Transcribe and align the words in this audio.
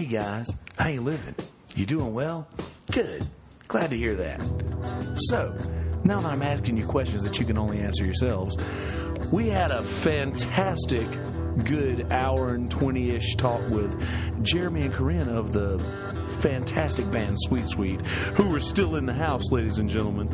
Hey 0.00 0.06
guys, 0.06 0.56
how 0.78 0.88
you 0.88 1.02
living? 1.02 1.34
You 1.74 1.84
doing 1.84 2.14
well? 2.14 2.48
Good. 2.90 3.22
Glad 3.68 3.90
to 3.90 3.98
hear 3.98 4.14
that. 4.14 4.40
So, 5.28 5.54
now 6.04 6.22
that 6.22 6.32
I'm 6.32 6.40
asking 6.40 6.78
you 6.78 6.86
questions 6.86 7.22
that 7.24 7.38
you 7.38 7.44
can 7.44 7.58
only 7.58 7.80
answer 7.80 8.06
yourselves, 8.06 8.56
we 9.30 9.50
had 9.50 9.70
a 9.70 9.82
fantastic, 9.82 11.06
good 11.66 12.10
hour 12.10 12.54
and 12.54 12.70
20 12.70 13.10
ish 13.10 13.34
talk 13.34 13.60
with 13.68 14.42
Jeremy 14.42 14.86
and 14.86 14.94
Corinne 14.94 15.28
of 15.28 15.52
the 15.52 15.78
fantastic 16.40 17.10
band 17.10 17.36
Sweet 17.38 17.68
Sweet, 17.68 18.00
who 18.06 18.56
are 18.56 18.60
still 18.60 18.96
in 18.96 19.04
the 19.04 19.12
house, 19.12 19.52
ladies 19.52 19.78
and 19.78 19.86
gentlemen. 19.86 20.28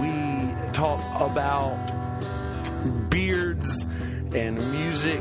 We 0.00 0.72
talk 0.72 0.98
about 1.20 1.76
beards 3.10 3.84
and 4.32 4.72
music 4.72 5.20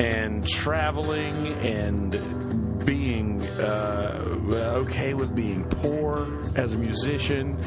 and 0.00 0.44
traveling 0.44 1.46
and 1.58 2.51
uh, 3.62 4.82
okay 4.82 5.14
with 5.14 5.34
being 5.34 5.64
poor 5.64 6.42
as 6.56 6.74
a 6.74 6.78
musician. 6.78 7.58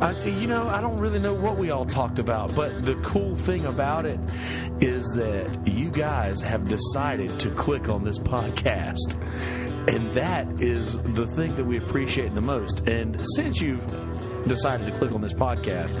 I, 0.00 0.18
you 0.20 0.46
know, 0.46 0.68
I 0.68 0.80
don't 0.80 0.96
really 0.98 1.18
know 1.18 1.34
what 1.34 1.56
we 1.56 1.70
all 1.70 1.86
talked 1.86 2.18
about, 2.18 2.54
but 2.54 2.84
the 2.84 2.94
cool 2.96 3.34
thing 3.34 3.66
about 3.66 4.06
it 4.06 4.20
is 4.80 5.04
that 5.16 5.66
you 5.66 5.90
guys 5.90 6.40
have 6.40 6.68
decided 6.68 7.38
to 7.40 7.50
click 7.50 7.88
on 7.88 8.04
this 8.04 8.18
podcast. 8.18 9.16
And 9.88 10.12
that 10.12 10.60
is 10.60 10.98
the 10.98 11.26
thing 11.26 11.54
that 11.56 11.64
we 11.64 11.78
appreciate 11.78 12.34
the 12.34 12.42
most. 12.42 12.86
And 12.86 13.18
since 13.34 13.62
you've 13.62 13.82
decided 14.48 14.86
to 14.86 14.92
click 14.98 15.12
on 15.12 15.20
this 15.20 15.32
podcast, 15.32 15.98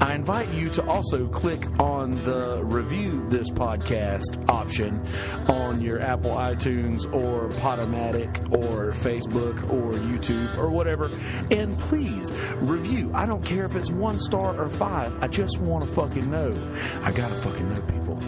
I 0.00 0.14
invite 0.14 0.48
you 0.48 0.68
to 0.70 0.84
also 0.86 1.28
click 1.28 1.64
on 1.78 2.10
the 2.24 2.64
review 2.64 3.24
this 3.28 3.50
podcast 3.50 4.48
option 4.48 5.06
on 5.48 5.80
your 5.80 6.00
Apple 6.00 6.32
iTunes 6.32 7.04
or 7.14 7.50
Podomatic 7.60 8.52
or 8.52 8.92
Facebook 8.92 9.62
or 9.70 9.92
YouTube 9.92 10.58
or 10.58 10.70
whatever. 10.70 11.08
And 11.52 11.78
please 11.78 12.32
review. 12.56 13.12
I 13.14 13.26
don't 13.26 13.44
care 13.44 13.64
if 13.64 13.76
it's 13.76 13.90
one 13.92 14.18
star 14.18 14.60
or 14.60 14.68
five. 14.68 15.22
I 15.22 15.28
just 15.28 15.60
want 15.60 15.86
to 15.86 15.94
fucking 15.94 16.28
know. 16.28 16.74
I 17.02 17.12
gotta 17.12 17.36
fucking 17.36 17.68
know, 17.70 17.80
people. 17.82 18.20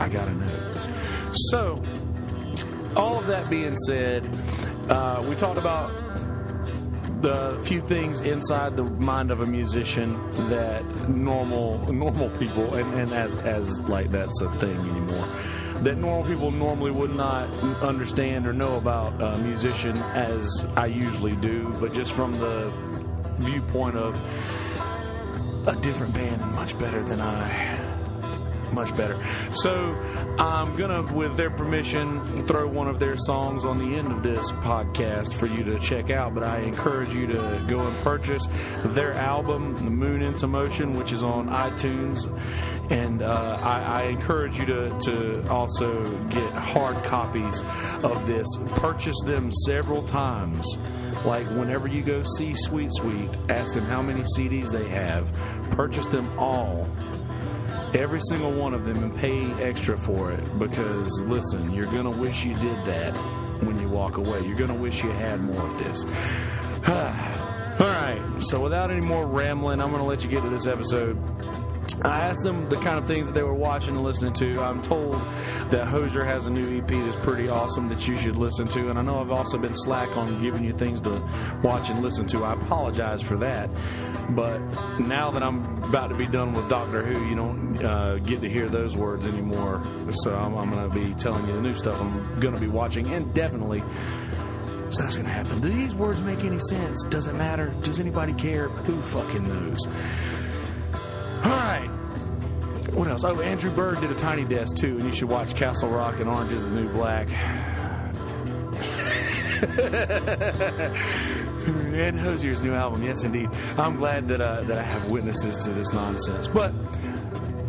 I 0.00 0.08
gotta 0.08 0.34
know. 0.34 1.32
So, 1.32 1.82
all 2.96 3.18
of 3.18 3.26
that 3.28 3.48
being 3.48 3.76
said, 3.86 4.28
uh, 4.90 5.24
we 5.26 5.36
talked 5.36 5.58
about 5.58 6.03
the 7.24 7.58
few 7.62 7.80
things 7.80 8.20
inside 8.20 8.76
the 8.76 8.84
mind 8.84 9.30
of 9.30 9.40
a 9.40 9.46
musician 9.46 10.12
that 10.50 10.84
normal 11.08 11.78
normal 11.90 12.28
people 12.38 12.74
and, 12.74 13.00
and 13.00 13.14
as 13.14 13.34
as 13.38 13.80
like 13.88 14.10
that's 14.10 14.42
a 14.42 14.50
thing 14.56 14.78
anymore 14.78 15.26
that 15.82 15.96
normal 15.96 16.22
people 16.28 16.50
normally 16.50 16.90
would 16.90 17.14
not 17.14 17.48
understand 17.82 18.46
or 18.46 18.52
know 18.52 18.76
about 18.76 19.18
a 19.22 19.38
musician 19.38 19.96
as 19.96 20.66
I 20.76 20.86
usually 20.86 21.36
do, 21.36 21.74
but 21.80 21.92
just 21.92 22.12
from 22.12 22.32
the 22.32 22.72
viewpoint 23.38 23.96
of 23.96 24.14
a 25.66 25.76
different 25.76 26.14
band 26.14 26.42
and 26.42 26.52
much 26.52 26.78
better 26.78 27.02
than 27.02 27.20
I 27.20 27.83
much 28.74 28.96
better. 28.96 29.18
So 29.52 29.94
I'm 30.38 30.74
gonna, 30.74 31.02
with 31.14 31.36
their 31.36 31.50
permission, 31.50 32.20
throw 32.46 32.66
one 32.66 32.88
of 32.88 32.98
their 32.98 33.16
songs 33.16 33.64
on 33.64 33.78
the 33.78 33.96
end 33.96 34.12
of 34.12 34.22
this 34.22 34.52
podcast 34.52 35.32
for 35.32 35.46
you 35.46 35.64
to 35.64 35.78
check 35.78 36.10
out. 36.10 36.34
But 36.34 36.42
I 36.42 36.58
encourage 36.60 37.14
you 37.14 37.26
to 37.28 37.64
go 37.68 37.86
and 37.86 37.96
purchase 37.98 38.46
their 38.84 39.14
album, 39.14 39.76
"The 39.76 39.90
Moon 39.90 40.22
into 40.22 40.46
Motion," 40.46 40.92
which 40.92 41.12
is 41.12 41.22
on 41.22 41.48
iTunes. 41.48 42.24
And 42.90 43.22
uh, 43.22 43.58
I, 43.62 44.02
I 44.02 44.02
encourage 44.08 44.58
you 44.58 44.66
to, 44.66 44.98
to 45.00 45.48
also 45.48 46.18
get 46.28 46.52
hard 46.52 47.02
copies 47.04 47.62
of 48.02 48.26
this. 48.26 48.46
Purchase 48.74 49.16
them 49.24 49.50
several 49.64 50.02
times. 50.02 50.76
Like 51.24 51.46
whenever 51.46 51.88
you 51.88 52.02
go 52.02 52.22
see 52.36 52.52
Sweet 52.54 52.90
Sweet, 52.92 53.30
ask 53.48 53.72
them 53.72 53.84
how 53.84 54.02
many 54.02 54.22
CDs 54.36 54.70
they 54.70 54.88
have. 54.88 55.32
Purchase 55.70 56.06
them 56.06 56.38
all 56.38 56.88
every 57.94 58.20
single 58.20 58.52
one 58.52 58.74
of 58.74 58.84
them 58.84 59.02
and 59.02 59.16
pay 59.16 59.44
extra 59.62 59.96
for 59.96 60.32
it 60.32 60.58
because 60.58 61.20
listen 61.22 61.72
you're 61.72 61.86
gonna 61.86 62.10
wish 62.10 62.44
you 62.44 62.54
did 62.56 62.84
that 62.84 63.16
when 63.62 63.80
you 63.80 63.88
walk 63.88 64.16
away. 64.16 64.40
You're 64.44 64.56
gonna 64.58 64.74
wish 64.74 65.02
you 65.02 65.10
had 65.10 65.40
more 65.40 65.62
of 65.66 65.78
this. 65.78 66.04
All 66.88 67.86
right. 67.86 68.20
So 68.38 68.60
without 68.60 68.90
any 68.90 69.00
more 69.00 69.26
rambling 69.26 69.80
i'm 69.80 69.90
gonna 69.90 70.04
let 70.06 70.24
you 70.24 70.30
get 70.30 70.42
to 70.42 70.50
this 70.50 70.66
episode 70.66 71.16
I 72.02 72.20
asked 72.20 72.42
them 72.42 72.66
the 72.66 72.76
kind 72.76 72.98
of 72.98 73.06
things 73.06 73.26
that 73.26 73.34
they 73.34 73.42
were 73.42 73.54
watching 73.54 73.96
and 73.96 74.04
listening 74.04 74.32
to. 74.34 74.62
I'm 74.62 74.82
told 74.82 75.14
that 75.70 75.86
Hozier 75.86 76.24
has 76.24 76.46
a 76.46 76.50
new 76.50 76.78
EP 76.78 76.88
that's 76.88 77.16
pretty 77.24 77.48
awesome 77.48 77.88
that 77.88 78.06
you 78.06 78.16
should 78.16 78.36
listen 78.36 78.68
to. 78.68 78.90
And 78.90 78.98
I 78.98 79.02
know 79.02 79.20
I've 79.20 79.30
also 79.30 79.58
been 79.58 79.74
slack 79.74 80.16
on 80.16 80.42
giving 80.42 80.64
you 80.64 80.72
things 80.72 81.00
to 81.02 81.22
watch 81.62 81.90
and 81.90 82.02
listen 82.02 82.26
to. 82.28 82.44
I 82.44 82.54
apologize 82.54 83.22
for 83.22 83.36
that. 83.38 83.70
But 84.30 84.58
now 84.98 85.30
that 85.30 85.42
I'm 85.42 85.84
about 85.84 86.08
to 86.08 86.14
be 86.14 86.26
done 86.26 86.52
with 86.52 86.68
Doctor 86.68 87.02
Who, 87.02 87.26
you 87.26 87.36
don't 87.36 87.84
uh, 87.84 88.16
get 88.18 88.40
to 88.40 88.48
hear 88.48 88.66
those 88.66 88.96
words 88.96 89.26
anymore. 89.26 89.82
So 90.22 90.34
I'm, 90.34 90.56
I'm 90.56 90.70
going 90.70 90.90
to 90.90 90.94
be 90.94 91.14
telling 91.14 91.46
you 91.46 91.54
the 91.54 91.60
new 91.60 91.74
stuff 91.74 92.00
I'm 92.00 92.40
going 92.40 92.54
to 92.54 92.60
be 92.60 92.68
watching 92.68 93.12
and 93.12 93.32
definitely. 93.34 93.82
So 94.90 95.02
that's 95.02 95.16
going 95.16 95.26
to 95.26 95.32
happen. 95.32 95.60
Do 95.60 95.68
these 95.68 95.94
words 95.94 96.22
make 96.22 96.44
any 96.44 96.58
sense? 96.58 97.02
Does 97.04 97.26
it 97.26 97.34
matter? 97.34 97.74
Does 97.82 98.00
anybody 98.00 98.32
care? 98.34 98.68
Who 98.68 99.00
fucking 99.00 99.48
knows? 99.48 99.88
All 101.44 101.50
right. 101.50 101.90
What 102.94 103.08
else? 103.08 103.22
Oh, 103.22 103.38
Andrew 103.40 103.70
Bird 103.70 104.00
did 104.00 104.10
a 104.10 104.14
Tiny 104.14 104.44
Desk 104.44 104.76
too, 104.76 104.96
and 104.96 105.04
you 105.04 105.12
should 105.12 105.28
watch 105.28 105.54
Castle 105.54 105.90
Rock 105.90 106.20
and 106.20 106.28
Orange 106.28 106.52
is 106.52 106.64
the 106.64 106.70
New 106.70 106.88
Black. 106.88 107.28
and 111.94 112.18
Hozier's 112.18 112.62
new 112.62 112.72
album, 112.72 113.02
yes, 113.02 113.24
indeed. 113.24 113.50
I'm 113.76 113.96
glad 113.96 114.28
that 114.28 114.40
uh, 114.40 114.62
that 114.62 114.78
I 114.78 114.82
have 114.82 115.10
witnesses 115.10 115.64
to 115.64 115.72
this 115.72 115.92
nonsense. 115.92 116.48
But 116.48 116.72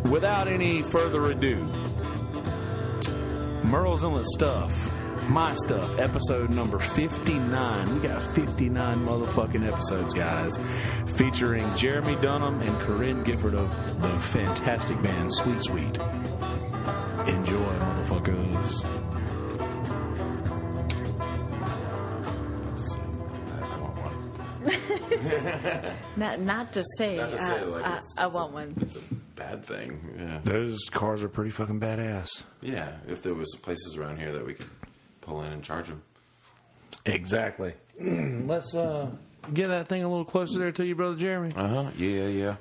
without 0.04 0.48
any 0.48 0.82
further 0.82 1.26
ado, 1.26 1.66
Murrells 3.62 4.02
Inlet 4.02 4.26
stuff 4.26 4.92
my 5.28 5.54
Stuff, 5.54 5.98
episode 5.98 6.50
number 6.50 6.78
59. 6.78 7.94
We 7.94 8.00
got 8.00 8.22
59 8.34 9.04
motherfucking 9.06 9.66
episodes, 9.66 10.14
guys, 10.14 10.58
featuring 11.16 11.74
Jeremy 11.74 12.16
Dunham 12.16 12.60
and 12.60 12.78
Corinne 12.80 13.22
Gifford 13.24 13.54
of 13.54 13.70
the 14.02 14.08
fantastic 14.20 15.00
band 15.02 15.32
Sweet 15.32 15.62
Sweet. 15.62 15.98
Enjoy, 17.28 17.74
motherfuckers. 17.78 18.84
Not, 26.16 26.40
not 26.40 26.72
to 26.72 26.82
say, 26.96 27.18
I 27.18 27.26
want 27.28 27.36
one. 27.36 27.36
Not 27.36 27.38
to 27.38 27.38
say, 27.38 27.60
I, 27.60 27.62
like, 27.64 27.84
I, 27.84 27.88
it's- 27.96 28.14
I 28.18 28.26
it's 28.26 28.34
a- 28.36 28.38
want 28.38 28.52
one. 28.52 28.74
It's 28.80 28.96
a 28.96 29.00
bad 29.34 29.64
thing. 29.64 30.14
Yeah. 30.18 30.40
Those 30.44 30.78
cars 30.90 31.22
are 31.22 31.28
pretty 31.28 31.50
fucking 31.50 31.78
badass. 31.80 32.44
Yeah. 32.62 32.96
If 33.06 33.22
there 33.22 33.34
was 33.34 33.54
places 33.62 33.96
around 33.96 34.18
here 34.18 34.32
that 34.32 34.46
we 34.46 34.54
could 34.54 34.66
pull 35.26 35.42
in 35.42 35.52
and 35.52 35.62
charge 35.62 35.88
them. 35.88 36.02
Exactly. 37.04 37.74
Let's 38.00 38.74
uh, 38.74 39.10
get 39.52 39.68
that 39.68 39.88
thing 39.88 40.02
a 40.02 40.08
little 40.08 40.24
closer 40.24 40.58
there 40.58 40.72
to 40.72 40.84
you, 40.86 40.94
brother 40.94 41.16
Jeremy. 41.16 41.52
Uh 41.54 41.68
huh. 41.68 41.90
Yeah. 41.96 42.26
Yeah. 42.28 42.56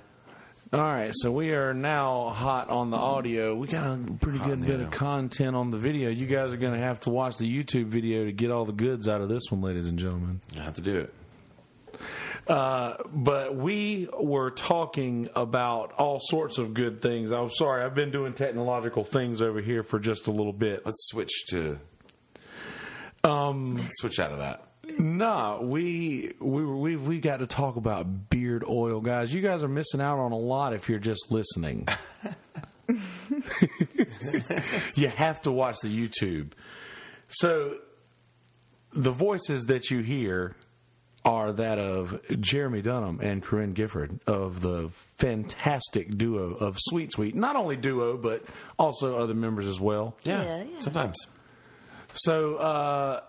All 0.73 0.81
right, 0.81 1.11
so 1.13 1.31
we 1.31 1.51
are 1.53 1.73
now 1.75 2.31
hot 2.31 2.69
on 2.69 2.89
the 2.89 2.97
audio. 2.97 3.55
We 3.55 3.67
got 3.67 3.85
a 3.85 3.97
pretty 4.19 4.39
Hot 4.39 4.47
good 4.47 4.65
bit 4.65 4.79
of 4.81 4.89
content 4.89 5.55
on 5.55 5.69
the 5.69 5.77
video. 5.77 6.09
You 6.09 6.25
guys 6.25 6.53
are 6.53 6.57
going 6.57 6.73
to 6.73 6.79
have 6.79 6.99
to 7.01 7.11
watch 7.11 7.37
the 7.37 7.45
YouTube 7.45 7.85
video 7.85 8.25
to 8.25 8.31
get 8.31 8.49
all 8.51 8.65
the 8.65 8.73
goods 8.73 9.07
out 9.07 9.21
of 9.21 9.29
this 9.29 9.43
one, 9.51 9.61
ladies 9.61 9.87
and 9.87 9.97
gentlemen. 9.97 10.41
You 10.53 10.61
have 10.61 10.73
to 10.73 10.81
do 10.81 10.99
it. 11.01 11.13
Uh, 12.47 12.95
but 13.13 13.55
we 13.55 14.09
were 14.19 14.51
talking 14.51 15.29
about 15.35 15.93
all 15.93 16.19
sorts 16.19 16.57
of 16.57 16.73
good 16.73 17.01
things. 17.01 17.31
I'm 17.31 17.51
sorry, 17.51 17.85
I've 17.85 17.95
been 17.95 18.11
doing 18.11 18.33
technological 18.33 19.03
things 19.03 19.41
over 19.41 19.61
here 19.61 19.83
for 19.83 19.99
just 19.99 20.27
a 20.27 20.31
little 20.31 20.51
bit. 20.51 20.81
Let's 20.83 21.07
switch 21.09 21.45
to. 21.51 21.79
Um, 23.25 23.77
Switch 23.99 24.19
out 24.19 24.31
of 24.31 24.37
that. 24.39 24.61
Nah, 24.99 25.59
we 25.61 26.33
we 26.39 26.65
we 26.65 26.95
we 26.95 27.19
got 27.19 27.37
to 27.37 27.47
talk 27.47 27.75
about 27.75 28.29
beard 28.29 28.63
oil, 28.67 29.01
guys. 29.01 29.33
You 29.33 29.41
guys 29.41 29.63
are 29.63 29.67
missing 29.67 29.99
out 29.99 30.19
on 30.19 30.31
a 30.31 30.37
lot 30.37 30.73
if 30.73 30.89
you're 30.89 30.99
just 30.99 31.31
listening. 31.31 31.87
you 34.95 35.07
have 35.09 35.41
to 35.41 35.51
watch 35.51 35.77
the 35.81 35.89
YouTube. 35.89 36.51
So 37.29 37.77
the 38.93 39.11
voices 39.11 39.65
that 39.65 39.89
you 39.89 39.99
hear 40.01 40.55
are 41.25 41.51
that 41.53 41.79
of 41.79 42.21
Jeremy 42.39 42.83
Dunham 42.83 43.19
and 43.21 43.41
Corinne 43.41 43.73
Gifford 43.73 44.19
of 44.27 44.61
the 44.61 44.89
fantastic 45.17 46.15
duo 46.15 46.53
of 46.53 46.77
Sweet 46.79 47.11
Sweet. 47.11 47.35
Not 47.35 47.55
only 47.55 47.75
duo, 47.75 48.15
but 48.17 48.45
also 48.77 49.17
other 49.17 49.33
members 49.33 49.67
as 49.67 49.81
well. 49.81 50.15
Yeah. 50.23 50.43
Yeah, 50.43 50.63
yeah. 50.63 50.79
Sometimes. 50.79 51.15
So, 52.15 52.55
uh, 52.55 53.21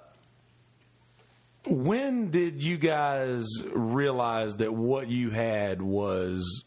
when 1.67 2.31
did 2.31 2.63
you 2.63 2.77
guys 2.79 3.45
realize 3.73 4.57
that 4.59 4.73
what 4.73 5.09
you 5.09 5.31
had 5.31 5.83
was 5.83 6.63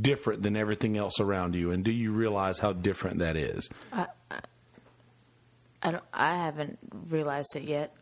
different 0.00 0.42
than 0.44 0.56
everything 0.56 0.96
else 0.96 1.18
around 1.20 1.54
you? 1.56 1.72
And 1.72 1.84
do 1.84 1.90
you 1.90 2.12
realize 2.12 2.58
how 2.60 2.72
different 2.72 3.18
that 3.18 3.36
is? 3.36 3.68
I 3.92 5.90
don't. 5.90 6.04
I 6.14 6.36
haven't 6.36 6.78
realized 7.08 7.56
it 7.56 7.64
yet. 7.64 7.94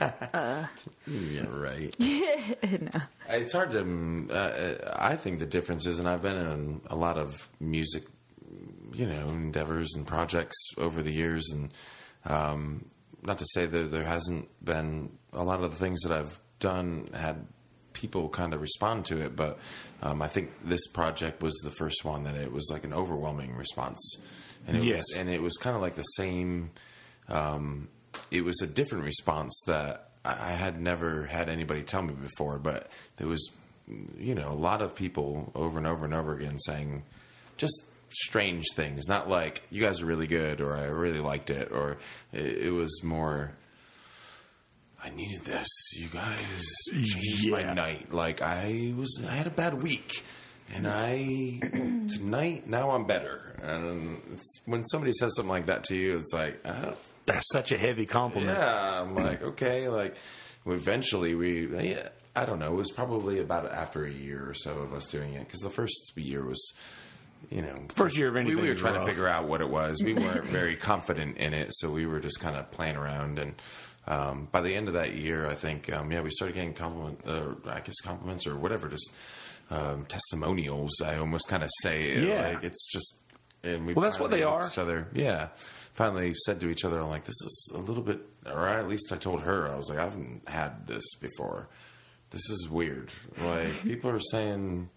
Yeah, 1.06 1.44
right. 1.50 1.94
no. 2.00 3.00
It's 3.28 3.52
hard 3.52 3.72
to. 3.72 3.82
mm, 3.82 4.30
Uh, 4.30 4.94
I 4.96 5.16
think 5.16 5.38
the 5.38 5.44
difference 5.46 5.86
is, 5.86 5.98
and 5.98 6.08
I've 6.08 6.22
been 6.22 6.36
in 6.36 6.80
a 6.88 6.96
lot 6.96 7.18
of 7.18 7.36
music, 7.60 8.04
you 8.94 9.06
know, 9.06 9.28
endeavors 9.28 9.94
and 9.96 10.06
projects 10.06 10.56
over 10.78 11.02
the 11.02 11.12
years, 11.12 11.50
and 11.52 11.70
um, 12.24 12.86
not 13.22 13.38
to 13.38 13.46
say 13.54 13.66
that 13.66 13.90
there 13.90 14.04
hasn't 14.04 14.48
been 14.64 15.10
a 15.32 15.44
lot 15.44 15.62
of 15.62 15.70
the 15.70 15.76
things 15.76 16.02
that 16.02 16.12
I've 16.12 16.38
done 16.58 17.08
had 17.14 17.46
people 17.92 18.28
kind 18.28 18.54
of 18.54 18.60
respond 18.60 19.04
to 19.06 19.20
it, 19.20 19.34
but 19.36 19.58
um, 20.02 20.22
I 20.22 20.28
think 20.28 20.50
this 20.64 20.86
project 20.88 21.42
was 21.42 21.54
the 21.64 21.70
first 21.72 22.04
one 22.04 22.24
that 22.24 22.34
it 22.36 22.52
was 22.52 22.70
like 22.72 22.84
an 22.84 22.92
overwhelming 22.94 23.54
response, 23.56 24.16
and 24.66 24.76
it 24.76 24.84
Yes. 24.84 24.98
was, 24.98 25.16
and 25.20 25.28
it 25.28 25.42
was 25.42 25.56
kind 25.56 25.74
of 25.76 25.82
like 25.82 25.96
the 25.96 26.02
same 26.02 26.70
um, 27.28 27.88
it 28.30 28.44
was 28.44 28.60
a 28.62 28.66
different 28.66 29.04
response 29.04 29.60
that 29.66 30.10
I 30.24 30.32
I 30.32 30.50
had 30.52 30.80
never 30.80 31.24
had 31.26 31.48
anybody 31.48 31.82
tell 31.82 32.02
me 32.02 32.12
before, 32.14 32.58
but 32.58 32.88
there 33.16 33.26
was, 33.28 33.50
you 34.18 34.34
know, 34.34 34.48
a 34.50 34.54
lot 34.54 34.82
of 34.82 34.94
people 34.94 35.50
over 35.54 35.78
and 35.78 35.86
over 35.86 36.04
and 36.04 36.12
over 36.14 36.34
again 36.36 36.58
saying 36.60 37.04
just 37.56 37.84
strange 38.12 38.66
things, 38.74 39.08
not 39.08 39.28
like 39.28 39.62
you 39.70 39.80
guys 39.82 40.00
are 40.00 40.06
really 40.06 40.26
good 40.26 40.60
or 40.60 40.76
I 40.76 40.84
really 40.84 41.20
liked 41.20 41.50
it, 41.50 41.70
or 41.72 41.96
it, 42.32 42.58
it 42.66 42.70
was 42.72 43.02
more. 43.02 43.52
I 45.02 45.08
needed 45.10 45.44
this. 45.44 45.68
You 45.94 46.08
guys 46.08 46.66
changed 46.92 47.44
Yeah. 47.46 47.52
my 47.64 47.72
night. 47.74 48.12
Like 48.12 48.42
I 48.42 48.92
was, 48.96 49.22
I 49.26 49.32
had 49.32 49.46
a 49.46 49.50
bad 49.50 49.82
week, 49.82 50.22
and 50.74 50.86
I 50.86 51.58
tonight 52.10 52.68
now 52.68 52.90
I'm 52.90 53.06
better. 53.06 53.56
And 53.62 54.20
when 54.66 54.84
somebody 54.86 55.12
says 55.12 55.34
something 55.36 55.50
like 55.50 55.66
that 55.66 55.84
to 55.84 55.94
you, 55.96 56.18
it's 56.18 56.32
like, 56.34 56.60
oh, 56.66 56.94
That's 57.26 57.48
such 57.50 57.72
a 57.72 57.78
heavy 57.78 58.04
compliment. 58.06 58.56
yeah, 58.58 59.00
I'm 59.02 59.14
like, 59.14 59.42
okay, 59.42 59.88
like 59.88 60.16
eventually 60.66 61.34
we, 61.34 61.66
yeah, 61.90 62.08
I 62.36 62.44
don't 62.44 62.58
know, 62.58 62.72
it 62.72 62.76
was 62.76 62.90
probably 62.90 63.40
about 63.40 63.70
after 63.72 64.04
a 64.04 64.10
year 64.10 64.48
or 64.50 64.54
so 64.54 64.78
of 64.80 64.92
us 64.94 65.10
doing 65.10 65.32
it 65.34 65.40
because 65.46 65.60
the 65.60 65.70
first 65.70 66.12
year 66.16 66.44
was, 66.44 66.72
you 67.48 67.62
know, 67.62 67.74
First 67.94 68.16
year 68.18 68.28
of 68.28 68.34
we, 68.34 68.40
anything 68.40 68.62
we 68.62 68.68
were 68.68 68.74
trying 68.74 68.94
rough. 68.94 69.04
to 69.04 69.08
figure 69.10 69.26
out 69.28 69.48
what 69.48 69.60
it 69.60 69.68
was. 69.68 70.02
We 70.02 70.14
weren't 70.14 70.44
very 70.46 70.76
confident 70.76 71.36
in 71.38 71.54
it, 71.54 71.68
so 71.72 71.90
we 71.90 72.06
were 72.06 72.20
just 72.20 72.40
kind 72.40 72.56
of 72.56 72.70
playing 72.70 72.96
around. 72.96 73.38
And 73.38 73.54
um, 74.06 74.48
by 74.52 74.60
the 74.60 74.74
end 74.74 74.88
of 74.88 74.94
that 74.94 75.14
year, 75.14 75.46
I 75.46 75.54
think, 75.54 75.92
um, 75.92 76.10
yeah, 76.12 76.20
we 76.20 76.30
started 76.30 76.54
getting 76.54 76.74
compliment, 76.74 77.20
uh, 77.26 77.54
I 77.66 77.80
guess 77.80 78.00
compliments 78.02 78.46
or 78.46 78.56
whatever, 78.56 78.88
just 78.88 79.10
um, 79.70 80.04
testimonials. 80.06 81.00
I 81.04 81.16
almost 81.18 81.48
kind 81.48 81.62
of 81.62 81.70
say, 81.82 82.10
it, 82.10 82.24
Yeah. 82.28 82.48
like 82.50 82.64
it's 82.64 82.86
just. 82.92 83.16
And 83.62 83.86
we 83.86 83.92
Well, 83.92 84.04
that's 84.04 84.18
what 84.18 84.30
they 84.30 84.42
are. 84.42 84.66
Each 84.66 84.78
other, 84.78 85.08
yeah. 85.12 85.48
Finally 85.92 86.32
said 86.46 86.60
to 86.60 86.70
each 86.70 86.82
other, 86.84 86.98
"I'm 86.98 87.10
like, 87.10 87.24
this 87.24 87.34
is 87.42 87.72
a 87.74 87.78
little 87.78 88.02
bit," 88.02 88.20
or 88.46 88.66
at 88.66 88.88
least 88.88 89.12
I 89.12 89.16
told 89.16 89.42
her, 89.42 89.68
I 89.68 89.76
was 89.76 89.90
like, 89.90 89.98
"I 89.98 90.04
haven't 90.04 90.48
had 90.48 90.86
this 90.86 91.04
before. 91.16 91.68
This 92.30 92.48
is 92.48 92.68
weird. 92.70 93.12
Like 93.44 93.82
people 93.82 94.08
are 94.10 94.20
saying 94.20 94.88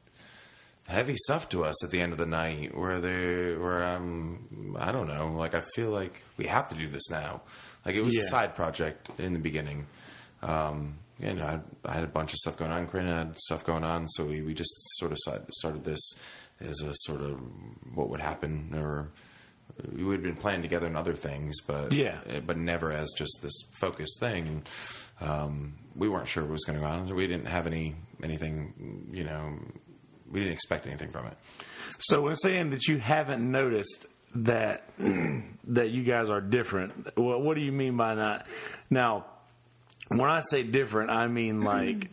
heavy 0.88 1.16
stuff 1.16 1.48
to 1.50 1.64
us 1.64 1.84
at 1.84 1.92
the 1.92 2.02
end 2.02 2.12
of 2.12 2.18
the 2.18 2.26
night, 2.26 2.78
where 2.78 3.00
they, 3.00 3.56
where 3.56 3.84
I'm, 3.84 4.76
I 4.80 4.92
don't 4.92 5.08
know. 5.08 5.34
Like 5.38 5.54
I 5.56 5.62
feel 5.76 5.90
like 5.92 6.22
we 6.38 6.46
have 6.46 6.70
to 6.70 6.76
do 6.76 6.88
this 6.90 7.10
now. 7.10 7.42
Like 7.86 7.96
it 7.96 8.04
was 8.04 8.16
Yeah. 8.16 8.22
a 8.24 8.26
side 8.26 8.56
project 8.56 9.10
in 9.20 9.34
the 9.34 9.40
beginning." 9.40 9.88
Um, 10.42 10.96
you 11.20 11.34
know, 11.34 11.46
I, 11.86 11.90
I 11.90 11.94
had 11.94 12.04
a 12.04 12.08
bunch 12.08 12.34
of 12.34 12.38
stuff 12.40 12.58
going 12.58 12.72
on. 12.72 12.88
Corinna 12.88 13.16
had 13.16 13.40
stuff 13.40 13.64
going 13.64 13.84
on, 13.86 14.08
so 14.10 14.26
we, 14.26 14.42
we 14.42 14.54
just 14.54 14.72
sort 14.98 15.12
of 15.14 15.18
started 15.52 15.84
this 15.86 16.02
as 16.60 16.82
a 16.82 16.92
sort 16.96 17.22
of 17.22 17.40
what 17.94 18.10
would 18.10 18.20
happen, 18.20 18.72
or 18.76 19.10
we 19.94 20.04
would 20.04 20.16
have 20.16 20.24
been 20.24 20.36
playing 20.36 20.62
together 20.62 20.88
in 20.88 20.96
other 20.96 21.14
things, 21.14 21.62
but 21.62 21.94
Yeah. 21.94 22.18
eh, 22.28 22.42
but 22.46 22.58
never 22.58 22.92
as 22.92 23.10
just 23.18 23.40
this 23.42 23.54
focused 23.80 24.20
thing. 24.20 24.64
Um, 25.22 25.76
we 25.96 26.10
weren't 26.10 26.28
sure 26.28 26.44
what 26.44 26.52
was 26.54 26.66
going 26.66 26.84
on. 26.84 27.14
We 27.16 27.28
didn't 27.28 27.46
have 27.48 27.68
any 27.68 27.96
anything, 28.22 29.08
you 29.12 29.24
know, 29.24 29.60
we 30.34 30.40
didn't 30.40 30.54
expect 30.54 30.88
anything 30.88 31.12
from 31.12 31.28
it. 31.28 31.38
So 32.00 32.22
when 32.22 32.36
saying 32.36 32.70
that 32.72 32.88
you 32.88 32.98
haven't 32.98 33.50
noticed 33.50 34.08
that 34.36 34.90
that 35.68 35.90
you 35.92 36.04
guys 36.04 36.30
are 36.30 36.42
different, 36.42 37.18
what, 37.18 37.42
what 37.42 37.56
do 37.56 37.62
you 37.62 37.72
mean 37.72 37.96
by 37.96 38.16
that? 38.16 38.48
Now, 38.90 39.26
when 40.10 40.30
I 40.30 40.42
say 40.42 40.64
different, 40.64 41.12
I 41.12 41.28
mean 41.28 41.62
like 41.64 42.10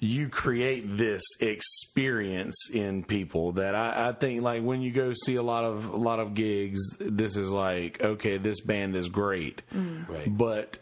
you 0.00 0.28
create 0.28 0.96
this 0.96 1.22
experience 1.40 2.70
in 2.72 3.02
people 3.02 3.52
that 3.52 3.74
I, 3.74 4.10
I 4.10 4.12
think 4.12 4.42
like 4.42 4.62
when 4.62 4.80
you 4.80 4.92
go 4.92 5.12
see 5.12 5.34
a 5.34 5.42
lot 5.42 5.64
of 5.64 5.88
a 5.88 5.96
lot 5.96 6.20
of 6.20 6.34
gigs, 6.34 6.80
this 7.00 7.36
is 7.36 7.50
like 7.50 8.02
okay, 8.02 8.38
this 8.38 8.60
band 8.60 8.94
is 8.94 9.08
great, 9.08 9.62
mm. 9.74 10.08
Right. 10.08 10.36
but 10.36 10.78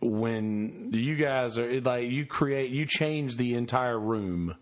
when 0.00 0.90
you 0.92 1.14
guys 1.14 1.58
are 1.58 1.80
like 1.80 2.10
you 2.10 2.26
create 2.26 2.72
you 2.72 2.84
change 2.86 3.36
the 3.36 3.54
entire 3.54 3.98
room 3.98 4.56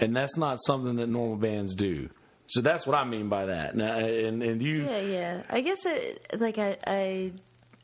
and 0.00 0.16
that's 0.16 0.36
not 0.36 0.58
something 0.60 0.96
that 0.96 1.08
normal 1.08 1.36
bands 1.36 1.74
do 1.74 2.08
so 2.46 2.60
that's 2.60 2.86
what 2.86 2.96
i 2.96 3.04
mean 3.04 3.28
by 3.28 3.46
that 3.46 3.76
now 3.76 3.96
and 3.98 4.42
and 4.42 4.62
you 4.62 4.84
Yeah, 4.84 5.00
yeah. 5.00 5.42
I 5.48 5.60
guess 5.60 5.78
it 5.84 6.26
like 6.38 6.58
I 6.58 6.76
I 6.86 7.32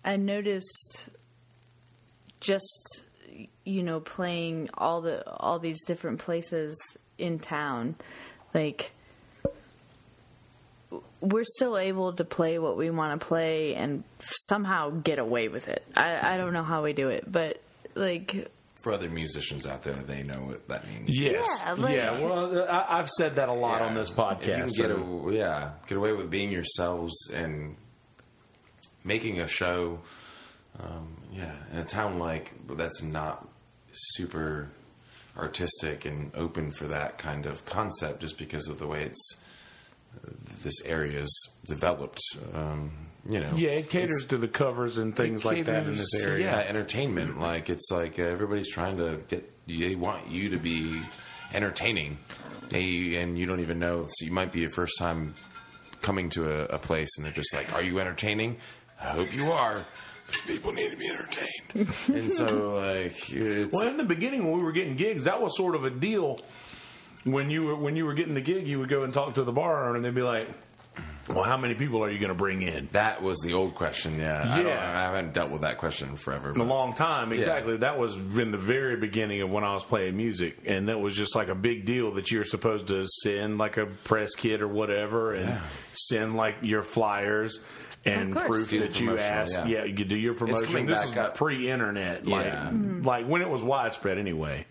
I 0.05 0.17
noticed 0.17 1.11
just 2.41 3.05
you 3.65 3.83
know 3.83 4.01
playing 4.01 4.71
all 4.75 5.01
the 5.01 5.29
all 5.31 5.59
these 5.59 5.85
different 5.85 6.19
places 6.19 6.77
in 7.19 7.39
town 7.39 7.97
like 8.55 8.93
we're 11.21 11.45
still 11.45 11.77
able 11.77 12.13
to 12.13 12.25
play 12.25 12.59
what 12.59 12.77
we 12.77 12.91
want 12.91 13.21
to 13.21 13.27
play 13.27 13.75
and 13.75 14.05
somehow 14.49 14.91
get 14.91 15.19
away 15.19 15.49
with 15.49 15.69
it. 15.69 15.85
I 15.97 16.35
I 16.35 16.37
don't 16.37 16.53
know 16.53 16.63
how 16.63 16.83
we 16.83 16.93
do 16.93 17.09
it, 17.09 17.31
but 17.31 17.61
like 17.95 18.51
For 18.87 18.93
other 18.93 19.09
musicians 19.11 19.67
out 19.67 19.83
there, 19.83 19.95
they 19.95 20.23
know 20.23 20.43
what 20.45 20.69
that 20.69 20.87
means. 20.87 21.19
yes 21.19 21.45
Yeah, 21.65 21.73
like- 21.73 21.97
yeah 21.97 22.21
well 22.21 22.69
I, 22.71 22.99
i've 23.01 23.11
said 23.11 23.35
that 23.35 23.49
a 23.49 23.53
lot 23.53 23.83
on 23.83 23.97
this 23.97 24.11
If 24.11 24.15
podcast 24.17 24.47
you 24.47 24.53
can 24.53 24.67
get 24.67 24.97
so- 24.97 25.25
a, 25.29 25.33
yeah, 25.33 25.71
get 25.89 25.99
away 25.99 26.13
with 26.13 26.31
being 26.31 26.53
yourselves 26.53 27.17
and 27.35 27.75
making 29.03 29.41
a 29.41 29.49
show. 29.49 29.99
Um, 30.79 31.17
yeah, 31.33 31.53
in 31.73 31.79
a 31.79 31.85
town 31.85 32.21
like 32.21 32.53
that's 32.77 33.03
not 33.03 33.49
super 33.93 34.71
artistic 35.37 36.05
and 36.05 36.31
open 36.37 36.71
for 36.71 36.87
that 36.87 37.19
kind 37.19 37.45
of 37.47 37.65
concept, 37.65 38.21
just 38.21 38.39
because 38.39 38.69
of 38.69 38.79
the 38.79 38.87
way 38.87 39.03
it's 39.03 39.37
this 40.63 40.81
area's 40.85 41.35
developed. 41.67 42.21
Um, 42.55 42.93
you 43.29 43.41
know, 43.41 43.53
yeah 43.57 43.71
it 43.71 43.91
caters 43.91 44.27
to 44.27 44.37
the 44.37 44.49
covers 44.49 44.99
and 44.99 45.15
things 45.17 45.45
like 45.45 45.65
that 45.65 45.87
in 45.87 45.97
this 45.97 46.15
area 46.15 46.45
Yeah, 46.47 46.59
entertainment. 46.59 47.41
Like 47.41 47.69
it's 47.71 47.91
like 47.91 48.19
uh, 48.19 48.23
everybody's 48.23 48.71
trying 48.71 48.99
to 48.99 49.21
get. 49.29 49.53
They 49.67 49.95
want 49.97 50.29
you 50.29 50.51
to 50.51 50.59
be 50.59 51.03
entertaining, 51.53 52.19
they, 52.69 53.17
and 53.17 53.37
you 53.39 53.47
don't 53.47 53.61
even 53.61 53.79
know. 53.79 54.07
So 54.09 54.25
you 54.25 54.33
might 54.33 54.53
be 54.53 54.61
your 54.61 54.71
first 54.71 54.99
time 54.99 55.35
coming 56.03 56.31
to 56.31 56.51
a, 56.51 56.77
a 56.77 56.79
place, 56.79 57.09
and 57.17 57.25
they're 57.27 57.33
just 57.33 57.53
like, 57.53 57.73
"Are 57.73 57.83
you 57.83 57.99
entertaining? 57.99 58.59
I 59.01 59.09
hope 59.09 59.35
you 59.35 59.51
are." 59.51 59.85
Because 60.27 60.41
people 60.43 60.73
need 60.73 60.91
to 60.91 60.97
be 60.97 61.09
entertained, 61.09 61.95
and 62.09 62.31
so 62.33 62.75
like 62.75 63.15
well 63.73 63.87
in 63.87 63.97
the 63.97 64.05
beginning 64.05 64.45
when 64.45 64.59
we 64.59 64.65
were 64.65 64.73
getting 64.73 64.97
gigs 64.97 65.25
that 65.25 65.41
was 65.41 65.57
sort 65.57 65.77
of 65.77 65.85
a 65.85 65.91
deal 65.91 66.41
when 67.23 67.49
you 67.49 67.63
were 67.65 67.77
when 67.77 67.95
you 67.95 68.05
were 68.05 68.15
getting 68.15 68.35
the 68.35 68.41
gig 68.41 68.67
you 68.67 68.81
would 68.81 68.89
go 68.89 69.05
and 69.05 69.15
talk 69.15 69.35
to 69.35 69.45
the 69.45 69.53
bar 69.53 69.85
owner 69.85 69.95
and 69.95 70.05
they'd 70.05 70.15
be 70.17 70.23
like 70.23 70.49
well 71.29 71.43
how 71.43 71.57
many 71.57 71.75
people 71.75 72.03
are 72.05 72.11
you 72.11 72.19
going 72.19 72.29
to 72.31 72.35
bring 72.35 72.63
in 72.63 72.89
that 72.93 73.23
was 73.23 73.39
the 73.41 73.53
old 73.55 73.75
question. 73.75 74.19
Yeah, 74.19 74.43
I, 74.45 74.57
don't, 74.59 74.67
Yeah. 74.67 74.99
I 74.99 75.03
haven't 75.15 75.33
dealt 75.35 75.51
with 75.51 75.63
that 75.63 75.79
question 75.79 76.17
forever. 76.17 76.51
in 76.55 76.61
a 76.61 76.65
long 76.65 76.95
time. 76.95 77.33
Exactly. 77.33 77.77
That 77.79 77.99
was 77.99 78.15
in 78.17 78.51
the 78.53 78.59
very 78.59 78.97
beginning 78.97 79.41
of 79.43 79.51
when 79.51 79.65
I 79.65 79.75
was 79.75 79.85
playing 79.85 80.17
music, 80.17 80.59
and 80.67 80.89
that 80.89 80.99
was 81.01 81.17
just 81.17 81.35
like 81.35 81.49
a 81.49 81.55
big 81.55 81.85
deal 81.85 82.13
that 82.15 82.31
you're 82.31 82.45
supposed 82.45 82.87
to 82.89 83.05
send 83.23 83.59
like 83.59 83.77
a 83.77 83.87
press 83.87 84.35
kit 84.37 84.63
or 84.63 84.69
whatever, 84.69 85.33
and 85.35 85.49
Yeah. 85.49 85.61
send 85.93 86.37
like 86.37 86.57
your 86.63 86.83
flyers 86.83 87.59
and 88.05 88.37
proof 88.37 88.71
Do 88.71 88.81
that 88.81 89.01
you 89.01 89.19
asked. 89.19 89.67
yeah. 89.67 89.83
Yeah. 89.83 89.85
you 89.85 90.05
do 90.05 90.17
your 90.17 90.35
promotion. 90.35 90.67
coming 90.67 90.87
This 90.87 91.01
back 91.01 91.09
is 91.09 91.17
up. 91.17 91.35
pre-internet, 91.37 92.25
Yeah. 92.27 92.71
like 92.71 93.05
like 93.05 93.27
when 93.27 93.43
it 93.43 93.49
was 93.49 93.63
widespread 93.63 94.19
anyway. 94.19 94.65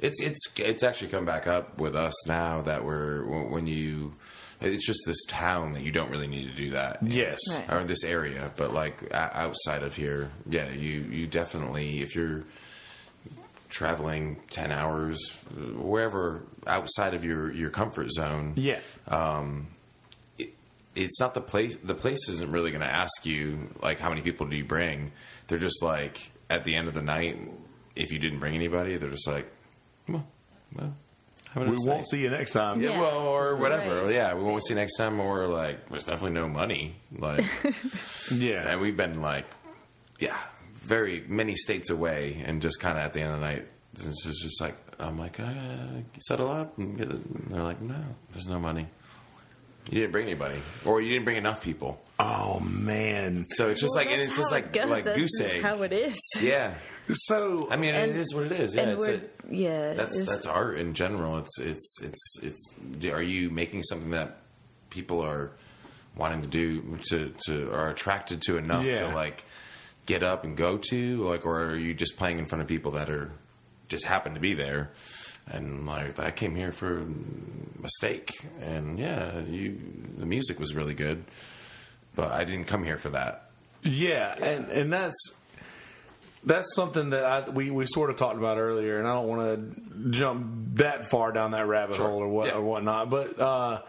It's 0.00 0.20
it's 0.20 0.46
it's 0.56 0.82
actually 0.82 1.08
come 1.08 1.24
back 1.24 1.46
up 1.46 1.78
with 1.80 1.96
us 1.96 2.26
now 2.26 2.62
that 2.62 2.84
we're 2.84 3.24
when 3.50 3.66
you 3.66 4.14
it's 4.60 4.86
just 4.86 5.00
this 5.06 5.24
town 5.26 5.72
that 5.72 5.82
you 5.82 5.92
don't 5.92 6.10
really 6.10 6.26
need 6.26 6.44
to 6.46 6.54
do 6.54 6.70
that. 6.70 6.98
Yes. 7.02 7.38
Right. 7.50 7.72
Or 7.72 7.84
this 7.84 8.04
area, 8.04 8.50
but 8.56 8.72
like 8.74 9.02
o- 9.14 9.16
outside 9.16 9.82
of 9.82 9.94
here, 9.94 10.30
yeah, 10.48 10.68
you 10.70 11.00
you 11.10 11.26
definitely 11.26 12.02
if 12.02 12.14
you're 12.14 12.44
traveling 13.68 14.40
10 14.50 14.72
hours 14.72 15.18
wherever 15.76 16.40
outside 16.66 17.12
of 17.14 17.22
your 17.24 17.52
your 17.52 17.68
comfort 17.70 18.10
zone 18.10 18.54
Yeah. 18.56 18.80
Um, 19.06 19.66
it's 20.94 21.20
not 21.20 21.34
the 21.34 21.42
place 21.42 21.76
the 21.84 21.94
place 21.94 22.28
isn't 22.30 22.50
really 22.50 22.70
going 22.70 22.80
to 22.80 22.86
ask 22.90 23.26
you 23.26 23.68
like 23.82 24.00
how 24.00 24.08
many 24.08 24.22
people 24.22 24.46
do 24.46 24.56
you 24.56 24.64
bring 24.64 25.12
they're 25.46 25.58
just 25.58 25.82
like 25.82 26.32
at 26.48 26.64
the 26.64 26.74
end 26.76 26.88
of 26.88 26.94
the 26.94 27.02
night 27.02 27.38
if 27.94 28.10
you 28.10 28.18
didn't 28.18 28.38
bring 28.38 28.54
anybody 28.54 28.96
they're 28.96 29.10
just 29.10 29.28
like 29.28 29.46
well, 30.08 30.26
well 30.74 30.86
Have 30.86 30.92
a 30.92 31.07
we 31.56 31.64
nice 31.64 31.78
won't 31.86 32.08
see 32.08 32.18
you 32.22 32.30
next 32.30 32.52
time. 32.52 32.80
Yeah, 32.80 32.90
Yeah. 32.90 33.00
well, 33.00 33.18
or 33.20 33.56
whatever. 33.56 34.02
Right. 34.02 34.14
Yeah, 34.14 34.34
we 34.34 34.42
won't 34.42 34.64
see 34.64 34.74
you 34.74 34.80
next 34.80 34.96
time, 34.96 35.18
or 35.20 35.46
like, 35.46 35.88
there's 35.88 36.04
definitely 36.04 36.32
no 36.32 36.48
money. 36.48 36.96
Like, 37.16 37.44
Yeah. 38.32 38.68
and 38.70 38.80
we've 38.80 38.96
been 38.96 39.20
like, 39.20 39.46
yeah, 40.18 40.36
very 40.74 41.24
many 41.28 41.54
states 41.54 41.90
away, 41.90 42.42
and 42.44 42.60
just 42.62 42.80
kind 42.80 42.98
of 42.98 43.04
at 43.04 43.12
the 43.12 43.20
end 43.20 43.32
of 43.34 43.40
the 43.40 43.46
night, 43.46 43.66
it's 43.94 44.22
just, 44.24 44.42
just 44.42 44.60
like, 44.60 44.76
I'm 45.00 45.18
like, 45.18 45.38
uh, 45.40 45.44
settle 46.20 46.48
up, 46.50 46.76
and 46.78 46.96
get 46.98 47.06
it. 47.08 47.12
And 47.14 47.46
they're 47.50 47.62
like, 47.62 47.80
no, 47.80 47.96
there's 48.32 48.46
no 48.46 48.58
money. 48.58 48.86
You 49.90 50.00
didn't 50.00 50.12
bring 50.12 50.26
anybody, 50.26 50.60
or 50.84 51.00
you 51.00 51.10
didn't 51.12 51.24
bring 51.24 51.38
enough 51.38 51.62
people. 51.62 52.00
Oh 52.18 52.60
man. 52.60 53.44
So 53.46 53.70
it's 53.70 53.80
just 53.80 53.94
Well, 53.96 54.04
like, 54.04 54.12
and 54.12 54.20
it's 54.20 54.36
just 54.36 54.50
how 54.50 54.56
like 54.56 54.72
goes. 54.72 54.90
like 54.90 55.04
That's 55.04 55.18
goose 55.18 55.30
just 55.38 55.54
egg. 55.54 55.62
how 55.62 55.80
it 55.82 55.92
is. 55.92 56.18
yeah, 56.42 56.74
So 57.12 57.68
I 57.70 57.76
mean, 57.76 57.94
And- 57.94 58.10
it 58.10 58.16
is 58.16 58.34
what 58.34 58.44
it 58.44 58.52
is. 58.52 58.74
Yeah, 58.74 58.90
it's 58.90 59.06
a, 59.08 59.20
yeah. 59.50 59.94
that's 59.94 60.14
it's- 60.14 60.28
that's 60.28 60.46
art 60.46 60.76
in 60.78 60.94
general. 60.94 61.38
It's 61.38 61.58
it's 61.60 62.02
it's 62.02 62.38
it's. 62.42 62.74
Are 63.10 63.22
you 63.22 63.50
making 63.50 63.82
something 63.84 64.10
that 64.10 64.38
people 64.90 65.20
are 65.24 65.52
wanting 66.16 66.42
to 66.42 66.48
do 66.48 66.98
to 67.10 67.34
to 67.46 67.72
are 67.72 67.88
attracted 67.90 68.42
to 68.42 68.56
enough 68.58 68.84
Yeah. 68.84 69.08
to 69.08 69.08
like 69.14 69.44
get 70.06 70.22
up 70.22 70.44
and 70.44 70.56
go 70.56 70.78
to 70.90 71.16
like, 71.24 71.44
or 71.46 71.62
are 71.64 71.76
you 71.76 71.94
just 71.94 72.16
playing 72.16 72.38
in 72.38 72.46
front 72.46 72.62
of 72.62 72.68
people 72.68 72.92
that 72.92 73.08
are 73.10 73.30
just 73.88 74.04
happen 74.04 74.34
to 74.34 74.40
be 74.40 74.54
there? 74.54 74.90
And 75.46 75.86
like 75.86 76.18
I 76.18 76.30
came 76.30 76.54
here 76.56 76.72
for 76.72 77.00
a 77.82 77.88
steak, 77.88 78.32
and 78.60 78.98
yeah, 78.98 79.40
you 79.40 79.78
the 80.18 80.26
music 80.26 80.58
was 80.60 80.74
really 80.74 80.92
good, 80.94 81.24
but 82.14 82.32
I 82.32 82.44
didn't 82.44 82.66
come 82.66 82.84
here 82.84 82.98
for 82.98 83.08
that. 83.10 83.50
Yeah, 83.82 84.34
and 84.42 84.68
and 84.68 84.92
that's 84.92 85.16
that's 86.44 86.74
something 86.74 87.10
that 87.10 87.24
I 87.24 87.48
we, 87.50 87.70
we 87.70 87.86
sort 87.86 88.10
of 88.10 88.16
talked 88.16 88.36
about 88.36 88.58
earlier, 88.58 88.98
and 88.98 89.06
I 89.08 89.14
don't 89.14 89.26
want 89.28 89.40
to 89.94 90.10
jump 90.10 90.76
that 90.76 91.10
far 91.10 91.32
down 91.32 91.50
that 91.52 91.66
rabbit 91.66 91.96
Sure. 91.96 92.08
hole 92.08 92.18
or 92.22 92.28
what 92.28 92.46
Yeah. 92.48 92.54
or 92.56 92.62
whatnot, 92.62 93.10
but. 93.10 93.38
uh 93.40 93.82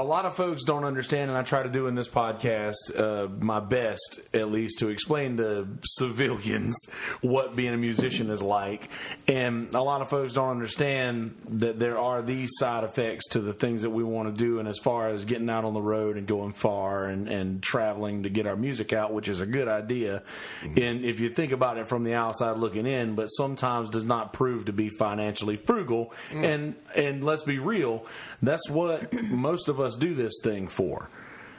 a 0.00 0.02
lot 0.02 0.24
of 0.24 0.34
folks 0.34 0.64
don't 0.64 0.84
understand, 0.84 1.30
and 1.30 1.36
I 1.36 1.42
try 1.42 1.62
to 1.62 1.68
do 1.68 1.86
in 1.86 1.94
this 1.94 2.08
podcast 2.08 2.98
uh, 2.98 3.28
my 3.38 3.60
best, 3.60 4.20
at 4.32 4.50
least, 4.50 4.78
to 4.78 4.88
explain 4.88 5.36
to 5.36 5.68
civilians 5.84 6.74
what 7.20 7.54
being 7.54 7.74
a 7.74 7.76
musician 7.76 8.30
is 8.30 8.40
like. 8.42 8.88
And 9.28 9.74
a 9.74 9.82
lot 9.82 10.00
of 10.00 10.08
folks 10.08 10.32
don't 10.32 10.48
understand 10.48 11.34
that 11.50 11.78
there 11.78 11.98
are 11.98 12.22
these 12.22 12.48
side 12.54 12.82
effects 12.82 13.28
to 13.28 13.40
the 13.40 13.52
things 13.52 13.82
that 13.82 13.90
we 13.90 14.02
want 14.02 14.34
to 14.34 14.42
do, 14.42 14.58
and 14.58 14.66
as 14.66 14.78
far 14.78 15.10
as 15.10 15.26
getting 15.26 15.50
out 15.50 15.66
on 15.66 15.74
the 15.74 15.82
road 15.82 16.16
and 16.16 16.26
going 16.26 16.54
far 16.54 17.04
and, 17.04 17.28
and 17.28 17.62
traveling 17.62 18.22
to 18.22 18.30
get 18.30 18.46
our 18.46 18.56
music 18.56 18.94
out, 18.94 19.12
which 19.12 19.28
is 19.28 19.42
a 19.42 19.46
good 19.46 19.68
idea. 19.68 20.22
And 20.62 21.04
if 21.04 21.20
you 21.20 21.28
think 21.28 21.52
about 21.52 21.76
it 21.76 21.86
from 21.86 22.04
the 22.04 22.14
outside 22.14 22.56
looking 22.56 22.86
in, 22.86 23.16
but 23.16 23.26
sometimes 23.26 23.90
does 23.90 24.06
not 24.06 24.32
prove 24.32 24.64
to 24.64 24.72
be 24.72 24.88
financially 24.88 25.56
frugal. 25.56 26.14
And 26.32 26.74
and 26.96 27.22
let's 27.22 27.42
be 27.42 27.58
real, 27.58 28.06
that's 28.40 28.70
what 28.70 29.12
most 29.24 29.68
of 29.68 29.78
us 29.78 29.89
do 29.96 30.14
this 30.14 30.40
thing 30.42 30.68
for. 30.68 31.08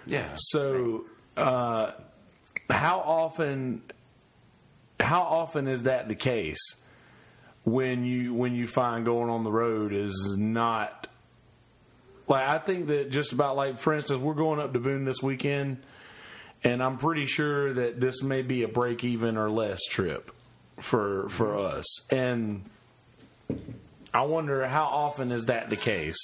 Yeah, 0.05 0.29
So, 0.35 1.05
uh, 1.37 1.91
how 2.69 2.99
often, 2.99 3.81
how 4.99 5.21
often 5.21 5.67
is 5.67 5.83
that 5.83 6.09
the 6.09 6.15
case 6.15 6.75
when 7.63 8.03
you 8.03 8.33
when 8.33 8.55
you 8.55 8.67
find 8.67 9.05
going 9.05 9.29
on 9.29 9.43
the 9.43 9.51
road 9.51 9.93
is 9.93 10.35
not 10.37 11.07
like 12.27 12.47
I 12.47 12.57
think 12.57 12.87
that 12.87 13.11
just 13.11 13.33
about 13.33 13.55
like 13.55 13.77
for 13.77 13.93
instance 13.93 14.19
we're 14.19 14.33
going 14.33 14.59
up 14.59 14.73
to 14.73 14.79
Boone 14.79 15.05
this 15.05 15.21
weekend, 15.21 15.77
and 16.63 16.81
I'm 16.81 16.97
pretty 16.97 17.25
sure 17.25 17.73
that 17.73 17.99
this 17.99 18.23
may 18.23 18.41
be 18.41 18.63
a 18.63 18.67
break 18.67 19.03
even 19.03 19.37
or 19.37 19.49
less 19.49 19.83
trip 19.85 20.31
for 20.79 21.29
for 21.29 21.57
us, 21.57 22.09
and 22.11 22.63
I 24.13 24.21
wonder 24.21 24.65
how 24.65 24.85
often 24.85 25.31
is 25.31 25.45
that 25.45 25.69
the 25.69 25.75
case. 25.75 26.17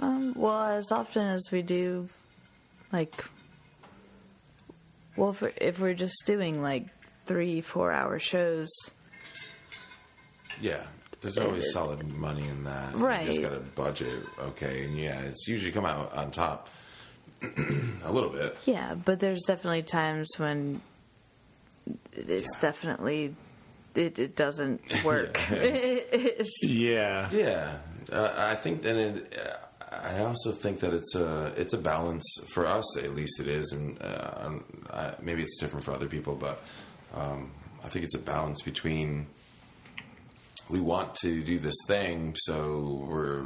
Um, 0.00 0.32
well, 0.34 0.62
as 0.62 0.90
often 0.90 1.26
as 1.26 1.48
we 1.52 1.62
do, 1.62 2.08
like, 2.92 3.22
well, 5.16 5.30
if 5.30 5.42
we're, 5.42 5.52
if 5.56 5.78
we're 5.78 5.94
just 5.94 6.22
doing 6.26 6.62
like 6.62 6.86
three, 7.26 7.60
four 7.60 7.92
hour 7.92 8.18
shows, 8.18 8.68
Yeah, 10.60 10.82
there's 11.20 11.36
always 11.38 11.70
solid 11.72 12.02
money 12.08 12.48
in 12.48 12.64
that. 12.64 12.92
You 12.94 12.98
Right. 13.06 13.26
just 13.26 13.42
got 13.42 13.52
a 13.52 13.60
budget, 13.60 14.24
okay, 14.38 14.84
and 14.84 14.98
yeah, 14.98 15.20
it's 15.20 15.46
usually 15.46 15.72
come 15.72 15.84
out 15.86 16.12
on 16.14 16.30
top 16.30 16.68
a 17.42 18.10
little 18.12 18.30
bit. 18.30 18.56
yeah, 18.64 18.94
but 18.94 19.20
there's 19.20 19.42
definitely 19.46 19.82
times 19.82 20.28
when 20.38 20.80
it's 22.12 22.54
definitely 22.60 23.34
it, 23.94 24.18
it 24.18 24.34
doesn't 24.36 24.80
work. 25.04 25.38
It's- 25.52 26.62
Yeah. 26.62 27.28
Yeah, 27.32 27.76
uh, 28.10 28.32
I 28.36 28.54
think 28.54 28.82
then 28.82 28.96
it. 28.96 29.38
Uh, 29.38 29.56
I 29.92 30.18
also 30.20 30.52
think 30.52 30.80
that 30.80 30.92
it's 30.92 31.14
a 31.14 31.52
it's 31.56 31.74
a 31.74 31.78
balance 31.78 32.24
for 32.52 32.66
us, 32.66 32.96
at 32.98 33.14
least 33.14 33.40
it 33.40 33.48
is, 33.48 33.72
and 33.72 34.00
uh, 34.00 34.50
I, 34.92 35.12
maybe 35.20 35.42
it's 35.42 35.58
different 35.58 35.84
for 35.84 35.92
other 35.92 36.06
people, 36.06 36.36
but 36.36 36.62
um, 37.14 37.50
I 37.84 37.88
think 37.88 38.04
it's 38.04 38.14
a 38.14 38.20
balance 38.20 38.62
between 38.62 39.26
we 40.68 40.80
want 40.80 41.16
to 41.16 41.42
do 41.42 41.58
this 41.58 41.74
thing, 41.86 42.34
so 42.36 43.04
we're 43.08 43.42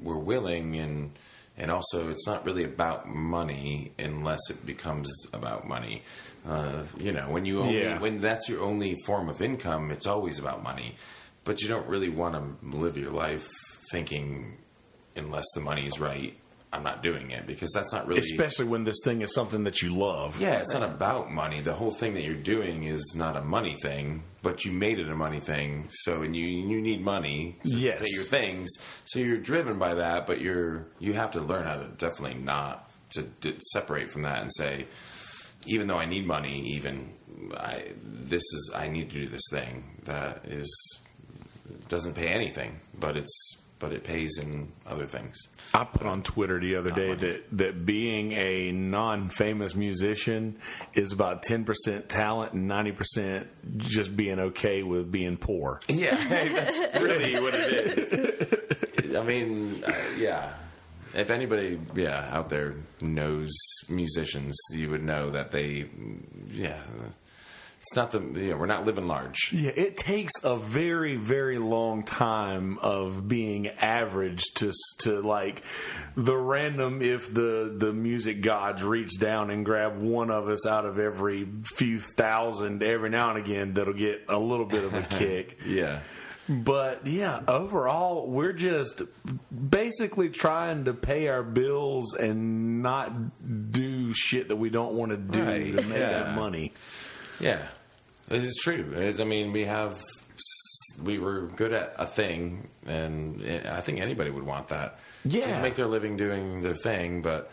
we're 0.00 0.18
willing, 0.18 0.76
and 0.76 1.12
and 1.58 1.70
also 1.70 2.10
it's 2.10 2.26
not 2.26 2.44
really 2.46 2.64
about 2.64 3.08
money 3.08 3.92
unless 3.98 4.40
it 4.50 4.64
becomes 4.64 5.10
about 5.32 5.66
money. 5.66 6.02
Uh, 6.46 6.84
you 6.98 7.12
know, 7.12 7.28
when 7.28 7.44
you 7.44 7.60
only 7.60 7.82
Yeah. 7.82 7.98
when 7.98 8.20
that's 8.20 8.48
your 8.48 8.62
only 8.62 8.96
form 9.04 9.28
of 9.28 9.42
income, 9.42 9.90
it's 9.90 10.06
always 10.06 10.38
about 10.38 10.62
money. 10.62 10.94
But 11.44 11.60
you 11.60 11.66
don't 11.66 11.88
really 11.88 12.08
want 12.08 12.34
to 12.36 12.76
live 12.76 12.96
your 12.96 13.10
life 13.10 13.48
thinking, 13.90 14.58
unless 15.16 15.44
the 15.54 15.60
money's 15.60 15.98
right, 16.00 16.36
I'm 16.74 16.82
not 16.82 17.02
doing 17.02 17.30
it 17.30 17.46
because 17.46 17.70
that's 17.72 17.92
not 17.92 18.06
really. 18.06 18.20
Especially 18.20 18.64
when 18.64 18.84
this 18.84 18.96
thing 19.04 19.20
is 19.20 19.34
something 19.34 19.64
that 19.64 19.82
you 19.82 19.94
love. 19.94 20.40
yeah, 20.40 20.60
it's 20.60 20.72
not 20.72 20.82
about 20.82 21.30
money. 21.30 21.60
The 21.60 21.74
whole 21.74 21.92
thing 21.92 22.14
that 22.14 22.22
you're 22.22 22.34
doing 22.34 22.84
is 22.84 23.14
not 23.14 23.36
a 23.36 23.42
money 23.42 23.76
thing, 23.76 24.22
but 24.40 24.64
you 24.64 24.72
made 24.72 24.98
it 24.98 25.08
a 25.10 25.14
money 25.14 25.38
thing. 25.40 25.88
So, 25.90 26.22
and 26.22 26.34
you 26.34 26.46
you 26.46 26.80
need 26.80 27.02
money 27.02 27.58
to 27.66 27.76
Yes. 27.76 28.00
pay 28.00 28.08
your 28.14 28.24
things. 28.24 28.70
So 29.04 29.18
you're 29.18 29.36
driven 29.36 29.78
by 29.78 29.94
that, 29.96 30.26
but 30.26 30.40
you're 30.40 30.86
you 30.98 31.12
have 31.12 31.32
to 31.32 31.40
learn 31.40 31.64
how 31.66 31.74
to 31.76 31.88
definitely 31.88 32.38
not 32.40 32.90
to, 33.10 33.24
to 33.42 33.54
separate 33.72 34.10
from 34.10 34.22
that 34.22 34.40
and 34.40 34.50
say, 34.54 34.86
even 35.66 35.88
though 35.88 35.98
I 35.98 36.06
need 36.06 36.26
money, 36.26 36.70
even 36.74 37.12
I 37.54 37.92
this 38.02 38.42
is 38.44 38.72
I 38.74 38.88
need 38.88 39.10
to 39.10 39.20
do 39.24 39.28
this 39.28 39.44
thing 39.50 40.00
that 40.04 40.46
is 40.46 40.72
doesn't 41.90 42.14
pay 42.14 42.28
anything, 42.28 42.80
but 42.98 43.18
it's 43.18 43.56
but 43.82 43.92
it 43.92 44.04
pays 44.04 44.38
in 44.38 44.70
other 44.86 45.06
things. 45.06 45.36
I 45.74 45.82
put 45.82 46.06
on 46.06 46.22
Twitter 46.22 46.60
the 46.60 46.76
other 46.76 46.92
day 46.92 47.08
money. 47.08 47.20
that, 47.20 47.58
that 47.58 47.84
being 47.84 48.30
a 48.30 48.70
non 48.70 49.28
famous 49.28 49.74
musician 49.74 50.56
is 50.94 51.10
about 51.10 51.42
10% 51.42 52.06
talent 52.06 52.52
and 52.52 52.70
90% 52.70 53.48
just 53.78 54.14
being 54.14 54.38
okay 54.38 54.84
with 54.84 55.10
being 55.10 55.36
poor. 55.36 55.80
Yeah, 55.88 56.14
that's 56.28 56.78
really 57.02 57.40
what 57.42 57.54
it 57.54 57.98
is. 57.98 59.16
I 59.16 59.22
mean, 59.24 59.82
uh, 59.84 59.92
yeah. 60.16 60.54
If 61.12 61.30
anybody, 61.30 61.80
yeah, 61.94 62.28
out 62.30 62.50
there 62.50 62.76
knows 63.00 63.50
musicians, 63.88 64.56
you 64.72 64.90
would 64.90 65.02
know 65.02 65.30
that 65.30 65.50
they, 65.50 65.90
yeah, 66.52 66.80
it's 67.82 67.96
not 67.96 68.12
the, 68.12 68.20
yeah, 68.40 68.54
we're 68.54 68.66
not 68.66 68.86
living 68.86 69.08
large. 69.08 69.52
Yeah, 69.52 69.72
it 69.74 69.96
takes 69.96 70.32
a 70.44 70.56
very, 70.56 71.16
very 71.16 71.58
long 71.58 72.04
time 72.04 72.78
of 72.78 73.26
being 73.26 73.66
average 73.66 74.44
to 74.54 74.72
to 75.00 75.20
like 75.20 75.64
the 76.16 76.36
random. 76.36 77.02
If 77.02 77.34
the 77.34 77.74
the 77.76 77.92
music 77.92 78.40
gods 78.40 78.84
reach 78.84 79.18
down 79.18 79.50
and 79.50 79.64
grab 79.64 79.98
one 80.00 80.30
of 80.30 80.48
us 80.48 80.64
out 80.64 80.86
of 80.86 81.00
every 81.00 81.48
few 81.64 81.98
thousand 81.98 82.84
every 82.84 83.10
now 83.10 83.30
and 83.30 83.38
again, 83.44 83.74
that'll 83.74 83.94
get 83.94 84.26
a 84.28 84.38
little 84.38 84.66
bit 84.66 84.84
of 84.84 84.94
a 84.94 85.02
kick. 85.18 85.58
Yeah. 85.66 86.00
But 86.48 87.06
yeah, 87.06 87.40
overall, 87.48 88.28
we're 88.28 88.52
just 88.52 89.02
basically 89.50 90.28
trying 90.30 90.84
to 90.84 90.94
pay 90.94 91.26
our 91.28 91.42
bills 91.42 92.14
and 92.14 92.80
not 92.82 93.72
do 93.72 94.12
shit 94.12 94.48
that 94.48 94.56
we 94.56 94.70
don't 94.70 94.94
want 94.94 95.10
to 95.10 95.16
do 95.16 95.42
Right, 95.42 95.64
to 95.76 95.82
make 95.82 95.98
yeah. 95.98 96.08
that 96.10 96.34
money. 96.36 96.72
Yeah, 97.42 97.68
it's 98.30 98.62
true. 98.62 98.92
It's, 98.94 99.20
I 99.20 99.24
mean, 99.24 99.52
we 99.52 99.64
have 99.64 100.00
we 101.02 101.18
were 101.18 101.48
good 101.56 101.72
at 101.72 101.94
a 101.98 102.06
thing, 102.06 102.68
and 102.86 103.42
I 103.66 103.80
think 103.80 104.00
anybody 104.00 104.30
would 104.30 104.44
want 104.44 104.68
that. 104.68 104.98
Yeah. 105.24 105.56
to 105.56 105.62
make 105.62 105.74
their 105.74 105.86
living 105.86 106.16
doing 106.16 106.62
their 106.62 106.74
thing, 106.74 107.22
but 107.22 107.50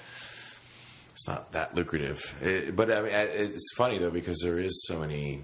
it's 1.12 1.28
not 1.28 1.52
that 1.54 1.76
lucrative. 1.76 2.22
It, 2.42 2.76
but 2.76 2.92
I 2.92 3.02
mean, 3.02 3.12
it's 3.14 3.70
funny 3.76 3.98
though 3.98 4.12
because 4.12 4.40
there 4.44 4.60
is 4.60 4.86
so 4.88 5.00
many. 5.00 5.44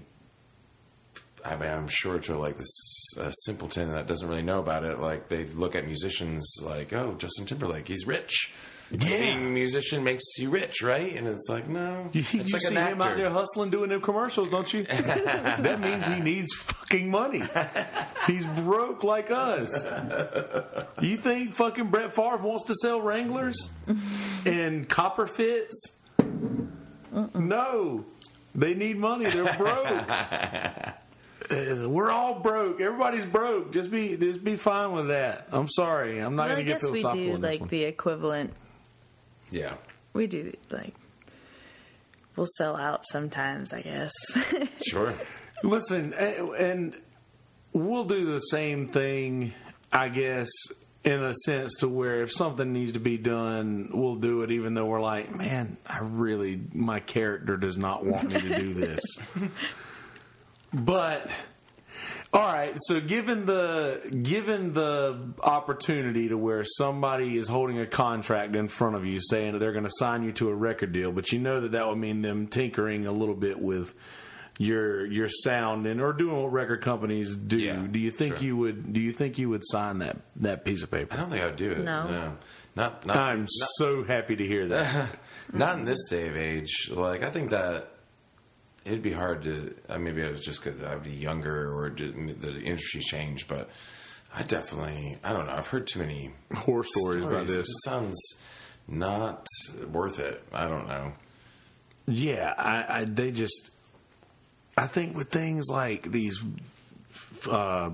I 1.44 1.56
mean, 1.56 1.70
I'm 1.70 1.88
sure 1.88 2.18
to 2.18 2.38
like 2.38 2.56
this 2.58 3.14
uh, 3.18 3.30
simpleton 3.30 3.90
that 3.90 4.06
doesn't 4.06 4.28
really 4.28 4.42
know 4.42 4.58
about 4.58 4.84
it, 4.84 4.98
like 4.98 5.28
they 5.28 5.44
look 5.44 5.74
at 5.74 5.86
musicians 5.86 6.56
like, 6.62 6.92
oh, 6.92 7.14
Justin 7.18 7.46
Timberlake, 7.46 7.86
he's 7.86 8.06
rich. 8.06 8.52
Yeah. 8.90 9.08
being 9.18 9.46
a 9.46 9.50
musician 9.50 10.04
makes 10.04 10.22
you 10.38 10.48
rich, 10.50 10.82
right? 10.82 11.12
And 11.16 11.26
it's 11.26 11.48
like 11.48 11.68
no, 11.68 12.08
You, 12.12 12.20
it's 12.20 12.32
you 12.34 12.40
like 12.52 12.62
see 12.62 12.76
an 12.76 12.92
him 12.92 13.02
out 13.02 13.16
there 13.16 13.30
hustling, 13.30 13.70
doing 13.70 13.90
them 13.90 14.00
commercials, 14.00 14.48
don't 14.48 14.72
you? 14.72 14.84
that 14.84 15.80
means 15.80 16.06
he 16.06 16.20
needs 16.20 16.52
fucking 16.54 17.10
money. 17.10 17.42
He's 18.26 18.46
broke 18.46 19.02
like 19.02 19.30
us. 19.32 19.84
You 21.00 21.16
think 21.16 21.52
fucking 21.52 21.88
Brett 21.88 22.14
Favre 22.14 22.36
wants 22.36 22.64
to 22.64 22.74
sell 22.74 23.00
Wranglers 23.00 23.70
and 24.44 24.88
copper 24.88 25.26
fits? 25.26 25.98
No, 27.34 28.04
they 28.54 28.74
need 28.74 28.98
money. 28.98 29.28
They're 29.30 29.52
broke. 29.56 30.92
Uh, 31.48 31.88
we're 31.88 32.10
all 32.10 32.40
broke. 32.40 32.80
Everybody's 32.80 33.24
broke. 33.24 33.72
Just 33.72 33.90
be, 33.90 34.16
just 34.16 34.42
be 34.42 34.56
fine 34.56 34.92
with 34.92 35.08
that. 35.08 35.46
I'm 35.52 35.68
sorry. 35.68 36.18
I'm 36.18 36.34
not 36.34 36.48
Well, 36.48 36.56
going 36.56 36.66
to 36.66 36.72
get 36.72 36.80
guess 36.80 36.90
we 36.90 37.00
philosophical 37.02 37.24
do 37.28 37.34
in 37.36 37.40
this 37.40 37.50
like 37.52 37.60
one. 37.60 37.68
the 37.68 37.84
equivalent. 37.84 38.52
Yeah, 39.50 39.74
We 40.12 40.26
do 40.26 40.52
like. 40.70 40.94
We'll 42.34 42.46
sell 42.58 42.76
out 42.76 43.04
sometimes, 43.10 43.72
I 43.72 43.80
guess. 43.80 44.12
sure. 44.86 45.14
Listen, 45.62 46.12
eh, 46.14 46.44
and 46.58 46.94
we'll 47.72 48.04
do 48.04 48.26
the 48.26 48.40
same 48.40 48.88
thing, 48.88 49.54
I 49.90 50.08
guess, 50.08 50.50
in 51.02 51.22
a 51.22 51.32
sense 51.32 51.76
to 51.76 51.88
where 51.88 52.20
if 52.22 52.32
something 52.32 52.72
needs 52.72 52.92
to 52.92 53.00
be 53.00 53.16
done, 53.16 53.88
we'll 53.94 54.16
do 54.16 54.42
it, 54.42 54.50
even 54.50 54.74
though 54.74 54.84
we're 54.84 55.00
like, 55.00 55.34
man, 55.34 55.78
I 55.86 56.00
really, 56.02 56.60
my 56.74 57.00
character 57.00 57.56
does 57.56 57.78
not 57.78 58.04
want 58.04 58.32
me 58.32 58.40
to 58.40 58.56
do 58.56 58.74
this. 58.74 59.00
but. 60.74 61.32
All 62.36 62.52
right, 62.52 62.74
so 62.76 63.00
given 63.00 63.46
the 63.46 64.20
given 64.22 64.74
the 64.74 65.32
opportunity 65.42 66.28
to 66.28 66.36
where 66.36 66.64
somebody 66.64 67.38
is 67.38 67.48
holding 67.48 67.78
a 67.78 67.86
contract 67.86 68.54
in 68.54 68.68
front 68.68 68.94
of 68.94 69.06
you 69.06 69.20
saying 69.22 69.52
that 69.52 69.58
they're 69.58 69.72
going 69.72 69.84
to 69.84 69.90
sign 69.90 70.22
you 70.22 70.32
to 70.32 70.50
a 70.50 70.54
record 70.54 70.92
deal, 70.92 71.12
but 71.12 71.32
you 71.32 71.38
know 71.38 71.62
that 71.62 71.72
that 71.72 71.88
would 71.88 71.96
mean 71.96 72.20
them 72.20 72.46
tinkering 72.46 73.06
a 73.06 73.12
little 73.12 73.34
bit 73.34 73.58
with 73.58 73.94
your 74.58 75.06
your 75.06 75.30
sound 75.30 75.86
and 75.86 75.98
or 75.98 76.12
doing 76.12 76.42
what 76.42 76.52
record 76.52 76.82
companies 76.82 77.36
do. 77.36 77.58
Yeah, 77.58 77.82
do 77.90 77.98
you 77.98 78.10
think 78.10 78.36
sure. 78.36 78.44
you 78.44 78.56
would 78.58 78.92
do 78.92 79.00
you 79.00 79.12
think 79.12 79.38
you 79.38 79.48
would 79.48 79.64
sign 79.64 80.00
that 80.00 80.18
that 80.36 80.62
piece 80.62 80.82
of 80.82 80.90
paper? 80.90 81.14
I 81.14 81.16
don't 81.16 81.30
think 81.30 81.42
I'd 81.42 81.56
do 81.56 81.72
it. 81.72 81.78
No. 81.78 82.36
Not 82.74 83.06
not 83.06 83.16
I'm 83.16 83.40
not, 83.40 83.48
so 83.78 84.04
happy 84.04 84.36
to 84.36 84.46
hear 84.46 84.68
that. 84.68 85.18
not 85.54 85.78
in 85.78 85.86
this 85.86 86.10
day 86.10 86.28
of 86.28 86.36
age. 86.36 86.90
Like 86.90 87.22
I 87.22 87.30
think 87.30 87.48
that 87.48 87.95
it'd 88.86 89.02
be 89.02 89.12
hard 89.12 89.42
to. 89.42 89.74
Uh, 89.88 89.98
maybe 89.98 90.22
I 90.22 90.30
was 90.30 90.44
just 90.44 90.62
because 90.62 90.82
I'd 90.82 91.02
be 91.02 91.10
younger 91.10 91.76
or 91.76 91.90
just, 91.90 92.14
the 92.14 92.60
industry 92.62 93.00
changed, 93.00 93.48
but 93.48 93.68
I 94.34 94.42
definitely. 94.42 95.18
I 95.22 95.32
don't 95.32 95.46
know. 95.46 95.52
I've 95.52 95.66
heard 95.66 95.86
too 95.86 95.98
many 95.98 96.30
Horror 96.54 96.84
stories 96.84 97.24
about 97.24 97.48
stories. 97.48 97.54
It 97.54 97.58
this. 97.58 97.66
just 97.66 97.84
sounds 97.84 98.18
not 98.88 99.46
worth 99.92 100.18
it. 100.20 100.42
I 100.52 100.68
don't 100.68 100.88
know. 100.88 101.12
Yeah, 102.06 102.54
I, 102.56 103.00
I 103.00 103.04
they 103.04 103.32
just 103.32 103.70
I 104.76 104.86
think 104.86 105.16
with 105.16 105.30
things 105.30 105.66
like 105.68 106.10
these 106.10 106.42
uh 107.50 107.90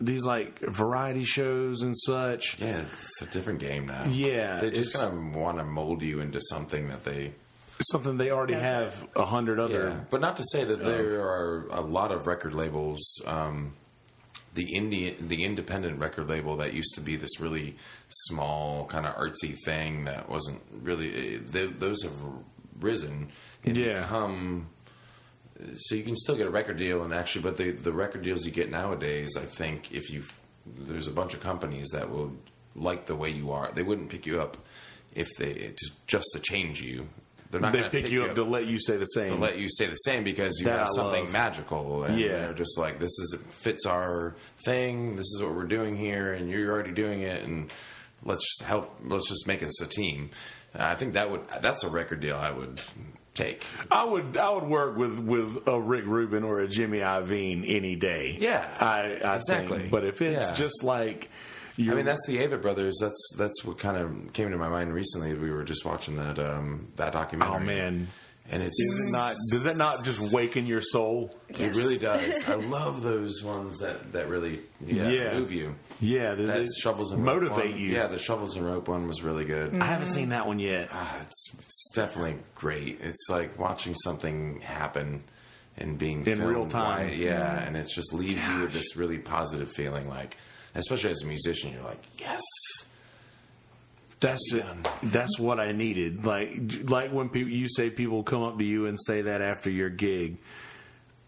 these 0.00 0.24
like 0.24 0.60
variety 0.60 1.24
shows 1.24 1.82
and 1.82 1.96
such. 1.96 2.58
Yeah, 2.60 2.84
it's 2.92 3.22
a 3.22 3.26
different 3.26 3.58
game 3.58 3.86
now. 3.86 4.04
Yeah, 4.06 4.60
they 4.60 4.70
just 4.70 4.96
kind 4.96 5.12
of 5.12 5.34
want 5.34 5.58
to 5.58 5.64
mold 5.64 6.02
you 6.02 6.20
into 6.20 6.40
something 6.40 6.88
that 6.88 7.04
they. 7.04 7.32
Something 7.82 8.18
they 8.18 8.30
already 8.30 8.54
have 8.54 9.06
a 9.16 9.24
hundred 9.24 9.58
other 9.58 9.88
Yeah, 9.88 10.00
but 10.10 10.20
not 10.20 10.36
to 10.36 10.44
say 10.52 10.64
that 10.64 10.84
there 10.84 11.20
are 11.22 11.66
a 11.70 11.80
lot 11.80 12.12
of 12.12 12.26
record 12.26 12.54
labels. 12.54 13.00
Um, 13.26 13.74
the 14.52 14.66
indie, 14.74 15.16
the 15.18 15.44
independent 15.44 15.98
record 16.00 16.28
label 16.28 16.56
that 16.56 16.72
used 16.74 16.94
to 16.96 17.00
be 17.00 17.16
this 17.16 17.38
really 17.40 17.76
small 18.08 18.84
kind 18.86 19.06
of 19.06 19.14
artsy 19.14 19.56
thing 19.64 20.04
that 20.04 20.28
wasn't 20.28 20.60
really. 20.82 21.36
They, 21.38 21.66
those 21.66 22.02
have 22.02 22.12
risen 22.80 23.28
and 23.64 23.76
Yeah. 23.76 24.00
become. 24.02 24.68
So 25.76 25.94
you 25.94 26.02
can 26.02 26.16
still 26.16 26.36
get 26.36 26.46
a 26.46 26.50
record 26.50 26.78
deal, 26.78 27.02
and 27.02 27.12
actually, 27.14 27.42
but 27.42 27.56
the 27.56 27.70
the 27.70 27.92
record 27.92 28.22
deals 28.22 28.44
you 28.44 28.50
get 28.52 28.70
nowadays, 28.70 29.36
I 29.36 29.44
think, 29.44 29.92
if 29.92 30.10
you 30.10 30.24
there's 30.66 31.08
a 31.08 31.12
bunch 31.12 31.32
of 31.34 31.40
companies 31.40 31.88
that 31.92 32.10
will 32.10 32.36
like 32.74 33.06
the 33.06 33.16
way 33.16 33.30
you 33.30 33.52
are. 33.52 33.70
They 33.72 33.82
wouldn't 33.82 34.10
pick 34.10 34.26
you 34.26 34.40
up 34.40 34.56
if 35.14 35.28
they 35.38 35.50
it's 35.50 35.90
just 36.06 36.26
to 36.34 36.40
change 36.40 36.80
you. 36.82 37.08
They're 37.50 37.60
not 37.60 37.72
they 37.72 37.80
going 37.80 37.90
pick 37.90 38.10
you 38.10 38.24
up 38.24 38.34
to 38.36 38.44
let 38.44 38.66
you 38.66 38.78
say 38.80 38.96
the 38.96 39.04
same. 39.06 39.34
to 39.34 39.38
let 39.40 39.58
you 39.58 39.68
say 39.68 39.86
the 39.86 39.96
same 39.96 40.22
because 40.24 40.58
you 40.60 40.66
That 40.66 40.78
have 40.80 40.88
something 40.94 41.24
love. 41.24 41.32
magical 41.32 42.04
and 42.04 42.18
Yeah. 42.18 42.28
they're 42.28 42.54
just 42.54 42.78
like 42.78 42.98
this 43.00 43.10
is 43.18 43.38
fits 43.50 43.86
our 43.86 44.36
thing 44.64 45.16
this 45.16 45.26
is 45.26 45.42
what 45.42 45.54
we're 45.54 45.64
doing 45.64 45.96
here 45.96 46.32
and 46.32 46.48
you're 46.48 46.70
already 46.72 46.92
doing 46.92 47.22
it 47.22 47.42
and 47.42 47.72
let's 48.24 48.46
help 48.62 48.96
let's 49.04 49.28
just 49.28 49.46
make 49.48 49.62
us 49.62 49.80
a 49.82 49.86
team 49.86 50.30
i 50.74 50.94
think 50.94 51.14
that 51.14 51.30
would 51.30 51.40
that's 51.60 51.82
a 51.82 51.88
record 51.88 52.20
deal 52.20 52.36
i 52.36 52.50
would 52.52 52.80
take 53.34 53.64
I 53.90 54.04
would 54.04 54.36
I 54.36 54.52
would 54.52 54.64
work 54.64 54.96
with 54.96 55.18
with 55.20 55.66
a 55.68 55.80
Rick 55.80 56.04
Rubin 56.06 56.42
or 56.44 56.60
a 56.60 56.68
Jimmy 56.68 56.98
Iovine 56.98 57.64
any 57.66 57.94
day. 57.94 58.36
Yeah, 58.38 58.68
I, 58.80 59.18
I 59.24 59.36
exactly. 59.36 59.78
Think. 59.78 59.90
But 59.90 60.04
if 60.04 60.20
it's 60.20 60.48
Yeah. 60.50 60.54
just 60.54 60.82
like, 60.82 61.30
you're, 61.84 61.92
I 61.94 61.96
mean, 61.96 62.04
that's 62.06 62.26
the 62.26 62.38
Avett 62.38 62.62
Brothers. 62.62 62.98
That's 63.00 63.34
that's 63.36 63.64
what 63.64 63.78
kind 63.78 63.96
of 63.96 64.32
came 64.32 64.50
to 64.50 64.56
my 64.58 64.68
mind 64.68 64.92
recently. 64.94 65.34
We 65.34 65.50
were 65.50 65.64
just 65.64 65.84
watching 65.84 66.16
that 66.16 66.38
um, 66.38 66.88
that 66.96 67.12
documentary. 67.12 67.56
oh 67.56 67.60
man, 67.60 68.08
and 68.50 68.62
it's 68.62 68.80
is 68.80 69.08
it 69.08 69.12
not? 69.12 69.34
Does 69.50 69.64
that 69.64 69.76
not 69.76 70.04
just 70.04 70.32
waken 70.32 70.66
your 70.66 70.80
soul? 70.80 71.36
It 71.48 71.74
really 71.76 71.98
does. 72.10 72.48
I 72.48 72.54
love 72.54 73.02
those 73.02 73.42
ones 73.42 73.78
that 73.78 74.12
that 74.12 74.28
really 74.28 74.60
yeah, 74.84 75.08
Yeah. 75.08 75.38
move 75.38 75.52
you. 75.52 75.74
Yeah, 76.02 76.34
they- 76.34 76.44
That 76.44 76.58
they 76.60 76.66
shovels 76.80 77.12
and 77.12 77.22
rope 77.24 77.42
motivate 77.42 77.72
one- 77.72 77.78
you. 77.80 77.88
Yeah, 77.92 78.06
the 78.06 78.18
shovels 78.18 78.56
and 78.56 78.64
rope 78.64 78.88
one 78.88 79.06
was 79.06 79.22
really 79.22 79.44
good. 79.44 79.74
I 79.78 79.84
haven't 79.84 80.06
seen 80.08 80.30
that 80.30 80.46
one 80.46 80.58
yet. 80.58 80.88
Ah, 80.92 81.18
it's, 81.20 81.46
it's 81.58 81.90
definitely 81.94 82.36
great. 82.54 82.98
It's 83.02 83.26
like 83.28 83.58
watching 83.58 83.94
something 83.94 84.60
happen 84.60 85.24
and 85.76 85.98
being 85.98 86.26
In 86.26 86.42
real 86.42 86.64
time. 86.66 87.06
while- 87.08 87.14
yeah, 87.14 87.60
and 87.60 87.76
it 87.76 87.86
just 87.88 88.14
leaves 88.14 88.46
you 88.48 88.60
with 88.62 88.72
this 88.72 88.96
really 88.96 89.18
positive 89.18 89.70
feeling. 89.72 90.08
Like, 90.08 90.38
especially 90.74 91.10
as 91.10 91.22
a 91.22 91.26
musician, 91.26 91.72
you're 91.72 91.82
like, 91.82 92.02
yes, 92.18 92.42
That's 94.20 94.52
done. 94.52 94.84
That's 95.02 95.38
what 95.38 95.58
I 95.60 95.72
needed. 95.72 96.26
Like 96.26 96.50
like 96.90 97.10
when 97.12 97.28
people 97.30 97.50
you 97.52 97.68
say 97.68 97.88
people 97.90 98.22
come 98.22 98.42
up 98.42 98.58
to 98.58 98.64
you 98.64 98.86
and 98.86 98.98
say 99.00 99.22
that 99.22 99.40
after 99.40 99.70
your 99.70 99.88
gig. 99.90 100.36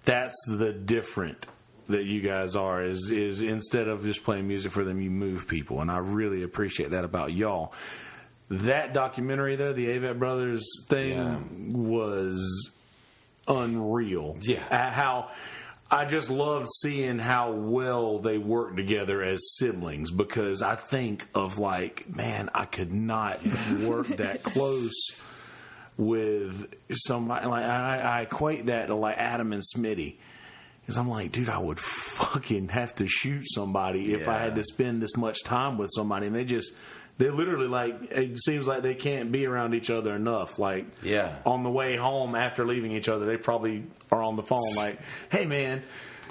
That's 0.04 0.34
the 0.48 0.72
different 0.72 1.46
that 1.88 2.04
you 2.04 2.20
guys 2.20 2.54
are 2.56 2.82
is 2.84 3.10
is 3.10 3.40
instead 3.40 3.88
of 3.88 4.02
just 4.04 4.24
playing 4.24 4.46
music 4.46 4.72
for 4.72 4.84
them, 4.84 5.00
you 5.00 5.10
move 5.10 5.48
people, 5.48 5.80
and 5.80 5.90
I 5.90 5.98
really 5.98 6.42
appreciate 6.42 6.90
that 6.90 7.04
about 7.04 7.32
y'all. 7.32 7.72
That 8.50 8.92
documentary 8.92 9.56
though, 9.56 9.72
the 9.72 9.86
Avett 9.86 10.18
Brothers 10.18 10.64
thing 10.88 11.10
Yeah. 11.12 11.38
was 11.74 12.70
unreal. 13.48 14.36
Yeah. 14.42 14.90
How 14.90 15.30
I 15.92 16.06
just 16.06 16.30
love 16.30 16.68
seeing 16.80 17.18
how 17.18 17.52
well 17.52 18.18
they 18.18 18.38
work 18.38 18.76
together 18.76 19.22
as 19.22 19.56
siblings 19.58 20.10
because 20.10 20.62
I 20.62 20.74
think 20.74 21.28
of 21.34 21.58
like, 21.58 22.08
man, 22.08 22.48
I 22.54 22.64
could 22.64 22.90
not 22.90 23.40
work 23.80 24.06
that 24.16 24.42
close 24.42 25.10
with 25.98 26.74
somebody 26.90 27.46
like 27.46 27.66
I, 27.66 27.98
I 27.98 28.20
equate 28.22 28.66
that 28.66 28.86
to 28.86 28.94
like 28.94 29.18
Adam 29.18 29.52
and 29.52 29.62
Smitty. 29.62 30.16
Because 30.80 30.96
I'm 30.96 31.10
like, 31.10 31.30
dude, 31.30 31.50
I 31.50 31.58
would 31.58 31.78
fucking 31.78 32.70
have 32.70 32.94
to 32.96 33.06
shoot 33.06 33.42
somebody 33.44 34.14
if 34.14 34.28
I 34.28 34.38
had 34.38 34.54
to 34.54 34.64
spend 34.64 35.02
this 35.02 35.14
much 35.14 35.44
time 35.44 35.76
with 35.76 35.90
somebody, 35.94 36.26
and 36.26 36.34
they 36.34 36.44
just, 36.44 36.72
they 37.18 37.30
literally 37.30 37.68
like, 37.68 38.10
it 38.10 38.38
seems 38.38 38.66
like 38.66 38.82
they 38.82 38.94
can't 38.94 39.30
be 39.30 39.46
around 39.46 39.74
each 39.74 39.90
other 39.90 40.14
enough. 40.16 40.58
Like, 40.58 40.86
Yeah. 41.02 41.36
on 41.46 41.62
the 41.62 41.70
way 41.70 41.96
home 41.96 42.34
after 42.34 42.66
leaving 42.66 42.92
each 42.92 43.08
other, 43.08 43.26
they 43.26 43.36
probably 43.36 43.84
are 44.10 44.22
on 44.22 44.36
the 44.36 44.42
phone 44.42 44.74
like, 44.76 44.98
hey 45.30 45.44
man, 45.46 45.82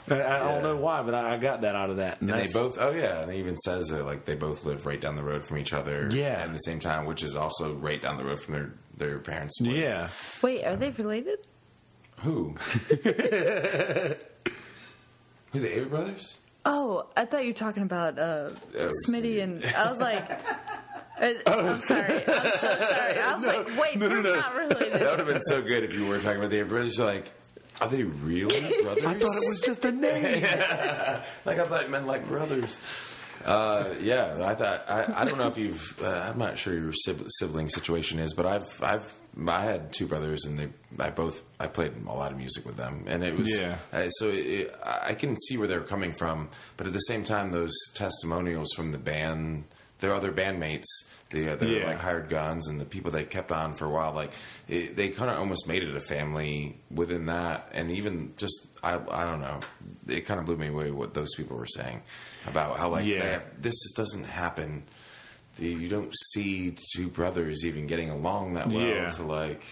I, 0.10 0.16
I 0.16 0.18
Yeah. 0.18 0.38
don't 0.40 0.64
know 0.64 0.76
why, 0.78 1.04
but 1.04 1.14
I, 1.14 1.34
I 1.34 1.38
got 1.38 1.62
that 1.62 1.76
out 1.76 1.90
of 1.92 1.98
that. 1.98 2.20
And 2.22 2.30
they 2.30 2.48
both, 2.52 2.78
oh 2.80 2.92
yeah, 2.92 3.22
and 3.22 3.32
it 3.32 3.36
even 3.38 3.56
says 3.58 3.88
that 3.88 4.04
like 4.06 4.26
they 4.26 4.36
both 4.36 4.66
live 4.66 4.86
right 4.86 5.00
down 5.00 5.16
the 5.16 5.24
road 5.24 5.46
from 5.48 5.58
each 5.60 5.72
other. 5.74 6.10
Yeah. 6.12 6.42
at 6.44 6.52
the 6.52 6.60
same 6.60 6.80
time, 6.80 7.06
which 7.06 7.24
is 7.24 7.36
also 7.36 7.74
right 7.76 8.02
down 8.02 8.18
the 8.18 8.26
road 8.26 8.42
from 8.42 8.54
their 8.56 8.74
their 8.98 9.20
parents' 9.20 9.60
place. 9.60 9.86
yeah. 9.86 10.10
Wait, 10.44 10.64
are 10.66 10.76
they 10.76 10.90
related? 10.92 11.40
who? 12.18 12.56
who 15.52 15.60
the 15.60 15.68
Avett 15.70 15.90
Brothers? 15.90 16.40
Oh, 16.66 17.08
I 17.18 17.26
thought 17.26 17.42
you 17.44 17.50
were 17.50 17.54
talking 17.56 17.82
about 17.84 18.20
uh, 18.20 18.52
Oh, 18.78 18.90
Smitty 19.08 19.42
and 19.42 19.66
I 19.76 19.90
was 19.90 20.00
like, 20.00 20.30
I'm 21.20 21.82
sorry, 21.82 22.24
I'm 22.28 22.46
so 22.52 22.80
sorry. 22.80 23.20
I 23.20 23.36
was 23.36 23.46
like, 23.46 23.80
wait, 23.80 23.98
no, 23.98 24.08
no, 24.08 24.22
they're 24.22 24.34
no. 24.34 24.40
not 24.40 24.56
related. 24.56 24.94
That 24.94 25.10
would 25.12 25.20
have 25.20 25.28
been 25.28 25.42
so 25.42 25.62
good 25.62 25.84
if 25.84 25.94
you 25.94 26.06
were 26.08 26.20
talking 26.20 26.40
about 26.40 26.50
the 26.52 26.58
Avett 26.60 26.70
Brothers. 26.70 26.98
You're 26.98 27.06
like, 27.08 27.32
are 27.80 27.88
they 27.90 28.04
really 28.04 28.60
brothers? 28.84 29.06
I 29.06 29.14
thought 29.16 29.36
it 29.36 29.48
was 29.50 29.62
just 29.66 29.86
a 29.86 29.92
name. 29.92 30.44
like 31.46 31.60
I 31.60 31.66
thought 31.66 31.84
it 31.84 31.90
meant 31.90 32.08
like 32.08 32.28
brothers. 32.28 32.80
Uh, 33.46 33.96
yeah, 34.02 34.38
I 34.46 34.54
thought 34.54 34.86
I, 34.88 35.22
I 35.22 35.26
don't 35.26 35.40
know 35.40 35.48
if 35.48 35.58
you've 35.58 36.00
uh, 36.04 36.30
I'm 36.32 36.38
not 36.38 36.58
sure 36.60 36.76
your 36.76 36.94
sibling 36.94 37.70
situation 37.70 38.20
is, 38.20 38.34
but 38.36 38.46
I've 38.46 38.84
I've 38.84 39.14
I 39.48 39.62
had 39.64 39.94
two 39.94 40.06
brothers 40.06 40.46
and 40.46 40.60
they 40.60 40.68
I 41.00 41.10
both 41.10 41.42
I 41.60 41.66
played 41.68 41.94
a 42.08 42.14
lot 42.14 42.32
of 42.32 42.38
music 42.38 42.66
with 42.68 42.78
them 42.78 43.06
and 43.08 43.24
it 43.24 43.40
was 43.40 43.60
Yeah. 43.60 43.78
uh, 43.92 44.10
so 44.12 44.30
it, 44.30 44.76
I 44.84 45.16
can 45.16 45.36
see 45.38 45.58
where 45.58 45.68
they're 45.68 45.82
coming 45.82 46.14
from, 46.14 46.50
but 46.78 46.86
at 46.86 46.94
the 46.94 47.00
same 47.00 47.24
time 47.24 47.50
those 47.52 47.74
testimonials 47.96 48.74
from 48.76 48.92
the 48.92 49.00
band 49.00 49.64
their 50.02 50.14
other 50.14 50.32
bandmates, 50.32 50.86
the 51.30 51.50
uh, 51.50 51.54
other 51.54 51.68
Yeah. 51.68 51.86
like 51.86 52.00
hired 52.00 52.28
guns, 52.28 52.68
and 52.68 52.80
the 52.82 52.86
people 52.86 53.10
they 53.12 53.24
kept 53.24 53.52
on 53.52 53.74
for 53.76 53.86
a 53.86 53.90
while. 53.90 54.14
Like 54.14 54.32
it, 54.68 54.96
they 54.98 55.10
kind 55.10 55.32
of 55.32 55.38
almost 55.40 55.68
made 55.68 55.82
it 55.84 55.96
a 55.96 56.02
family 56.02 56.76
within 56.94 57.28
that, 57.28 57.70
and 57.74 57.90
even 57.90 58.34
just 58.38 58.68
I 58.84 58.96
I 59.10 59.26
don't 59.26 59.40
know, 59.42 59.60
it 60.08 60.22
kind 60.26 60.40
of 60.40 60.46
blew 60.46 60.58
me 60.58 60.68
away 60.68 60.92
what 60.92 61.14
those 61.14 61.34
people 61.36 61.56
were 61.58 61.66
saying 61.68 62.02
about 62.48 62.78
how 62.78 62.90
like 62.90 63.06
Yeah. 63.06 63.24
have- 63.24 63.62
this 63.62 63.76
just 63.84 63.96
doesn't 63.96 64.26
happen. 64.26 64.84
The, 65.58 65.68
you 65.68 65.90
don't 65.90 66.12
see 66.34 66.76
two 66.96 67.08
brothers 67.10 67.66
even 67.66 67.86
getting 67.88 68.10
along 68.10 68.54
that 68.54 68.70
well 68.70 68.86
Yeah. 68.86 69.10
to 69.10 69.24
like. 69.24 69.64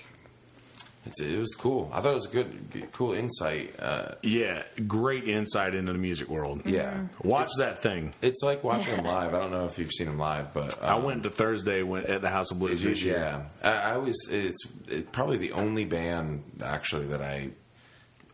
It's, 1.06 1.22
it 1.22 1.38
was 1.40 1.56
cool. 1.56 1.90
I 1.94 2.02
thought 2.02 2.12
it 2.12 2.16
was 2.16 2.26
a 2.26 2.30
good, 2.30 2.72
good- 2.72 2.92
cool 2.92 3.14
insight. 3.14 3.74
Uh, 3.80 4.16
Yeah, 4.22 4.64
great 4.88 5.28
insight 5.28 5.74
into 5.74 5.94
the 5.94 5.98
music 5.98 6.28
world. 6.30 6.62
yeah, 6.66 7.06
Watch 7.24 7.48
It's- 7.58 7.58
that 7.60 7.80
thing. 7.80 8.14
It's 8.22 8.44
like 8.44 8.64
watching 8.64 8.96
them 8.98 9.06
live. 9.06 9.34
I 9.34 9.40
don't 9.40 9.52
know 9.52 9.66
if 9.66 9.80
you've 9.80 9.92
seen 9.94 10.08
them 10.08 10.20
live, 10.20 10.54
but 10.54 10.82
I 10.84 10.90
um, 10.98 11.04
went 11.04 11.24
to 11.24 11.30
Thursday 11.30 11.84
when, 11.84 12.06
at 12.06 12.22
the 12.22 12.30
House 12.30 12.52
of 12.52 12.60
Blues 12.60 12.82
Did 12.82 12.92
this 12.92 13.02
you? 13.02 13.12
year. 13.12 13.46
Yeah, 13.64 13.70
I, 13.72 13.94
I 13.94 13.98
was. 13.98 14.18
It's 14.30 14.62
it, 14.90 15.12
probably 15.12 15.38
the 15.38 15.54
only 15.54 15.86
band 15.86 16.44
actually 16.62 17.06
that 17.08 17.22
I 17.22 17.50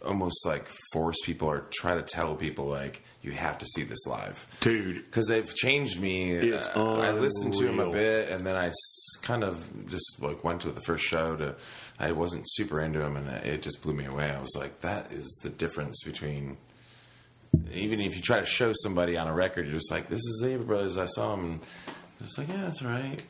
almost 0.06 0.46
like 0.46 0.68
force 0.94 1.18
people 1.26 1.48
or 1.50 1.66
try 1.72 1.96
to 1.96 2.02
tell 2.02 2.36
people 2.36 2.66
like 2.66 3.04
you 3.22 3.32
have 3.32 3.58
to 3.60 3.66
see 3.66 3.84
this 3.84 4.06
live 4.08 4.46
Dude, 4.62 4.96
because 5.06 5.28
they've 5.28 5.54
changed 5.56 6.00
me. 6.00 6.32
It's 6.32 6.68
Uh, 6.70 6.96
I 7.00 7.12
listened 7.12 7.54
to 7.56 7.64
them 7.66 7.80
a 7.80 7.90
bit, 7.92 8.30
and 8.30 8.46
then 8.46 8.56
I 8.56 8.68
s- 8.68 9.16
kind 9.22 9.44
of 9.44 9.88
just 9.88 10.22
like 10.22 10.44
went 10.44 10.62
to 10.62 10.72
the 10.72 10.82
first 10.82 11.04
show. 11.06 11.36
To 11.36 11.56
I 12.00 12.12
wasn't 12.12 12.44
super 12.48 12.80
into 12.82 13.00
them, 13.00 13.16
and 13.18 13.28
it 13.46 13.62
just 13.62 13.82
blew 13.82 13.94
me 13.94 14.06
away. 14.06 14.30
I 14.30 14.40
was 14.40 14.56
like, 14.56 14.82
that 14.82 15.12
is 15.12 15.40
the 15.44 15.50
difference 15.50 16.02
between. 16.04 16.58
Even 17.74 18.02
if 18.02 18.16
you 18.16 18.22
try 18.22 18.40
to 18.40 18.46
show 18.46 18.74
somebody 18.84 19.16
on 19.18 19.28
a 19.28 19.34
record, 19.34 19.66
you're 19.66 19.76
just 19.76 19.92
like, 19.92 20.10
"This 20.10 20.20
is 20.24 20.40
the 20.44 20.50
Avett 20.50 20.68
Brothers." 20.68 20.98
I 20.98 21.06
saw 21.06 21.36
them, 21.36 21.46
and 21.46 21.60
it's 22.20 22.38
like, 22.38 22.50
"Yeah, 22.50 22.58
that's 22.64 22.82
right." 22.84 23.22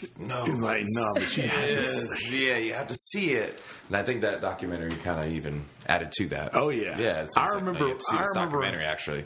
Like, 0.00 0.18
no, 0.18 0.44
It's 0.46 0.62
like, 0.62 0.84
no, 0.88 1.08
but 1.14 1.36
you 1.36 1.42
had 1.44 1.66
to 1.68 1.72
Yes, 1.74 2.32
yeah, 2.32 2.56
you 2.56 2.74
have 2.74 2.88
to 2.88 2.94
see 2.94 3.32
it, 3.32 3.60
and 3.88 3.96
I 3.96 4.02
think 4.02 4.22
that 4.22 4.40
documentary 4.40 4.90
kind 4.96 5.20
of 5.26 5.32
even 5.34 5.64
added 5.86 6.12
to 6.12 6.26
that. 6.28 6.54
Oh, 6.54 6.68
yeah. 6.70 6.98
yeah. 6.98 7.22
It's 7.22 7.36
I 7.36 7.42
almost 7.48 7.54
like, 7.56 7.64
no, 7.64 7.72
remember- 7.72 7.88
you 7.94 8.00
see 8.00 8.16
I 8.16 8.20
this 8.20 8.28
remember- 8.34 8.56
documentary 8.58 8.84
actually. 8.84 9.24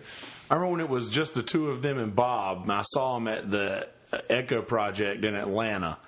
I 0.50 0.54
remember 0.54 0.72
when 0.72 0.80
it 0.80 0.88
was 0.88 1.10
just 1.10 1.34
the 1.34 1.42
two 1.42 1.70
of 1.70 1.82
them 1.82 1.98
and 1.98 2.14
Bob. 2.14 2.62
and 2.62 2.72
I 2.72 2.82
saw 2.82 3.14
them 3.14 3.26
at 3.28 3.50
the 3.50 3.88
Echo 4.30 4.62
Project 4.62 5.24
in 5.24 5.34
Atlanta, 5.34 5.98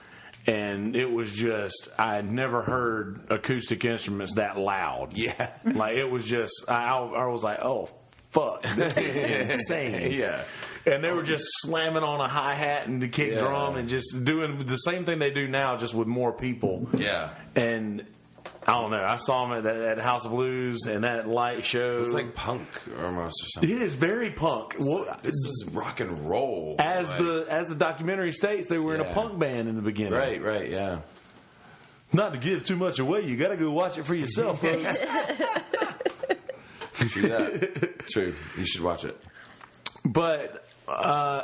and 0.47 0.95
it 0.95 1.11
was 1.11 1.33
just 1.33 1.89
I 1.99 2.15
had 2.15 2.31
never 2.31 2.63
heard 2.63 3.21
acoustic 3.31 3.85
instruments 3.85 4.35
that 4.35 4.57
loud. 4.57 5.13
Yeah. 5.15 5.51
like 5.65 5.97
it 5.97 6.09
was 6.11 6.25
just 6.25 6.65
I, 6.69 6.97
I 6.97 7.27
was 7.27 7.43
like, 7.43 7.59
oh 7.63 7.89
fuck, 8.31 8.63
this 8.63 8.97
is 8.97 9.17
insane. 9.59 10.13
Yeah. 10.13 10.43
And 10.87 11.03
they 11.05 11.11
were 11.11 11.23
just 11.23 11.45
slamming 11.61 12.03
on 12.03 12.21
a 12.21 12.29
hi 12.29 12.55
hat 12.55 12.87
and 12.87 13.03
the 13.03 13.09
kick 13.09 13.33
Yeah. 13.33 13.41
drum 13.41 13.77
and 13.77 13.89
just 13.89 14.25
doing 14.25 14.59
the 14.59 14.77
same 14.77 15.05
thing 15.05 15.19
they 15.19 15.31
do 15.31 15.47
now, 15.49 15.77
just 15.77 15.95
with 15.95 16.09
more 16.09 16.33
people. 16.33 16.89
Yeah. 16.95 17.31
And 17.55 18.05
I 18.67 18.81
don't 18.81 18.91
know. 18.91 19.03
I 19.03 19.17
saw 19.17 19.47
them 19.47 19.57
at, 19.59 19.65
that, 19.65 19.77
at 19.77 19.99
House 19.99 20.25
of 20.25 20.31
Blues 20.31 20.85
and 20.87 21.05
that 21.05 21.27
light 21.29 21.65
show. 21.65 21.97
It 21.97 22.01
was 22.01 22.15
like 22.15 22.35
punk 22.35 22.67
almost 23.03 23.43
or 23.43 23.47
something. 23.49 23.71
it 23.71 23.83
is 23.83 23.95
very 23.95 24.31
punk. 24.31 24.77
Well, 24.79 25.05
This 25.23 25.35
is 25.35 25.67
rock 25.73 26.01
and 26.01 26.29
roll. 26.29 26.77
as 26.79 27.09
like- 27.11 27.19
the 27.19 27.47
as 27.49 27.69
the 27.69 27.75
documentary 27.75 28.33
states, 28.33 28.67
they 28.69 28.79
were 28.79 28.95
in 28.95 29.01
a 29.01 29.13
punk 29.13 29.39
band 29.39 29.69
in 29.69 29.77
the 29.77 29.83
beginning. 29.83 30.13
right, 30.15 30.43
right, 30.43 30.69
yeah. 30.71 31.01
Not 32.13 32.33
to 32.33 32.39
give 32.39 32.65
too 32.65 32.77
much 32.77 32.99
away, 32.99 33.23
you 33.27 33.37
got 33.37 33.49
to 33.49 33.57
go 33.57 33.71
watch 33.71 33.99
it 33.99 34.05
for 34.05 34.15
yourself, 34.15 34.61
folks. 34.63 35.01
True 37.11 37.29
that. 37.29 37.99
True. 38.11 38.35
You 38.57 38.65
should 38.67 38.83
watch 38.83 39.05
it. 39.05 39.19
but 40.05 40.68
uh, 40.89 41.43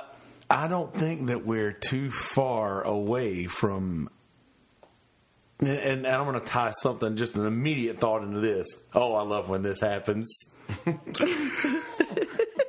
I 0.51 0.69
don't 0.69 0.93
think 0.93 1.29
that 1.29 1.47
we're 1.47 1.73
too 1.73 2.11
far 2.11 2.83
away 2.83 3.47
from. 3.47 4.09
And, 5.61 5.69
and 5.69 6.07
I'm 6.07 6.25
going 6.27 6.39
to 6.39 6.45
tie 6.45 6.73
something, 6.73 7.17
just 7.17 7.37
an 7.37 7.47
immediate 7.47 8.01
thought 8.01 8.23
into 8.23 8.41
this. 8.41 8.67
Oh, 8.95 9.15
I 9.15 9.23
love 9.23 9.49
when 9.49 9.63
this 9.63 9.81
happens. 9.81 10.53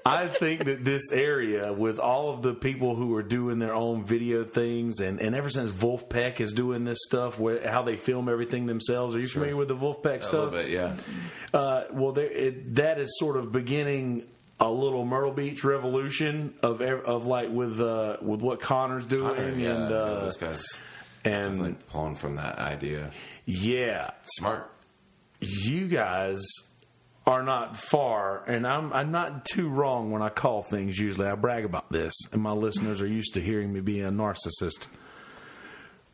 I 0.08 0.28
think 0.28 0.66
that 0.66 0.86
this 0.86 1.12
area, 1.12 1.74
with 1.74 1.98
all 1.98 2.30
of 2.30 2.44
the 2.44 2.54
people 2.54 2.96
who 2.96 3.16
are 3.16 3.24
doing 3.24 3.58
their 3.58 3.74
own 3.74 4.06
video 4.06 4.44
things, 4.44 5.00
and, 5.00 5.20
and 5.20 5.36
ever 5.36 5.50
since 5.50 5.72
Wolfpack 5.72 6.40
is 6.40 6.54
doing 6.54 6.84
this 6.84 7.00
stuff, 7.02 7.40
where 7.40 7.68
how 7.68 7.82
they 7.82 7.98
film 7.98 8.30
everything 8.30 8.68
themselves. 8.68 9.16
Are 9.16 9.20
you 9.20 9.28
familiar 9.28 9.56
with 9.56 9.68
the 9.68 9.76
Wolfpack 9.76 10.18
A 10.18 10.22
stuff? 10.22 10.34
little 10.34 10.52
bit, 10.52 10.70
yeah. 10.70 10.96
Uh, 11.52 11.86
well, 11.92 12.12
there, 12.12 12.32
it, 12.32 12.76
that 12.76 13.00
is 13.00 13.18
sort 13.18 13.36
of 13.36 13.52
beginning 13.52 14.28
a 14.60 14.70
little 14.70 15.06
Myrtle 15.06 15.32
Beach 15.32 15.64
revolution 15.64 16.54
of 16.64 16.82
of 16.82 17.26
like 17.26 17.50
with 17.50 17.82
uh, 17.82 18.18
with 18.22 18.42
what 18.42 18.60
Connor's 18.62 19.06
doing 19.06 19.36
Connor, 19.36 19.50
yeah, 19.52 19.70
and 19.70 19.94
uh, 19.94 20.20
those 20.22 20.38
guys 20.38 20.66
and 21.24 21.44
definitely 21.58 21.76
pulling 21.90 22.16
from 22.16 22.36
that 22.36 22.60
idea. 22.60 23.12
yeah, 23.46 24.12
Smart. 24.38 24.72
you 25.40 25.88
guys 25.88 26.42
are 27.28 27.44
not 27.44 27.76
far, 27.78 28.44
and 28.46 28.66
I'm 28.68 28.94
I'm 28.94 29.12
not 29.12 29.46
too 29.46 29.68
wrong 29.68 30.12
when 30.12 30.22
I 30.22 30.30
call 30.30 30.62
things. 30.62 30.98
Usually, 30.98 31.28
I 31.28 31.36
brag 31.36 31.66
about 31.66 31.92
this, 31.92 32.14
and 32.32 32.42
my 32.42 32.52
listeners 32.52 33.02
are 33.02 33.08
used 33.08 33.34
to 33.34 33.42
hearing 33.42 33.74
me 33.74 33.82
being 33.82 34.06
a 34.06 34.12
narcissist. 34.12 34.88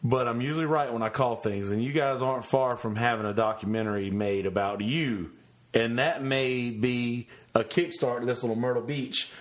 But 0.04 0.28
I'm 0.28 0.42
usually 0.42 0.66
right 0.66 0.92
when 0.92 1.04
I 1.04 1.10
call 1.10 1.36
things, 1.36 1.70
and 1.70 1.84
you 1.84 1.92
guys 1.92 2.24
aren't 2.24 2.46
far 2.46 2.76
from 2.76 2.96
having 2.96 3.28
a 3.28 3.34
documentary 3.34 4.10
made 4.10 4.48
about 4.48 4.82
you, 4.82 5.32
and 5.76 6.00
that 6.00 6.24
may 6.24 6.72
be 6.72 7.28
a 7.54 7.64
kickstart 7.64 8.22
to 8.22 8.26
this 8.26 8.44
little 8.44 8.56
Myrtle 8.58 8.82
Beach 8.84 9.32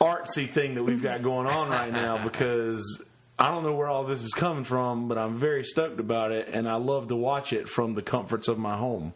artsy 0.00 0.48
thing 0.48 0.74
that 0.74 0.82
we've 0.82 1.02
got 1.02 1.22
going 1.22 1.46
on 1.46 1.68
right 1.68 1.92
now 1.92 2.22
because 2.24 3.02
I 3.38 3.48
don't 3.48 3.62
know 3.62 3.74
where 3.74 3.88
all 3.88 4.04
this 4.04 4.22
is 4.24 4.32
coming 4.34 4.64
from, 4.64 5.08
but 5.08 5.16
I'm 5.18 5.36
very 5.38 5.64
stoked 5.64 6.00
about 6.00 6.32
it, 6.32 6.48
and 6.52 6.68
I 6.68 6.74
love 6.74 7.08
to 7.08 7.16
watch 7.16 7.52
it 7.52 7.68
from 7.68 7.94
the 7.94 8.02
comforts 8.02 8.48
of 8.48 8.58
my 8.58 8.76
home. 8.76 9.14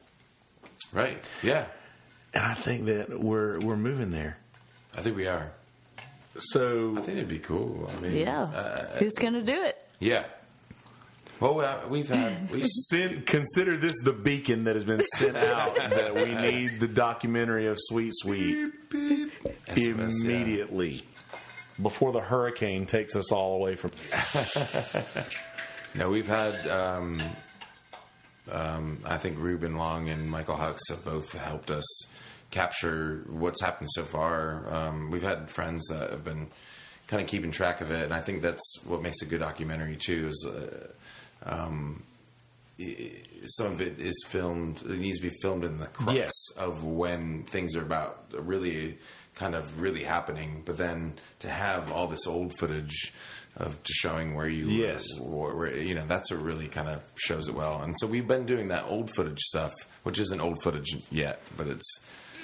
Right. 0.92 1.18
Yeah. 1.42 1.66
And 2.32 2.44
I 2.44 2.54
think 2.54 2.86
that 2.86 3.20
we're 3.20 3.58
we're 3.60 3.76
moving 3.76 4.10
there. 4.10 4.36
I 4.96 5.00
think 5.00 5.16
we 5.16 5.26
are. 5.26 5.50
So 6.38 6.92
I 6.96 7.00
think 7.00 7.16
it'd 7.16 7.28
be 7.28 7.38
cool. 7.38 7.90
I 7.96 8.00
mean, 8.00 8.12
Yeah. 8.16 8.42
uh, 8.42 8.98
Who's 8.98 9.14
going 9.14 9.32
to 9.34 9.42
do 9.42 9.62
it? 9.62 9.76
yeah. 10.00 10.24
Well, 11.40 11.82
we've 11.88 12.08
had 12.08 12.50
we 12.50 12.64
send, 12.64 13.26
consider 13.26 13.76
this 13.76 13.98
the 14.02 14.12
beacon 14.12 14.64
that 14.64 14.74
has 14.74 14.84
been 14.84 15.02
sent 15.02 15.36
out 15.36 15.76
that 15.76 16.14
we 16.14 16.34
need 16.34 16.80
the 16.80 16.88
documentary 16.88 17.66
of 17.66 17.76
Sweet 17.78 18.12
Sweet 18.14 18.72
SMS, 18.90 20.24
yeah. 20.24 20.30
immediately 20.30 21.04
before 21.80 22.12
the 22.12 22.20
hurricane 22.20 22.86
takes 22.86 23.14
us 23.16 23.30
all 23.32 23.56
away 23.56 23.74
from. 23.74 23.90
No, 25.96 26.10
we've 26.10 26.26
had. 26.26 26.68
Um, 26.68 27.22
um, 28.50 28.98
I 29.04 29.16
think 29.16 29.38
Ruben 29.38 29.76
Long 29.76 30.08
and 30.10 30.30
Michael 30.30 30.56
Hux 30.56 30.78
have 30.90 31.04
both 31.04 31.32
helped 31.32 31.70
us 31.70 31.84
capture 32.50 33.24
what's 33.28 33.62
happened 33.62 33.88
so 33.90 34.04
far. 34.04 34.68
Um, 34.68 35.10
we've 35.10 35.22
had 35.22 35.50
friends 35.50 35.86
that 35.88 36.10
have 36.10 36.22
been 36.22 36.48
kind 37.06 37.22
of 37.22 37.28
keeping 37.28 37.50
track 37.50 37.80
of 37.80 37.90
it, 37.90 38.04
and 38.04 38.12
I 38.12 38.20
think 38.20 38.42
that's 38.42 38.78
what 38.84 39.00
makes 39.00 39.22
a 39.22 39.26
good 39.26 39.40
documentary 39.40 39.96
too. 39.96 40.28
Is 40.28 40.46
uh, 40.46 40.88
um, 41.46 42.02
some 43.46 43.66
of 43.72 43.80
it 43.80 43.98
is 43.98 44.22
filmed. 44.28 44.82
It 44.82 44.98
needs 44.98 45.18
to 45.20 45.30
be 45.30 45.36
filmed 45.40 45.64
in 45.64 45.78
the 45.78 45.86
crux 45.86 46.12
Yes. 46.14 46.32
of 46.58 46.84
when 46.84 47.44
things 47.44 47.74
are 47.76 47.82
about 47.82 48.24
really 48.32 48.98
kind 49.34 49.54
of 49.54 49.80
really 49.80 50.04
happening. 50.04 50.62
But 50.64 50.76
then 50.76 51.14
to 51.40 51.48
have 51.48 51.90
all 51.90 52.06
this 52.06 52.26
old 52.26 52.56
footage 52.58 53.12
of 53.56 53.82
just 53.82 53.98
showing 54.00 54.34
where 54.34 54.48
you 54.48 54.66
Yes. 54.68 55.04
where, 55.20 55.54
where, 55.54 55.76
you 55.76 55.94
know 55.94 56.04
that's 56.06 56.30
what 56.30 56.42
really 56.42 56.68
kind 56.68 56.88
of 56.88 57.00
shows 57.14 57.48
it 57.48 57.54
well. 57.54 57.80
And 57.82 57.94
so 57.98 58.06
we've 58.06 58.28
been 58.28 58.44
doing 58.44 58.68
that 58.68 58.84
old 58.86 59.14
footage 59.14 59.40
stuff, 59.40 59.72
which 60.02 60.18
isn't 60.20 60.40
old 60.40 60.62
footage 60.62 60.88
yet, 61.10 61.40
but 61.56 61.66
it's. 61.68 62.00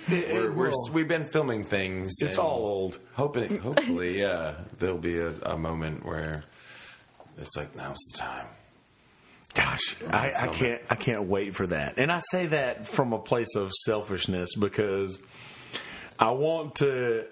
We're, 0.08 0.50
we're, 0.50 0.70
will. 0.70 0.90
we've 0.92 1.06
been 1.06 1.26
filming 1.26 1.62
things. 1.62 2.12
It's 2.22 2.36
all 2.38 2.58
old. 2.66 2.98
Hoping, 3.14 3.58
hopefully, 3.60 4.18
yeah, 4.18 4.54
there'll 4.78 4.98
be 4.98 5.18
a, 5.18 5.30
a 5.42 5.56
moment 5.56 6.04
where 6.04 6.42
it's 7.38 7.56
like 7.56 7.76
now's 7.76 7.98
the 8.12 8.18
time. 8.18 8.46
Gosh, 9.54 9.96
I, 10.08 10.32
I 10.36 10.46
can't. 10.48 10.80
I 10.88 10.94
can't 10.94 11.24
wait 11.24 11.54
for 11.54 11.66
that. 11.66 11.94
And 11.98 12.10
I 12.10 12.20
say 12.30 12.46
that 12.46 12.86
from 12.86 13.12
a 13.12 13.18
place 13.18 13.54
of 13.54 13.70
selfishness 13.84 14.54
because 14.56 15.22
I 16.18 16.30
want 16.30 16.76
to. 16.76 17.24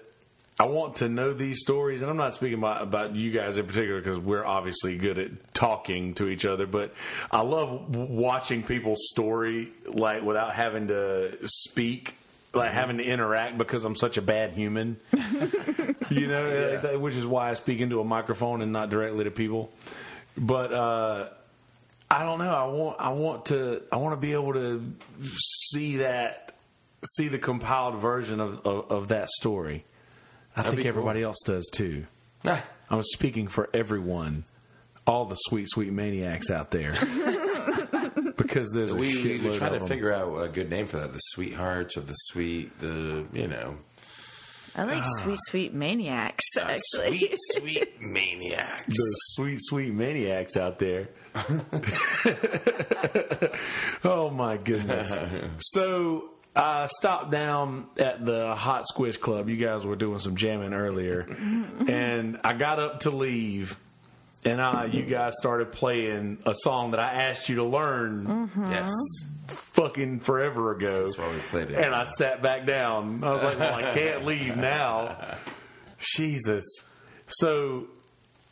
I 0.59 0.65
want 0.65 0.97
to 0.97 1.09
know 1.09 1.33
these 1.33 1.61
stories, 1.61 2.03
and 2.03 2.11
I'm 2.11 2.17
not 2.17 2.35
speaking 2.35 2.59
about, 2.59 2.83
about 2.83 3.15
you 3.15 3.31
guys 3.31 3.57
in 3.57 3.65
particular 3.65 3.99
because 3.99 4.19
we're 4.19 4.45
obviously 4.45 4.95
good 4.97 5.17
at 5.17 5.53
talking 5.55 6.13
to 6.15 6.27
each 6.27 6.45
other. 6.45 6.67
But 6.67 6.93
I 7.31 7.41
love 7.41 7.95
watching 7.95 8.61
people's 8.61 9.07
story, 9.09 9.71
like 9.87 10.21
without 10.21 10.53
having 10.53 10.89
to 10.89 11.35
speak, 11.45 12.13
like 12.53 12.71
having 12.73 12.97
to 12.99 13.03
interact 13.03 13.57
because 13.57 13.83
I'm 13.85 13.95
such 13.95 14.17
a 14.17 14.21
bad 14.21 14.51
human. 14.51 14.97
you 16.11 16.27
know, 16.27 16.79
Yeah. 16.83 16.95
which 16.97 17.15
is 17.15 17.25
why 17.25 17.49
I 17.49 17.53
speak 17.53 17.79
into 17.79 17.99
a 17.99 18.05
microphone 18.05 18.61
and 18.61 18.71
not 18.71 18.91
directly 18.91 19.23
to 19.23 19.31
people. 19.31 19.71
But 20.37 20.71
uh, 20.73 21.29
I 22.11 22.25
don't 22.25 22.39
know. 22.39 22.53
I 22.53 22.65
want 22.67 22.97
I 22.99 23.09
want 23.09 23.45
to 23.47 23.83
I 23.89 23.95
want 23.95 24.19
to 24.19 24.21
be 24.21 24.33
able 24.33 24.53
to 24.53 24.93
see 25.23 25.97
that 25.97 26.53
see 27.05 27.29
the 27.29 27.39
compiled 27.39 27.95
version 27.95 28.41
of 28.41 28.65
of, 28.67 28.91
of 28.91 29.07
that 29.07 29.29
story. 29.29 29.85
I 30.53 30.63
That'd 30.63 30.75
think 30.75 30.87
everybody 30.87 31.23
else 31.23 31.37
does 31.45 31.69
too. 31.73 32.05
Ah, 32.43 32.61
I 32.89 32.95
was 32.97 33.13
speaking 33.13 33.47
for 33.47 33.69
everyone, 33.73 34.43
all 35.07 35.23
the 35.23 35.35
sweet, 35.35 35.69
sweet 35.69 35.93
maniacs 35.93 36.49
out 36.49 36.71
there. 36.71 36.91
because 38.35 38.71
there's 38.73 38.93
we, 38.93 38.99
we 38.99 39.13
shitload 39.13 39.43
were 39.43 39.57
trying 39.57 39.75
of 39.75 39.83
to 39.83 39.87
figure 39.87 40.11
out 40.11 40.35
a 40.35 40.49
good 40.49 40.69
name 40.69 40.87
for 40.87 40.97
that. 40.97 41.13
The 41.13 41.19
sweethearts 41.19 41.95
or 41.95 42.01
the 42.01 42.13
sweet, 42.13 42.77
the 42.81 43.25
you 43.31 43.47
know, 43.47 43.77
I 44.75 44.83
like 44.83 45.03
ah. 45.03 45.19
sweet, 45.21 45.39
sweet 45.47 45.73
maniacs. 45.73 46.45
Ah, 46.57 46.71
actually, 46.71 47.17
sweet, 47.17 47.35
sweet 47.55 48.01
maniacs. 48.01 48.87
those 48.87 49.15
sweet, 49.33 49.59
sweet 49.61 49.93
maniacs 49.93 50.55
out 50.57 50.79
there. 50.79 51.09
oh 54.03 54.29
my 54.29 54.57
goodness! 54.57 55.17
So 55.59 56.31
I 56.55 56.87
stopped 56.87 57.31
down 57.31 57.87
at 57.97 58.25
the 58.25 58.53
Hot 58.55 58.85
Squish 58.87 59.17
Club. 59.17 59.49
You 59.49 59.55
guys 59.55 59.85
were 59.85 59.95
doing 59.95 60.19
some 60.19 60.35
jamming 60.35 60.73
earlier, 60.73 61.23
mm-hmm. 61.23 61.89
and 61.89 62.39
I 62.43 62.53
got 62.53 62.79
up 62.79 63.01
to 63.01 63.11
leave. 63.11 63.77
And 64.43 64.59
I, 64.59 64.85
you 64.85 65.03
guys 65.03 65.33
started 65.37 65.71
playing 65.71 66.39
a 66.47 66.55
song 66.55 66.91
that 66.91 66.99
I 66.99 67.25
asked 67.29 67.47
you 67.47 67.57
to 67.57 67.63
learn 67.63 68.25
mm-hmm. 68.25 68.71
Yes, 68.71 68.91
fucking 69.51 70.21
forever 70.21 70.71
ago. 70.71 71.01
that's 71.03 71.17
why 71.17 71.31
we 71.31 71.39
played 71.39 71.69
it. 71.69 71.85
And 71.85 71.93
I 71.93 72.03
sat 72.03 72.41
back 72.41 72.65
down. 72.65 73.23
I 73.23 73.31
was 73.31 73.43
like, 73.43 73.59
well, 73.59 73.75
I 73.75 73.91
can't 73.91 74.25
leave 74.25 74.55
now. 74.57 75.37
Jesus. 75.99 76.65
So 77.27 77.87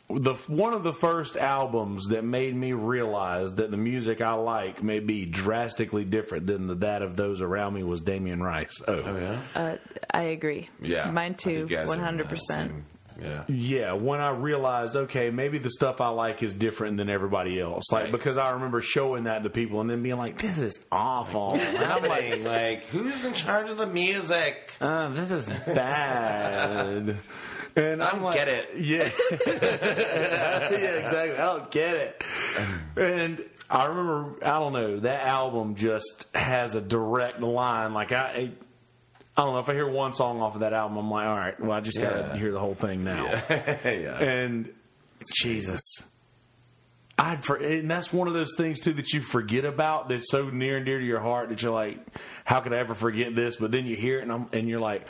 the 0.08 0.34
one 0.46 0.74
of 0.74 0.82
the 0.82 0.92
first 0.92 1.36
albums 1.36 2.08
that 2.08 2.24
made 2.24 2.54
me 2.54 2.72
realize 2.72 3.54
that 3.54 3.70
the 3.70 3.76
music 3.76 4.20
I 4.20 4.34
like 4.34 4.82
may 4.82 5.00
be 5.00 5.26
drastically 5.26 6.04
different 6.04 6.46
than 6.46 6.66
the, 6.66 6.74
that 6.76 7.02
of 7.02 7.16
those 7.16 7.40
around 7.40 7.74
me 7.74 7.82
was 7.82 8.00
Damien 8.00 8.42
Rice. 8.42 8.80
Oh, 8.88 8.94
oh 8.94 9.16
yeah, 9.18 9.40
uh, 9.54 9.76
I 10.10 10.22
agree. 10.22 10.68
yeah. 10.80 11.10
mine 11.10 11.34
too. 11.34 11.50
think 11.50 11.70
you 11.70 11.76
guys 11.76 11.86
are 11.86 11.88
One 11.88 11.98
in 11.98 12.04
hundred 12.04 12.24
that 12.28 12.30
percent. 12.30 12.84
Same- 13.20 13.30
Yeah, 13.30 13.44
Yeah, 13.48 13.92
when 13.94 14.20
I 14.20 14.30
realized, 14.30 14.96
okay, 14.96 15.30
maybe 15.30 15.58
the 15.58 15.70
stuff 15.70 16.00
I 16.00 16.08
like 16.08 16.42
is 16.42 16.54
different 16.54 16.96
than 16.96 17.08
everybody 17.10 17.60
else. 17.60 17.90
Like 17.92 18.04
Right. 18.04 18.12
because 18.12 18.36
I 18.38 18.50
remember 18.52 18.80
showing 18.80 19.24
that 19.24 19.42
to 19.42 19.50
people 19.50 19.80
and 19.80 19.88
then 19.90 20.02
being 20.02 20.16
like, 20.18 20.38
"This 20.38 20.58
is 20.60 20.84
awful." 20.90 21.54
And 21.54 21.78
I'm 21.78 22.02
like, 22.04 22.30
like, 22.30 22.44
like, 22.44 22.84
who's 22.86 23.24
in 23.24 23.32
charge 23.34 23.70
of 23.70 23.76
the 23.76 23.86
music? 23.86 24.74
uh, 24.80 25.08
"This 25.10 25.30
is 25.30 25.48
bad." 25.66 27.16
And 27.76 28.02
I 28.02 28.08
I'm 28.08 28.14
don't 28.16 28.22
like, 28.24 28.34
get 28.36 28.48
it. 28.48 28.68
Yeah, 28.76 29.08
yeah, 29.46 30.98
exactly. 30.98 31.38
I 31.38 31.44
don't 31.46 31.70
get 31.70 31.94
it. 31.94 32.22
And 32.96 33.44
I 33.70 33.86
remember, 33.86 34.44
I 34.44 34.58
don't 34.58 34.72
know, 34.72 35.00
that 35.00 35.26
album 35.26 35.76
just 35.76 36.26
has 36.34 36.74
a 36.74 36.80
direct 36.80 37.40
line. 37.40 37.94
Like 37.94 38.12
I. 38.12 38.50
I 39.36 39.42
don't 39.42 39.54
know 39.54 39.60
if 39.60 39.68
I 39.68 39.74
hear 39.74 39.88
one 39.88 40.12
song 40.12 40.40
off 40.42 40.54
of 40.54 40.60
that 40.60 40.72
album, 40.72 40.98
I'm 40.98 41.10
like, 41.10 41.26
all 41.26 41.36
right, 41.36 41.58
well, 41.60 41.72
I 41.72 41.80
just 41.80 42.00
got 42.00 42.10
to 42.12 42.18
Yeah. 42.18 42.36
hear 42.36 42.52
the 42.52 42.58
whole 42.60 42.74
thing 42.74 43.04
now. 43.04 43.24
yeah, 43.50 44.18
And 44.18 44.72
Jesus, 45.34 45.80
I'd 47.18 47.42
for, 47.44 47.56
and 47.56 47.90
that's 47.90 48.12
one 48.12 48.28
of 48.28 48.34
those 48.34 48.54
things 48.56 48.80
too 48.80 48.92
that 48.94 49.12
you 49.12 49.20
forget 49.20 49.64
about 49.64 50.08
that's 50.08 50.30
so 50.30 50.48
near 50.50 50.76
and 50.78 50.86
dear 50.86 50.98
to 50.98 51.04
your 51.04 51.20
heart 51.20 51.50
that 51.50 51.62
you're 51.62 51.72
like, 51.72 51.98
how 52.44 52.60
could 52.60 52.72
I 52.72 52.78
ever 52.78 52.94
forget 52.94 53.36
this? 53.36 53.56
But 53.56 53.70
then 53.72 53.86
you 53.86 53.94
hear 53.96 54.18
it 54.18 54.22
and, 54.22 54.32
I'm, 54.32 54.46
and 54.52 54.68
you're 54.68 54.80
like, 54.80 55.06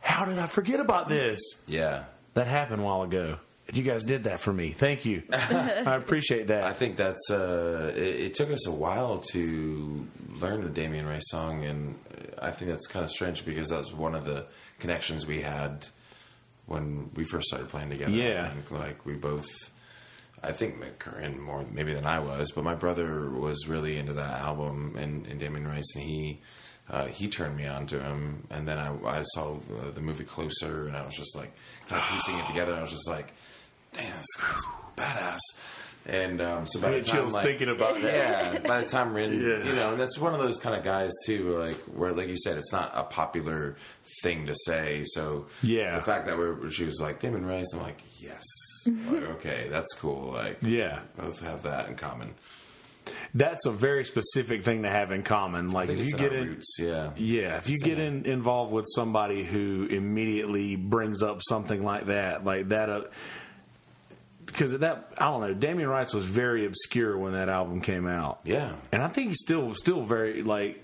how 0.00 0.24
did 0.24 0.38
I 0.38 0.46
forget 0.46 0.80
about 0.80 1.08
this? 1.08 1.40
yeah. 1.66 2.04
That 2.34 2.46
happened 2.46 2.80
a 2.82 2.84
while 2.84 3.02
ago. 3.02 3.38
You 3.72 3.82
guys 3.82 4.04
did 4.04 4.24
that 4.24 4.40
for 4.40 4.52
me. 4.52 4.70
Thank 4.70 5.04
you. 5.04 5.22
I 5.32 5.94
appreciate 5.94 6.46
that. 6.46 6.64
I 6.64 6.72
think 6.72 6.96
that's 6.96 7.30
uh, 7.30 7.92
it, 7.94 8.02
it 8.02 8.34
took 8.34 8.50
us 8.50 8.66
a 8.66 8.72
while 8.72 9.18
to 9.32 10.06
learn 10.40 10.62
the 10.62 10.70
Damien 10.70 11.06
Rice 11.06 11.28
song, 11.28 11.64
and 11.64 11.94
I 12.40 12.50
think 12.50 12.70
that's 12.70 12.86
kind 12.86 13.04
of 13.04 13.10
strange 13.10 13.44
because 13.44 13.68
that 13.68 13.78
was 13.78 13.92
one 13.92 14.14
of 14.14 14.24
the 14.24 14.46
connections 14.78 15.26
we 15.26 15.42
had 15.42 15.86
when 16.66 17.10
we 17.14 17.24
first 17.24 17.48
started 17.48 17.68
playing 17.68 17.90
together. 17.90 18.12
Yeah. 18.12 18.46
I 18.50 18.54
think, 18.54 18.70
like 18.70 19.04
we 19.04 19.14
both. 19.14 19.48
I 20.40 20.52
think 20.52 21.00
Corinne 21.00 21.40
more 21.40 21.66
maybe 21.70 21.92
than 21.92 22.06
I 22.06 22.20
was, 22.20 22.52
but 22.52 22.62
my 22.62 22.74
brother 22.74 23.28
was 23.28 23.66
really 23.66 23.98
into 23.98 24.12
that 24.12 24.40
album 24.40 24.94
and, 24.96 25.26
and 25.26 25.40
Damien 25.40 25.66
Rice, 25.66 25.96
and 25.96 26.04
he 26.04 26.40
uh, 26.90 27.06
he 27.06 27.28
turned 27.28 27.56
me 27.56 27.66
on 27.66 27.86
to 27.88 28.00
him. 28.00 28.46
And 28.50 28.66
then 28.66 28.78
I, 28.78 28.94
I 29.04 29.22
saw 29.34 29.56
uh, 29.56 29.90
the 29.90 30.00
movie 30.00 30.24
Closer, 30.24 30.86
and 30.86 30.96
I 30.96 31.04
was 31.04 31.14
just 31.14 31.36
like 31.36 31.52
kind 31.86 32.00
of 32.00 32.08
piecing 32.08 32.38
it 32.38 32.46
together. 32.46 32.72
And 32.72 32.78
I 32.78 32.82
was 32.82 32.92
just 32.92 33.08
like, 33.08 33.32
"Damn, 33.98 34.16
this 34.16 34.26
guy's 34.40 34.64
badass." 34.96 35.38
And 36.06 36.40
um, 36.40 36.64
so 36.64 36.80
by 36.80 36.88
I 36.88 36.90
the 36.92 37.02
time, 37.02 37.16
chills 37.16 37.34
like, 37.34 37.44
thinking 37.44 37.68
about 37.68 38.00
that. 38.00 38.54
yeah, 38.54 38.58
by 38.66 38.80
the 38.80 38.88
time 38.88 39.12
we're 39.12 39.20
in, 39.20 39.32
Yeah. 39.34 39.62
you 39.62 39.74
know, 39.74 39.90
and 39.90 40.00
that's 40.00 40.16
one 40.16 40.32
of 40.32 40.40
those 40.40 40.58
kind 40.58 40.74
of 40.74 40.82
guys 40.82 41.12
too, 41.26 41.50
like 41.58 41.76
where, 41.94 42.12
like 42.12 42.28
you 42.28 42.36
said, 42.38 42.56
it's 42.56 42.72
not 42.72 42.92
a 42.94 43.04
popular 43.04 43.76
thing 44.22 44.46
to 44.46 44.54
say. 44.64 45.02
So 45.04 45.48
Yeah. 45.62 45.96
the 45.96 46.02
fact 46.02 46.24
that 46.26 46.38
we're, 46.38 46.70
she 46.70 46.84
was 46.84 46.98
like 46.98 47.20
Damien 47.20 47.44
Rice, 47.44 47.66
I'm 47.74 47.82
like, 47.82 48.00
yes, 48.18 48.42
like, 48.86 49.22
okay, 49.22 49.66
that's 49.68 49.92
cool. 49.94 50.32
Like, 50.32 50.58
Yeah. 50.62 51.00
both 51.18 51.40
have 51.40 51.64
that 51.64 51.88
in 51.88 51.96
common. 51.96 52.30
That's 53.34 53.66
a 53.66 53.70
very 53.70 54.04
specific 54.04 54.64
thing 54.64 54.84
to 54.84 54.90
have 54.90 55.12
in 55.12 55.22
common. 55.24 55.70
Like 55.72 55.90
if 55.90 55.98
you 55.98 56.14
in 56.14 56.16
get 56.22 56.32
in, 56.32 56.46
roots, 56.48 56.76
yeah, 56.78 57.10
Yeah, 57.16 57.56
if 57.58 57.68
you 57.68 57.76
get 57.78 57.98
in, 57.98 58.24
involved 58.24 58.72
with 58.72 58.86
somebody 58.94 59.44
who 59.44 59.86
immediately 59.90 60.76
brings 60.76 61.22
up 61.22 61.40
something 61.46 61.82
like 61.82 62.06
that, 62.06 62.44
like 62.46 62.68
that, 62.68 62.88
uh, 62.88 63.02
because 64.48 64.76
that 64.78 65.12
I 65.18 65.26
don't 65.26 65.40
know, 65.40 65.54
Damien 65.54 65.88
Rice 65.88 66.12
was 66.12 66.24
very 66.24 66.66
obscure 66.66 67.16
when 67.16 67.32
that 67.34 67.48
album 67.48 67.80
came 67.80 68.06
out, 68.08 68.40
yeah. 68.44 68.72
and 68.92 69.02
I 69.02 69.08
think 69.08 69.28
he's 69.28 69.40
still 69.40 69.74
still 69.74 70.02
very 70.02 70.42
like 70.42 70.82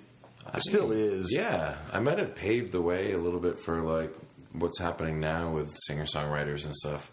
still 0.58 0.92
is. 0.92 1.34
Yeah, 1.36 1.74
I 1.92 1.98
might 2.00 2.18
have 2.18 2.34
paved 2.36 2.72
the 2.72 2.80
way 2.82 3.12
a 3.12 3.18
little 3.18 3.40
bit 3.40 3.58
for 3.60 3.80
like 3.82 4.14
what's 4.52 4.78
happening 4.78 5.18
now 5.18 5.50
with 5.50 5.74
singer 5.86 6.04
songwriters 6.06 6.64
and 6.64 6.74
stuff. 6.76 7.10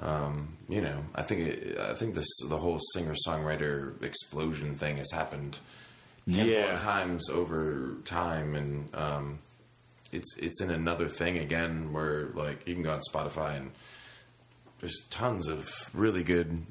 Um, 0.00 0.56
you 0.68 0.80
know, 0.80 1.04
I 1.14 1.22
think 1.22 1.40
it, 1.48 1.78
I 1.78 1.92
think 1.94 2.14
this 2.14 2.28
the 2.48 2.56
whole 2.56 2.78
singer 2.94 3.14
songwriter 3.26 4.02
explosion 4.02 4.76
thing 4.76 4.96
has 4.96 5.10
happened 5.12 5.58
Yeah. 6.26 6.74
times 6.76 7.28
over 7.28 7.96
time, 8.06 8.54
and 8.54 8.94
um, 8.94 9.38
it's 10.12 10.36
it's 10.38 10.62
in 10.62 10.70
another 10.70 11.08
thing 11.08 11.36
again 11.38 11.92
where 11.92 12.28
like 12.34 12.66
you 12.66 12.74
can 12.74 12.82
go 12.82 12.92
on 12.92 13.00
Spotify 13.12 13.56
and 13.58 13.72
there's 14.80 14.98
tons 15.10 15.48
of 15.48 15.70
really 15.94 16.22
good 16.22 16.64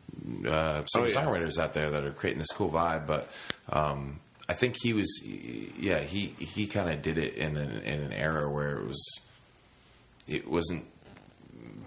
uh, 0.45 0.83
Oh, 0.95 1.05
yeah. 1.05 1.13
songwriters 1.13 1.57
out 1.59 1.73
there 1.73 1.89
that 1.91 2.03
are 2.03 2.11
creating 2.11 2.39
this 2.39 2.51
cool 2.51 2.69
vibe. 2.69 3.05
But 3.07 3.29
um, 3.69 4.19
I 4.47 4.53
think 4.53 4.75
he 4.81 4.93
was, 4.93 5.21
yeah, 5.23 5.99
he 5.99 6.33
he 6.39 6.67
kind 6.67 6.89
of 6.89 7.01
did 7.01 7.17
it 7.17 7.35
in 7.35 7.55
an, 7.57 7.81
in 7.81 7.99
an 8.01 8.11
era 8.13 8.49
where 8.49 8.77
it 8.79 8.87
was 8.87 9.19
it 10.27 10.47
wasn't 10.47 10.85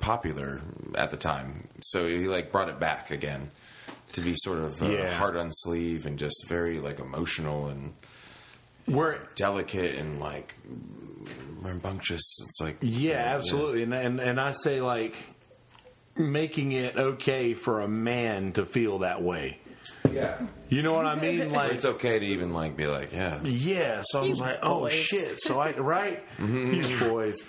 popular 0.01 0.61
at 0.97 1.11
the 1.11 1.17
time, 1.17 1.69
so 1.81 2.07
he 2.09 2.27
like 2.27 2.51
brought 2.51 2.69
it 2.69 2.81
back 2.81 3.11
again 3.11 3.51
to 4.13 4.21
be 4.21 4.35
sort 4.37 4.59
of 4.59 4.83
uh, 4.83 4.87
Yeah. 4.91 5.15
hard 5.15 5.37
on 5.37 5.51
sleeve 5.53 6.07
and 6.07 6.19
just 6.19 6.45
very 6.49 6.79
like 6.81 6.99
emotional 7.01 7.69
and 7.69 7.95
Where 8.87 9.19
delicate 9.37 9.95
and 9.97 10.19
like 10.21 10.55
rambunctious. 11.61 12.23
It's 12.45 12.61
like 12.61 12.79
yeah, 12.81 13.35
absolutely, 13.37 13.85
and 13.85 13.95
and 13.95 14.21
and 14.21 14.41
I 14.41 14.51
say 14.53 14.81
like 14.81 15.17
making 16.17 16.73
it 16.73 16.97
okay 16.97 17.55
for 17.55 17.81
a 17.81 17.89
man 17.89 18.53
to 18.53 18.65
feel 18.67 18.99
that 19.01 19.23
way. 19.23 19.59
yeah. 20.11 20.41
You 20.69 20.83
know 20.83 20.95
what 20.95 21.07
I 21.07 21.17
mean? 21.17 21.49
Like 21.51 21.73
It's 21.73 21.85
okay 21.85 22.19
to 22.19 22.25
even 22.25 22.53
like 22.53 22.77
be 22.77 22.87
like, 22.87 23.13
yeah, 23.13 23.41
Yeah, 23.45 24.03
so 24.05 24.21
I 24.25 24.29
was 24.29 24.39
You 24.39 24.45
like, 24.45 24.59
oh 24.63 24.81
boys. 24.81 24.93
shit. 24.95 25.41
So 25.41 25.61
I 25.61 25.73
right, 25.77 26.23
mm-hmm. 26.39 26.91
you 26.91 26.99
boys. 26.99 27.43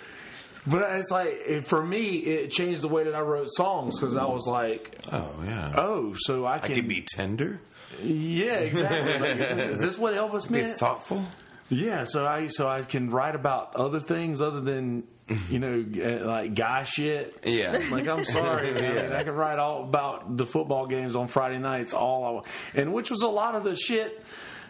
But 0.66 0.94
it's 0.98 1.10
like 1.10 1.28
it, 1.46 1.64
for 1.66 1.84
me, 1.84 2.16
it 2.16 2.50
changed 2.50 2.80
the 2.82 2.88
way 2.88 3.04
that 3.04 3.14
I 3.14 3.20
wrote 3.20 3.48
songs 3.50 3.98
because 4.00 4.16
I 4.16 4.24
was 4.24 4.46
like, 4.46 4.98
oh 5.12 5.30
yeah. 5.44 5.74
oh, 5.76 6.14
so 6.16 6.46
I 6.46 6.54
I 6.54 6.58
can 6.58 6.88
be 6.88 7.02
tender, 7.06 7.60
yeah, 8.02 8.54
exactly. 8.56 9.12
Like, 9.28 9.40
is, 9.40 9.56
this, 9.56 9.66
is 9.68 9.80
this 9.82 9.98
what 9.98 10.14
Elvis 10.14 10.48
be 10.50 10.62
meant? 10.62 10.78
thoughtful. 10.78 11.22
Yeah, 11.68 12.04
so 12.04 12.26
I 12.26 12.46
so 12.46 12.66
I 12.68 12.80
can 12.82 13.10
write 13.10 13.34
about 13.34 13.76
other 13.76 14.00
things 14.00 14.40
other 14.40 14.60
than 14.62 15.04
you 15.48 15.58
know 15.58 15.84
uh, 16.22 16.26
like 16.26 16.54
guy 16.54 16.84
shit. 16.84 17.38
Yeah. 17.44 17.80
Like 17.90 18.06
I'm 18.08 18.24
sorry. 18.24 18.72
Yeah. 18.80 19.16
I 19.18 19.24
could 19.24 19.34
write 19.34 19.58
all 19.58 19.84
about 19.84 20.36
the 20.36 20.46
football 20.46 20.86
games 20.86 21.16
on 21.16 21.28
Friday 21.28 21.58
nights, 21.58 21.94
all 21.94 22.44
I, 22.44 22.78
and 22.80 22.92
which 22.92 23.10
was 23.10 23.22
a 23.22 23.28
lot 23.28 23.54
of 23.54 23.64
the 23.64 23.74
shit 23.74 24.22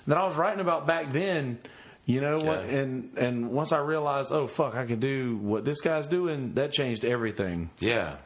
that 0.06 0.16
I 0.18 0.24
was 0.24 0.36
writing 0.36 0.60
about 0.60 0.86
back 0.86 1.12
then. 1.12 1.58
You 2.06 2.20
know 2.20 2.36
what? 2.36 2.66
Yeah. 2.66 2.76
And 2.76 3.18
and 3.18 3.50
once 3.50 3.72
I 3.72 3.78
realized, 3.78 4.30
oh 4.30 4.46
fuck, 4.46 4.74
I 4.74 4.84
can 4.86 5.00
do 5.00 5.36
what 5.38 5.64
this 5.64 5.80
guy's 5.80 6.06
doing. 6.06 6.54
That 6.54 6.70
changed 6.70 7.04
everything. 7.04 7.70
Yeah. 7.78 8.16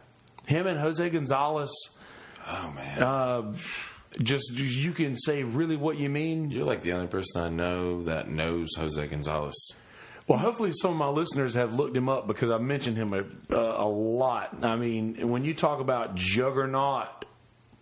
Him 0.47 0.67
and 0.67 0.81
Jose 0.81 1.09
Gonzalez, 1.11 1.71
Oh 2.47 2.73
man. 2.75 3.03
uh, 3.03 3.55
just 4.23 4.51
you 4.59 4.93
can 4.93 5.15
say 5.15 5.43
really 5.45 5.77
what 5.77 5.97
you 5.99 6.09
mean. 6.09 6.51
You're 6.51 6.65
like 6.65 6.83
the 6.83 6.93
only 6.95 7.07
person 7.07 7.43
I 7.43 7.49
know 7.51 8.03
that 8.05 8.29
knows 8.29 8.69
Jose 8.77 9.07
Gonzalez. 9.07 9.75
Well, 10.29 10.39
hopefully, 10.39 10.71
some 10.75 10.91
of 10.93 10.97
my 10.99 11.09
listeners 11.09 11.55
have 11.55 11.75
looked 11.75 11.97
him 11.97 12.09
up 12.09 12.27
because 12.27 12.51
I've 12.51 12.61
mentioned 12.61 12.97
him 12.99 13.13
a, 13.15 13.21
uh, 13.51 13.75
a 13.79 13.89
lot. 13.89 14.63
I 14.63 14.77
mean, 14.77 15.29
when 15.31 15.43
you 15.45 15.55
talk 15.55 15.81
about 15.81 16.15
juggernaut 16.15 17.25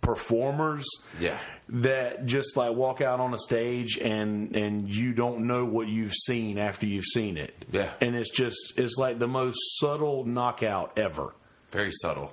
performers, 0.01 0.87
Yeah. 1.21 1.37
that 1.69 2.27
just 2.27 2.57
like 2.57 2.73
walk 2.75 3.01
out 3.01 3.19
on 3.19 3.35
a 3.35 3.39
stage 3.39 3.99
and 3.99 4.55
and 4.55 4.89
you 4.89 5.13
don't 5.13 5.47
know 5.49 5.65
what 5.65 5.89
you've 5.89 6.15
seen 6.15 6.59
after 6.59 6.87
you've 6.87 7.05
seen 7.07 7.37
it. 7.37 7.65
Yeah. 7.73 7.91
and 8.01 8.15
it's 8.15 8.31
just 8.31 8.57
it's 8.77 8.97
like 8.99 9.19
the 9.19 9.27
most 9.29 9.59
subtle 9.81 10.25
knockout 10.25 10.97
ever. 10.99 11.35
very 11.73 11.91
subtle. 11.93 12.33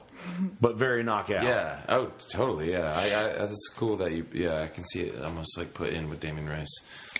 but 0.61 0.75
very 0.77 1.03
knockout. 1.03 1.43
Yeah. 1.43 1.79
Oh, 1.89 2.11
totally. 2.29 2.71
Yeah. 2.71 2.93
I, 2.95 3.03
I, 3.05 3.45
that's 3.47 3.69
cool 3.75 3.97
that 3.97 4.11
you. 4.11 4.25
Yeah, 4.31 4.61
I 4.61 4.67
can 4.67 4.83
see 4.83 5.01
it 5.01 5.21
almost 5.23 5.57
like 5.57 5.73
put 5.73 5.89
in 5.89 6.09
with 6.09 6.19
Damien 6.19 6.47
Rice. 6.47 6.73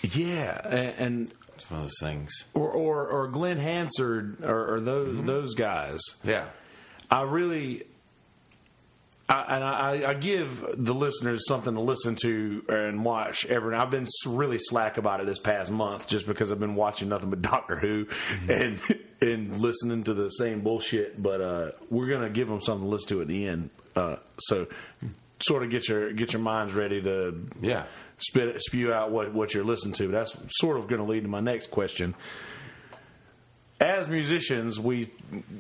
yeah, 0.04 0.62
and, 0.68 0.94
and 1.00 1.34
It's 1.64 1.72
one 1.72 1.80
of 1.82 1.86
those 1.88 2.00
things. 2.02 2.44
or 2.54 2.70
or, 2.70 3.08
or 3.08 3.28
Glen 3.30 3.58
Hansard 3.58 4.44
or, 4.44 4.76
or 4.76 4.80
those 4.82 5.24
those 5.24 5.56
guys. 5.56 6.02
Yeah. 6.24 6.46
I 7.10 7.22
really, 7.24 7.84
I, 9.30 9.56
and 9.56 9.64
I, 9.64 10.10
I 10.10 10.14
give 10.16 10.66
the 10.76 10.94
listeners 10.94 11.48
something 11.48 11.76
to 11.76 11.80
listen 11.80 12.16
to 12.24 12.64
and 12.68 13.06
watch 13.06 13.46
every. 13.46 13.76
I've 13.76 13.92
been 13.92 14.06
really 14.26 14.58
slack 14.58 14.98
about 14.98 15.22
it 15.22 15.28
this 15.28 15.40
past 15.40 15.72
month, 15.72 16.08
just 16.08 16.28
because 16.28 16.52
I've 16.52 16.60
been 16.60 16.76
watching 16.76 17.10
nothing 17.10 17.30
but 17.30 17.42
Doctor 17.44 17.78
Who 17.78 18.08
and 18.50 18.80
and 19.22 19.56
listening 19.58 20.04
to 20.06 20.14
the 20.14 20.30
same 20.30 20.62
bullshit. 20.62 21.22
But 21.22 21.40
uh, 21.42 21.72
we're 21.90 22.08
gonna 22.08 22.30
give 22.30 22.48
them 22.48 22.62
something 22.62 22.86
to 22.86 22.90
listen 22.90 23.10
to 23.10 23.22
at 23.22 23.28
the 23.28 23.48
end. 23.48 23.70
Uh, 23.96 24.16
so, 24.40 24.68
sort 25.40 25.64
of 25.64 25.70
get 25.70 25.88
your 25.88 26.12
get 26.14 26.34
your 26.34 26.42
minds 26.42 26.74
ready 26.74 27.02
to 27.04 27.48
Yeah. 27.62 27.84
Spit 28.24 28.62
spew 28.62 28.94
out 28.94 29.12
what 29.12 29.34
what 29.34 29.54
you're 29.54 29.64
listening 29.64 29.94
to. 29.96 30.08
That's 30.08 30.36
sort 30.50 30.78
of 30.78 30.88
going 30.88 31.02
to 31.02 31.08
lead 31.08 31.22
to 31.24 31.30
my 31.30 31.40
next 31.40 31.72
question. 31.72 32.16
As 33.80 34.08
musicians, 34.08 34.80
we 34.80 35.10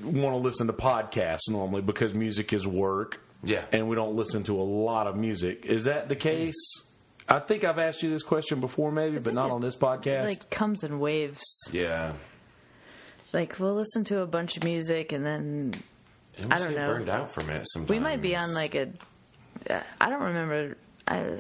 want 0.04 0.34
to 0.34 0.38
listen 0.38 0.68
to 0.68 0.74
podcasts 0.74 1.50
normally 1.50 1.82
because 1.82 2.14
music 2.14 2.54
is 2.54 2.66
work. 2.66 3.20
Yeah. 3.44 3.64
And 3.74 3.90
we 3.90 3.96
don't 3.96 4.16
listen 4.16 4.44
to 4.44 4.60
a 4.60 4.64
lot 4.64 5.08
of 5.08 5.18
music. 5.18 5.66
Is 5.66 5.84
that 5.84 6.08
the 6.08 6.16
case? 6.16 6.56
I 7.28 7.40
think 7.40 7.64
I've 7.64 7.80
asked 7.80 8.04
you 8.04 8.10
this 8.10 8.24
question 8.24 8.60
before, 8.60 8.92
maybe, 8.92 9.20
but 9.20 9.34
not 9.34 9.48
it, 9.48 9.52
on 9.52 9.62
this 9.62 9.76
podcast. 9.76 10.26
like 10.26 10.50
comes 10.50 10.84
in 10.84 11.00
waves. 11.00 11.44
Yeah. 11.72 12.14
Like 13.34 13.60
we'll 13.60 13.76
listen 13.76 14.04
to 14.06 14.22
a 14.22 14.28
bunch 14.28 14.58
of 14.58 14.64
music 14.64 15.12
and 15.12 15.26
then 15.26 15.74
I 16.50 16.60
don't 16.60 16.76
know. 16.76 16.88
burned 16.88 17.10
out 17.10 17.32
from 17.32 17.50
it 17.50 17.66
sometimes. 17.70 17.90
we 17.90 18.00
might 18.00 18.22
be 18.22 18.36
on 18.36 18.54
like 18.54 18.76
a. 18.76 18.90
uh, 19.70 19.82
don't 20.00 20.22
remember. 20.22 20.78
I, 21.08 21.38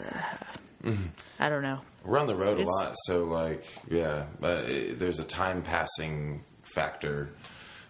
Mm-hmm. 0.83 1.03
I 1.39 1.49
don't 1.49 1.61
know. 1.61 1.79
We're 2.03 2.19
on 2.19 2.27
the 2.27 2.35
road 2.35 2.59
a 2.59 2.63
lot, 2.63 2.95
so 3.05 3.23
like, 3.23 3.65
yeah, 3.89 4.25
but 4.39 4.65
it, 4.69 4.99
there's 4.99 5.19
a 5.19 5.23
time 5.23 5.61
passing 5.61 6.43
factor 6.63 7.29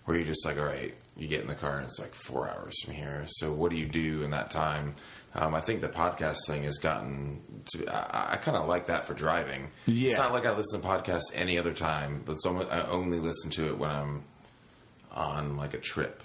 where 0.05 0.17
you're 0.17 0.25
just 0.27 0.45
like, 0.45 0.57
all 0.57 0.65
right, 0.65 0.93
you 1.15 1.27
get 1.27 1.41
in 1.41 1.47
the 1.47 1.55
car 1.55 1.77
and 1.77 1.85
it's 1.85 1.99
like 1.99 2.13
four 2.13 2.49
hours 2.49 2.73
from 2.83 2.93
here. 2.93 3.25
So 3.27 3.51
what 3.53 3.71
do 3.71 3.77
you 3.77 3.85
do 3.87 4.23
in 4.23 4.31
that 4.31 4.51
time? 4.51 4.95
Um, 5.35 5.55
I 5.55 5.61
think 5.61 5.81
the 5.81 5.89
podcast 5.89 6.37
thing 6.47 6.63
has 6.63 6.77
gotten 6.77 7.41
to. 7.73 7.87
I, 7.87 8.33
I 8.33 8.37
kind 8.37 8.57
of 8.57 8.67
like 8.67 8.87
that 8.87 9.05
for 9.05 9.13
driving. 9.13 9.69
Yeah. 9.85 10.09
it's 10.09 10.17
not 10.19 10.31
like 10.33 10.45
I 10.45 10.55
listen 10.55 10.81
to 10.81 10.87
podcasts 10.87 11.31
any 11.33 11.57
other 11.57 11.73
time, 11.73 12.21
but 12.25 12.33
it's 12.33 12.45
almost, 12.45 12.71
I 12.71 12.81
only 12.81 13.19
listen 13.19 13.49
to 13.51 13.67
it 13.67 13.77
when 13.77 13.89
I'm 13.89 14.23
on 15.11 15.57
like 15.57 15.73
a 15.73 15.79
trip. 15.79 16.23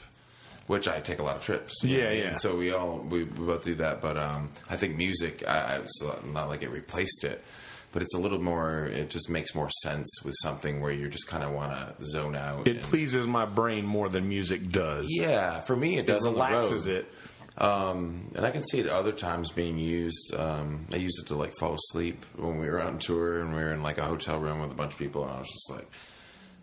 Which 0.69 0.87
I 0.87 1.01
take 1.01 1.19
a 1.19 1.23
lot 1.23 1.35
of 1.37 1.43
trips. 1.43 1.83
know 1.83 1.91
Yeah, 1.91 2.11
yeah. 2.13 2.35
So 2.35 2.55
we 2.57 2.73
all 2.73 2.99
we, 2.99 3.25
we 3.25 3.47
both 3.47 3.65
do 3.65 3.75
that, 3.77 4.01
but 4.01 4.17
um, 4.17 4.51
I 4.71 4.77
think 4.77 4.97
music. 4.97 5.43
I, 5.49 5.77
I 5.77 5.79
was 5.81 6.05
not 6.33 6.49
like 6.49 6.63
it 6.63 6.69
replaced 6.71 7.25
it, 7.25 7.43
but 7.91 8.03
it's 8.03 8.15
a 8.15 8.19
little 8.19 8.41
more. 8.41 8.85
It 8.85 9.09
just 9.11 9.29
makes 9.31 9.55
more 9.55 9.71
sense 9.83 10.09
with 10.25 10.35
something 10.43 10.81
where 10.81 10.93
you 10.93 11.09
just 11.09 11.27
kind 11.27 11.43
of 11.43 11.53
want 11.53 11.73
to 11.99 12.05
zone 12.05 12.37
out. 12.37 12.69
it 12.69 12.77
and- 12.77 12.85
pleases 12.85 13.27
my 13.27 13.47
brain 13.47 13.85
more 13.87 14.09
than 14.09 14.29
music 14.29 14.71
does. 14.71 15.07
yeah, 15.09 15.61
for 15.63 15.75
me 15.75 15.97
it 15.97 16.01
It 16.01 16.07
does. 16.07 16.25
the 16.25 16.31
relaxes 16.31 16.87
it. 16.87 17.11
Um, 17.57 18.31
and 18.37 18.47
I 18.47 18.53
can 18.53 18.63
see 18.63 18.79
it 18.79 18.87
other 18.89 19.11
times 19.11 19.51
being 19.51 19.79
used. 19.79 20.33
Um, 20.33 20.87
I 20.93 20.97
used 20.97 21.19
it 21.21 21.27
to 21.29 21.35
like 21.35 21.55
fall 21.59 21.75
asleep 21.75 22.25
when 22.37 22.59
we 22.59 22.67
were 22.71 22.81
on 22.81 22.99
tour 22.99 23.41
and 23.41 23.53
we 23.53 23.59
were 23.61 23.73
in 23.73 23.83
like 23.83 23.99
a 23.99 24.05
hotel 24.05 24.39
room 24.39 24.61
with 24.61 24.71
a 24.71 24.75
bunch 24.77 24.93
of 24.93 24.99
people, 24.99 25.25
and 25.25 25.33
I 25.33 25.39
was 25.41 25.49
just 25.49 25.71
like, 25.71 25.89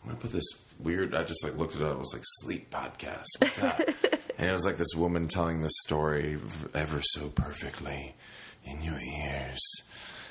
I'm 0.04 0.10
gonna 0.12 0.22
put 0.22 0.32
this 0.32 0.46
weird. 0.80 1.16
I 1.16 1.24
just 1.24 1.44
like 1.44 1.58
looked 1.58 1.76
it 1.76 1.82
up. 1.82 1.94
It 1.94 2.00
was 2.00 2.14
like 2.14 2.24
sleep 2.42 2.72
podcast. 2.72 3.26
What's 3.40 3.58
that? 3.58 3.88
and 4.38 4.50
it 4.50 4.54
was 4.54 4.66
like 4.66 4.78
this 4.78 4.94
woman 4.96 5.28
telling 5.28 5.62
this 5.62 5.74
story 5.86 6.40
ever 6.74 7.02
so 7.02 7.30
perfectly 7.30 8.16
in 8.64 8.82
your 8.82 9.00
ears. 9.00 9.60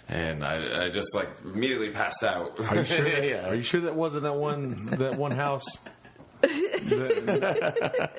And 0.08 0.44
I, 0.44 0.86
I 0.86 0.88
just 0.90 1.14
like 1.14 1.30
immediately 1.44 1.90
passed 1.90 2.22
out. 2.22 2.60
Are 2.70 2.76
you 2.76 2.84
sure? 2.84 3.04
That, 3.08 3.44
Are 3.46 3.54
you 3.54 3.62
sure 3.62 3.80
that 3.82 3.96
wasn't 3.96 4.24
that 4.24 4.34
one 4.36 4.86
that 4.86 5.16
one 5.16 5.32
house? 5.32 5.78
The, 6.48 8.10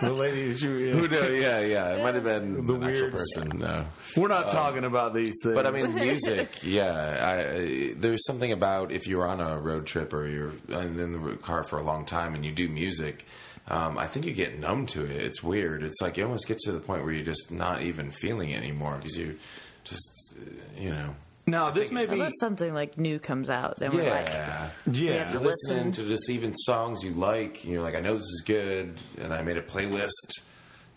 the 0.00 0.12
lady, 0.12 0.54
she, 0.54 0.66
Who 0.66 1.08
knows? 1.08 1.40
Yeah, 1.40 1.60
yeah. 1.60 1.94
It 1.96 2.02
might 2.02 2.14
have 2.14 2.24
been 2.24 2.66
The 2.66 2.74
an 2.74 2.84
actual 2.84 3.10
weirds. 3.10 3.34
person. 3.36 3.58
No. 3.58 3.86
We're 4.16 4.28
not 4.28 4.50
talking 4.50 4.84
about 4.84 5.14
these 5.14 5.34
things. 5.42 5.54
But 5.54 5.66
I 5.66 5.70
mean, 5.70 5.94
music. 5.94 6.62
Yeah, 6.62 7.46
I, 7.46 7.94
there's 7.96 8.24
something 8.26 8.52
about 8.52 8.92
if 8.92 9.06
you're 9.06 9.26
on 9.26 9.40
a 9.40 9.58
road 9.58 9.86
trip 9.86 10.12
or 10.12 10.26
you're 10.26 10.52
in 10.68 10.96
the 11.12 11.36
car 11.36 11.62
for 11.64 11.78
a 11.78 11.82
long 11.82 12.04
time 12.04 12.34
and 12.34 12.44
you 12.44 12.52
do 12.52 12.68
music. 12.68 13.26
Um, 13.66 13.96
I 13.96 14.06
think 14.06 14.26
you 14.26 14.32
get 14.32 14.58
numb 14.58 14.84
to 14.88 15.04
it. 15.04 15.10
It's 15.22 15.42
weird. 15.42 15.82
It's 15.82 16.02
like 16.02 16.18
you 16.18 16.24
almost 16.24 16.46
get 16.46 16.58
to 16.60 16.72
the 16.72 16.80
point 16.80 17.02
where 17.02 17.12
you're 17.12 17.24
just 17.24 17.50
not 17.50 17.80
even 17.82 18.10
feeling 18.10 18.50
it 18.50 18.58
anymore 18.58 18.96
because 18.98 19.16
you 19.16 19.38
just, 19.84 20.34
uh, 20.38 20.80
you 20.80 20.90
know. 20.90 21.14
Now 21.46 21.70
this 21.70 21.90
may 21.90 22.06
be, 22.06 22.12
Unless 22.12 22.32
something 22.40 22.72
like 22.72 22.96
new 22.98 23.18
comes 23.18 23.50
out, 23.50 23.76
then 23.76 23.92
we're 23.94 24.08
like, 24.10 24.28
Yeah. 24.28 24.70
yeah. 24.90 25.12
have 25.24 25.32
You're 25.32 25.42
to 25.42 25.46
listening 25.48 25.88
listen. 25.88 25.92
to 26.04 26.08
just 26.10 26.30
even 26.30 26.54
songs 26.56 27.02
you 27.04 27.10
like, 27.12 27.64
and 27.64 27.72
you're 27.72 27.82
like, 27.82 27.94
I 27.94 28.00
know 28.00 28.14
this 28.14 28.22
is 28.22 28.42
good, 28.46 28.98
and 29.18 29.32
I 29.32 29.42
made 29.42 29.56
a 29.56 29.62
playlist, 29.62 30.40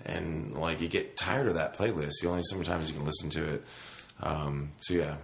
and 0.05 0.55
like 0.57 0.79
you 0.81 0.87
get 0.87 1.17
tired 1.17 1.47
of 1.47 1.55
that 1.55 1.75
playlist. 1.77 2.13
You 2.23 2.29
only 2.29 2.43
sometimes 2.43 2.89
you 2.89 2.95
can 2.95 3.05
listen 3.05 3.29
to 3.31 3.53
it. 3.55 3.63
Um, 4.21 4.71
so 4.81 4.93
yeah, 4.93 5.15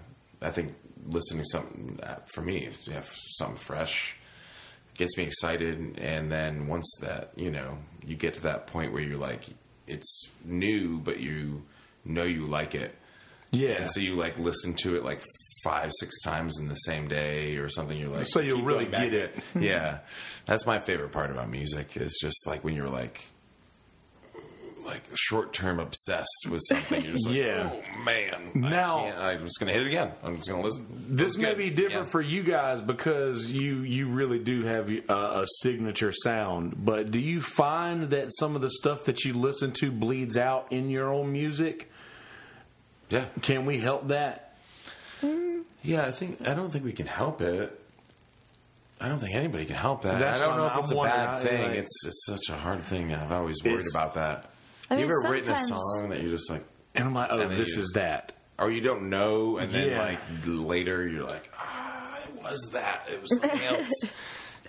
I 0.42 0.52
think 0.52 0.76
listening 1.08 1.44
to 1.44 1.50
something 1.50 2.00
uh, 2.04 2.16
for 2.34 2.42
me, 2.42 2.66
is, 2.66 2.88
yeah, 2.88 3.02
something 3.32 3.58
fresh 3.58 4.18
gets 4.98 5.18
me 5.18 5.24
excited, 5.24 5.98
and 6.00 6.32
then 6.32 6.68
once 6.68 6.90
that 7.02 7.32
you 7.36 7.50
know 7.50 7.78
you 8.06 8.16
get 8.16 8.34
to 8.36 8.42
that 8.42 8.68
point 8.68 8.92
where 8.94 9.02
you're 9.02 9.18
like, 9.18 9.46
it's 9.88 10.30
new, 10.46 11.00
but 11.00 11.20
you 11.20 11.64
know 12.06 12.24
you 12.24 12.46
like 12.46 12.76
it. 12.76 12.94
Yeah. 13.54 13.82
And 13.84 13.90
so 13.90 14.02
you 14.02 14.16
like 14.16 14.38
listen 14.38 14.74
to 14.84 14.98
it 14.98 15.04
like 15.06 15.22
five, 15.64 15.92
six 15.98 16.22
times 16.24 16.60
in 16.60 16.68
the 16.68 16.76
same 16.76 17.08
day 17.08 17.56
or 17.56 17.70
something. 17.70 17.98
You're 17.98 18.10
like, 18.10 18.28
So 18.28 18.42
you'll 18.42 18.64
really 18.64 18.86
get 18.86 19.14
it. 19.14 19.36
yeah, 19.58 20.00
that's 20.46 20.66
my 20.66 20.80
favorite 20.80 21.14
part 21.14 21.32
about 21.32 21.50
music 21.50 21.96
is 21.96 22.18
just 22.22 22.46
like 22.46 22.66
when 22.66 22.76
you're 22.76 22.90
like, 22.90 23.24
like 24.86 25.04
short 25.16 25.54
term 25.54 25.80
obsessed 25.80 26.48
with 26.50 26.60
something. 26.68 27.02
You're 27.06 27.14
just 27.14 27.28
like, 27.28 27.36
Yeah. 27.38 27.72
oh 27.72 28.04
man, 28.04 28.52
Now- 28.54 29.06
I 29.06 29.32
I'm 29.32 29.46
just 29.46 29.58
gonna 29.58 29.72
hit 29.72 29.84
it 29.84 29.88
again. 29.88 30.12
I'm 30.22 30.36
just 30.36 30.50
gonna 30.50 30.62
listen. 30.62 30.86
This 31.08 31.38
may 31.38 31.46
good. 31.52 31.58
be 31.58 31.70
different 31.70 32.08
Yeah. 32.08 32.12
for 32.12 32.20
you 32.22 32.44
guys 32.44 32.82
because 32.82 33.54
you 33.54 33.78
you 33.78 34.08
really 34.10 34.40
do 34.40 34.64
have 34.64 34.90
a, 34.90 35.02
a 35.14 35.46
signature 35.62 36.12
sound. 36.12 36.84
But 36.84 37.12
do 37.12 37.20
you 37.20 37.40
find 37.42 38.10
that 38.10 38.36
some 38.36 38.58
of 38.58 38.62
the 38.62 38.70
stuff 38.70 39.06
that 39.06 39.24
you 39.24 39.34
listen 39.34 39.72
to 39.80 39.90
bleeds 39.92 40.36
out 40.36 40.68
in 40.72 40.90
your 40.90 41.14
own 41.14 41.32
music? 41.32 41.90
Yeah, 43.10 43.26
Can 43.42 43.66
we 43.66 43.80
help 43.80 44.08
that? 44.08 44.56
yeah. 45.84 46.06
I 46.06 46.12
think 46.12 46.48
I 46.48 46.54
don't 46.54 46.72
think 46.72 46.84
we 46.86 46.94
can 46.94 47.06
help 47.08 47.42
it. 47.42 47.80
I 49.00 49.08
don't 49.10 49.20
think 49.20 49.36
anybody 49.36 49.66
can 49.66 49.76
help 49.76 50.04
that. 50.04 50.20
That's 50.20 50.40
I 50.42 50.46
don't 50.46 50.52
what 50.52 50.58
know 50.58 50.68
I'm- 50.68 50.78
if 50.80 50.84
it's 50.84 50.92
a 50.94 50.98
I'm 50.98 51.04
bad 51.04 51.34
wondering, 51.34 51.48
thing. 51.58 51.68
like- 51.70 51.78
it's 51.80 52.06
it's 52.06 52.26
such 52.26 52.50
a 52.50 52.58
hard 52.58 52.84
thing. 52.86 53.14
I've 53.14 53.32
always 53.32 53.62
worried 53.64 53.76
It's- 53.76 53.94
about 53.94 54.14
that. 54.16 54.50
I 54.90 54.96
you 54.96 55.08
mean, 55.08 55.16
ever 55.24 55.32
written 55.32 55.54
a 55.54 55.60
sometimes- 55.60 55.82
song 55.96 56.10
that 56.10 56.22
you're 56.22 56.32
just 56.32 56.50
like, 56.50 56.64
And 56.96 57.06
I'm 57.06 57.14
like, 57.16 57.30
oh, 57.32 57.40
And 57.40 57.50
then 57.52 57.58
this 57.58 57.76
you- 57.76 57.82
is 57.82 57.92
that. 57.96 58.34
or 58.60 58.70
you 58.72 58.80
don't 58.82 59.10
know, 59.10 59.58
and 59.58 59.72
then 59.72 59.90
Yeah. 59.90 60.02
like 60.02 60.20
later 60.46 61.08
you're 61.08 61.24
like, 61.26 61.50
ah, 61.58 62.20
it 62.24 62.42
was 62.44 62.70
that. 62.74 63.08
It 63.12 63.20
was 63.22 63.36
something 63.40 63.64
else. 63.66 63.90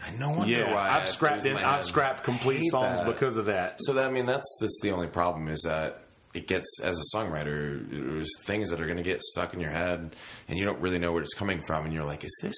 I 0.02 0.10
no 0.18 0.30
wonder 0.30 0.52
Yeah, 0.52 0.72
why 0.74 0.88
I 0.88 0.96
I've 1.00 1.08
scrapped 1.08 1.36
lose 1.44 1.46
in, 1.46 1.52
my 1.54 1.66
I've 1.78 1.84
scrapped 1.86 2.20
I 2.20 2.24
complete 2.24 2.58
hate 2.60 2.70
songs 2.70 2.98
that. 3.00 3.06
because 3.06 3.36
of 3.36 3.46
that. 3.46 3.76
So 3.80 3.92
that, 3.94 4.06
I 4.08 4.10
mean, 4.10 4.26
that's 4.26 4.56
that's 4.60 4.78
the 4.82 4.90
only 4.92 5.06
problem 5.06 5.48
is 5.48 5.60
that 5.62 6.00
it 6.34 6.46
gets 6.48 6.80
as 6.82 6.98
a 6.98 7.16
songwriter, 7.16 7.88
there's 7.90 8.30
things 8.44 8.70
that 8.70 8.80
are 8.80 8.86
going 8.86 8.96
to 8.96 9.02
get 9.02 9.22
stuck 9.22 9.54
in 9.54 9.60
your 9.60 9.70
head, 9.70 10.14
and 10.48 10.58
you 10.58 10.64
don't 10.64 10.80
really 10.80 10.98
know 10.98 11.12
where 11.12 11.22
it's 11.22 11.34
coming 11.34 11.62
from, 11.66 11.84
and 11.84 11.94
you're 11.94 12.04
like, 12.04 12.24
is 12.24 12.36
this? 12.42 12.54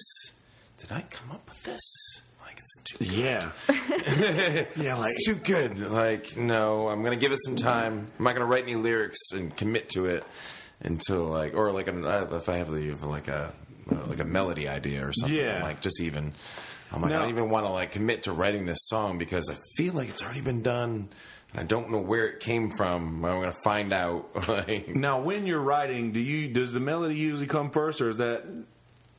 Did 0.77 0.91
I 0.91 1.01
come 1.09 1.31
up 1.31 1.47
with 1.47 1.63
this? 1.63 2.21
Like 2.45 2.59
it's 2.59 2.83
too 2.83 2.97
good. 2.99 3.07
Yeah, 3.07 3.51
yeah, 4.75 4.95
like 4.95 5.13
It's 5.15 5.25
too 5.25 5.35
good. 5.35 5.79
Like, 5.79 6.37
no, 6.37 6.87
I'm 6.89 7.03
gonna 7.03 7.15
give 7.15 7.31
it 7.31 7.39
some 7.43 7.55
time. 7.55 8.07
I'm 8.17 8.23
not 8.23 8.33
gonna 8.33 8.45
write 8.45 8.63
any 8.63 8.75
lyrics 8.75 9.19
and 9.33 9.55
commit 9.55 9.89
to 9.89 10.05
it 10.05 10.23
until 10.81 11.25
like, 11.25 11.53
or 11.55 11.71
like, 11.71 11.87
an, 11.87 12.05
uh, 12.05 12.27
if 12.31 12.47
I 12.49 12.57
have 12.57 12.71
the 12.71 12.93
like 13.05 13.27
a 13.27 13.53
like 14.07 14.19
a 14.19 14.25
melody 14.25 14.67
idea 14.67 15.07
or 15.07 15.13
something. 15.13 15.37
Yeah. 15.37 15.63
Like, 15.63 15.81
just 15.81 16.01
even. 16.01 16.33
I'm 16.91 17.01
like, 17.01 17.11
I 17.11 17.19
don't 17.19 17.29
even 17.29 17.49
want 17.49 17.65
to 17.65 17.69
like 17.69 17.91
commit 17.91 18.23
to 18.23 18.31
writing 18.31 18.65
this 18.65 18.79
song 18.83 19.17
because 19.17 19.49
I 19.49 19.55
feel 19.75 19.93
like 19.93 20.07
it's 20.07 20.23
already 20.23 20.39
been 20.39 20.61
done, 20.61 21.09
I 21.57 21.63
don't 21.63 21.89
know 21.89 21.99
where 21.99 22.27
it 22.27 22.39
came 22.39 22.69
from. 22.69 23.25
I'm 23.25 23.41
gonna 23.41 23.51
find 23.63 23.91
out. 23.91 24.29
now 24.87 25.19
when 25.21 25.47
you're 25.47 25.59
writing, 25.59 26.11
do 26.11 26.19
you 26.19 26.49
does 26.49 26.71
the 26.71 26.79
melody 26.79 27.15
usually 27.15 27.47
come 27.47 27.71
first, 27.71 27.99
or 27.99 28.09
is 28.09 28.17
that 28.17 28.43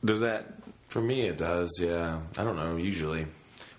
does 0.05 0.21
that? 0.21 0.53
For 0.87 1.01
me, 1.01 1.27
it 1.27 1.37
does. 1.37 1.69
Yeah, 1.81 2.21
I 2.37 2.43
don't 2.45 2.55
know. 2.55 2.77
Usually, 2.77 3.27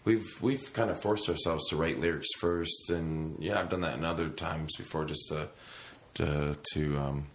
we've 0.04 0.28
we've 0.42 0.72
kind 0.74 0.90
of 0.90 1.00
forced 1.00 1.28
ourselves 1.30 1.68
to 1.70 1.76
write 1.76 1.98
lyrics 1.98 2.28
first, 2.38 2.90
and 2.90 3.36
yeah, 3.40 3.58
I've 3.58 3.70
done 3.70 3.80
that 3.80 3.96
in 3.96 4.04
other 4.04 4.28
times 4.28 4.76
before, 4.76 5.06
just 5.06 5.26
to 5.28 5.48
to, 6.14 6.56
to 6.74 6.98
um, 6.98 7.26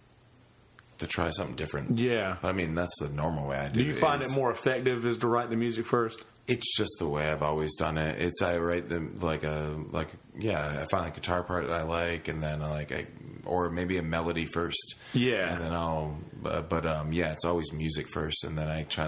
to 0.98 1.08
try 1.08 1.30
something 1.30 1.56
different. 1.56 1.98
Yeah. 1.98 2.36
But 2.40 2.48
I 2.48 2.52
mean, 2.52 2.76
that's 2.76 2.96
the 3.00 3.08
normal 3.08 3.48
way 3.48 3.56
I 3.56 3.68
do. 3.68 3.80
Do 3.80 3.86
you 3.86 3.94
find 3.96 4.22
is- 4.22 4.32
it 4.32 4.36
more 4.36 4.52
effective 4.52 5.04
is 5.04 5.18
to 5.18 5.28
write 5.28 5.50
the 5.50 5.56
music 5.56 5.86
first? 5.86 6.24
It's 6.48 6.76
just 6.76 6.96
the 7.00 7.08
way 7.08 7.28
I've 7.30 7.42
always 7.42 7.74
done 7.76 7.98
it. 7.98 8.22
It's 8.22 8.40
I 8.40 8.58
write 8.58 8.88
them 8.88 9.18
like 9.20 9.42
a 9.42 9.76
like 9.90 10.08
yeah. 10.38 10.82
I 10.82 10.86
find 10.90 11.08
a 11.08 11.10
guitar 11.14 11.42
part 11.42 11.66
that 11.66 11.72
I 11.72 11.82
like, 11.82 12.28
and 12.28 12.40
then 12.42 12.62
I 12.62 12.70
like 12.70 12.92
I, 12.92 13.06
or 13.44 13.68
maybe 13.70 13.98
a 13.98 14.02
melody 14.02 14.46
first. 14.46 14.94
Yeah. 15.12 15.52
and 15.52 15.60
then 15.62 15.72
I'll. 15.72 16.16
But, 16.40 16.68
but 16.68 16.86
um, 16.86 17.12
yeah, 17.12 17.32
it's 17.32 17.44
always 17.44 17.72
music 17.72 18.06
first, 18.12 18.44
and 18.44 18.56
then 18.56 18.68
I 18.68 18.84
try 18.84 19.06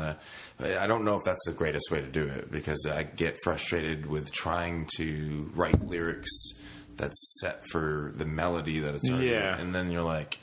to. 0.58 0.82
I 0.82 0.88
don't 0.88 1.04
know 1.04 1.16
if 1.16 1.24
that's 1.24 1.44
the 1.46 1.52
greatest 1.52 1.90
way 1.92 2.00
to 2.00 2.08
do 2.08 2.26
it 2.26 2.50
because 2.50 2.84
I 2.90 3.04
get 3.04 3.36
frustrated 3.44 4.06
with 4.06 4.32
trying 4.32 4.88
to 4.96 5.50
write 5.54 5.80
lyrics 5.86 6.30
that's 6.96 7.38
set 7.40 7.62
for 7.70 8.12
the 8.16 8.24
melody 8.26 8.80
that 8.80 8.96
it's 8.96 9.08
already 9.08 9.28
Yeah. 9.28 9.56
and 9.56 9.72
then 9.72 9.92
you're 9.92 10.02
like, 10.02 10.40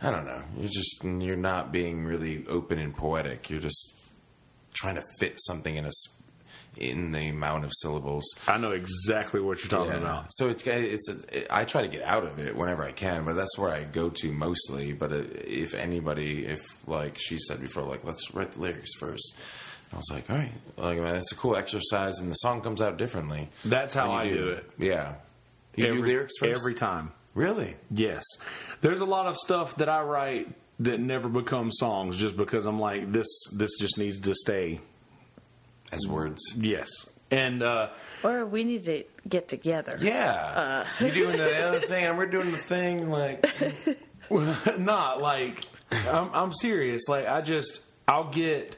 I 0.00 0.12
don't 0.12 0.24
know. 0.24 0.42
You're 0.56 0.68
just 0.68 1.02
you're 1.02 1.34
not 1.34 1.72
being 1.72 2.04
really 2.04 2.46
open 2.46 2.78
and 2.78 2.94
poetic. 2.96 3.50
You're 3.50 3.58
just 3.58 3.92
trying 4.74 4.94
to 4.94 5.04
fit 5.18 5.34
something 5.38 5.74
in 5.74 5.84
a 5.84 5.90
in 6.76 7.12
the 7.12 7.28
amount 7.28 7.64
of 7.64 7.72
syllables. 7.74 8.24
I 8.46 8.58
know 8.58 8.72
exactly 8.72 9.40
what 9.40 9.62
you're 9.62 9.70
talking 9.70 9.92
Yeah. 9.92 9.98
about. 9.98 10.26
So 10.30 10.48
it's 10.48 10.66
it's 10.66 11.08
a, 11.08 11.54
I 11.54 11.64
try 11.64 11.82
to 11.82 11.88
get 11.88 12.02
out 12.02 12.24
of 12.24 12.38
it 12.38 12.54
whenever 12.56 12.82
I 12.84 12.92
can, 12.92 13.24
but 13.24 13.34
that's 13.36 13.56
where 13.58 13.70
I 13.70 13.84
go 13.84 14.10
to 14.10 14.32
mostly. 14.32 14.92
But 14.92 15.12
uh, 15.12 15.22
if 15.44 15.74
anybody, 15.74 16.46
if 16.46 16.60
like 16.86 17.16
she 17.18 17.38
said 17.38 17.60
before, 17.60 17.82
like 17.82 18.04
let's 18.04 18.32
write 18.34 18.52
the 18.52 18.60
lyrics 18.60 18.94
first. 18.98 19.36
I 19.92 19.96
was 19.96 20.10
like, 20.10 20.28
all 20.28 20.36
right, 20.36 20.52
like 20.76 20.98
man, 20.98 21.14
it's 21.16 21.30
a 21.32 21.36
cool 21.36 21.56
exercise, 21.56 22.18
and 22.18 22.30
the 22.30 22.34
song 22.34 22.60
comes 22.60 22.82
out 22.82 22.96
differently. 22.98 23.48
That's 23.64 23.94
how 23.94 24.10
I 24.12 24.28
do 24.28 24.48
it. 24.48 24.68
Yeah, 24.78 25.14
you 25.76 25.86
every, 25.86 25.98
do 26.00 26.06
lyrics 26.06 26.34
first 26.40 26.60
every 26.60 26.74
time. 26.74 27.12
Really? 27.34 27.76
Yes. 27.90 28.24
There's 28.80 29.00
a 29.00 29.04
lot 29.04 29.26
of 29.26 29.36
stuff 29.36 29.76
that 29.76 29.88
I 29.88 30.00
write 30.02 30.48
that 30.80 31.00
never 31.00 31.28
becomes 31.28 31.78
songs 31.78 32.18
just 32.18 32.36
because 32.36 32.66
I'm 32.66 32.80
like 32.80 33.12
this 33.12 33.26
this 33.52 33.70
just 33.78 33.96
needs 33.96 34.18
to 34.20 34.34
stay. 34.34 34.80
As 35.92 36.06
words? 36.06 36.40
Yes. 36.56 36.88
And 37.30 37.62
uh 37.62 37.88
Or 38.22 38.44
we 38.46 38.64
need 38.64 38.84
to 38.86 39.04
get 39.28 39.48
together. 39.48 39.96
Yeah. 40.00 40.84
you're 41.00 41.10
doing 41.10 41.36
the 41.36 41.64
other 41.66 41.80
thing, 41.86 42.04
and 42.04 42.16
we're 42.18 42.26
doing 42.26 42.52
the 42.52 42.58
thing. 42.58 43.10
Like, 43.10 43.44
not 44.78 45.20
like 45.20 45.64
I'm, 46.10 46.30
I'm 46.32 46.52
serious. 46.52 47.08
Like 47.08 47.26
I 47.26 47.40
just 47.40 47.82
I'll 48.06 48.30
get 48.30 48.76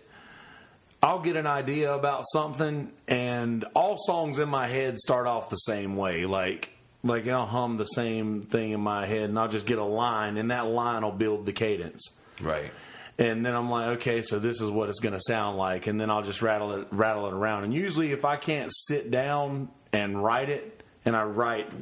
I'll 1.02 1.20
get 1.20 1.36
an 1.36 1.46
idea 1.46 1.94
about 1.94 2.24
something, 2.32 2.90
and 3.06 3.64
all 3.74 3.96
songs 3.98 4.38
in 4.38 4.48
my 4.48 4.66
head 4.66 4.98
start 4.98 5.26
off 5.26 5.48
the 5.50 5.56
same 5.56 5.96
way. 5.96 6.26
Like 6.26 6.72
like 7.04 7.28
I'll 7.28 7.46
hum 7.46 7.76
the 7.76 7.84
same 7.84 8.42
thing 8.42 8.70
in 8.72 8.80
my 8.80 9.06
head, 9.06 9.28
and 9.30 9.38
I'll 9.38 9.48
just 9.48 9.66
get 9.66 9.78
a 9.78 9.84
line, 9.84 10.36
and 10.38 10.50
that 10.50 10.66
line 10.66 11.02
will 11.02 11.12
build 11.12 11.46
the 11.46 11.52
cadence. 11.52 12.02
right? 12.40 12.70
And 13.19 13.45
then 13.45 13.57
I'm 13.57 13.69
like, 13.69 13.89
okay, 13.97 14.23
so 14.23 14.39
this 14.39 14.61
is 14.61 14.71
what 14.71 14.89
it's 14.89 15.01
going 15.01 15.12
to 15.12 15.21
sound 15.21 15.57
like, 15.57 15.89
and 15.89 16.01
then 16.01 16.09
I'll 16.09 16.23
just 16.23 16.41
rattle 16.41 16.73
it, 16.75 16.87
rattle 16.93 17.27
it 17.27 17.35
around. 17.35 17.64
And 17.64 17.75
usually, 17.75 18.12
if 18.12 18.25
I 18.25 18.37
can't 18.37 18.71
sit 18.73 19.11
down 19.11 19.71
and 19.93 20.23
write 20.23 20.51
it, 20.51 20.83
and 21.05 21.16
I 21.16 21.25
write 21.25 21.73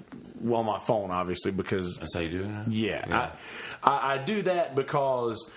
well 0.40 0.62
my 0.62 0.78
phone, 0.78 1.10
obviously, 1.10 1.50
because 1.50 1.98
That's 1.98 2.14
how 2.14 2.20
you 2.20 2.28
do 2.30 2.42
it. 2.42 2.48
Now? 2.48 2.64
yeah, 2.68 3.30
I, 3.82 3.90
I, 3.90 4.14
I 4.14 4.18
do 4.18 4.42
that 4.42 4.74
because 4.74 5.50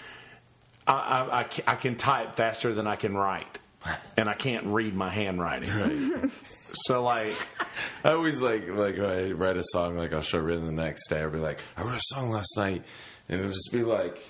I, 0.88 0.94
I, 0.94 1.72
I, 1.72 1.76
can 1.76 1.96
type 1.96 2.36
faster 2.36 2.74
than 2.74 2.88
I 2.88 2.96
can 2.96 3.16
write, 3.16 3.60
and 4.18 4.28
I 4.28 4.34
can't 4.34 4.66
read 4.66 4.96
my 4.96 5.10
handwriting. 5.10 6.32
So 6.74 7.04
like, 7.04 7.36
I 8.04 8.12
always 8.12 8.42
like 8.42 8.68
like 8.70 8.98
when 8.98 9.10
I 9.10 9.32
write 9.32 9.58
a 9.58 9.64
song 9.64 9.98
like 9.98 10.14
I'll 10.14 10.22
show 10.22 10.40
written 10.40 10.66
the 10.66 10.72
next 10.72 11.08
day. 11.08 11.22
I'll 11.22 11.30
be 11.30 11.40
like, 11.40 11.60
I 11.78 11.84
wrote 11.84 11.96
a 11.96 12.02
song 12.02 12.32
last 12.32 12.54
night, 12.58 12.84
and 13.28 13.40
it'll 13.40 13.52
just 13.52 13.72
be 13.72 13.84
like, 13.84 14.22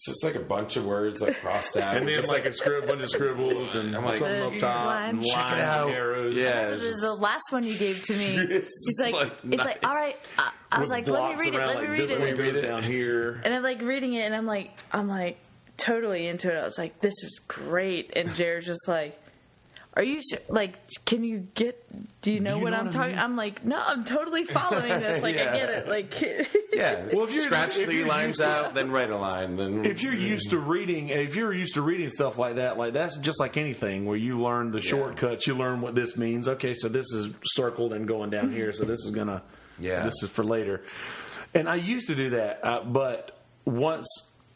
it's 0.00 0.06
just 0.06 0.24
like 0.24 0.34
a 0.34 0.40
bunch 0.40 0.78
of 0.78 0.86
words 0.86 1.20
like 1.20 1.38
crossed 1.42 1.76
out, 1.76 1.94
and 1.94 2.08
then 2.08 2.14
just 2.14 2.28
like 2.28 2.46
a 2.46 2.52
scribble, 2.52 2.88
bunch 2.88 3.02
of 3.02 3.10
scribbles 3.10 3.74
and 3.74 3.94
I'm 3.94 4.02
like, 4.02 4.14
something 4.14 4.42
uh, 4.42 4.46
up 4.46 4.52
top, 4.58 4.86
Line. 4.86 5.08
and 5.10 5.22
Check 5.26 5.34
check 5.34 5.44
lines 5.46 5.60
it 5.60 5.64
out. 5.66 5.90
arrows. 5.90 6.36
Yeah, 6.36 6.66
The, 6.68 6.74
it's 6.76 6.82
just- 6.84 7.00
the 7.02 7.14
last 7.14 7.42
one 7.50 7.64
you 7.64 7.76
gave 7.76 8.02
to 8.04 8.12
me, 8.14 8.34
It's 8.50 8.70
he's 8.86 8.98
like, 9.00 9.14
like 9.14 9.32
it's 9.50 9.62
like, 9.64 9.86
all 9.86 9.94
right. 9.94 10.16
I, 10.38 10.52
I 10.72 10.80
was 10.80 10.88
like, 10.90 11.06
let 11.06 11.12
me 11.22 11.28
blocks 11.28 11.44
read 11.44 11.54
it. 11.54 11.58
around 11.58 11.68
Let 11.74 11.82
me 11.82 11.88
read 11.88 11.98
this 12.08 12.18
one 12.18 12.28
it. 12.28 12.38
Read 12.38 12.54
goes 12.54 12.64
it. 12.64 12.66
down 12.66 12.82
here. 12.82 13.40
And 13.44 13.52
I'm 13.52 13.62
like 13.62 13.82
reading 13.82 14.14
it, 14.14 14.20
and 14.22 14.34
I'm 14.34 14.46
like, 14.46 14.70
I'm 14.90 15.06
like 15.08 15.36
totally 15.76 16.26
into 16.28 16.50
it. 16.50 16.58
I 16.58 16.64
was 16.64 16.78
like, 16.78 17.00
this 17.00 17.14
is 17.22 17.40
great. 17.46 18.12
And 18.16 18.34
Jared's 18.34 18.66
just 18.66 18.88
like, 18.88 19.20
are 19.94 20.02
you 20.04 20.20
sure? 20.22 20.38
Like, 20.48 20.74
can 21.04 21.24
you 21.24 21.48
get? 21.54 21.76
Do 22.22 22.32
you 22.32 22.38
know 22.40 22.56
you 22.58 22.62
what 22.62 22.70
know 22.70 22.78
I'm 22.78 22.86
what 22.86 22.94
I 22.94 22.98
talking? 22.98 23.16
mean? 23.16 23.24
I'm 23.24 23.36
like, 23.36 23.64
no, 23.64 23.76
I'm 23.84 24.04
totally 24.04 24.44
following 24.44 25.00
this. 25.00 25.22
Like, 25.22 25.34
Yeah. 25.40 25.50
I 25.52 25.56
get 25.56 25.70
it. 25.70 25.88
Like, 25.88 26.20
yeah. 26.72 27.06
Well, 27.12 27.24
if 27.24 27.30
you're- 27.32 27.40
scratch 27.44 27.76
if 27.76 27.84
three 27.86 27.98
you're 27.98 28.06
lines 28.06 28.36
to- 28.38 28.46
out, 28.46 28.74
then 28.74 28.90
write 28.92 29.10
a 29.10 29.16
line. 29.16 29.56
Then 29.56 29.84
if 29.84 30.02
you're 30.02 30.14
used 30.14 30.50
to 30.50 30.58
reading, 30.58 31.08
if 31.08 31.34
you're 31.34 31.52
used 31.52 31.74
to 31.74 31.82
reading 31.82 32.08
stuff 32.08 32.38
like 32.38 32.56
that, 32.56 32.78
like 32.78 32.92
that's 32.92 33.18
just 33.18 33.40
like 33.40 33.56
anything 33.56 34.04
where 34.04 34.16
you 34.16 34.40
learn 34.40 34.70
the 34.70 34.80
shortcuts, 34.80 35.46
you 35.46 35.54
learn 35.56 35.80
what 35.80 35.94
this 35.96 36.16
means. 36.16 36.46
Okay, 36.46 36.72
so 36.74 36.88
this 36.88 37.06
is 37.12 37.30
circled 37.44 37.92
and 37.92 38.06
going 38.06 38.30
down 38.30 38.52
here, 38.52 38.70
so 38.72 38.84
this 38.84 39.00
is 39.00 39.10
gonna, 39.10 39.42
Yeah. 39.78 40.04
this 40.04 40.14
is 40.22 40.30
for 40.30 40.44
later. 40.44 40.82
And 41.52 41.68
I 41.68 41.74
used 41.76 42.06
to 42.08 42.14
do 42.14 42.30
that, 42.30 42.64
uh, 42.64 42.84
but 42.84 43.36
once 43.64 44.06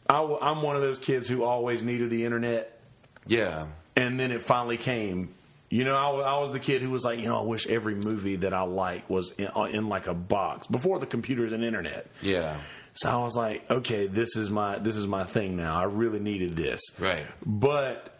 I, 0.09 0.21
i'm 0.41 0.61
one 0.61 0.75
of 0.77 0.81
those 0.81 0.99
kids 0.99 1.27
who 1.27 1.43
always 1.43 1.83
needed 1.83 2.09
the 2.09 2.23
internet, 2.23 2.79
yeah, 3.27 3.65
and 3.95 4.19
then 4.19 4.31
it 4.31 4.41
finally 4.41 4.77
came. 4.77 5.33
You 5.69 5.83
know, 5.83 5.95
I, 5.95 6.35
I 6.35 6.39
was 6.39 6.51
the 6.51 6.59
kid 6.59 6.81
who 6.81 6.91
was 6.91 7.03
like, 7.03 7.19
you 7.19 7.25
know, 7.27 7.39
I 7.41 7.43
wish 7.43 7.65
every 7.67 7.95
movie 7.95 8.35
that 8.37 8.53
I 8.53 8.61
like 8.61 9.09
was 9.09 9.31
in, 9.31 9.47
uh, 9.55 9.63
in 9.63 9.89
like 9.89 10.07
a 10.07 10.13
box 10.13 10.67
before 10.67 10.99
the 10.99 11.07
computers 11.07 11.53
and 11.53 11.63
internet. 11.63 12.07
yeah, 12.21 12.57
So 12.93 13.09
I 13.09 13.23
was 13.23 13.35
like, 13.35 13.69
okay, 13.69 14.07
this 14.07 14.35
is 14.35 14.49
my 14.51 14.77
this 14.77 14.95
is 14.95 15.07
my 15.07 15.23
thing 15.23 15.57
now. 15.57 15.75
I 15.75 15.83
really 15.85 16.19
needed 16.19 16.55
this. 16.55 16.81
right. 16.99 17.25
But 17.45 18.11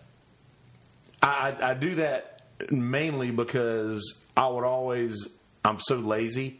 I, 1.22 1.56
I 1.62 1.74
do 1.76 1.96
that 1.96 2.42
mainly 2.72 3.32
because 3.32 4.24
I 4.36 4.48
would 4.48 4.64
always 4.64 5.28
I'm 5.64 5.80
so 5.80 5.96
lazy. 5.98 6.60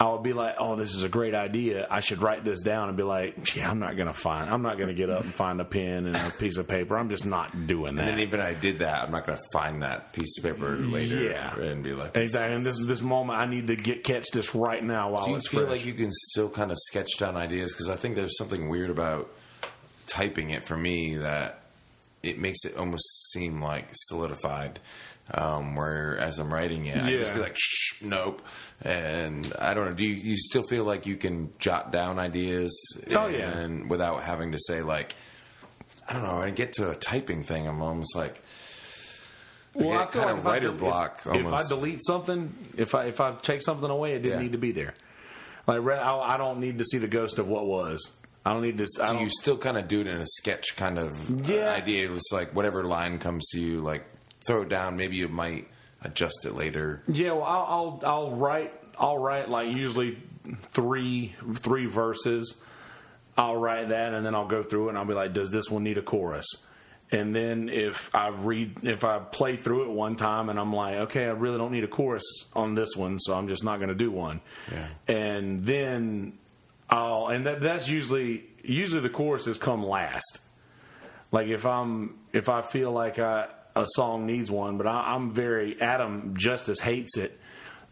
I 0.00 0.08
would 0.12 0.22
be 0.22 0.32
like, 0.32 0.54
"Oh, 0.58 0.76
this 0.76 0.94
is 0.94 1.02
a 1.02 1.08
great 1.08 1.34
idea. 1.34 1.86
I 1.90 1.98
should 1.98 2.22
write 2.22 2.44
this 2.44 2.62
down." 2.62 2.88
And 2.88 2.96
be 2.96 3.02
like, 3.02 3.54
"Yeah, 3.56 3.68
I'm 3.68 3.80
not 3.80 3.96
gonna 3.96 4.12
find. 4.12 4.48
I'm 4.48 4.62
not 4.62 4.78
gonna 4.78 4.94
get 4.94 5.10
up 5.10 5.22
and 5.24 5.34
find 5.34 5.60
a 5.60 5.64
pen 5.64 6.06
and 6.06 6.14
a 6.14 6.30
piece 6.38 6.56
of 6.56 6.68
paper. 6.68 6.96
I'm 6.96 7.10
just 7.10 7.26
not 7.26 7.66
doing 7.66 7.96
that." 7.96 8.02
And 8.06 8.10
then 8.16 8.20
even 8.20 8.38
I 8.40 8.54
did 8.54 8.78
that, 8.78 9.02
I'm 9.02 9.10
not 9.10 9.26
going 9.26 9.38
to 9.38 9.44
find 9.52 9.82
that 9.82 10.12
piece 10.12 10.38
of 10.38 10.44
paper 10.44 10.76
later 10.76 11.20
Yeah. 11.20 11.58
and 11.58 11.82
be 11.82 11.94
like, 11.94 12.16
exactly. 12.16 12.54
And 12.54 12.64
this 12.64 12.86
this 12.86 13.00
moment, 13.02 13.40
I 13.42 13.46
need 13.46 13.66
to 13.66 13.74
get 13.76 14.04
catch 14.04 14.26
this 14.32 14.54
right 14.54 14.84
now 14.84 15.10
while 15.10 15.24
Do 15.24 15.30
you 15.32 15.36
it's 15.38 15.48
feel 15.48 15.62
fresh. 15.62 15.72
like 15.78 15.84
you 15.86 15.94
can 15.94 16.12
still 16.12 16.48
kind 16.48 16.70
of 16.70 16.78
sketch 16.80 17.16
down 17.18 17.36
ideas? 17.36 17.72
Because 17.74 17.90
I 17.90 17.96
think 17.96 18.14
there's 18.14 18.36
something 18.38 18.68
weird 18.68 18.90
about 18.90 19.28
typing 20.06 20.50
it 20.50 20.64
for 20.64 20.76
me 20.76 21.16
that 21.16 21.60
it 22.22 22.38
makes 22.38 22.64
it 22.64 22.76
almost 22.76 23.32
seem 23.32 23.60
like 23.60 23.86
solidified. 23.92 24.78
Um, 25.32 25.76
where 25.76 26.16
as 26.16 26.38
I'm 26.38 26.52
writing 26.52 26.86
it, 26.86 26.96
I 26.96 27.10
just 27.10 27.34
be 27.34 27.40
like, 27.40 27.54
Shh, 27.58 28.00
nope. 28.02 28.40
And 28.82 29.52
I 29.58 29.74
don't 29.74 29.84
know. 29.84 29.92
Do 29.92 30.04
you, 30.04 30.14
you 30.14 30.36
still 30.38 30.62
feel 30.62 30.84
like 30.84 31.04
you 31.04 31.16
can 31.16 31.52
jot 31.58 31.92
down 31.92 32.18
ideas? 32.18 32.74
Oh, 33.10 33.26
yeah. 33.26 33.50
And 33.58 33.90
without 33.90 34.22
having 34.22 34.52
to 34.52 34.58
say 34.58 34.80
like, 34.80 35.14
I 36.08 36.14
don't 36.14 36.22
know. 36.22 36.36
When 36.36 36.48
I 36.48 36.50
get 36.50 36.72
to 36.74 36.90
a 36.90 36.96
typing 36.96 37.42
thing, 37.42 37.66
I'm 37.68 37.82
almost 37.82 38.16
like, 38.16 38.42
Well, 39.74 39.98
get 39.98 40.12
kind 40.12 40.30
of 40.30 40.38
if 40.38 40.46
I 40.46 40.50
writer 40.50 40.68
del- 40.68 40.76
block 40.76 41.20
If, 41.26 41.34
if 41.46 41.52
I 41.52 41.62
delete 41.68 42.02
something, 42.04 42.54
if 42.78 42.94
I 42.94 43.04
if 43.06 43.20
I 43.20 43.34
take 43.34 43.60
something 43.62 43.90
away, 43.90 44.12
it 44.14 44.22
didn't 44.22 44.38
Yeah. 44.38 44.42
need 44.44 44.52
to 44.52 44.58
be 44.58 44.72
there. 44.72 44.94
Like 45.66 45.82
I, 45.82 46.18
I 46.20 46.36
don't 46.38 46.60
need 46.60 46.78
to 46.78 46.84
see 46.86 46.96
the 46.98 47.08
ghost 47.08 47.38
of 47.38 47.46
what 47.48 47.66
was. 47.66 48.12
I 48.46 48.54
don't 48.54 48.62
need 48.62 48.78
to. 48.78 48.84
I 49.02 49.08
So 49.08 49.20
you 49.20 49.28
still 49.28 49.58
kind 49.58 49.76
of 49.76 49.88
do 49.88 50.00
it 50.00 50.06
in 50.06 50.16
a 50.16 50.26
sketch 50.26 50.74
kind 50.76 50.98
of 50.98 51.30
uh, 51.30 51.52
Yeah. 51.52 51.74
idea. 51.74 52.10
It's 52.12 52.32
like 52.32 52.54
whatever 52.56 52.84
line 52.84 53.18
comes 53.18 53.46
to 53.50 53.60
you, 53.60 53.80
like 53.82 54.04
throw 54.48 54.62
it 54.62 54.68
down. 54.68 54.96
Maybe 54.96 55.14
you 55.14 55.28
might 55.28 55.68
adjust 56.02 56.44
it 56.44 56.54
later. 56.56 57.02
yeah, 57.06 57.32
well, 57.32 57.44
I'll, 57.44 58.00
I'll 58.04 58.10
I'll 58.10 58.30
write 58.32 58.72
I'll 58.98 59.18
write 59.18 59.48
like 59.48 59.68
usually 59.68 60.18
three 60.70 61.34
three 61.54 61.86
verses. 61.86 62.56
I'll 63.36 63.56
write 63.56 63.90
that 63.90 64.14
and 64.14 64.26
then 64.26 64.34
I'll 64.34 64.48
go 64.48 64.64
through 64.64 64.86
it 64.86 64.88
and 64.90 64.98
I'll 64.98 65.04
be 65.04 65.14
like, 65.14 65.32
does 65.32 65.52
this 65.52 65.70
one 65.70 65.84
need 65.84 65.96
a 65.98 66.02
chorus? 66.02 66.46
And 67.12 67.34
then 67.34 67.68
if 67.68 68.12
I 68.14 68.28
read 68.28 68.78
if 68.82 69.04
I 69.04 69.18
play 69.20 69.56
through 69.56 69.84
it 69.84 69.90
one 69.90 70.16
time 70.16 70.48
and 70.48 70.58
I'm 70.58 70.72
like, 70.72 70.96
okay, 70.96 71.24
I 71.24 71.30
really 71.30 71.56
don't 71.56 71.70
need 71.72 71.84
a 71.84 71.88
chorus 71.88 72.24
on 72.54 72.74
this 72.74 72.96
one, 72.96 73.18
so 73.18 73.34
I'm 73.34 73.46
just 73.48 73.62
not 73.62 73.76
going 73.76 73.88
to 73.90 73.94
do 73.94 74.10
one. 74.10 74.40
Yeah. 74.72 74.88
And 75.14 75.64
then 75.64 76.38
I'll 76.90 77.28
and 77.28 77.46
that, 77.46 77.60
that's 77.60 77.88
usually 77.88 78.44
usually 78.62 79.02
the 79.02 79.08
choruses 79.08 79.56
come 79.56 79.84
last. 79.86 80.40
Like 81.30 81.46
if 81.46 81.64
I'm 81.64 82.18
if 82.32 82.48
I 82.48 82.62
feel 82.62 82.90
like 82.92 83.18
I, 83.18 83.46
a 83.82 83.86
song 83.88 84.26
needs 84.26 84.50
one, 84.50 84.76
but 84.78 84.86
I, 84.86 85.14
I'm 85.14 85.32
very 85.32 85.80
Adam 85.80 86.34
Justice 86.36 86.78
hates 86.80 87.16
it, 87.16 87.38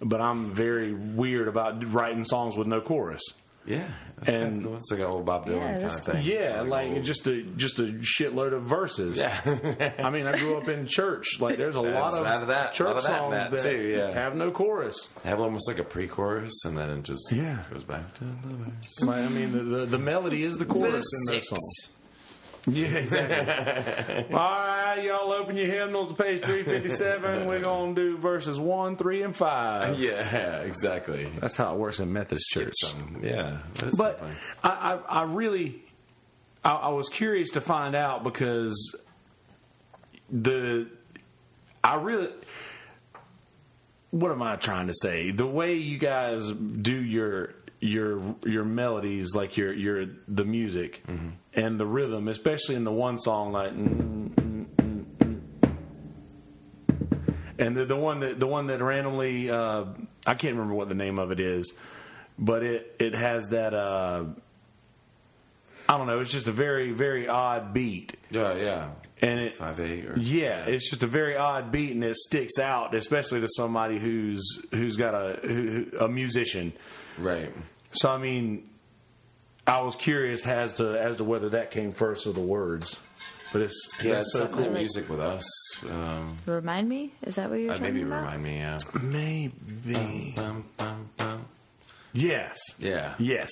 but 0.00 0.20
I'm 0.20 0.50
very 0.50 0.92
weird 0.92 1.48
about 1.48 1.92
writing 1.92 2.24
songs 2.24 2.56
with 2.56 2.66
no 2.66 2.80
chorus. 2.80 3.22
Yeah, 3.64 3.88
that's 4.18 4.28
kind 4.28 4.42
And- 4.44 4.56
of 4.58 4.62
cool. 4.64 4.76
It's 4.76 4.90
like 4.92 5.00
an 5.00 5.06
old 5.06 5.24
Bob 5.26 5.46
Dylan 5.46 5.56
Yeah, 5.56 5.72
kind 5.72 5.84
of 5.86 6.00
thing. 6.04 6.22
Yeah, 6.22 6.60
like 6.60 6.88
old- 6.88 7.02
just 7.04 7.26
a 7.26 7.42
just 7.42 7.80
a 7.80 7.82
shitload 8.00 8.52
of 8.52 8.62
verses. 8.62 9.18
Yeah. 9.18 9.92
I 9.98 10.08
mean, 10.10 10.28
I 10.28 10.38
grew 10.38 10.56
up 10.56 10.68
in 10.68 10.86
church. 10.86 11.40
Like, 11.40 11.56
there's 11.56 11.74
a 11.74 11.80
lot 11.98 12.14
of, 12.14 12.24
out 12.24 12.42
of 12.42 12.46
that- 12.48 12.74
church 12.74 12.86
lot 12.86 12.96
of 12.98 13.02
that 13.02 13.18
songs 13.18 13.32
that, 13.34 13.50
that, 13.50 13.62
too, 13.62 13.88
yeah. 13.88 14.12
have 14.12 14.36
no 14.36 14.52
chorus. 14.52 15.08
have 15.24 15.40
almost 15.40 15.66
like 15.66 15.80
a 15.80 15.84
pre-chorus, 15.84 16.64
and 16.64 16.78
then 16.78 16.90
it 16.90 17.02
just 17.02 17.32
Yeah. 17.32 17.64
goes 17.72 17.82
back 17.82 18.14
to 18.14 18.24
the 18.24 18.30
verse. 18.54 19.02
Like, 19.02 19.24
I 19.24 19.28
mean, 19.30 19.50
the, 19.50 19.62
the 19.80 19.86
the 19.86 19.98
melody 19.98 20.44
is 20.44 20.58
the 20.58 20.64
chorus 20.64 21.04
in 21.28 21.34
those 21.34 21.48
songs. 21.48 21.88
Yeah, 22.66 22.88
exactly. 22.88 24.34
All 24.34 24.40
right, 24.40 25.00
y'all 25.02 25.32
open 25.32 25.56
your 25.56 25.66
hymnals 25.66 26.08
to 26.08 26.14
page 26.14 26.40
357. 26.40 27.46
We're 27.46 27.60
going 27.60 27.94
to 27.94 28.00
do 28.00 28.18
verses 28.18 28.58
1, 28.58 28.96
3, 28.96 29.22
and 29.22 29.36
5. 29.36 30.00
Yeah, 30.00 30.60
exactly. 30.62 31.26
That's 31.40 31.56
how 31.56 31.74
it 31.74 31.78
works 31.78 32.00
in 32.00 32.12
Methodist 32.12 32.50
church. 32.50 32.74
Some, 32.76 33.20
yeah, 33.22 33.58
But. 33.96 34.20
I, 34.64 34.98
I, 35.08 35.20
I 35.20 35.22
really, 35.24 35.80
I, 36.64 36.72
I 36.72 36.88
was 36.88 37.08
curious 37.08 37.50
to 37.50 37.60
find 37.60 37.94
out 37.94 38.24
because 38.24 38.96
the, 40.28 40.88
I 41.84 41.94
really, 41.96 42.32
what 44.10 44.32
am 44.32 44.42
I 44.42 44.56
trying 44.56 44.88
to 44.88 44.94
say? 44.94 45.30
The 45.30 45.46
way 45.46 45.74
you 45.74 45.98
guys 45.98 46.50
do 46.50 46.94
your 46.96 47.54
your 47.86 48.34
your 48.44 48.64
melodies, 48.64 49.34
like 49.34 49.56
your 49.56 49.72
your 49.72 50.06
the 50.28 50.44
music 50.44 51.02
and 51.54 51.78
the 51.80 51.86
rhythm, 51.86 52.28
especially 52.28 52.74
in 52.74 52.84
the 52.84 52.92
one 52.92 53.18
song, 53.18 53.52
like. 53.52 53.72
mm, 53.72 54.28
mm, 54.34 54.66
mm. 54.76 55.40
And 57.58 57.74
the, 57.76 57.86
the 57.86 57.96
one 57.96 58.20
that 58.20 58.38
the 58.38 58.46
one 58.46 58.66
that 58.66 58.82
randomly 58.82 59.50
uh, 59.50 59.84
I 60.26 60.34
can't 60.34 60.54
remember 60.54 60.76
what 60.76 60.88
the 60.90 60.94
name 60.94 61.18
of 61.18 61.30
it 61.32 61.40
is, 61.40 61.72
but 62.38 62.62
it 62.62 62.94
it 62.98 63.14
has 63.14 63.48
that 63.48 63.72
uh, 63.72 64.24
I 65.88 65.96
don't 65.96 66.06
know. 66.06 66.20
It's 66.20 66.32
just 66.32 66.48
a 66.48 66.52
very 66.52 66.92
very 66.92 67.28
odd 67.28 67.72
beat, 67.72 68.14
Yeah, 68.30 68.54
yeah. 68.56 68.88
and 69.22 69.40
it 69.40 69.54
Five 69.56 69.80
eight 69.80 70.04
or 70.04 70.18
yeah, 70.18 70.66
it's 70.66 70.90
just 70.90 71.02
a 71.02 71.06
very 71.06 71.34
odd 71.36 71.72
beat, 71.72 71.92
and 71.92 72.04
it 72.04 72.16
sticks 72.16 72.58
out, 72.58 72.94
especially 72.94 73.40
to 73.40 73.48
somebody 73.48 73.98
who's 73.98 74.60
who's 74.72 74.96
got 74.98 75.14
a 75.14 75.38
who- 75.46 75.86
a 75.98 76.08
musician. 76.08 76.74
right. 77.16 77.50
So 77.96 78.10
I 78.12 78.18
mean, 78.18 78.68
I 79.66 79.80
was 79.82 79.96
curious 79.96 80.46
as 80.46 80.74
to 80.74 81.00
as 81.00 81.16
to 81.18 81.24
whether 81.24 81.48
that 81.50 81.70
came 81.70 81.92
first 81.92 82.26
or 82.26 82.32
the 82.32 82.40
words, 82.40 82.98
but 83.52 83.62
it's 83.62 83.88
Yeah, 84.02 84.12
that's 84.12 84.26
it's 84.26 84.32
so 84.32 84.40
definitely 84.40 84.64
cool. 84.66 84.74
music 84.74 85.08
with 85.08 85.20
us. 85.20 85.44
Um, 85.88 86.38
Remind 86.46 86.88
me? 86.88 87.12
Is 87.22 87.36
that 87.36 87.50
what 87.50 87.56
you're 87.58 87.70
uh, 87.70 87.78
talking 87.78 87.94
maybe 87.94 88.02
about? 88.06 88.20
remind 88.20 88.42
me. 88.42 88.58
Yeah. 88.58 88.78
Maybe 89.02 90.32
Bum, 90.36 90.64
bum, 90.76 91.08
bum. 91.16 91.44
yes, 92.12 92.58
Yeah. 92.78 93.14
yes. 93.18 93.50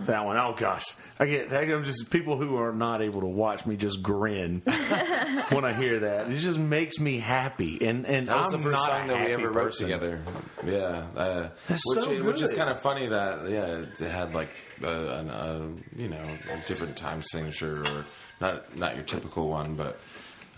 That 0.00 0.24
one. 0.24 0.38
Oh 0.38 0.54
gosh, 0.56 0.84
I 1.20 1.26
get. 1.26 1.52
I'm 1.52 1.84
just 1.84 2.10
people 2.10 2.36
who 2.36 2.56
are 2.56 2.72
not 2.72 3.00
able 3.00 3.20
to 3.20 3.26
watch 3.26 3.64
me 3.64 3.76
just 3.76 4.02
grin 4.02 4.60
when 5.50 5.64
I 5.64 5.72
hear 5.72 6.00
that. 6.00 6.30
It 6.30 6.34
just 6.36 6.58
makes 6.58 6.98
me 6.98 7.18
happy, 7.18 7.86
and 7.86 8.04
and 8.06 8.26
That 8.28 8.44
was 8.44 8.54
I'm 8.54 8.62
the 8.62 8.70
first 8.70 8.80
not 8.82 8.86
song 8.88 9.04
a 9.04 9.08
that 9.12 9.14
we 9.24 9.30
happy 9.30 9.42
ever 9.44 9.50
wrote 9.52 9.64
person. 9.66 9.86
together. 9.86 10.20
Yeah, 10.64 11.06
uh, 11.16 11.48
That's 11.68 11.82
which, 11.86 12.04
so 12.04 12.24
which 12.24 12.40
is 12.42 12.52
kind 12.52 12.70
of 12.70 12.80
funny 12.82 13.06
that 13.06 13.48
yeah, 13.48 13.84
it 13.98 14.10
had 14.10 14.34
like 14.34 14.48
a, 14.82 14.88
an, 15.18 15.30
uh, 15.30 15.66
you 15.96 16.08
know 16.08 16.28
a 16.52 16.66
different 16.66 16.96
time 16.96 17.22
signature 17.22 17.82
or 17.84 18.04
not 18.40 18.76
not 18.76 18.96
your 18.96 19.04
typical 19.04 19.48
one, 19.48 19.74
but 19.76 20.00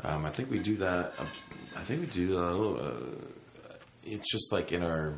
um, 0.03 0.24
I 0.24 0.30
think 0.30 0.51
we 0.51 0.59
do 0.61 0.76
that. 0.78 1.12
Uh, 1.18 1.24
I 1.76 1.80
think 1.80 2.01
we 2.01 2.07
do 2.07 2.39
a 2.39 2.41
little. 2.41 2.80
Uh, 2.80 3.74
it's 4.03 4.30
just 4.32 4.51
like 4.53 4.72
in 4.72 4.82
our 4.82 5.14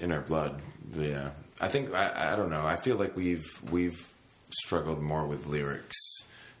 in 0.00 0.12
our 0.12 0.20
blood. 0.20 0.60
Yeah, 0.94 1.30
I 1.62 1.68
think 1.68 1.94
I, 1.94 2.32
I 2.32 2.36
don't 2.36 2.50
know. 2.50 2.66
I 2.66 2.76
feel 2.76 2.96
like 2.96 3.16
we've 3.16 3.46
we've 3.70 4.06
struggled 4.50 5.00
more 5.00 5.26
with 5.26 5.46
lyrics 5.46 5.96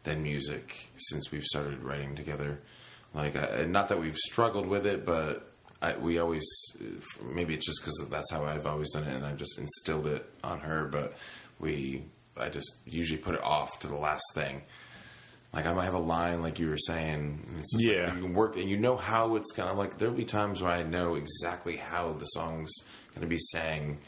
than 0.04 0.22
music 0.22 0.88
since 0.96 1.30
we've 1.30 1.44
started 1.44 1.82
writing 1.82 2.14
together. 2.14 2.58
Like, 3.14 3.36
I, 3.36 3.64
not 3.64 3.88
that 3.90 4.00
we've 4.00 4.16
struggled 4.16 4.66
with 4.66 4.86
it, 4.86 5.04
but 5.04 5.52
I, 5.82 5.96
we 5.96 6.18
always 6.18 6.44
maybe 7.22 7.54
it's 7.54 7.66
just 7.66 7.80
because 7.82 8.08
that's 8.10 8.30
how 8.32 8.44
I've 8.44 8.64
always 8.66 8.90
done 8.92 9.04
it, 9.04 9.14
and 9.14 9.26
I've 9.26 9.36
just 9.36 9.58
instilled 9.58 10.06
it 10.06 10.24
on 10.42 10.60
her. 10.60 10.86
But 10.86 11.14
we, 11.60 12.04
I 12.36 12.48
just 12.48 12.76
usually 12.86 13.18
put 13.18 13.34
it 13.34 13.42
off 13.42 13.78
to 13.80 13.88
the 13.88 13.96
last 13.96 14.24
thing. 14.34 14.62
Like 15.52 15.66
I 15.66 15.74
might 15.74 15.84
have 15.84 15.92
a 15.94 15.98
line, 15.98 16.40
like 16.40 16.58
you 16.58 16.68
were 16.70 16.78
saying. 16.78 17.44
and 17.48 17.58
It's 17.58 17.72
just 17.72 17.86
like 17.86 17.96
Yeah. 17.96 18.14
you 18.14 18.22
can 18.22 18.32
work, 18.34 18.56
and 18.56 18.70
you 18.70 18.78
know 18.78 18.96
how 18.96 19.36
it's 19.36 19.52
gonna. 19.52 19.74
Like 19.74 19.98
there'll 19.98 20.14
be 20.14 20.24
times 20.24 20.62
where 20.62 20.72
I 20.72 20.82
know 20.84 21.16
exactly 21.16 21.76
how 21.76 22.12
the 22.14 22.24
song's 22.24 22.72
gonna 23.14 23.26
be 23.26 23.38
sang, 23.38 23.98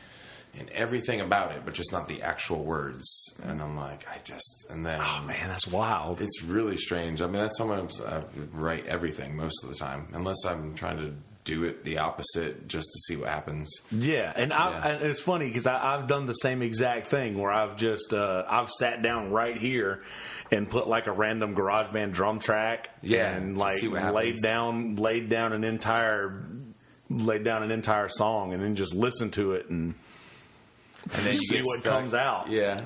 and 0.58 0.68
everything 0.70 1.20
about 1.20 1.52
it, 1.52 1.62
but 1.64 1.74
just 1.74 1.92
not 1.92 2.06
the 2.08 2.22
actual 2.22 2.64
words. 2.64 3.34
And 3.42 3.60
I'm 3.62 3.76
like, 3.76 4.06
I 4.08 4.18
just, 4.24 4.66
and 4.70 4.84
then 4.86 5.00
Oh 5.02 5.22
man, 5.26 5.48
that's 5.48 5.66
wild. 5.66 6.20
it's 6.20 6.42
really 6.42 6.76
strange. 6.76 7.20
I 7.20 7.26
mean, 7.26 7.40
that's 7.42 7.56
sometimes 7.58 8.00
I 8.00 8.20
write 8.52 8.86
everything 8.86 9.36
most 9.36 9.62
of 9.64 9.70
the 9.70 9.76
time, 9.76 10.08
unless 10.12 10.44
I'm 10.46 10.74
trying 10.74 10.98
to 10.98 11.12
do 11.44 11.64
it 11.64 11.84
the 11.84 11.98
opposite 11.98 12.68
just 12.68 12.86
to 12.90 12.98
see 13.00 13.16
what 13.16 13.28
happens. 13.28 13.70
Yeah, 13.90 14.32
and 14.34 14.50
I, 14.52 14.70
Yeah. 14.70 14.88
and 14.88 15.02
it's 15.04 15.20
funny 15.20 15.46
because 15.48 15.66
I've 15.66 16.06
done 16.06 16.24
the 16.24 16.32
same 16.32 16.62
exact 16.62 17.06
thing 17.06 17.36
where 17.38 17.52
I've 17.52 17.76
just 17.76 18.14
uh, 18.14 18.44
I've 18.48 18.70
sat 18.70 19.02
down 19.02 19.30
right 19.30 19.56
here 19.56 20.02
and 20.50 20.70
put 20.70 20.88
like 20.88 21.06
a 21.06 21.12
random 21.12 21.54
GarageBand 21.54 22.12
drum 22.12 22.38
track, 22.38 22.88
Yeah, 23.02 23.30
and 23.34 23.58
like 23.58 23.82
laid 23.82 24.36
down 24.40 24.96
laid 24.96 25.28
down 25.28 25.52
an 25.52 25.64
entire 25.64 26.46
laid 27.10 27.44
down 27.44 27.62
an 27.62 27.70
entire 27.70 28.08
song 28.08 28.54
and 28.54 28.62
then 28.62 28.74
just 28.74 28.94
listen 28.94 29.30
to 29.32 29.52
it 29.52 29.68
and 29.68 29.94
And 31.12 31.26
then 31.26 31.34
you 31.34 31.38
See 31.40 31.60
what 31.62 31.80
stuck. 31.80 31.92
comes 32.00 32.14
out. 32.14 32.48
Yeah, 32.48 32.84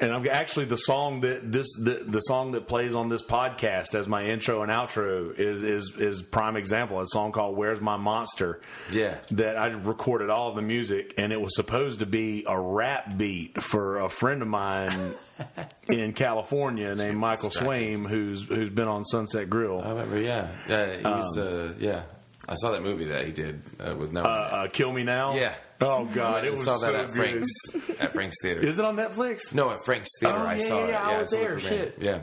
and 0.00 0.12
I'm 0.12 0.26
actually 0.28 0.64
the 0.64 0.76
song 0.76 1.20
that 1.20 1.52
this 1.52 1.66
the, 1.80 2.04
the 2.06 2.20
song 2.20 2.50
that 2.52 2.66
plays 2.66 2.94
on 2.94 3.08
this 3.08 3.22
podcast 3.22 3.94
as 3.94 4.08
my 4.08 4.24
intro 4.24 4.62
and 4.62 4.72
outro 4.72 5.38
is 5.38 5.62
is 5.62 5.92
is 5.96 6.22
prime 6.22 6.56
example. 6.56 7.00
A 7.00 7.06
song 7.06 7.30
called 7.32 7.56
"Where's 7.56 7.80
My 7.80 7.96
Monster." 7.96 8.60
Yeah. 8.90 9.16
that 9.32 9.56
I 9.56 9.66
recorded 9.68 10.30
all 10.30 10.48
of 10.48 10.56
the 10.56 10.62
music, 10.62 11.14
and 11.16 11.32
it 11.32 11.40
was 11.40 11.54
supposed 11.54 12.00
to 12.00 12.06
be 12.06 12.44
a 12.48 12.58
rap 12.58 13.16
beat 13.16 13.62
for 13.62 14.00
a 14.00 14.08
friend 14.08 14.42
of 14.42 14.48
mine 14.48 15.14
in 15.88 16.12
California 16.12 16.94
named 16.94 17.18
Michael. 17.18 17.50
Swaim, 17.50 18.08
who's 18.08 18.42
who's 18.48 18.70
been 18.70 18.88
on 18.88 19.04
Sunset 19.04 19.48
Grill. 19.48 19.80
I 19.80 19.90
remember. 19.90 20.18
Yeah, 20.18 20.48
yeah. 20.68 21.16
He's 21.20 21.36
uh, 21.38 21.72
yeah. 21.78 22.02
I 22.48 22.54
saw 22.56 22.72
that 22.72 22.82
movie 22.82 23.06
that 23.06 23.24
he 23.24 23.32
did 23.32 23.62
uh, 23.80 23.94
with 23.96 24.12
no. 24.12 24.22
Uh, 24.22 24.24
uh, 24.26 24.66
Kill 24.68 24.92
Me 24.92 25.02
Now. 25.02 25.34
Yeah. 25.34 25.54
Oh 25.80 26.04
God, 26.04 26.44
I 26.44 26.48
it 26.48 26.52
was 26.52 26.64
saw 26.64 26.78
that 26.78 26.80
so 26.80 26.94
at 26.94 27.12
good. 27.12 27.16
Frank's 27.16 28.00
at 28.00 28.12
Frank's 28.14 28.36
Theater. 28.42 28.60
Is 28.60 28.78
it 28.78 28.84
on 28.84 28.96
Netflix? 28.96 29.54
no, 29.54 29.70
at 29.70 29.84
Frank's 29.84 30.10
Theater. 30.20 30.38
Oh, 30.38 30.46
I 30.46 30.54
yeah, 30.54 30.60
saw 30.60 30.78
yeah, 30.80 30.84
it. 30.84 30.90
yeah, 30.90 31.08
I 31.08 31.18
was 31.18 31.30
the 31.30 31.36
there, 31.38 31.58
premiere. 31.58 31.68
shit. 31.70 31.98
Yeah, 32.02 32.20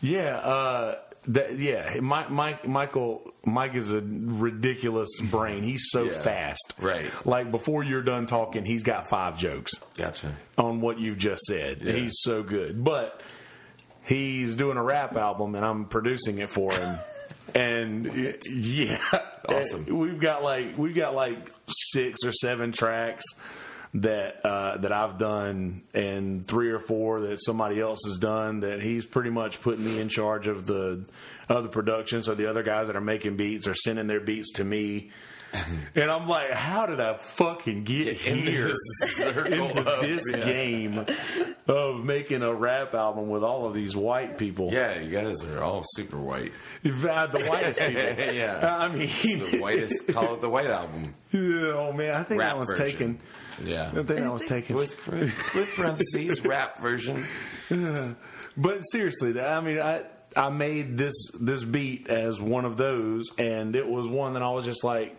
Yeah, 0.00 0.36
uh, 0.36 0.98
that, 1.28 1.58
yeah. 1.58 1.98
Mike, 2.00 2.30
Mike, 2.30 2.68
Michael, 2.68 3.32
Mike 3.44 3.74
is 3.74 3.90
a 3.90 4.00
ridiculous 4.00 5.20
brain. 5.20 5.62
He's 5.64 5.86
so 5.90 6.04
Yeah, 6.04 6.22
fast. 6.22 6.74
right. 6.80 7.10
Like 7.26 7.50
before 7.50 7.82
you're 7.82 8.02
done 8.02 8.26
talking, 8.26 8.64
he's 8.64 8.82
got 8.84 9.08
five 9.08 9.36
jokes 9.38 9.72
gotcha. 9.96 10.32
on 10.56 10.80
what 10.80 11.00
you've 11.00 11.18
just 11.18 11.42
said. 11.44 11.78
Yeah. 11.82 11.92
He's 11.94 12.12
so 12.20 12.42
good. 12.44 12.82
But 12.84 13.20
he's 14.04 14.54
doing 14.56 14.76
a 14.76 14.82
rap 14.82 15.16
album, 15.16 15.54
and 15.56 15.64
I'm 15.64 15.86
producing 15.86 16.38
it 16.38 16.50
for 16.50 16.72
him. 16.72 16.98
and 17.54 18.06
y- 18.06 18.34
yeah, 18.50 18.98
Awesome. 19.48 19.84
We've 19.84 20.18
got 20.20 20.42
like 20.42 20.76
we've 20.76 20.94
got 20.94 21.14
like 21.14 21.38
six 21.68 22.20
or 22.24 22.32
seven 22.32 22.72
tracks 22.72 23.24
that 23.94 24.44
uh, 24.44 24.76
that 24.78 24.92
I've 24.92 25.18
done, 25.18 25.82
and 25.94 26.46
three 26.46 26.70
or 26.70 26.80
four 26.80 27.20
that 27.22 27.38
somebody 27.42 27.80
else 27.80 28.00
has 28.06 28.18
done. 28.18 28.60
That 28.60 28.82
he's 28.82 29.06
pretty 29.06 29.30
much 29.30 29.62
putting 29.62 29.84
me 29.84 30.00
in 30.00 30.08
charge 30.08 30.48
of 30.48 30.66
the 30.66 31.04
of 31.48 31.62
the 31.62 31.68
production. 31.68 32.22
So 32.22 32.34
the 32.34 32.50
other 32.50 32.62
guys 32.62 32.88
that 32.88 32.96
are 32.96 33.00
making 33.00 33.36
beats 33.36 33.68
are 33.68 33.74
sending 33.74 34.06
their 34.08 34.20
beats 34.20 34.52
to 34.54 34.64
me. 34.64 35.10
And 35.94 36.10
I'm 36.10 36.28
like, 36.28 36.50
how 36.52 36.86
did 36.86 37.00
I 37.00 37.14
fucking 37.16 37.84
get 37.84 38.26
in 38.26 38.38
here 38.46 38.68
this 38.68 39.20
into 39.26 39.62
of- 39.78 40.00
this 40.02 40.22
yeah. 40.30 40.44
game 40.44 41.06
of 41.66 42.04
making 42.04 42.42
a 42.42 42.52
rap 42.52 42.94
album 42.94 43.28
with 43.28 43.42
all 43.42 43.66
of 43.66 43.72
these 43.74 43.96
white 43.96 44.36
people? 44.38 44.70
Yeah, 44.72 44.98
you 45.00 45.10
guys 45.10 45.42
are 45.44 45.62
all 45.62 45.82
super 45.84 46.18
white. 46.18 46.52
Fact, 46.54 47.32
the 47.32 47.44
whitest 47.46 47.80
people. 47.80 48.02
Yeah. 48.34 48.76
I 48.78 48.88
mean, 48.88 49.08
The 49.08 49.58
whitest. 49.60 50.08
call 50.08 50.34
it 50.34 50.40
the 50.42 50.50
white 50.50 50.66
album. 50.66 51.14
oh 51.34 51.92
man, 51.92 52.14
I 52.14 52.22
think 52.22 52.40
Rap 52.40 52.50
that 52.50 52.58
was 52.58 52.70
version. 52.70 52.84
taken. 52.86 53.20
Yeah. 53.64 53.88
I 53.88 53.94
think 53.94 54.08
that 54.08 54.32
was 54.32 54.44
taken. 54.44 54.76
With, 54.76 55.06
with 55.08 55.68
parentheses, 55.74 56.40
rap 56.44 56.80
version. 56.82 57.24
But 58.56 58.80
seriously, 58.82 59.40
I 59.40 59.60
mean, 59.60 59.78
I 59.80 60.04
I 60.36 60.50
made 60.50 60.98
this 60.98 61.14
this 61.40 61.64
beat 61.64 62.08
as 62.08 62.40
one 62.40 62.64
of 62.66 62.76
those, 62.76 63.24
and 63.38 63.74
it 63.74 63.88
was 63.88 64.06
one 64.06 64.34
that 64.34 64.42
I 64.42 64.50
was 64.50 64.64
just 64.66 64.84
like. 64.84 65.16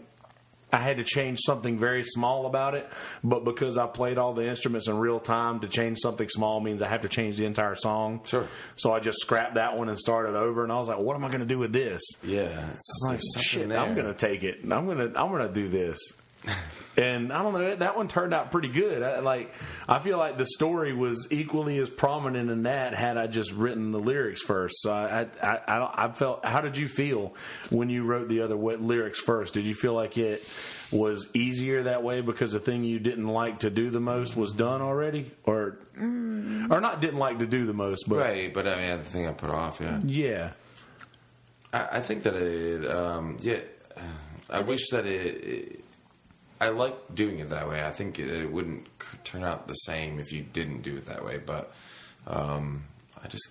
I 0.72 0.78
had 0.78 0.98
to 0.98 1.04
change 1.04 1.40
something 1.46 1.80
very 1.80 2.04
small 2.04 2.46
about 2.46 2.76
it, 2.76 2.90
but 3.24 3.46
because 3.46 3.78
I 3.78 3.88
played 3.88 4.18
all 4.18 4.34
the 4.34 4.46
instruments 4.48 4.90
in 4.90 4.98
real 4.98 5.20
time, 5.20 5.62
to 5.62 5.68
change 5.68 6.00
something 6.00 6.28
small 6.28 6.60
means 6.60 6.82
I 6.82 6.90
have 6.90 7.02
to 7.02 7.10
change 7.10 7.38
the 7.38 7.46
entire 7.46 7.76
song. 7.76 8.22
Sure. 8.26 8.46
So 8.76 8.94
I 8.94 9.00
just 9.00 9.20
scrapped 9.20 9.56
that 9.56 9.78
one 9.78 9.88
and 9.88 9.98
started 9.98 10.36
over, 10.36 10.64
and 10.64 10.72
I 10.72 10.78
was 10.78 10.90
like, 10.90 11.00
"What 11.00 11.16
am 11.16 11.24
I 11.24 11.28
going 11.28 11.40
to 11.40 11.46
do 11.46 11.58
with 11.58 11.72
this?" 11.72 12.02
Yeah, 12.24 12.66
it's, 12.74 13.04
Like, 13.08 13.22
shit, 13.42 13.70
there. 13.70 13.80
I'm 13.80 13.96
going 13.96 14.08
to 14.08 14.14
take 14.14 14.44
it. 14.44 14.58
I'm 14.64 14.86
going 14.86 14.98
to 14.98 15.20
I'm 15.20 15.30
going 15.32 15.48
to 15.48 15.54
do 15.54 15.70
this. 15.70 15.98
And 16.98 17.32
I 17.32 17.44
don't 17.44 17.54
know 17.54 17.76
that 17.76 17.96
one 17.96 18.08
turned 18.08 18.34
out 18.34 18.52
pretty 18.52 18.70
good. 18.70 19.04
I, 19.04 19.20
like 19.20 19.54
I 19.88 20.00
feel 20.00 20.18
like 20.18 20.38
the 20.38 20.46
story 20.46 20.94
was 20.94 21.28
equally 21.32 21.78
as 21.78 21.90
prominent 21.90 22.50
in 22.50 22.64
that 22.64 22.96
had 22.96 23.18
I 23.18 23.28
just 23.28 23.52
written 23.52 23.92
the 23.92 24.00
lyrics 24.00 24.42
first. 24.42 24.82
So 24.82 24.92
I 24.92 25.28
I 25.42 25.58
I, 25.68 26.06
I, 26.06 26.12
felt. 26.12 26.44
How 26.44 26.62
did 26.62 26.78
you 26.78 26.88
feel 26.88 27.36
when 27.70 27.90
you 27.90 28.04
wrote 28.04 28.30
the 28.30 28.42
other 28.42 28.56
lyrics 28.56 29.20
first? 29.20 29.54
Did 29.54 29.66
you 29.66 29.76
feel 29.76 29.94
like 29.94 30.18
it? 30.18 30.44
was 30.92 31.28
easier 31.34 31.84
that 31.84 32.02
way 32.02 32.22
because 32.22 32.54
the 32.54 32.60
thing 32.60 32.84
you 32.84 33.00
didn't 33.00 33.28
like 33.28 33.60
to 33.60 33.70
do 33.70 33.90
the 33.90 34.00
most 34.00 34.38
was 34.38 34.54
done 34.54 34.82
already, 34.82 35.32
or 35.44 35.80
mm. 35.98 36.72
or 36.72 36.80
not 36.80 37.02
didn't 37.02 37.20
like 37.20 37.40
to 37.40 37.46
do 37.46 37.66
the 37.66 37.74
most, 37.74 38.08
but 38.08 38.18
right. 38.20 38.54
But 38.54 38.68
I 38.68 38.76
mean, 38.76 38.98
the 39.00 39.04
thing 39.04 39.28
I 39.28 39.34
put 39.34 39.50
off, 39.50 39.80
yeah, 39.82 40.00
yeah. 40.06 40.52
I, 41.74 41.98
I 41.98 42.00
think 42.00 42.24
that 42.24 42.36
it, 42.36 42.90
um, 42.90 43.38
yeah. 43.42 43.60
I 44.50 44.62
wish 44.62 44.90
that 44.92 45.06
it, 45.06 45.44
it, 45.44 45.84
I 46.60 46.70
like 46.70 47.14
doing 47.14 47.40
it 47.40 47.50
that 47.50 47.70
way. 47.70 47.84
I 47.84 47.92
think 47.92 48.20
it, 48.20 48.52
wouldn't 48.52 48.88
turn 49.24 49.44
out 49.44 49.68
the 49.68 49.74
same 49.74 50.20
if 50.20 50.32
you 50.32 50.42
didn't 50.42 50.82
do 50.82 50.98
it 50.98 51.06
that 51.06 51.24
way. 51.24 51.38
But 51.38 51.72
um, 52.26 52.86
I 53.24 53.28
just 53.28 53.50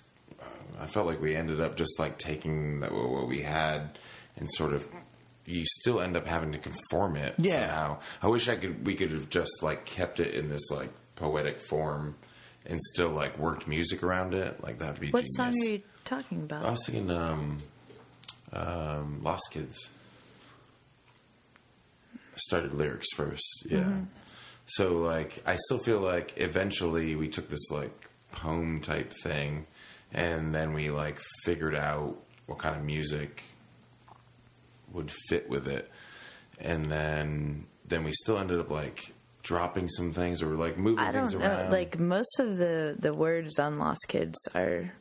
I 0.81 0.87
felt 0.87 1.07
like 1.07 1.21
we 1.21 1.35
ended 1.35 1.61
up 1.61 1.77
just 1.77 1.99
like 1.99 2.19
taking 2.19 2.81
what 2.81 3.29
we 3.29 3.43
had 3.43 3.99
and 4.37 4.51
sort 4.51 4.73
of 4.73 4.87
you 5.47 5.65
still 5.65 6.01
end 6.01 6.17
up 6.17 6.27
having 6.27 6.53
to 6.53 6.59
conform 6.59 7.17
it 7.17 7.35
yeah. 7.39 7.61
somehow. 7.61 7.99
I 8.23 8.29
wish 8.29 8.49
I 8.49 8.57
could 8.57 8.87
we 8.87 8.95
could 8.95 9.13
have 9.13 9.31
just 9.31 9.63
like 9.63 9.85
kept 9.85 10.21
it 10.21 10.35
in 10.35 10.49
this 10.49 10.71
like 10.71 10.91
poetic 11.15 11.61
form 11.61 12.17
and 12.67 12.81
still 12.83 13.11
like 13.11 13.39
worked 13.39 13.69
music 13.69 14.03
around 14.03 14.35
it. 14.35 14.63
Like 14.63 14.79
that'd 14.79 15.01
be 15.01 15.11
what 15.11 15.21
genius. 15.21 15.37
song 15.37 15.49
are 15.49 15.73
you 15.73 15.83
talking 16.05 16.39
about? 16.43 16.65
I 16.65 16.71
was 16.71 16.85
thinking 16.87 17.11
um, 17.11 17.59
um, 18.53 19.23
Lost 19.23 19.45
Kids. 19.53 19.91
Started 22.37 22.75
lyrics 22.75 23.13
first, 23.15 23.67
yeah. 23.69 23.79
Mm-hmm. 23.81 24.05
So 24.67 24.95
like 24.97 25.43
I 25.47 25.57
still 25.57 25.79
feel 25.79 26.01
like 26.01 26.35
eventually 26.37 27.17
we 27.17 27.29
took 27.29 27.49
this 27.49 27.71
like 27.71 28.09
poem 28.33 28.81
type 28.81 29.13
thing 29.23 29.67
and 30.13 30.55
then 30.55 30.73
we 30.75 30.91
like 30.91 31.19
figured 31.45 31.75
out 31.75 32.17
what 32.47 32.59
kind 32.59 32.77
of 32.77 32.85
music 32.85 33.43
would 34.93 35.11
fit 35.29 35.49
with 35.49 35.67
it, 35.67 35.91
and 36.61 36.87
then 36.87 37.67
then 37.87 38.05
we 38.05 38.13
still 38.13 38.39
ended 38.39 38.61
up 38.61 38.71
like 38.71 39.13
dropping 39.43 39.89
some 39.89 40.13
things 40.13 40.43
or 40.43 40.57
like 40.57 40.77
moving 40.77 40.99
I 41.05 41.13
don't 41.13 41.29
things 41.29 41.35
know. 41.35 41.47
around. 41.47 41.73
Like 41.73 41.99
most 41.99 42.41
of 42.41 42.57
the 42.57 42.97
the 42.99 43.15
words 43.15 43.59
on 43.59 43.77
Lost 43.77 44.05
Kids 44.09 44.37
are 44.55 44.93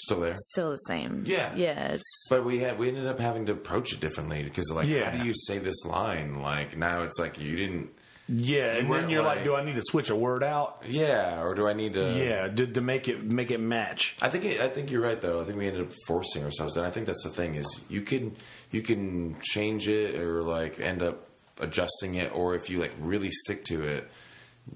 still 0.00 0.20
there, 0.20 0.34
still 0.36 0.70
the 0.70 0.76
same. 0.76 1.24
Yeah, 1.26 1.54
yeah. 1.54 1.92
It's 1.92 2.26
but 2.28 2.44
we 2.44 2.58
had 2.60 2.78
we 2.78 2.88
ended 2.88 3.06
up 3.06 3.20
having 3.20 3.46
to 3.46 3.52
approach 3.52 3.92
it 3.92 4.00
differently 4.00 4.42
because 4.42 4.70
like 4.72 4.88
yeah. 4.88 5.10
how 5.10 5.18
do 5.18 5.26
you 5.26 5.34
say 5.34 5.58
this 5.58 5.84
line? 5.84 6.34
Like 6.34 6.76
now 6.76 7.02
it's 7.02 7.18
like 7.18 7.40
you 7.40 7.56
didn't 7.56 7.90
yeah, 8.32 8.76
and 8.76 8.88
then 8.88 9.10
you're 9.10 9.22
like, 9.22 9.38
like, 9.38 9.44
do 9.44 9.56
I 9.56 9.64
need 9.64 9.74
to 9.74 9.82
switch 9.82 10.08
a 10.08 10.14
word 10.14 10.44
out? 10.44 10.84
Yeah, 10.86 11.42
or 11.42 11.56
do 11.56 11.66
I 11.66 11.72
need 11.72 11.94
to? 11.94 12.12
Yeah, 12.12 12.46
to, 12.46 12.66
to 12.68 12.80
make 12.80 13.08
it 13.08 13.24
make 13.24 13.50
it 13.50 13.58
match. 13.58 14.14
I 14.22 14.28
think 14.28 14.44
it, 14.44 14.60
I 14.60 14.68
think 14.68 14.92
you're 14.92 15.02
right 15.02 15.20
though. 15.20 15.40
I 15.40 15.44
think 15.44 15.58
we 15.58 15.66
ended 15.66 15.82
up 15.82 15.92
forcing 16.06 16.44
ourselves, 16.44 16.76
and 16.76 16.86
I 16.86 16.90
think 16.90 17.06
that's 17.06 17.24
the 17.24 17.30
thing 17.30 17.56
is 17.56 17.84
you 17.88 18.02
can 18.02 18.36
you 18.70 18.82
can 18.82 19.36
change 19.42 19.88
it 19.88 20.14
or 20.20 20.44
like 20.44 20.78
end 20.78 21.02
up 21.02 21.26
adjusting 21.58 22.14
it, 22.14 22.32
or 22.32 22.54
if 22.54 22.70
you 22.70 22.78
like 22.78 22.92
really 23.00 23.32
stick 23.32 23.64
to 23.64 23.82
it, 23.82 24.08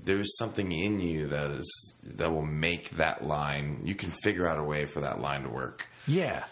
there's 0.04 0.36
something 0.36 0.72
in 0.72 0.98
you 0.98 1.28
that 1.28 1.50
is 1.52 1.93
that 2.04 2.32
will 2.32 2.44
make 2.44 2.90
that 2.90 3.24
line. 3.26 3.80
You 3.84 3.94
can 3.94 4.10
figure 4.10 4.46
out 4.46 4.58
a 4.58 4.62
way 4.62 4.84
for 4.84 5.00
that 5.00 5.20
line 5.20 5.42
to 5.42 5.48
work. 5.48 5.88
Yeah. 6.06 6.44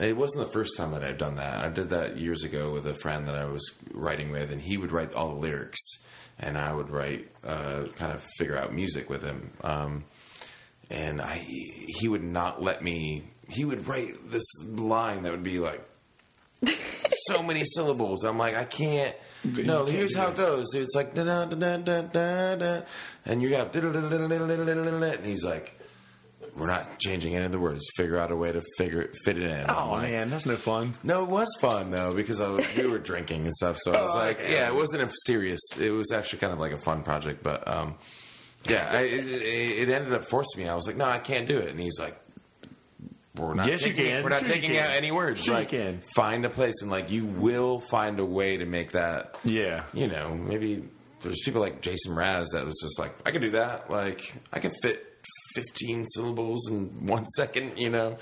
It 0.00 0.16
wasn't 0.16 0.46
the 0.46 0.52
first 0.52 0.76
time 0.76 0.92
that 0.92 1.04
I've 1.04 1.18
done 1.18 1.36
that. 1.36 1.64
I 1.64 1.68
did 1.68 1.90
that 1.90 2.16
years 2.16 2.42
ago 2.42 2.72
with 2.72 2.86
a 2.86 2.94
friend 2.94 3.28
that 3.28 3.34
I 3.36 3.44
was 3.44 3.70
writing 3.92 4.30
with, 4.30 4.50
and 4.50 4.60
he 4.60 4.76
would 4.76 4.90
write 4.90 5.14
all 5.14 5.28
the 5.28 5.40
lyrics 5.40 5.80
and 6.38 6.58
I 6.58 6.72
would 6.72 6.90
write, 6.90 7.28
uh, 7.44 7.84
kind 7.94 8.12
of 8.12 8.24
figure 8.38 8.56
out 8.56 8.74
music 8.74 9.08
with 9.08 9.22
him. 9.22 9.52
Um, 9.62 10.04
and 10.90 11.20
I, 11.20 11.36
he 11.46 12.08
would 12.08 12.24
not 12.24 12.62
let 12.62 12.82
me. 12.82 13.24
He 13.48 13.64
would 13.64 13.86
write 13.86 14.30
this 14.30 14.44
line 14.64 15.22
that 15.22 15.32
would 15.32 15.42
be 15.42 15.58
like 15.58 15.86
so 17.26 17.42
many 17.42 17.64
syllables. 17.64 18.24
I'm 18.24 18.38
like, 18.38 18.54
I 18.54 18.64
can't. 18.64 19.14
No, 19.44 19.84
here's 19.84 20.16
how 20.16 20.28
it 20.28 20.36
goes. 20.36 20.74
It's 20.74 20.94
like 20.94 21.14
da 21.14 21.24
da 21.24 21.44
da 21.44 21.76
da 21.76 22.02
da 22.02 22.54
da, 22.54 22.82
and 23.24 23.42
you 23.42 23.54
have 23.54 23.74
and 23.74 25.26
he's 25.26 25.44
like, 25.44 25.78
we're 26.56 26.66
not 26.66 26.98
changing 26.98 27.34
any 27.34 27.44
of 27.46 27.52
the 27.52 27.58
words. 27.58 27.84
Figure 27.96 28.16
out 28.16 28.30
a 28.30 28.36
way 28.36 28.52
to 28.52 28.62
figure 28.78 29.02
it, 29.02 29.16
fit 29.24 29.38
it 29.38 29.44
in. 29.44 29.68
Oh 29.68 29.90
like, 29.92 30.10
man, 30.10 30.30
that's 30.30 30.46
no 30.46 30.56
fun. 30.56 30.94
No, 31.02 31.24
it 31.24 31.28
was 31.28 31.54
fun 31.60 31.90
though 31.90 32.14
because 32.14 32.40
I 32.40 32.48
was, 32.48 32.66
we 32.76 32.86
were 32.86 32.98
drinking 32.98 33.44
and 33.44 33.54
stuff. 33.54 33.78
So 33.78 33.92
I 33.92 34.02
was 34.02 34.14
oh, 34.14 34.18
like, 34.18 34.40
okay. 34.40 34.54
yeah, 34.54 34.68
it 34.68 34.74
wasn't 34.74 35.02
a 35.02 35.12
serious. 35.26 35.60
It 35.78 35.90
was 35.90 36.12
actually 36.12 36.38
kind 36.40 36.52
of 36.52 36.58
like 36.58 36.72
a 36.72 36.78
fun 36.78 37.02
project, 37.02 37.42
but 37.42 37.66
um, 37.68 37.96
yeah, 38.68 38.88
I, 38.90 39.02
it, 39.02 39.26
it, 39.26 39.88
ended 39.88 40.12
up 40.12 40.28
forcing 40.28 40.62
me. 40.62 40.68
I 40.68 40.74
was 40.74 40.86
like, 40.86 40.96
no, 40.96 41.04
I 41.04 41.18
can't 41.18 41.46
do 41.46 41.58
it. 41.58 41.68
And 41.68 41.80
he's 41.80 41.98
like, 41.98 42.18
we're 43.36 43.54
not. 43.54 43.66
Yes, 43.66 43.82
taking, 43.82 43.98
you 43.98 44.10
can. 44.10 44.22
We're 44.22 44.30
not 44.30 44.40
sure 44.40 44.54
taking 44.54 44.78
out 44.78 44.90
any 44.90 45.10
words. 45.10 45.44
Sure 45.44 45.54
like, 45.54 45.72
you 45.72 45.78
can. 45.78 46.02
find 46.14 46.44
a 46.44 46.50
place 46.50 46.82
and 46.82 46.90
like 46.90 47.10
you 47.10 47.24
will 47.24 47.80
find 47.80 48.20
a 48.20 48.24
way 48.24 48.56
to 48.56 48.64
make 48.64 48.92
that. 48.92 49.36
Yeah. 49.44 49.84
You 49.92 50.06
know, 50.06 50.34
maybe 50.34 50.88
there's 51.22 51.42
people 51.44 51.60
like 51.60 51.80
Jason 51.80 52.12
Mraz 52.12 52.46
that 52.52 52.64
was 52.64 52.78
just 52.80 52.98
like, 52.98 53.12
I 53.26 53.32
can 53.32 53.40
do 53.40 53.50
that. 53.50 53.90
Like, 53.90 54.34
I 54.52 54.60
can 54.60 54.72
fit 54.82 55.04
15 55.56 56.06
syllables 56.06 56.68
in 56.68 57.06
one 57.06 57.26
second, 57.26 57.78
you 57.78 57.90
know. 57.90 58.18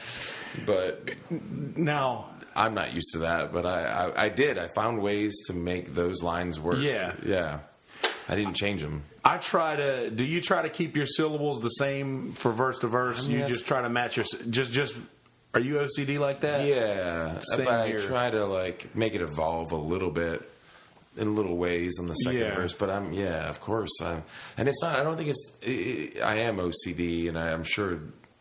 But 0.64 1.10
now 1.30 2.30
I'm 2.56 2.74
not 2.74 2.94
used 2.94 3.12
to 3.12 3.18
that, 3.20 3.52
but 3.52 3.66
I, 3.66 3.84
I, 3.84 4.24
I 4.24 4.28
did. 4.30 4.56
I 4.56 4.68
found 4.68 5.02
ways 5.02 5.34
to 5.46 5.52
make 5.52 5.94
those 5.94 6.22
lines 6.22 6.58
work. 6.58 6.78
Yeah, 6.80 7.14
yeah. 7.24 7.60
I 8.28 8.36
didn't 8.36 8.54
change 8.54 8.80
them. 8.82 9.02
I 9.24 9.38
try 9.38 9.76
to. 9.76 10.10
Do 10.10 10.24
you 10.26 10.40
try 10.40 10.62
to 10.62 10.68
keep 10.68 10.96
your 10.96 11.06
syllables 11.06 11.60
the 11.60 11.68
same 11.70 12.32
for 12.32 12.50
verse 12.52 12.78
to 12.80 12.88
verse? 12.88 13.26
I 13.26 13.28
mean, 13.28 13.40
you 13.40 13.46
just 13.46 13.66
try 13.66 13.82
to 13.82 13.88
match 13.88 14.16
your 14.16 14.26
just 14.50 14.72
just. 14.72 14.94
Are 15.54 15.60
you 15.60 15.74
OCD 15.74 16.18
like 16.18 16.40
that? 16.40 16.66
Yeah, 16.66 17.38
Same 17.40 17.66
but 17.66 17.86
here. 17.86 17.98
I 17.98 18.02
try 18.02 18.30
to 18.30 18.46
like 18.46 18.94
make 18.96 19.14
it 19.14 19.20
evolve 19.20 19.72
a 19.72 19.76
little 19.76 20.10
bit 20.10 20.42
in 21.18 21.36
little 21.36 21.56
ways 21.58 21.98
on 22.00 22.08
the 22.08 22.14
second 22.14 22.40
Yeah. 22.40 22.54
verse. 22.54 22.72
But 22.72 22.88
I'm 22.90 23.12
yeah, 23.12 23.48
of 23.50 23.60
course. 23.60 23.90
I'm, 24.02 24.22
and 24.56 24.66
it's 24.68 24.82
not. 24.82 24.98
I 24.98 25.02
don't 25.02 25.16
think 25.16 25.28
it's. 25.28 25.52
It, 25.60 26.22
I 26.22 26.36
am 26.36 26.56
OCD, 26.56 27.28
and 27.28 27.38
I, 27.38 27.52
I'm 27.52 27.64
sure 27.64 28.00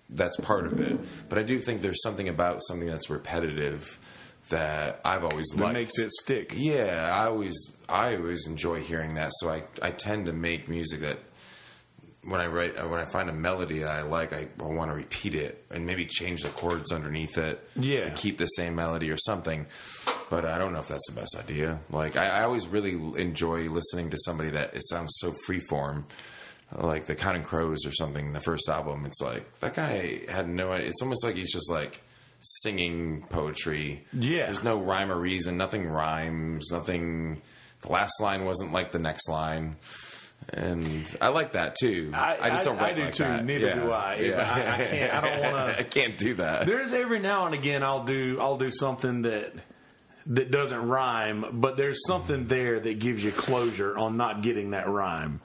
that's 0.10 0.38
part 0.38 0.66
of 0.66 0.80
it. 0.82 0.98
But 1.30 1.38
I 1.38 1.44
do 1.44 1.60
think 1.60 1.82
there's 1.82 2.02
something 2.02 2.28
about 2.30 2.62
something 2.64 2.88
that's 2.88 3.10
repetitive 3.10 4.00
that 4.52 5.02
I've 5.04 5.24
always 5.26 5.48
That 5.50 5.62
liked. 5.64 5.74
makes 5.74 6.00
it 6.00 6.12
stick. 6.12 6.54
Yeah, 6.56 7.10
I 7.14 7.26
always 7.26 7.58
I 7.90 8.16
always 8.16 8.48
enjoy 8.48 8.80
hearing 8.82 9.16
that. 9.16 9.32
So 9.40 9.50
I 9.50 9.64
I 9.82 9.92
tend 9.92 10.28
to 10.28 10.34
make 10.34 10.70
music 10.70 11.02
that 11.02 11.18
when 12.24 12.40
I 12.40 12.46
write 12.46 12.78
uh, 12.78 12.88
when 12.88 13.00
I 13.00 13.06
find 13.06 13.30
a 13.30 13.34
melody 13.34 13.80
that 13.80 13.90
I 13.90 14.04
like, 14.04 14.32
I, 14.32 14.48
I 14.60 14.64
want 14.64 14.92
to 14.92 14.96
repeat 14.96 15.34
it 15.34 15.66
and 15.72 15.86
maybe 15.88 16.06
change 16.06 16.44
the 16.44 16.50
chords 16.50 16.92
underneath 16.92 17.38
it. 17.38 17.68
Yeah. 17.76 18.06
to 18.06 18.12
keep 18.12 18.38
the 18.38 18.46
same 18.46 18.76
melody 18.76 19.10
or 19.10 19.18
something. 19.18 19.66
But 20.30 20.46
I 20.46 20.58
don't 20.60 20.72
know 20.72 20.80
if 20.80 20.88
that's 20.88 21.10
the 21.10 21.16
best 21.20 21.36
idea. 21.38 21.80
Like 21.90 22.16
I, 22.16 22.28
I 22.40 22.44
always 22.44 22.68
really 22.68 22.92
enjoy 23.20 23.70
listening 23.70 24.12
to 24.12 24.18
somebody 24.20 24.52
that 24.52 24.76
it 24.76 24.84
sounds 24.88 25.14
so 25.18 25.34
freeform. 25.48 26.04
Like 26.74 27.06
the 27.06 27.16
Counting 27.16 27.44
Crows 27.44 27.86
or 27.86 27.92
something, 27.92 28.32
the 28.32 28.40
first 28.40 28.70
album, 28.70 29.06
it's 29.06 29.20
like 29.20 29.44
that 29.60 29.74
guy 29.76 30.22
had 30.30 30.48
no 30.48 30.72
idea. 30.72 30.88
It's 30.88 31.02
almost 31.02 31.22
like 31.26 31.36
he's 31.36 31.52
just 31.52 31.70
like 31.70 32.02
singing 32.42 33.26
poetry. 33.30 34.06
Yeah. 34.12 34.48
There's 34.48 34.64
no 34.64 34.80
rhyme 34.80 35.12
or 35.12 35.20
reason, 35.20 35.58
nothing 35.58 35.88
rhymes, 35.88 36.70
nothing. 36.72 37.42
The 37.82 37.92
last 37.92 38.20
line 38.20 38.46
wasn't 38.46 38.74
like 38.74 38.92
the 38.92 39.00
next 39.00 39.30
line 39.30 39.78
and 40.50 41.18
I 41.22 41.30
like 41.30 41.54
that 41.54 41.76
too. 41.76 42.12
I, 42.14 42.38
I 42.42 42.50
just 42.50 42.64
don't 42.64 42.78
I, 42.80 42.82
write 42.82 42.94
I 42.94 42.96
do 42.96 43.02
like 43.04 43.14
too. 43.14 43.24
that. 43.24 43.46
Neither 43.46 43.68
yeah. 43.68 43.76
do 43.76 43.92
I. 43.92 44.16
Yeah. 44.16 44.54
I, 44.54 44.82
I 44.82 44.86
can't. 44.86 45.14
I 45.14 45.22
don't 45.22 45.54
want 45.54 45.74
to. 45.74 45.80
I 45.80 45.84
can't 45.84 46.18
do 46.18 46.34
that. 46.36 46.66
There's 46.66 46.94
every 46.94 47.20
now 47.20 47.46
and 47.46 47.56
again 47.56 47.84
I'll 47.84 48.04
do 48.04 48.38
I'll 48.40 48.58
do 48.58 48.72
something 48.72 49.24
that 49.24 49.54
that 50.28 50.52
doesn't 50.52 50.88
rhyme, 50.88 51.46
but 51.54 51.78
there's 51.78 52.06
something 52.06 52.48
there 52.48 52.80
that 52.80 53.00
gives 53.00 53.24
you 53.24 53.32
closure 53.32 53.98
on 53.98 54.18
not 54.18 54.42
getting 54.42 54.72
that 54.72 54.88
rhyme. 54.88 55.42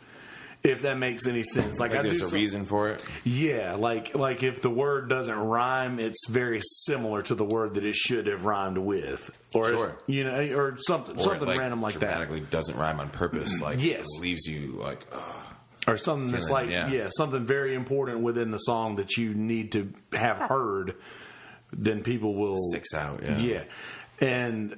If 0.63 0.83
that 0.83 0.99
makes 0.99 1.27
any 1.29 1.45
sense, 1.45 1.79
like, 1.79 1.93
Like 1.93 2.01
I 2.01 2.03
do 2.03 2.09
there's 2.09 2.23
a 2.23 2.29
some- 2.29 2.37
reason 2.39 2.65
for 2.65 2.89
it. 2.91 3.01
Yeah, 3.25 3.75
like 3.75 4.17
like 4.17 4.43
if 4.43 4.63
the 4.63 4.71
word 4.71 5.09
doesn't 5.09 5.37
rhyme, 5.39 6.01
it's 6.01 6.27
very 6.29 6.61
similar 6.63 7.23
to 7.23 7.35
the 7.37 7.45
word 7.45 7.75
that 7.75 7.85
it 7.85 7.95
should 7.95 8.27
have 8.27 8.45
rhymed 8.45 8.79
with, 8.79 9.31
or 9.55 9.67
it's- 9.69 9.81
Sure. 9.81 9.97
you 10.07 10.25
know, 10.25 10.35
or 10.57 10.77
something 10.79 11.15
Or 11.17 11.23
something 11.23 11.43
it, 11.43 11.47
like, 11.49 11.59
random 11.61 11.83
like 11.83 11.95
that. 11.95 12.01
dramatically 12.01 12.41
doesn't 12.41 12.77
rhyme 12.77 12.99
on 12.99 13.11
purpose. 13.11 13.55
Mm-hmm. 13.55 13.63
Like 13.65 13.83
Yes. 13.83 14.07
it 14.19 14.23
leaves 14.23 14.47
you 14.47 14.73
like. 14.73 15.07
ugh. 15.13 15.23
or 15.87 15.97
something 15.97 16.33
that's 16.33 16.51
like 16.51 16.69
yeah. 16.69 16.89
yeah. 16.89 17.09
something 17.17 17.45
very 17.45 17.75
important 17.77 18.21
within 18.21 18.51
the 18.51 18.59
song 18.59 18.97
that 18.97 19.17
you 19.17 19.35
need 19.35 19.71
to 19.73 19.93
have 20.13 20.37
heard 20.39 20.97
then 21.73 22.03
people 22.03 22.35
will 22.35 22.57
Sticks 22.71 22.93
out, 22.95 23.23
yeah. 23.23 23.39
yeah 23.39 23.65
and 24.21 24.77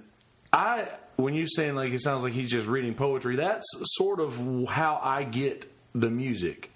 i 0.52 0.86
when 1.18 1.34
you're 1.34 1.46
saying 1.46 1.74
like 1.74 1.92
it 1.92 2.00
sounds 2.00 2.22
like 2.22 2.32
he's 2.32 2.50
just 2.50 2.68
reading 2.68 2.94
poetry 2.94 3.36
that's 3.36 3.66
sort 3.96 4.20
of 4.20 4.68
how 4.68 5.00
i 5.02 5.24
get 5.24 5.70
the 5.94 6.08
music 6.08 6.70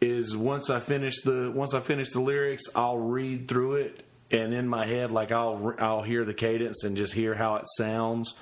is 0.00 0.36
once 0.36 0.68
i 0.68 0.78
finish 0.78 1.22
the 1.22 1.50
once 1.50 1.72
i 1.72 1.80
finish 1.80 2.10
the 2.12 2.20
lyrics 2.20 2.64
i'll 2.74 2.98
read 2.98 3.48
through 3.48 3.76
it 3.76 4.04
and 4.30 4.52
in 4.52 4.68
my 4.68 4.84
head 4.84 5.10
like 5.10 5.32
i'll 5.32 5.74
i'll 5.78 6.02
hear 6.02 6.24
the 6.24 6.34
cadence 6.34 6.84
and 6.84 6.96
just 6.96 7.14
hear 7.14 7.34
how 7.34 7.56
it 7.56 7.64
sounds 7.78 8.34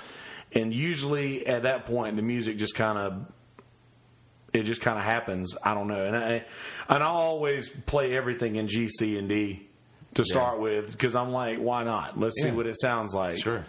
and 0.52 0.74
usually 0.74 1.46
at 1.46 1.62
that 1.62 1.86
point 1.86 2.16
the 2.16 2.22
music 2.22 2.58
just 2.58 2.74
kind 2.74 2.98
of 2.98 3.26
it 4.52 4.64
just 4.64 4.80
kind 4.80 4.98
of 4.98 5.04
happens. 5.04 5.56
I 5.62 5.74
don't 5.74 5.88
know, 5.88 6.04
and 6.04 6.16
I 6.16 6.44
and 6.88 7.02
I 7.02 7.06
always 7.06 7.68
play 7.68 8.14
everything 8.14 8.56
in 8.56 8.68
G, 8.68 8.88
C, 8.88 9.16
and 9.16 9.28
D 9.28 9.66
to 10.14 10.24
start 10.24 10.60
with 10.60 10.92
because 10.92 11.16
I'm 11.16 11.32
like, 11.32 11.58
why 11.58 11.84
not? 11.84 12.18
Let's 12.18 12.40
see 12.42 12.50
what 12.50 12.66
it 12.66 12.78
sounds 12.78 13.14
like. 13.14 13.38
Sure. 13.38 13.64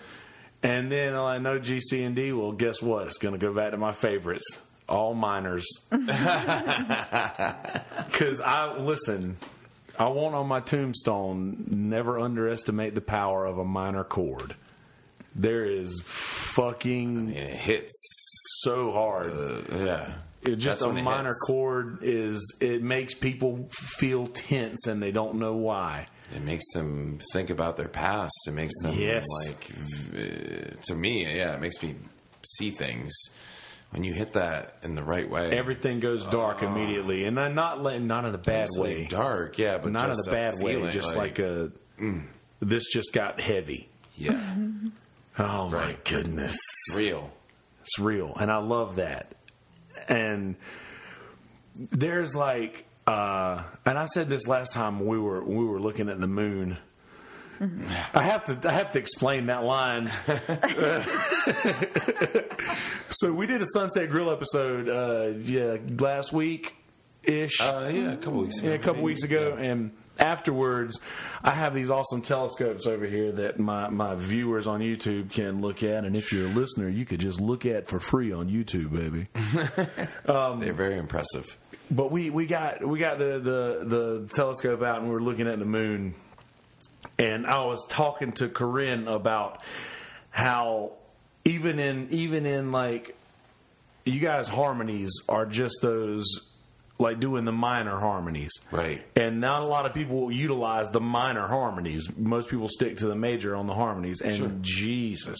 And 0.64 0.90
then 0.92 1.14
I 1.14 1.38
know 1.40 1.60
G, 1.60 1.80
C, 1.82 2.04
and 2.04 2.16
D. 2.16 2.32
Well, 2.32 2.54
guess 2.54 2.82
what? 2.82 3.06
It's 3.08 3.18
going 3.18 3.34
to 3.34 3.40
go 3.40 3.54
back 3.54 3.72
to 3.72 3.78
my 3.78 3.92
favorites, 3.92 4.62
all 4.88 5.14
minors. 5.14 5.68
Because 5.92 6.08
I 8.46 8.78
listen, 8.78 9.36
I 10.00 10.10
want 10.10 10.36
on 10.36 10.48
my 10.48 10.62
tombstone: 10.62 11.66
never 11.70 12.18
underestimate 12.20 12.96
the 12.96 13.02
power 13.02 13.46
of 13.46 13.58
a 13.58 13.66
minor 13.66 14.06
chord. 14.06 14.56
There 15.36 15.66
is 15.66 16.02
fucking 16.06 17.18
And 17.18 17.36
it 17.38 17.56
hits. 17.56 17.92
so 18.62 18.92
hard. 18.92 19.32
Uh, 19.32 19.62
yeah. 19.78 20.14
It 20.44 20.58
just 20.58 20.80
That's 20.80 20.92
a 20.92 20.94
minor 20.94 21.30
hits. 21.30 21.44
chord 21.48 22.00
is 22.04 22.56
it 22.62 22.84
makes 22.84 23.14
people 23.16 23.68
feel 23.72 24.28
tense 24.28 24.86
and 24.88 25.02
they 25.02 25.12
don't 25.12 25.36
know 25.36 25.54
why. 25.56 26.08
It 26.36 26.42
makes 26.44 26.64
them 26.74 27.20
think 27.34 27.50
about 27.50 27.78
their 27.78 27.88
past. 27.88 28.34
It 28.48 28.52
makes 28.54 28.74
them 28.82 28.94
Yes. 28.96 29.26
like 29.48 30.82
to 30.86 30.96
me, 30.96 31.26
yeah, 31.36 31.54
it 31.56 31.62
makes 31.62 31.82
me 31.84 31.96
see 32.58 32.72
things. 32.72 33.14
When 33.92 34.04
you 34.04 34.14
hit 34.14 34.34
that 34.34 34.78
in 34.82 34.96
the 34.96 35.04
right 35.04 35.30
way, 35.30 35.52
Everything 35.52 36.00
goes 36.00 36.26
dark 36.26 36.64
uh-huh. 36.64 36.74
immediately, 36.74 37.26
and 37.26 37.40
I'm 37.40 37.54
not 37.54 37.84
letting 37.84 38.08
not 38.08 38.26
in 38.26 38.34
a 38.34 38.40
bad 38.40 38.70
way. 38.76 39.06
dark, 39.08 39.60
yeah, 39.60 39.78
but 39.78 39.92
not 39.92 40.10
in 40.10 40.16
a 40.28 40.32
bad 40.32 40.60
way, 40.60 40.90
just 40.90 41.16
like, 41.16 41.38
a. 41.38 41.72
Mm. 42.00 42.26
This 42.60 42.86
just 42.92 43.14
got 43.14 43.40
heavy. 43.40 43.90
yeah, 44.16 44.56
Oh 45.38 45.70
my 45.70 45.96
goodness, 46.06 46.56
it's 46.88 46.96
real. 46.98 47.32
it's 47.82 48.00
real, 48.00 48.34
and 48.40 48.52
I 48.52 48.58
love 48.58 48.96
that. 48.96 49.36
And 50.10 50.56
there's 51.76 52.36
like, 52.36 52.86
uh, 53.08 53.64
and 53.86 53.98
I 53.98 54.06
said 54.06 54.30
this 54.30 54.48
last 54.48 54.74
time 54.74 55.06
we 55.06 55.18
were 55.20 55.44
we 55.44 55.64
were 55.66 55.80
looking 55.80 56.10
at 56.10 56.20
the 56.20 56.28
moon. 56.28 56.78
I 58.14 58.24
have 58.24 58.44
to 58.46 58.70
I 58.70 58.74
have 58.74 58.92
to 58.92 59.00
explain 59.00 59.46
that 59.46 59.64
line. 59.64 60.12
so 63.10 63.32
we 63.32 63.48
did 63.48 63.62
a 63.62 63.66
Sunset 63.68 64.10
Grill 64.10 64.32
episode, 64.32 64.90
uh, 64.90 65.38
yeah, 65.40 65.78
last 66.00 66.34
week 66.34 66.76
ish. 67.24 67.62
Uh, 67.62 67.90
yeah, 67.94 68.12
a 68.14 68.18
couple 68.18 68.42
weeks 68.42 68.60
ago. 68.60 68.70
Yeah, 68.70 68.76
a 68.76 68.80
couple 68.80 68.94
maybe. 68.96 69.06
weeks 69.06 69.24
ago, 69.24 69.56
Yeah. 69.58 69.66
and 69.72 69.92
afterwards, 70.20 71.00
I 71.44 71.52
have 71.52 71.74
these 71.74 71.90
awesome 71.90 72.22
telescopes 72.22 72.86
over 72.86 73.06
here 73.06 73.32
that 73.34 73.60
my, 73.60 73.90
my 73.90 74.16
viewers 74.16 74.68
on 74.68 74.82
YouTube 74.82 75.32
can 75.32 75.62
look 75.62 75.84
at, 75.84 76.04
and 76.06 76.16
if 76.18 76.34
you're 76.34 76.48
a 76.48 76.52
listener, 76.52 76.90
you 76.90 77.06
could 77.06 77.20
just 77.20 77.40
look 77.40 77.66
at 77.66 77.88
for 77.88 78.00
free 78.00 78.32
on 78.34 78.50
YouTube, 78.50 78.92
baby. 78.92 79.28
They're 80.66 80.74
very 80.74 80.98
impressive. 80.98 81.58
But 81.96 82.12
we, 82.12 82.30
we 82.30 82.46
got 82.46 82.86
we 82.86 83.00
got 83.00 83.20
the, 83.20 83.40
the 83.40 83.86
the 83.86 84.28
telescope 84.34 84.82
out, 84.82 84.98
and 85.00 85.06
we 85.08 85.14
were 85.14 85.22
looking 85.22 85.48
at 85.48 85.60
the 85.60 85.66
moon, 85.66 86.14
and 87.20 87.46
I 87.46 87.66
was 87.66 87.86
talking 87.90 88.32
to 88.34 88.48
Corinne 88.50 89.08
about 89.08 89.62
how 90.30 90.94
even 91.46 91.80
in 91.80 92.08
even 92.12 92.46
in 92.46 92.72
like 92.72 93.16
you 94.06 94.20
guys 94.20 94.48
harmonies 94.48 95.12
are 95.30 95.46
just 95.46 95.80
those 95.82 96.26
like 97.00 97.20
doing 97.20 97.44
the 97.46 97.52
minor 97.52 98.00
harmonies 98.00 98.52
Right. 98.72 99.04
and 99.16 99.42
not 99.42 99.64
a 99.64 99.66
lot 99.66 99.86
of 99.86 99.94
people 99.94 100.22
will 100.22 100.32
utilize 100.32 100.90
the 100.92 101.02
minor 101.02 101.48
harmonies 101.48 102.08
most 102.18 102.50
people 102.50 102.68
stick 102.70 102.98
to 102.98 103.08
the 103.08 103.16
major 103.16 103.56
on 103.56 103.66
the 103.68 103.74
harmonies 103.74 104.22
and 104.22 104.36
Sure. 104.36 104.52
jesus 104.62 105.40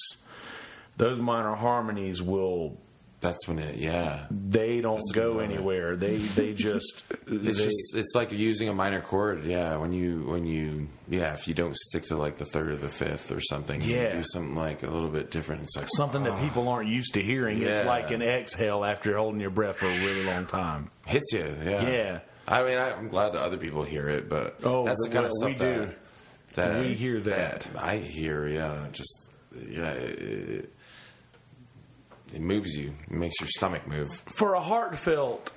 those 0.98 1.20
minor 1.20 1.56
harmonies 1.56 2.22
will 2.22 2.78
That's 3.24 3.48
when 3.48 3.58
it, 3.58 3.78
yeah. 3.78 4.28
they 4.30 4.82
don't 4.82 4.98
That's 4.98 5.12
go 5.14 5.40
another- 5.40 5.44
anywhere 5.46 5.96
they 5.96 6.18
they 6.18 6.54
just 6.70 7.04
It's 7.26 7.58
they, 7.58 7.66
just 7.66 7.96
it's 7.96 8.14
like 8.14 8.32
using 8.32 8.70
a 8.70 8.74
minor 8.74 9.02
chord. 9.02 9.44
Yeah, 9.46 9.78
when 9.78 9.94
you 9.94 10.26
when 10.26 10.46
you 10.46 10.90
yeah, 11.10 11.34
if 11.34 11.48
you 11.48 11.56
don't 11.56 11.76
stick 11.76 12.04
to 12.10 12.16
like 12.18 12.38
the 12.38 12.46
third 12.46 12.70
or 12.70 12.76
the 12.76 12.90
fifth 12.90 13.32
or 13.32 13.42
something, 13.42 13.82
Yeah. 13.82 14.14
do 14.18 14.24
something 14.24 14.56
like 14.56 14.84
a 14.84 14.90
little 14.92 15.10
bit 15.10 15.32
different. 15.32 15.64
It's 15.64 15.76
like 15.76 15.90
something 15.90 16.24
that 16.26 16.34
ah. 16.34 16.40
people 16.42 16.68
aren't 16.68 16.90
used 16.90 17.16
to 17.16 17.22
hearing 17.24 17.62
it's 17.64 17.84
like 17.86 18.12
an 18.12 18.22
exhale 18.22 18.86
after 18.86 19.18
holding 19.18 19.40
your 19.42 19.50
breath 19.50 19.78
for 19.78 19.88
a 19.88 20.00
really 20.00 20.24
long 20.26 20.46
time 20.46 20.92
hits 21.08 21.32
you. 21.34 21.46
Yeah, 21.66 21.88
Yeah. 21.90 22.20
I 22.46 22.64
mean, 22.66 22.78
I, 22.78 22.92
I'm 22.92 23.08
glad 23.08 23.30
that 23.34 23.40
other 23.42 23.56
people 23.58 23.84
hear 23.84 24.10
it, 24.10 24.28
but 24.28 24.58
Oh, 24.64 24.84
that's 24.86 25.02
the 25.06 25.10
kind 25.10 25.26
of 25.26 25.32
we 25.42 25.54
stuff 25.56 25.58
do. 25.60 25.92
that, 26.56 26.66
that 26.74 26.80
We 26.82 26.94
hear 26.94 27.22
that. 27.22 27.66
I 27.78 27.98
hear. 27.98 28.48
Yeah, 28.50 28.88
just 28.92 29.30
yeah, 29.70 29.92
it, 29.94 30.73
it 32.34 32.42
moves 32.42 32.76
you. 32.76 32.94
It 33.10 33.12
makes 33.12 33.40
your 33.40 33.50
stomach 33.50 33.88
move. 33.88 34.12
for 34.28 34.56
a 34.56 34.62
heartfelt 34.62 35.52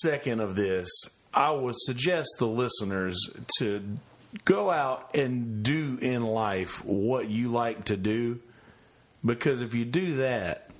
second 0.00 0.40
of 0.40 0.56
this, 0.56 0.88
I 1.34 1.50
would 1.50 1.74
suggest 1.76 2.28
the 2.38 2.46
listeners 2.46 3.18
to 3.58 3.98
go 4.44 4.70
out 4.70 5.14
and 5.14 5.62
do 5.62 5.98
in 6.00 6.24
life 6.24 6.84
what 6.84 7.28
you 7.28 7.48
like 7.48 7.86
to 7.86 7.96
do. 7.96 8.40
Because 9.24 9.60
if 9.60 9.74
you 9.74 9.84
do 9.84 10.16
that, 10.16 10.70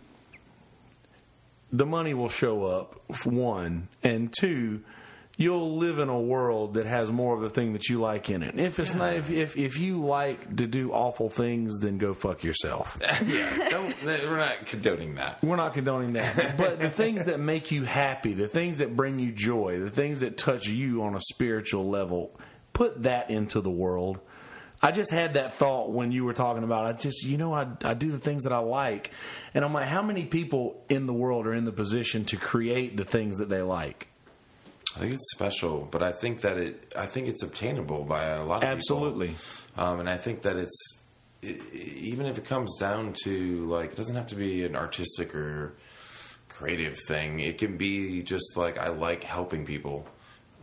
the 1.71 1.87
money 1.87 2.13
will 2.13 2.29
show 2.29 2.67
up, 2.67 3.01
one. 3.25 3.89
And 4.03 4.33
two, 4.39 4.83
you'll 5.43 5.77
live 5.77 5.99
in 5.99 6.09
a 6.09 6.21
world 6.21 6.75
that 6.75 6.87
has 6.87 7.11
more 7.11 7.35
of 7.35 7.41
the 7.41 7.51
thing 7.51 7.73
that 7.73 7.89
you 7.89 8.01
like 8.01 8.31
in 8.31 8.43
it. 8.43 8.59
If 8.59 8.79
it's 8.79 8.95
not, 8.95 9.15
if, 9.15 9.31
if, 9.31 9.57
if 9.57 9.79
you 9.79 10.05
like 10.05 10.57
to 10.57 10.67
do 10.67 10.93
awful 10.93 11.29
things, 11.29 11.81
then 11.81 11.99
go 11.99 12.15
fuck 12.15 12.45
yourself. 12.45 12.99
yeah, 13.27 13.69
don't. 13.69 13.95
We're 14.05 14.37
not 14.37 14.65
condoning 14.67 15.17
that. 15.17 15.43
We're 15.43 15.57
not 15.57 15.75
condoning 15.75 16.15
that. 16.15 16.57
But 16.57 16.79
the 16.79 16.89
things 16.89 17.25
that 17.25 17.41
make 17.41 17.71
you 17.73 17.85
happy, 17.85 18.33
the 18.33 18.49
things 18.49 18.79
that 18.79 18.95
bring 18.95 19.19
you 19.19 19.33
joy, 19.33 19.81
the 19.81 19.91
things 19.91 20.21
that 20.21 20.37
touch 20.37 20.67
you 20.67 21.03
on 21.03 21.17
a 21.17 21.21
spiritual 21.21 21.89
level, 21.91 22.39
put 22.73 23.03
that 23.03 23.31
into 23.31 23.61
the 23.61 23.71
world. 23.71 24.21
I 24.85 24.91
just 24.91 25.13
had 25.13 25.35
that 25.35 25.55
thought 25.55 25.93
when 25.93 26.11
you 26.11 26.25
were 26.25 26.33
talking 26.33 26.65
about 26.65 26.87
I 26.87 26.93
just 26.93 27.25
you 27.25 27.39
know 27.39 27.55
I 27.55 27.69
I 27.85 27.95
do 27.95 28.11
the 28.11 28.19
things 28.19 28.45
that 28.45 28.53
I 28.53 28.59
like. 28.59 29.13
And 29.55 29.65
I'm 29.65 29.73
like 29.73 29.87
how 29.87 30.03
many 30.03 30.25
people 30.25 30.85
in 30.89 31.07
the 31.07 31.13
world 31.13 31.47
are 31.47 31.55
in 31.55 31.65
the 31.65 31.73
position 31.73 32.25
to 32.27 32.37
create 32.37 32.97
the 32.97 33.05
things 33.05 33.39
that 33.39 33.49
they 33.49 33.63
like? 33.63 34.09
I 34.97 35.01
think 35.01 35.15
it's 35.15 35.31
special, 35.33 35.89
but 35.91 36.03
I 36.03 36.13
think 36.13 36.43
that 36.43 36.59
it. 36.59 36.93
I 36.97 37.07
think 37.07 37.29
it's 37.29 37.43
obtainable 37.43 38.05
by 38.05 38.27
a 38.27 38.45
lot 38.45 38.63
of 38.63 38.69
Absolutely. 38.69 39.29
people. 39.29 39.85
Um, 39.85 40.01
and 40.01 40.09
I 40.11 40.19
think 40.19 40.43
that 40.43 40.57
it's 40.57 41.01
even 41.73 42.27
if 42.27 42.39
it 42.39 42.45
comes 42.45 42.79
down 42.79 43.15
to 43.25 43.67
like 43.67 43.93
it 43.93 43.97
doesn't 43.97 44.15
have 44.17 44.29
to 44.29 44.37
be 44.37 44.65
an 44.65 44.77
artistic 44.77 45.35
or 45.35 45.75
creative 46.49 46.99
thing. 47.09 47.41
It 47.41 47.59
can 47.59 47.77
be 47.77 48.23
just 48.23 48.57
like 48.57 48.79
I 48.79 48.89
like 48.89 49.25
helping 49.25 49.65
people. 49.65 50.07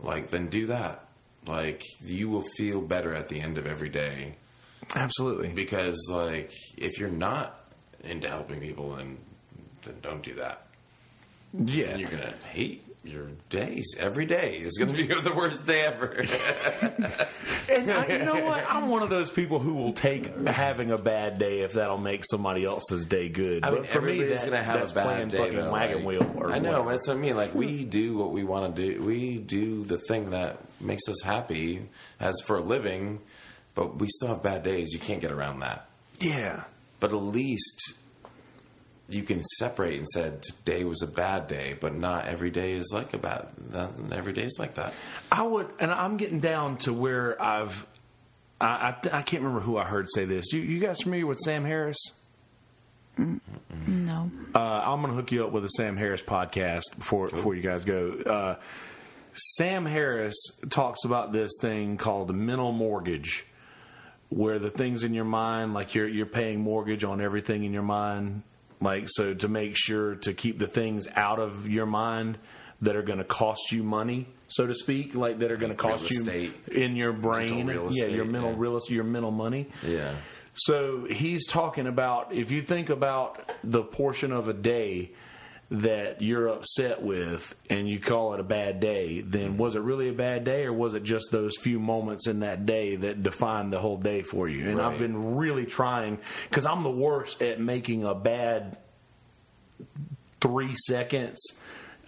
Like 0.02 0.30
then 0.30 0.48
do 0.48 0.66
that. 0.66 1.04
Like 1.46 1.82
you 2.04 2.28
will 2.28 2.44
feel 2.56 2.80
better 2.80 3.14
at 3.14 3.28
the 3.28 3.40
end 3.40 3.58
of 3.58 3.66
every 3.66 3.88
day 3.88 4.36
Absolutely. 4.94 5.48
because 5.48 5.98
like 6.10 6.52
if 6.76 6.98
you're 6.98 7.08
not 7.10 7.58
into 8.04 8.28
helping 8.28 8.60
people, 8.60 8.94
then 8.94 9.18
then 9.84 9.96
don't 10.02 10.22
do 10.22 10.34
that. 10.34 10.66
Yeah. 11.52 11.86
And 11.88 12.00
you're 12.00 12.10
gonna 12.10 12.34
hate 12.50 12.86
your 13.04 13.28
days. 13.48 13.94
Every 13.98 14.26
day 14.26 14.56
is 14.58 14.76
gonna 14.78 14.92
be 14.92 15.06
the 15.06 15.32
worst 15.34 15.66
day 15.66 15.82
ever. 15.82 16.24
And 17.68 17.88
I, 17.88 18.06
you 18.06 18.24
know 18.24 18.44
what? 18.44 18.64
I'm 18.68 18.88
one 18.88 19.02
of 19.04 19.10
those 19.10 19.30
people 19.30 19.60
who 19.60 19.74
will 19.74 19.92
take 19.92 20.34
having 20.48 20.90
a 20.90 20.98
bad 20.98 21.38
day 21.38 21.60
if 21.60 21.74
that'll 21.74 21.98
make 21.98 22.24
somebody 22.28 22.64
else's 22.64 23.06
day 23.06 23.28
good. 23.28 23.64
I 23.64 23.70
mean, 23.70 23.78
but 23.82 23.86
for 23.86 24.00
me, 24.00 24.14
everybody's 24.14 24.40
that, 24.42 24.50
gonna 24.50 24.62
have 24.64 24.80
that's 24.80 24.90
a 24.92 24.94
bad 24.96 25.28
day. 25.28 25.36
fucking 25.38 25.56
though, 25.56 25.70
wagon 25.70 25.96
like- 25.98 26.06
wheel. 26.06 26.32
Or 26.36 26.50
I 26.50 26.58
know 26.58 26.72
whatever. 26.82 26.90
that's 26.90 27.06
what 27.06 27.16
I 27.16 27.20
mean. 27.20 27.36
Like 27.36 27.54
we 27.54 27.84
do 27.84 28.16
what 28.16 28.32
we 28.32 28.42
want 28.42 28.74
to 28.74 28.82
do. 28.94 29.02
We 29.04 29.38
do 29.38 29.84
the 29.84 29.98
thing 29.98 30.30
that 30.30 30.58
makes 30.80 31.08
us 31.08 31.22
happy 31.22 31.82
as 32.18 32.34
for 32.44 32.56
a 32.56 32.60
living, 32.60 33.20
but 33.76 33.98
we 34.00 34.08
still 34.08 34.28
have 34.30 34.42
bad 34.42 34.64
days. 34.64 34.92
You 34.92 34.98
can't 34.98 35.20
get 35.20 35.30
around 35.30 35.60
that. 35.60 35.86
Yeah. 36.18 36.64
But 36.98 37.12
at 37.12 37.16
least 37.22 37.94
you 39.10 39.22
can 39.22 39.44
separate 39.44 39.98
and 39.98 40.06
said 40.08 40.42
today 40.42 40.84
was 40.84 41.02
a 41.02 41.06
bad 41.06 41.48
day, 41.48 41.76
but 41.78 41.94
not 41.94 42.26
every 42.26 42.50
day 42.50 42.72
is 42.72 42.90
like 42.92 43.12
a 43.14 43.18
bad. 43.18 43.48
Not 43.72 43.92
every 44.12 44.32
day 44.32 44.42
is 44.42 44.56
like 44.58 44.74
that. 44.74 44.94
I 45.30 45.42
would, 45.42 45.68
and 45.78 45.90
I'm 45.90 46.16
getting 46.16 46.40
down 46.40 46.76
to 46.78 46.92
where 46.92 47.40
I've. 47.40 47.86
I, 48.60 48.66
I, 48.66 49.18
I 49.18 49.22
can't 49.22 49.42
remember 49.42 49.60
who 49.60 49.78
I 49.78 49.84
heard 49.84 50.08
say 50.14 50.24
this. 50.26 50.52
You, 50.52 50.60
you 50.60 50.80
guys 50.80 51.00
familiar 51.00 51.26
with 51.26 51.38
Sam 51.38 51.64
Harris? 51.64 51.98
No. 53.86 54.30
Uh, 54.54 54.58
I'm 54.58 55.00
going 55.00 55.12
to 55.12 55.16
hook 55.16 55.32
you 55.32 55.44
up 55.44 55.52
with 55.52 55.64
a 55.64 55.68
Sam 55.70 55.96
Harris 55.96 56.22
podcast 56.22 56.96
before 56.96 57.28
before 57.28 57.54
you 57.54 57.62
guys 57.62 57.84
go. 57.84 58.12
Uh, 58.24 58.56
Sam 59.32 59.86
Harris 59.86 60.34
talks 60.68 61.04
about 61.04 61.32
this 61.32 61.50
thing 61.60 61.96
called 61.96 62.30
a 62.30 62.32
mental 62.32 62.72
mortgage, 62.72 63.46
where 64.28 64.58
the 64.58 64.70
things 64.70 65.04
in 65.04 65.14
your 65.14 65.24
mind, 65.24 65.74
like 65.74 65.94
you're 65.94 66.08
you're 66.08 66.26
paying 66.26 66.60
mortgage 66.60 67.04
on 67.04 67.20
everything 67.20 67.64
in 67.64 67.72
your 67.72 67.82
mind, 67.82 68.42
like 68.80 69.04
so 69.06 69.34
to 69.34 69.48
make 69.48 69.76
sure 69.76 70.16
to 70.16 70.32
keep 70.32 70.58
the 70.58 70.66
things 70.66 71.06
out 71.14 71.38
of 71.38 71.68
your 71.68 71.86
mind 71.86 72.38
that 72.82 72.96
are 72.96 73.02
going 73.02 73.18
to 73.18 73.24
cost 73.24 73.72
you 73.72 73.82
money, 73.82 74.26
so 74.48 74.66
to 74.66 74.74
speak, 74.74 75.14
like 75.14 75.38
that 75.40 75.50
are 75.50 75.56
going 75.56 75.72
to 75.72 75.76
cost 75.76 76.10
you 76.10 76.20
estate. 76.20 76.52
in 76.72 76.96
your 76.96 77.12
brain, 77.12 77.66
real 77.66 77.88
yeah, 77.92 78.06
your 78.06 78.24
mental 78.24 78.52
yeah. 78.52 78.56
real 78.58 78.76
estate, 78.76 78.94
your 78.94 79.04
mental 79.04 79.30
money. 79.30 79.68
Yeah. 79.86 80.12
So 80.54 81.06
he's 81.08 81.46
talking 81.46 81.86
about 81.86 82.32
if 82.32 82.50
you 82.50 82.62
think 82.62 82.90
about 82.90 83.52
the 83.62 83.82
portion 83.82 84.32
of 84.32 84.48
a 84.48 84.52
day 84.52 85.10
that 85.70 86.20
you're 86.20 86.48
upset 86.48 87.00
with 87.00 87.54
and 87.68 87.88
you 87.88 88.00
call 88.00 88.34
it 88.34 88.40
a 88.40 88.44
bad 88.44 88.80
day, 88.80 89.20
then 89.20 89.56
was 89.56 89.76
it 89.76 89.82
really 89.82 90.08
a 90.08 90.12
bad 90.12 90.44
day 90.44 90.64
or 90.64 90.72
was 90.72 90.94
it 90.94 91.04
just 91.04 91.30
those 91.30 91.56
few 91.56 91.78
moments 91.78 92.26
in 92.26 92.40
that 92.40 92.66
day 92.66 92.96
that 92.96 93.22
defined 93.22 93.72
the 93.72 93.78
whole 93.78 93.96
day 93.96 94.22
for 94.22 94.48
you? 94.48 94.68
And 94.68 94.80
I've 94.80 94.98
been 94.98 95.36
really 95.36 95.66
trying 95.66 96.18
because 96.48 96.66
I'm 96.66 96.82
the 96.82 96.90
worst 96.90 97.40
at 97.40 97.60
making 97.60 98.04
a 98.04 98.14
bad 98.14 98.78
three 100.40 100.74
seconds 100.74 101.40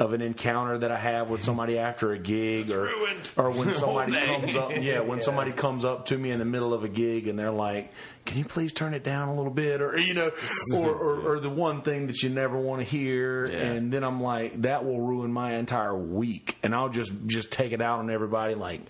of 0.03 0.12
an 0.14 0.20
encounter 0.20 0.78
that 0.78 0.90
I 0.90 0.98
have 0.98 1.30
with 1.30 1.44
somebody 1.44 1.78
after 1.78 2.12
a 2.12 2.18
gig 2.18 2.70
or 2.72 2.82
ruined. 2.86 3.30
or 3.36 3.50
when 3.50 3.70
somebody 3.82 4.12
comes 4.14 4.57
up 4.57 4.72
yeah 4.76 4.98
when 5.00 5.18
Yeah. 5.18 5.24
somebody 5.24 5.53
comes 5.53 5.84
up 5.84 6.07
to 6.07 6.18
me 6.18 6.32
in 6.32 6.38
the 6.40 6.44
middle 6.44 6.74
of 6.74 6.82
a 6.82 6.88
gig 6.88 7.28
and 7.28 7.38
they're 7.38 7.53
like 7.53 7.92
can 8.24 8.38
you 8.38 8.44
please 8.44 8.72
turn 8.72 8.94
it 8.94 9.05
down 9.05 9.28
a 9.28 9.34
little 9.36 9.53
bit 9.53 9.80
or 9.80 9.96
you 9.96 10.12
know 10.14 10.32
or 10.74 10.90
or, 10.90 11.32
or 11.34 11.40
the 11.40 11.48
one 11.50 11.82
thing 11.82 12.09
that 12.09 12.20
you 12.22 12.30
never 12.30 12.59
want 12.59 12.82
to 12.82 12.84
hear 12.86 13.46
Yeah. 13.46 13.59
and 13.59 13.92
then 13.92 14.03
I'm 14.03 14.20
like 14.20 14.62
that 14.62 14.84
will 14.84 15.00
ruin 15.00 15.32
my 15.32 15.55
entire 15.55 15.96
week 15.96 16.57
and 16.64 16.74
I'll 16.74 16.88
just 16.88 17.12
just 17.26 17.53
take 17.53 17.70
it 17.72 17.80
out 17.80 18.00
on 18.00 18.11
everybody 18.11 18.57
like 18.57 18.80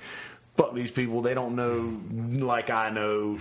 fuck 0.56 0.74
these 0.74 0.90
people 0.90 1.22
they 1.22 1.32
don't 1.34 1.56
know 1.56 2.44
like 2.46 2.68
I 2.70 2.90
know 2.90 3.38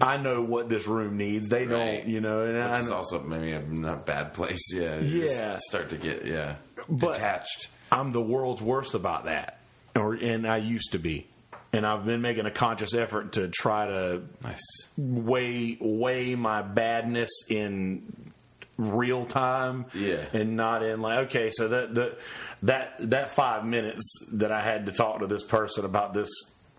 I 0.00 0.16
know 0.16 0.42
what 0.42 0.68
this 0.68 0.86
room 0.86 1.16
needs 1.18 1.48
they 1.48 1.66
Right. 1.66 1.98
don't 2.04 2.08
you 2.08 2.20
know 2.20 2.42
and 2.44 2.54
Which 2.56 2.64
I, 2.76 2.80
is 2.80 2.90
also 2.90 3.20
maybe 3.22 3.52
a 3.52 3.60
not 3.60 4.04
bad 4.06 4.34
place. 4.34 4.60
Yeah. 4.74 4.98
You 5.00 5.20
just 5.22 5.38
Yeah. 5.38 5.56
start 5.58 5.90
to 5.90 5.96
get 5.96 6.24
yeah 6.24 6.56
But- 6.88 7.14
detached. 7.14 7.68
I'm 7.92 8.12
the 8.12 8.20
world's 8.22 8.62
worst 8.62 8.94
about 8.94 9.24
that, 9.26 9.58
or 9.94 10.14
and 10.14 10.46
I 10.46 10.56
used 10.56 10.92
to 10.92 10.98
be, 10.98 11.26
and 11.72 11.86
I've 11.86 12.04
been 12.04 12.22
making 12.22 12.46
a 12.46 12.50
conscious 12.50 12.92
effort 12.94 13.32
to 13.32 13.48
try 13.48 13.86
to 13.86 14.22
Nice. 14.42 14.62
weigh 14.96 15.76
weigh 15.80 16.34
my 16.34 16.62
badness 16.62 17.30
in 17.48 18.32
real 18.76 19.24
time, 19.24 19.86
Yeah. 19.94 20.24
and 20.32 20.56
not 20.56 20.82
in 20.82 21.00
like 21.00 21.26
okay, 21.26 21.50
so 21.50 21.68
that 21.68 21.94
that 21.94 22.18
that 22.62 23.10
that 23.10 23.28
five 23.28 23.64
minutes 23.64 24.04
that 24.32 24.50
I 24.50 24.60
had 24.62 24.86
to 24.86 24.92
talk 24.92 25.20
to 25.20 25.26
this 25.28 25.44
person 25.44 25.84
about 25.84 26.14
this 26.14 26.30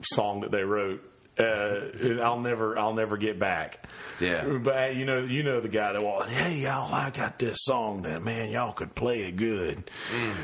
song 0.02 0.42
that 0.42 0.52
they 0.52 0.64
wrote. 0.64 1.02
Uh, 1.38 2.22
I'll 2.22 2.40
never, 2.40 2.78
I'll 2.78 2.94
never 2.94 3.18
get 3.18 3.38
back. 3.38 3.86
Yeah. 4.22 4.46
but 4.46 4.96
you 4.96 5.06
know, 5.06 5.20
you 5.20 5.44
know 5.44 5.60
the 5.60 5.68
guy 5.68 5.92
that 5.92 6.02
walked. 6.02 6.30
Hey, 6.30 6.60
y'all, 6.60 6.94
I 6.94 7.10
got 7.10 7.40
this 7.40 7.58
song 7.62 8.04
that 8.04 8.24
man, 8.24 8.50
y'all 8.50 8.72
could 8.72 8.96
play 8.96 9.24
it 9.24 9.36
good. 9.36 9.90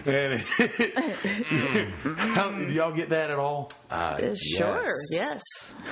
And 0.05 0.41
how, 2.17 2.51
did 2.51 2.71
y'all 2.71 2.91
get 2.91 3.09
that 3.09 3.31
at 3.31 3.39
all? 3.39 3.71
Uh, 3.91 3.95
Uh, 4.21 4.35
Sure, 4.35 4.93
yes. 5.11 5.41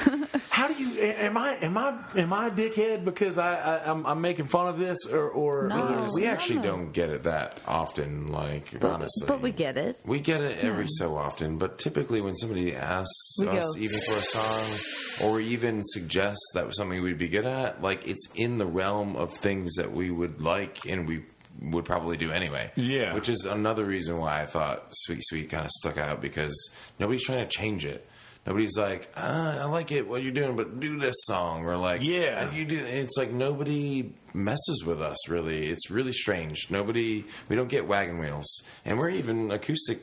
How 0.50 0.68
do 0.68 0.74
you? 0.74 1.00
Am 1.02 1.38
I? 1.38 1.56
Am 1.58 1.78
I? 1.78 1.97
Am 2.16 2.32
I 2.34 2.47
a 2.47 2.52
dickhead 2.52 3.04
because 3.06 3.38
I, 3.38 3.56
I 3.56 3.89
I'm, 3.89 4.06
I'm 4.06 4.22
making 4.22 4.45
fun 4.45 4.68
of 4.68 4.78
this 4.78 5.06
or 5.06 5.30
or 5.30 5.68
No. 5.68 6.08
We 6.16 6.22
no, 6.24 6.28
actually 6.30 6.58
no. 6.58 6.64
don't 6.64 6.91
get 6.91 7.10
it 7.10 7.24
that 7.24 7.60
often. 7.68 8.32
Like 8.32 8.74
honestly, 8.84 9.28
But 9.28 9.41
we 9.41 9.52
get 9.52 9.78
it. 9.78 10.00
We 10.06 10.20
get 10.20 10.41
it 10.41 10.64
every 10.64 10.86
so 10.88 11.16
often, 11.18 11.58
but 11.58 11.78
typically 11.78 12.22
when 12.22 12.36
somebody 12.36 12.76
asks 12.76 13.36
We 13.39 13.47
us, 13.47 13.64
go, 13.76 13.82
even 13.82 14.00
for 14.00 14.14
a 14.14 14.22
song, 14.22 15.30
or 15.30 15.39
even 15.41 15.82
suggests 15.84 16.43
that 16.54 16.66
was 16.68 16.78
something 16.78 17.02
we'd 17.02 17.18
be 17.18 17.28
good 17.28 17.45
at, 17.45 17.82
like 17.82 18.08
it's 18.08 18.28
in 18.36 18.58
the 18.58 18.66
realm 18.66 19.16
of 19.16 19.34
things 19.38 19.76
that 19.76 19.91
we 19.91 20.10
would 20.10 20.41
like 20.41 20.86
and 20.88 21.08
we 21.08 21.24
would 21.62 21.86
probably 21.86 22.18
do 22.18 22.32
anyway. 22.32 22.72
Yeah. 22.76 23.14
Which 23.14 23.30
is 23.30 23.45
another 23.45 23.86
reason 23.86 24.18
why 24.18 24.41
I 24.41 24.45
thought 24.45 24.88
Sweet 24.91 25.20
Sweet 25.22 25.49
kind 25.49 25.66
of 25.66 25.72
stuck 25.72 25.97
out 25.97 26.22
because 26.22 26.55
nobody's 26.99 27.24
trying 27.26 27.39
to 27.39 27.47
change 27.47 27.86
it. 27.86 28.07
Nobody's 28.47 28.78
like, 28.78 29.12
ah, 29.18 29.60
I 29.62 29.66
like 29.66 29.91
it 29.91 30.07
what 30.07 30.24
you're 30.24 30.32
doing, 30.32 30.55
but 30.55 30.80
do 30.80 30.97
this 30.97 31.16
song 31.24 31.66
or 31.66 31.76
like, 31.78 32.01
Yeah. 32.01 32.47
and 32.47 32.57
you 32.57 32.66
do. 32.66 32.78
It's 32.84 33.18
like 33.18 33.32
nobody 33.32 34.14
messes 34.34 34.84
with 34.86 35.01
us 35.01 35.28
really. 35.30 35.68
It's 35.68 35.91
really 35.91 36.14
strange. 36.14 36.68
Nobody. 36.72 37.26
We 37.49 37.55
don't 37.55 37.68
get 37.70 37.88
wagon 37.88 38.18
wheels, 38.20 38.47
and 38.86 38.97
we're 38.97 39.10
even 39.12 39.51
acoustic 39.51 40.01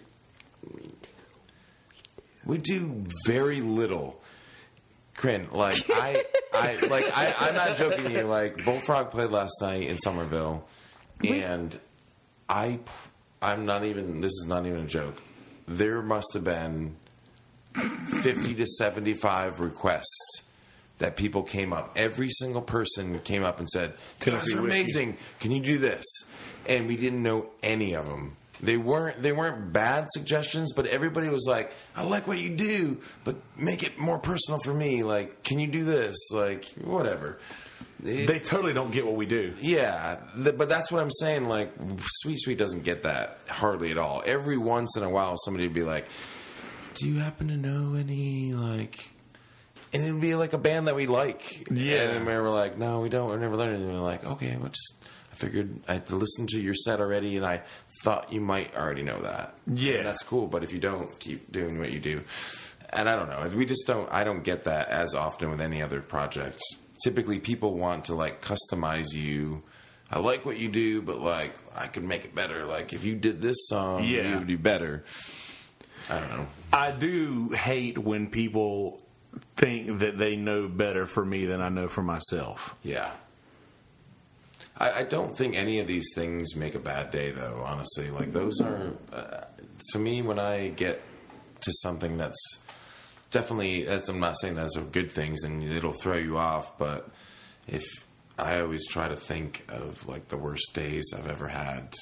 we 2.45 2.59
do 2.59 3.05
very 3.27 3.61
little. 3.61 4.21
Crin, 5.15 5.49
like 5.51 5.83
I, 5.89 6.25
I 6.53 6.77
like 6.89 7.07
I, 7.17 7.35
I'm 7.39 7.55
not 7.55 7.79
joking. 7.79 8.11
You 8.11 8.23
like 8.25 8.63
Bullfrog 8.67 9.11
played 9.11 9.31
last 9.31 9.55
night 9.63 9.89
in 9.89 9.97
Somerville, 9.97 10.67
and 11.25 11.79
I, 12.49 12.81
I'm 13.43 13.67
not 13.67 13.85
even. 13.85 14.21
This 14.21 14.33
is 14.33 14.47
not 14.47 14.67
even 14.67 14.81
a 14.81 14.87
joke. 14.87 15.21
There 15.67 16.03
must 16.03 16.29
have 16.35 16.45
been 16.45 16.97
fifty 18.23 18.55
to 18.55 18.67
seventy-five 18.67 19.61
requests 19.61 20.43
that 20.99 21.17
people 21.17 21.43
came 21.43 21.73
up. 21.73 21.93
Every 21.97 22.31
single 22.31 22.63
person 22.63 23.21
came 23.21 23.43
up 23.43 23.59
and 23.59 23.69
said, 23.69 23.95
"Those 24.21 24.53
are 24.55 24.61
amazing. 24.61 25.17
Can 25.41 25.51
you 25.51 25.61
do 25.61 25.79
this?" 25.79 26.05
And 26.69 26.87
we 26.89 26.97
didn't 26.97 27.23
know 27.23 27.51
any 27.63 27.95
of 27.95 28.07
them. 28.07 28.37
They 28.61 28.77
weren't 28.77 29.23
they 29.23 29.33
weren't 29.33 29.73
bad 29.73 30.07
suggestions, 30.11 30.73
but 30.73 30.87
everybody 30.87 31.29
was 31.29 31.47
like, 31.47 31.73
"I 31.95 32.03
like 32.03 32.27
what 32.27 32.39
you 32.39 32.51
do, 32.51 32.99
but 33.25 33.37
make 33.57 33.83
it 33.83 33.99
more 33.99 34.19
personal 34.19 34.61
for 34.61 34.73
me. 34.73 35.03
Like, 35.03 35.43
can 35.43 35.59
you 35.59 35.67
do 35.67 35.85
this? 35.85 36.17
Like, 36.33 36.65
whatever." 36.83 37.39
It- 38.05 38.27
they 38.27 38.39
totally 38.39 38.73
don't 38.75 38.91
get 38.91 39.07
what 39.07 39.17
we 39.17 39.27
do. 39.27 39.55
yeah, 39.61 40.17
th- 40.43 40.57
but 40.59 40.69
that's 40.69 40.93
what 40.93 41.01
I'm 41.03 41.11
saying. 41.11 41.49
Like, 41.49 41.73
Sweet 42.07 42.39
Sweet 42.41 42.59
doesn't 42.59 42.83
get 42.85 43.05
that 43.05 43.39
hardly 43.49 43.91
at 43.91 43.99
all. 43.99 44.23
Every 44.27 44.59
once 44.59 44.97
in 44.97 45.03
a 45.03 45.09
while, 45.11 45.37
somebody 45.39 45.67
would 45.67 45.75
be 45.75 45.83
like, 45.83 46.07
"Do 46.95 47.07
you 47.09 47.21
happen 47.21 47.49
to 47.49 47.57
know 47.57 47.95
any 47.95 48.53
like?" 48.53 49.13
And 49.93 50.03
it'd 50.05 50.21
be 50.21 50.35
like 50.35 50.53
a 50.53 50.59
band 50.59 50.89
that 50.89 50.95
we 50.97 51.07
like. 51.07 51.71
Yeah. 51.71 52.11
and 52.11 52.27
we 52.27 52.35
were 52.35 52.51
like, 52.51 52.77
"No, 52.77 53.01
we 53.01 53.09
don't. 53.09 53.31
We've 53.31 53.41
never 53.41 53.57
learned 53.57 53.77
anything." 53.77 53.93
We're 53.95 54.01
like, 54.01 54.25
"Okay, 54.25 54.57
well, 54.59 54.69
just." 54.69 54.95
I 55.33 55.37
figured 55.39 55.81
I'd 55.87 56.11
listened 56.11 56.49
to 56.51 56.59
your 56.61 56.73
set 56.75 56.99
already, 57.01 57.37
and 57.37 57.45
I 57.45 57.61
thought 58.03 58.33
you 58.33 58.41
might 58.41 58.75
already 58.75 59.03
know 59.03 59.21
that. 59.21 59.55
Yeah. 59.67 59.97
And 59.99 60.07
that's 60.07 60.23
cool. 60.23 60.47
But 60.47 60.65
if 60.65 60.73
you 60.73 60.79
don't, 60.79 61.11
keep 61.21 61.53
doing 61.53 61.79
what 61.79 61.93
you 61.93 61.99
do. 62.01 62.23
And 62.91 63.07
I 63.09 63.17
don't 63.17 63.29
know. 63.29 63.47
We 63.57 63.67
just 63.67 63.87
don't. 63.87 64.09
I 64.13 64.25
don't 64.25 64.43
get 64.45 64.65
that 64.65 64.89
as 64.89 65.15
often 65.15 65.51
with 65.51 65.61
any 65.61 65.83
other 65.83 66.01
project. 66.01 66.59
Typically, 67.05 67.39
people 67.39 67.75
want 67.75 68.07
to 68.07 68.15
like 68.15 68.43
customize 68.43 69.13
you. 69.15 69.63
I 70.11 70.19
like 70.21 70.47
what 70.47 70.57
you 70.57 70.69
do, 70.69 71.03
but 71.03 71.21
like 71.21 71.55
I 71.75 71.87
could 71.89 72.05
make 72.05 72.25
it 72.25 72.35
better. 72.35 72.65
Like 72.65 72.93
if 72.93 73.05
you 73.05 73.15
did 73.17 73.43
this 73.43 73.57
song, 73.69 74.05
Yeah. 74.05 74.31
you 74.31 74.39
would 74.39 74.47
do 74.47 74.59
better. 74.59 75.05
I 76.09 76.21
don't 76.21 76.29
know. 76.31 76.47
I 76.73 76.91
do 76.93 77.49
hate 77.51 77.99
when 77.99 78.29
people 78.29 79.03
think 79.57 79.99
that 79.99 80.17
they 80.19 80.37
know 80.37 80.69
better 80.69 81.07
for 81.07 81.25
me 81.25 81.45
than 81.47 81.61
I 81.61 81.69
know 81.69 81.89
for 81.89 82.03
myself. 82.03 82.77
Yeah. 82.83 83.11
I, 84.79 85.01
I 85.01 85.03
don't 85.05 85.37
think 85.37 85.57
any 85.57 85.81
of 85.81 85.87
these 85.87 86.07
things 86.15 86.55
make 86.55 86.75
a 86.75 86.79
bad 86.79 87.11
day, 87.11 87.31
though. 87.33 87.63
Honestly, 87.65 88.11
like 88.11 88.33
those 88.33 88.61
are 88.61 88.93
uh, 89.13 89.45
to 89.93 89.99
me 89.99 90.23
when 90.23 90.39
I 90.39 90.69
get 90.69 91.01
to 91.63 91.73
something 91.83 92.17
that's 92.19 92.39
definitely. 93.31 93.83
That's, 93.85 94.09
I'm 94.09 94.21
not 94.21 94.39
saying 94.39 94.55
those 94.55 94.77
are 94.77 94.83
good 94.83 95.13
things 95.13 95.43
and 95.45 95.63
it'll 95.63 95.93
throw 95.93 96.17
you 96.17 96.39
off, 96.39 96.77
but 96.79 97.09
if 97.69 97.85
I 98.39 98.61
always 98.61 98.87
try 98.87 99.09
to 99.09 99.17
think 99.17 99.65
of 99.69 100.07
like 100.09 100.29
the 100.29 100.37
worst 100.37 100.73
days 100.75 101.05
I've 101.17 101.29
ever 101.29 101.49
had, 101.49 101.95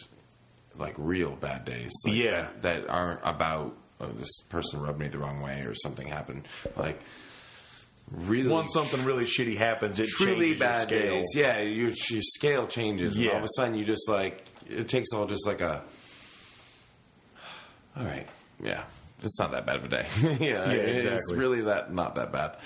like 0.77 0.95
real 0.99 1.37
bad 1.37 1.65
days, 1.65 1.93
like 2.05 2.15
Yeah. 2.15 2.31
that, 2.31 2.63
that 2.63 2.89
aren't 2.91 3.21
about 3.25 3.77
oh, 4.01 4.09
this 4.09 4.41
person 4.49 4.81
rubbed 4.81 4.99
me 4.99 5.09
the 5.09 5.19
wrong 5.19 5.41
way 5.41 5.61
or 5.63 5.75
something 5.75 6.07
happened, 6.09 6.47
like. 6.77 7.01
Really, 8.11 8.51
Once 8.51 8.75
something 8.75 9.03
really 9.07 9.25
shitty 9.25 9.57
happens, 9.57 9.99
it 9.99 10.09
truly 10.09 10.53
bad 10.53 10.83
scale. 10.83 11.01
days. 11.15 11.27
Yeah, 11.35 11.61
your, 11.63 11.89
your 11.89 12.21
scale 12.23 12.67
changes, 12.67 13.17
and 13.17 13.25
Yeah. 13.25 13.31
all 13.31 13.39
of 13.39 13.45
a 13.45 13.49
sudden 13.57 13.75
you 13.77 13.85
just 13.87 14.07
like 14.11 14.45
it 14.69 14.89
takes 14.89 15.09
all 15.15 15.25
just 15.27 15.47
like 15.47 15.63
a. 15.63 15.83
All 17.97 18.05
right, 18.05 18.27
yeah, 18.63 18.85
it's 19.25 19.39
not 19.39 19.51
that 19.53 19.67
bad 19.67 19.77
of 19.77 19.85
a 19.85 19.89
day. 19.89 20.07
yeah, 20.41 20.71
It's 20.71 21.05
exactly. 21.05 21.37
really 21.37 21.61
that 21.63 21.93
not 21.93 22.15
that 22.17 22.33
bad. 22.33 22.57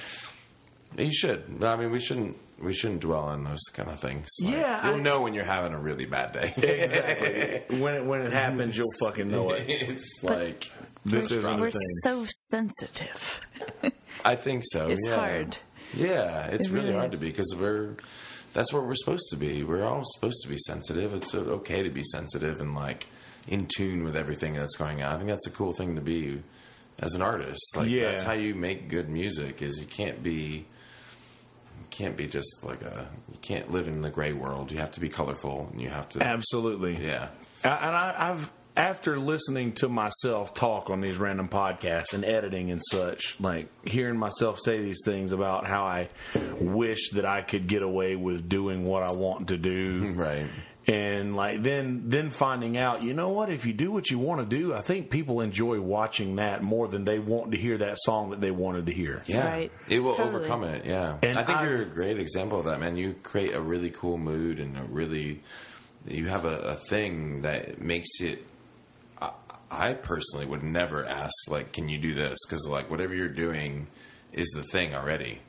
You 0.96 1.12
should. 1.12 1.62
I 1.62 1.76
mean, 1.76 1.90
we 1.90 2.00
shouldn't. 2.00 2.36
We 2.60 2.72
shouldn't 2.72 3.02
dwell 3.02 3.20
on 3.24 3.44
those 3.44 3.62
kind 3.72 3.88
of 3.88 4.00
things. 4.00 4.26
Like, 4.42 4.52
Yeah, 4.54 4.86
you'll 4.88 4.96
I- 4.96 5.00
know 5.00 5.20
when 5.20 5.32
you're 5.34 5.44
having 5.44 5.74
a 5.74 5.78
really 5.78 6.06
bad 6.06 6.32
day. 6.32 6.52
Exactly. 6.56 7.78
when 7.78 7.94
it 7.94 8.04
when 8.04 8.22
it 8.22 8.32
happens, 8.32 8.76
you'll 8.76 8.86
fucking 9.04 9.30
know 9.30 9.50
it. 9.50 9.64
it's 9.68 10.20
like 10.24 10.68
This 11.04 11.30
isn't 11.30 11.60
We're 11.60 11.70
thing. 11.70 11.80
so 12.02 12.24
sensitive. 12.48 13.40
I 14.24 14.34
think 14.34 14.64
so. 14.66 14.88
It's 14.88 15.06
yeah. 15.06 15.14
hard. 15.16 15.56
Yeah, 15.94 16.46
it's 16.46 16.66
It 16.66 16.72
really, 16.72 16.86
really 16.86 16.98
hard 16.98 17.12
to 17.12 17.18
be 17.18 17.28
because 17.28 17.54
we're 17.58 17.94
that's 18.54 18.72
what 18.72 18.84
we're 18.84 18.96
supposed 18.96 19.28
to 19.30 19.36
be. 19.36 19.62
We're 19.62 19.84
all 19.84 20.02
supposed 20.04 20.40
to 20.42 20.48
be 20.48 20.58
sensitive. 20.58 21.14
It's 21.14 21.34
okay 21.34 21.82
to 21.84 21.90
be 21.90 22.02
sensitive 22.02 22.60
and 22.60 22.74
like 22.74 23.06
in 23.48 23.66
tune 23.76 24.04
with 24.04 24.16
everything 24.16 24.54
that's 24.54 24.76
going 24.76 25.02
on. 25.02 25.12
I 25.12 25.16
think 25.16 25.28
that's 25.28 25.46
a 25.46 25.50
cool 25.50 25.72
thing 25.72 25.94
to 25.96 26.00
be 26.00 26.42
as 27.00 27.14
an 27.14 27.22
artist. 27.22 27.76
Like 27.76 27.88
Yeah. 27.88 28.10
that's 28.10 28.22
how 28.22 28.32
you 28.32 28.54
make 28.54 28.88
good 28.88 29.08
music. 29.08 29.62
Is 29.62 29.80
you 29.80 29.86
can't 29.86 30.22
be 30.22 30.66
you 31.80 31.86
can't 31.90 32.16
be 32.16 32.26
just 32.26 32.64
like 32.64 32.82
a 32.82 33.08
you 33.32 33.38
can't 33.42 33.70
live 33.70 33.88
in 33.88 34.02
the 34.02 34.10
gray 34.10 34.32
world. 34.32 34.70
You 34.72 34.78
have 34.78 34.92
to 34.92 35.00
be 35.00 35.08
colorful 35.08 35.68
and 35.72 35.80
you 35.80 35.88
have 35.90 36.08
to 36.10 36.22
Absolutely. 36.22 36.96
yeah. 37.04 37.28
And 37.64 37.72
I, 37.96 38.14
I've 38.30 38.50
after 38.76 39.18
listening 39.18 39.72
to 39.72 39.88
myself 39.88 40.54
talk 40.54 40.88
on 40.88 41.00
these 41.00 41.16
random 41.16 41.48
podcasts 41.48 42.14
and 42.14 42.24
editing 42.24 42.70
and 42.70 42.80
such, 42.92 43.34
like 43.40 43.66
hearing 43.84 44.16
myself 44.16 44.60
say 44.60 44.80
these 44.80 45.00
things 45.04 45.32
about 45.32 45.66
how 45.66 45.82
I 45.82 46.08
wish 46.60 47.10
that 47.14 47.24
I 47.24 47.42
could 47.42 47.66
get 47.66 47.82
away 47.82 48.14
with 48.14 48.48
doing 48.48 48.84
what 48.84 49.02
I 49.02 49.12
want 49.14 49.48
to 49.48 49.56
do, 49.56 50.12
Right. 50.16 50.46
And 50.88 51.36
like 51.36 51.62
then 51.62 52.04
then 52.06 52.30
finding 52.30 52.78
out, 52.78 53.02
you 53.02 53.12
know 53.12 53.28
what? 53.28 53.50
If 53.50 53.66
you 53.66 53.74
do 53.74 53.92
what 53.92 54.10
you 54.10 54.18
want 54.18 54.40
to 54.48 54.56
do, 54.56 54.72
I 54.74 54.80
think 54.80 55.10
people 55.10 55.42
enjoy 55.42 55.78
watching 55.80 56.36
that 56.36 56.62
more 56.62 56.88
than 56.88 57.04
they 57.04 57.18
want 57.18 57.52
to 57.52 57.58
hear 57.58 57.76
that 57.78 57.98
song 57.98 58.30
that 58.30 58.40
they 58.40 58.50
wanted 58.50 58.86
to 58.86 58.92
hear. 58.92 59.22
Yeah, 59.26 59.46
Right. 59.46 59.72
it 59.88 60.00
will 60.00 60.14
Totally. 60.14 60.36
overcome 60.46 60.64
it. 60.64 60.86
Yeah, 60.86 61.18
And 61.22 61.36
I 61.38 61.42
think 61.42 61.58
I- 61.58 61.68
you're 61.68 61.82
a 61.82 61.84
great 61.84 62.18
example 62.18 62.58
of 62.58 62.64
that, 62.64 62.80
man. 62.80 62.96
You 62.96 63.14
create 63.22 63.54
a 63.54 63.60
really 63.60 63.90
cool 63.90 64.16
mood 64.16 64.58
and 64.60 64.78
a 64.78 64.82
really, 64.84 65.42
you 66.06 66.28
have 66.28 66.46
a, 66.46 66.58
a 66.60 66.74
thing 66.88 67.42
that 67.42 67.80
makes 67.82 68.08
it. 68.20 68.44
I, 69.20 69.30
I 69.70 69.92
personally 69.92 70.46
would 70.46 70.62
never 70.62 71.04
ask 71.04 71.34
like, 71.50 71.72
"Can 71.74 71.90
you 71.90 71.98
do 71.98 72.14
this?" 72.14 72.38
Because 72.48 72.66
like 72.66 72.90
whatever 72.90 73.14
you're 73.14 73.28
doing 73.28 73.88
is 74.32 74.48
the 74.56 74.62
thing 74.62 74.94
already. 74.94 75.40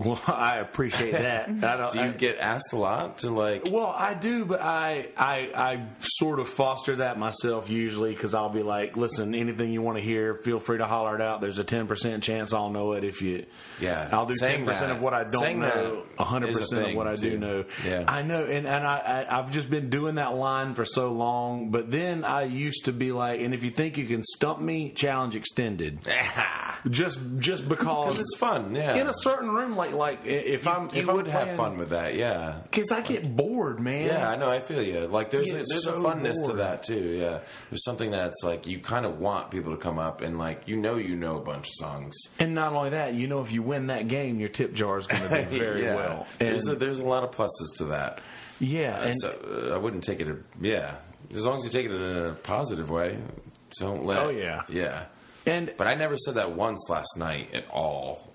Well, 0.00 0.20
I 0.26 0.58
appreciate 0.58 1.12
that. 1.12 1.48
I 1.62 1.76
don't, 1.76 1.92
Do 1.92 1.98
you 1.98 2.04
I- 2.06 2.08
get 2.08 2.38
asked 2.38 2.72
a 2.72 2.76
lot 2.78 3.18
to 3.18 3.30
like? 3.30 3.68
Well, 3.70 3.86
I 3.94 4.14
do, 4.14 4.44
but 4.46 4.62
I 4.62 5.08
I, 5.16 5.50
I 5.54 5.86
sort 6.00 6.40
of 6.40 6.48
foster 6.48 6.96
that 6.96 7.18
myself 7.18 7.68
usually 7.68 8.14
because 8.14 8.32
I'll 8.34 8.48
be 8.48 8.62
like, 8.62 8.96
listen, 8.96 9.34
anything 9.34 9.72
you 9.72 9.82
want 9.82 9.98
to 9.98 10.02
hear, 10.02 10.34
feel 10.36 10.58
free 10.58 10.78
to 10.78 10.86
holler 10.86 11.14
it 11.14 11.20
out. 11.20 11.40
There's 11.42 11.58
a 11.58 11.64
ten 11.64 11.86
percent 11.86 12.22
chance 12.22 12.52
I'll 12.54 12.70
know 12.70 12.92
it 12.92 13.04
if 13.04 13.20
you. 13.20 13.44
Yeah, 13.78 14.08
I'll 14.10 14.26
do 14.26 14.34
ten 14.34 14.64
percent 14.64 14.90
of 14.90 15.02
what 15.02 15.12
I 15.12 15.24
don't 15.24 15.40
saying 15.42 15.60
know, 15.60 16.04
hundred 16.18 16.54
percent 16.54 16.88
of 16.88 16.94
what 16.94 17.06
I 17.06 17.16
do 17.16 17.38
know. 17.38 17.64
Yeah. 17.86 18.04
I 18.08 18.22
know, 18.22 18.44
and 18.44 18.66
and 18.66 18.86
I, 18.86 19.26
I 19.28 19.38
I've 19.38 19.50
just 19.50 19.68
been 19.70 19.90
doing 19.90 20.14
that 20.14 20.34
line 20.34 20.74
for 20.74 20.84
so 20.86 21.12
long. 21.12 21.70
But 21.70 21.90
then 21.90 22.24
I 22.24 22.44
used 22.44 22.86
to 22.86 22.92
be 22.92 23.12
like, 23.12 23.40
and 23.40 23.52
if 23.52 23.64
you 23.64 23.70
think 23.70 23.98
you 23.98 24.06
can 24.06 24.22
stump 24.22 24.60
me, 24.60 24.90
challenge 24.90 25.36
extended. 25.36 25.98
just 26.90 27.18
just 27.38 27.68
because 27.68 28.14
Because 28.14 28.18
it's 28.20 28.36
fun, 28.38 28.74
yeah. 28.74 28.94
In 28.96 29.06
a 29.06 29.12
certain 29.14 29.50
room, 29.50 29.76
like 29.76 29.89
like 29.94 30.24
if 30.24 30.66
I'm 30.66 30.84
you 30.92 31.02
if 31.02 31.06
would 31.06 31.26
I'm 31.26 31.32
have 31.32 31.42
playing- 31.42 31.56
fun 31.56 31.78
with 31.78 31.90
that, 31.90 32.14
yeah. 32.14 32.60
because 32.64 32.90
I 32.90 33.00
get 33.00 33.36
bored, 33.36 33.80
man. 33.80 34.06
Yeah, 34.06 34.28
I 34.30 34.36
know. 34.36 34.48
I 34.50 34.60
feel 34.60 34.82
you. 34.82 35.00
Like 35.06 35.30
there's 35.30 35.50
a, 35.50 35.54
there's 35.56 35.84
so 35.84 35.94
a 36.04 36.14
funness 36.14 36.34
to 36.46 36.54
that 36.54 36.82
too. 36.82 37.00
Yeah, 37.18 37.40
there's 37.70 37.84
something 37.84 38.10
that's 38.10 38.42
like 38.42 38.66
you 38.66 38.78
kind 38.80 39.04
of 39.06 39.18
want 39.18 39.50
people 39.50 39.72
to 39.72 39.78
come 39.78 39.98
up 39.98 40.20
and 40.20 40.38
like 40.38 40.68
you 40.68 40.76
know 40.76 40.96
you 40.96 41.16
know 41.16 41.36
a 41.36 41.42
bunch 41.42 41.66
of 41.66 41.72
songs. 41.74 42.16
And 42.38 42.54
not 42.54 42.72
only 42.72 42.90
that, 42.90 43.14
you 43.14 43.26
know, 43.26 43.40
if 43.40 43.52
you 43.52 43.62
win 43.62 43.86
that 43.88 44.08
game, 44.08 44.40
your 44.40 44.48
tip 44.48 44.72
jar 44.72 44.98
is 44.98 45.06
going 45.06 45.22
to 45.28 45.44
do 45.50 45.58
very 45.58 45.82
yeah. 45.84 45.94
well. 45.94 46.26
And, 46.40 46.48
There's 46.50 46.68
a, 46.68 46.74
there's 46.74 47.00
a 47.00 47.04
lot 47.04 47.24
of 47.24 47.30
pluses 47.32 47.76
to 47.78 47.84
that. 47.86 48.20
yeah, 48.58 49.02
and 49.04 49.14
so 49.20 49.68
uh, 49.70 49.74
I 49.74 49.78
wouldn't 49.78 50.04
take 50.04 50.20
it. 50.20 50.28
A, 50.28 50.36
yeah, 50.60 50.96
as 51.32 51.44
long 51.46 51.58
as 51.58 51.64
you 51.64 51.70
take 51.70 51.86
it 51.86 51.92
in 51.92 52.16
a 52.26 52.32
positive 52.34 52.90
way. 52.90 53.18
Don't 53.78 54.04
let. 54.04 54.18
Oh, 54.18 54.30
yeah. 54.30 54.62
yeah. 54.68 55.04
and 55.46 55.72
But 55.78 55.86
I 55.86 55.94
never 55.94 56.16
said 56.16 56.34
that 56.34 56.50
once 56.52 56.88
last 56.90 57.16
night 57.16 57.54
at 57.54 57.68
all. 57.70 58.29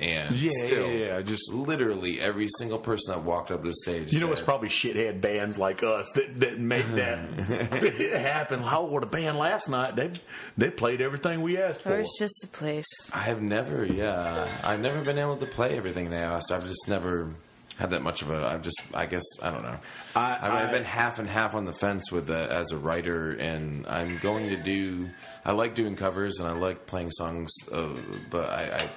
And 0.00 0.34
Yeah, 0.40 0.50
still, 0.66 0.86
yeah, 0.90 1.06
yeah, 1.16 1.20
just- 1.20 1.52
literally 1.52 2.20
every 2.20 2.48
single 2.58 2.78
person 2.78 3.12
that 3.14 3.22
walked 3.22 3.50
up 3.50 3.62
to 3.62 3.68
the 3.68 3.74
stage. 3.74 4.12
you 4.12 4.20
know, 4.20 4.32
it's 4.32 4.40
probably 4.40 4.68
shithead 4.68 5.20
bands 5.20 5.58
like 5.58 5.82
us 5.82 6.10
that 6.12 6.40
that 6.40 6.58
make 6.58 6.86
that 6.94 7.28
happen. 8.20 8.60
How 8.62 8.84
what 8.84 9.02
a 9.02 9.06
band 9.06 9.36
last 9.38 9.68
night? 9.68 9.96
They 9.96 10.10
they 10.56 10.70
played 10.70 11.00
everything 11.00 11.42
we 11.42 11.58
asked 11.58 11.80
Or 11.82 11.90
for. 11.90 12.00
it's 12.00 12.18
just 12.18 12.42
a 12.44 12.46
place. 12.48 12.86
I 13.12 13.18
have 13.20 13.42
never, 13.42 13.84
yeah, 13.84 14.48
I've 14.64 14.80
never 14.80 15.02
been 15.02 15.18
able 15.18 15.36
to 15.36 15.46
play 15.46 15.76
everything 15.76 16.10
they 16.10 16.16
asked. 16.16 16.50
I've 16.50 16.66
just 16.66 16.88
never 16.88 17.28
had 17.76 17.90
that 17.90 18.02
much 18.02 18.20
of 18.22 18.30
a. 18.30 18.46
I've 18.46 18.62
just, 18.62 18.80
I 18.94 19.06
guess, 19.06 19.24
I 19.42 19.50
don't 19.50 19.62
know. 19.62 19.78
I- 20.14 20.36
I, 20.36 20.48
mean, 20.48 20.58
I've 20.58 20.70
been 20.70 20.84
half 20.84 21.18
and 21.18 21.28
half 21.28 21.54
on 21.54 21.64
the 21.64 21.72
fence 21.72 22.12
with 22.12 22.26
the, 22.26 22.50
as 22.52 22.72
a 22.72 22.76
writer, 22.78 23.30
and 23.32 23.86
I'm 23.86 24.18
going 24.18 24.50
to 24.50 24.56
do. 24.56 25.10
I 25.44 25.52
like 25.52 25.74
doing 25.74 25.96
covers 25.96 26.38
and 26.40 26.48
I 26.48 26.52
like 26.52 26.86
playing 26.86 27.10
songs, 27.12 27.50
uh, 27.72 27.88
but 28.28 28.50
I, 28.50 28.62
I 28.84 28.90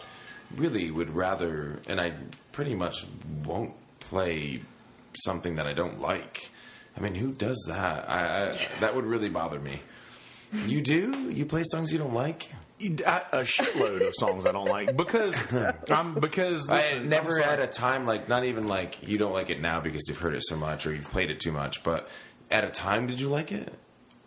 really 0.56 0.92
would 0.92 1.10
rather, 1.16 1.80
and 1.88 2.00
I 2.00 2.14
pretty 2.52 2.76
much 2.76 3.06
won't 3.44 3.74
play 4.00 4.62
something 5.24 5.56
that 5.56 5.68
I 5.68 5.74
don't 5.74 6.00
like. 6.00 6.52
I 6.96 7.02
mean, 7.02 7.16
who 7.16 7.34
does 7.34 7.66
that? 7.68 8.10
I, 8.10 8.50
I 8.50 8.58
that 8.80 8.96
would 8.96 9.06
really 9.06 9.30
bother 9.30 9.60
me. 9.60 9.82
You 10.66 10.82
do? 10.82 11.30
You 11.30 11.46
play 11.46 11.64
songs 11.66 11.92
you 11.92 11.98
don't 11.98 12.14
like? 12.14 12.50
I, 12.82 13.24
a 13.32 13.42
shitload 13.42 14.06
of 14.06 14.14
songs 14.14 14.46
I 14.46 14.52
don't 14.52 14.68
like 14.68 14.98
because 14.98 15.40
I'm 15.90 16.16
because 16.16 16.70
I 16.70 17.00
never 17.00 17.40
had 17.40 17.60
a 17.60 17.68
time 17.68 18.06
like 18.06 18.28
not 18.28 18.44
even 18.44 18.68
like 18.68 19.08
you 19.08 19.18
don't 19.18 19.32
like 19.32 19.50
it 19.50 19.62
now 19.62 19.80
because 19.80 20.04
you've 20.08 20.20
heard 20.20 20.36
it 20.36 20.44
so 20.44 20.58
much 20.58 20.86
or 20.86 20.94
you've 20.94 21.10
played 21.10 21.32
it 21.32 21.40
too 21.40 21.52
much, 21.54 21.84
but 21.84 22.10
at 22.52 22.64
a 22.64 22.70
time 22.70 23.08
did 23.08 23.22
you 23.22 23.30
like 23.30 23.52
it? 23.52 23.74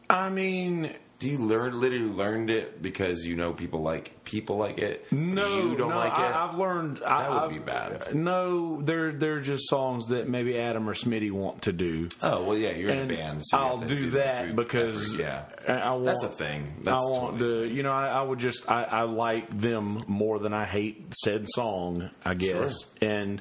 I 0.09 0.31
mean, 0.31 0.95
Do 1.19 1.31
you 1.31 1.39
learn 1.39 1.81
literally 1.81 2.05
learned 2.05 2.51
it 2.51 2.83
because 2.83 3.25
you 3.25 3.37
know 3.37 3.55
people 3.55 3.81
like 3.81 4.23
people 4.25 4.59
like 4.59 4.77
it? 4.77 5.11
No, 5.11 5.71
you 5.71 5.75
don't 5.77 5.89
no, 5.89 5.97
like 5.97 6.12
it. 6.12 6.19
I, 6.19 6.47
I've 6.47 6.59
learned 6.59 6.99
That 6.99 7.07
I, 7.11 7.29
would 7.31 7.39
I've- 7.45 7.55
be 7.55 7.59
bad. 7.59 8.14
No, 8.14 8.83
they're 8.83 9.12
they're 9.12 9.41
just 9.41 9.67
songs 9.71 10.09
that 10.09 10.29
maybe 10.29 10.59
Adam 10.59 10.87
or 10.87 10.93
Smitty 10.93 11.33
want 11.33 11.62
to 11.62 11.73
do. 11.73 12.11
oh 12.23 12.45
well, 12.45 12.57
yeah, 12.59 12.73
you're 12.73 12.91
in 12.91 13.11
a 13.11 13.14
band, 13.17 13.43
so 13.47 13.57
I'll 13.57 13.79
to 13.79 13.87
do, 13.87 14.11
that 14.11 14.45
group 14.55 14.57
because 14.57 15.14
effort, 15.19 15.23
yeah, 15.67 15.75
I, 15.87 15.91
want, 15.93 16.05
that's 16.05 16.23
a 16.23 16.29
thing. 16.29 16.75
That's 16.83 16.95
I 17.03 17.11
want 17.11 17.39
totally 17.39 17.69
to, 17.69 17.75
you 17.75 17.83
know, 17.83 17.93
I, 17.93 18.09
I 18.09 18.23
would 18.23 18.39
just, 18.39 18.71
I, 18.71 18.83
I 18.85 19.03
like 19.05 19.59
them 19.59 20.05
more 20.07 20.39
than 20.39 20.53
I 20.53 20.67
hate 20.67 21.14
said 21.14 21.47
song, 21.49 22.11
I 22.27 22.35
guess, 22.35 22.75
and 23.01 23.41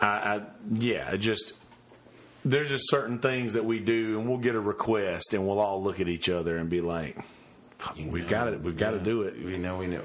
I, 0.00 0.06
I, 0.06 0.40
yeah, 0.72 1.16
just 1.16 1.52
there's 2.46 2.68
just 2.68 2.88
certain 2.88 3.18
things 3.18 3.54
that 3.54 3.64
we 3.64 3.80
do, 3.80 4.18
and 4.18 4.28
we'll 4.28 4.38
get 4.38 4.54
a 4.54 4.60
request, 4.60 5.34
and 5.34 5.46
we'll 5.46 5.58
all 5.58 5.82
look 5.82 6.00
at 6.00 6.08
each 6.08 6.28
other 6.28 6.56
and 6.56 6.70
be 6.70 6.80
like, 6.80 7.18
"Fuck, 7.78 7.98
You 7.98 8.08
"We've 8.08 8.28
got 8.28 8.48
it, 8.48 8.62
we've 8.62 8.76
got 8.76 8.92
to 8.92 9.00
do 9.00 9.22
it." 9.22 9.42
We 9.44 9.58
know, 9.58 9.78
we 9.78 9.88
know. 9.88 10.02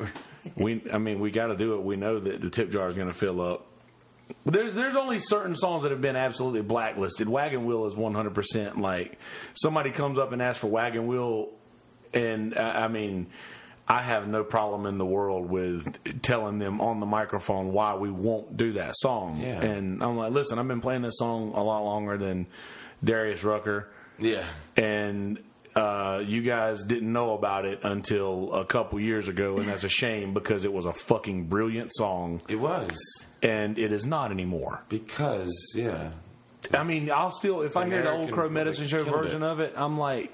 we 0.56 0.82
I 0.92 0.98
mean 0.98 1.20
we 1.20 1.30
got 1.32 1.48
to 1.48 1.56
do 1.56 1.76
it. 1.76 1.84
We 1.84 1.96
know 1.96 2.20
that 2.20 2.42
the 2.42 2.50
tip 2.50 2.72
jar 2.72 2.88
is 2.88 2.96
going 2.96 3.08
to 3.08 3.14
fill 3.14 3.42
up. 3.42 3.68
There's 4.46 4.74
there's 4.74 4.96
only 4.96 5.20
certain 5.20 5.56
songs 5.56 5.84
that 5.84 5.92
have 5.92 6.02
been 6.02 6.16
absolutely 6.16 6.62
blacklisted. 6.64 7.30
Wagon 7.30 7.66
Wheel 7.66 7.86
is 7.86 7.96
100 7.96 8.34
percent 8.34 8.80
like 8.80 9.20
somebody 9.54 9.92
comes 9.92 10.18
up 10.18 10.32
and 10.32 10.42
asks 10.42 10.62
for 10.62 10.68
Wagon 10.68 11.06
Wheel, 11.08 11.50
and 12.14 12.58
uh, 12.58 12.62
I 12.62 12.88
mean. 12.88 13.28
I 13.88 14.02
have 14.02 14.28
no 14.28 14.44
problem 14.44 14.86
in 14.86 14.98
the 14.98 15.06
world 15.06 15.50
with 15.50 16.22
telling 16.22 16.60
them 16.60 16.80
on 16.80 17.00
the 17.00 17.06
microphone 17.06 17.74
why 17.74 17.96
we 17.96 18.10
won't 18.10 18.56
do 18.56 18.74
that 18.74 18.96
song. 18.96 19.42
Yeah. 19.42 19.62
And 19.62 20.02
I'm 20.04 20.16
like, 20.16 20.32
listen, 20.32 20.60
I've 20.60 20.68
been 20.68 20.82
playing 20.82 21.02
this 21.02 21.18
song 21.18 21.52
a 21.54 21.64
lot 21.64 21.84
longer 21.84 22.18
than 22.18 22.48
Darius 23.04 23.44
Rucker 23.44 23.90
yeah, 24.22 24.46
and 24.78 25.40
uh, 25.76 26.22
you 26.26 26.42
guys 26.44 26.84
didn't 26.84 27.12
know 27.12 27.34
about 27.34 27.66
it 27.66 27.80
until 27.84 28.54
a 28.54 28.66
couple 28.66 29.00
years 29.00 29.28
ago, 29.28 29.58
and 29.58 29.68
that's 29.68 29.84
a 29.84 29.90
shame 29.90 30.34
because 30.34 30.64
it 30.64 30.72
was 30.72 30.86
a 30.86 30.94
fucking 30.94 31.48
brilliant 31.48 31.92
song, 31.94 32.42
it 32.48 32.58
was 32.58 32.98
and 33.42 33.78
it 33.78 33.92
is 33.92 34.06
not 34.06 34.32
anymore. 34.32 34.84
because 34.90 35.74
yeah, 35.76 36.12
I 36.74 36.84
mean, 36.84 37.12
I'll 37.12 37.32
still 37.32 37.62
if 37.62 37.76
I 37.76 37.88
hear 37.88 38.04
the 38.04 38.12
old 38.12 38.32
Crow 38.32 38.50
Medicine 38.50 38.88
Show 38.88 39.04
version 39.04 39.44
it. 39.44 39.48
of 39.48 39.60
it, 39.60 39.74
I'm 39.76 39.98
like, 39.98 40.32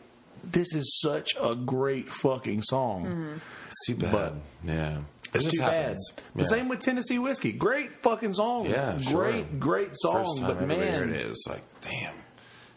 this 0.52 0.74
is 0.76 1.00
such 1.02 1.30
a 1.42 1.56
great 1.56 2.10
fucking 2.10 2.62
song. 2.64 3.06
Mm-hmm. 3.06 3.38
it's 3.68 3.86
too 3.88 3.96
bad. 3.96 4.12
But- 4.12 4.34
yeah, 4.66 4.98
It's 5.34 5.36
it 5.46 5.50
just 5.50 5.56
too 5.58 5.62
happens. 5.62 6.12
bad. 6.16 6.24
Yeah. 6.36 6.42
The 6.42 6.48
same 6.48 6.70
with 6.70 6.80
Tennessee 6.80 7.20
Whiskey. 7.20 7.52
Great 7.52 7.92
fucking 8.04 8.34
song. 8.34 8.66
Yeah, 8.66 8.98
sure. 9.00 9.24
great, 9.32 9.60
great 9.60 9.90
song. 9.94 10.38
But 10.42 10.58
I 10.58 10.64
ever 10.64 10.68
heard 10.76 11.10
man, 11.10 11.10
it, 11.10 11.26
it's 11.28 11.46
like, 11.50 11.62
damn. 11.82 12.16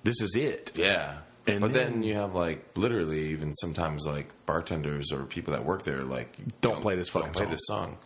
this 0.04 0.20
is 0.20 0.34
it. 0.36 0.72
Yeah. 0.74 1.18
And 1.46 1.60
but 1.62 1.72
then, 1.72 1.92
then- 1.94 2.02
you 2.02 2.14
have 2.14 2.34
like 2.34 2.64
literally 2.76 3.28
even 3.30 3.54
sometimes 3.54 4.06
like 4.06 4.28
bartenders 4.46 5.10
or 5.12 5.24
people 5.24 5.52
that 5.54 5.64
work 5.64 5.84
there 5.84 6.02
like 6.04 6.36
Don't 6.60 6.82
play 6.82 6.96
this 6.96 7.08
fucking 7.08 7.32
don't 7.32 7.34
play 7.36 7.44
song. 7.44 7.50
this 7.50 7.66
song. 7.66 7.96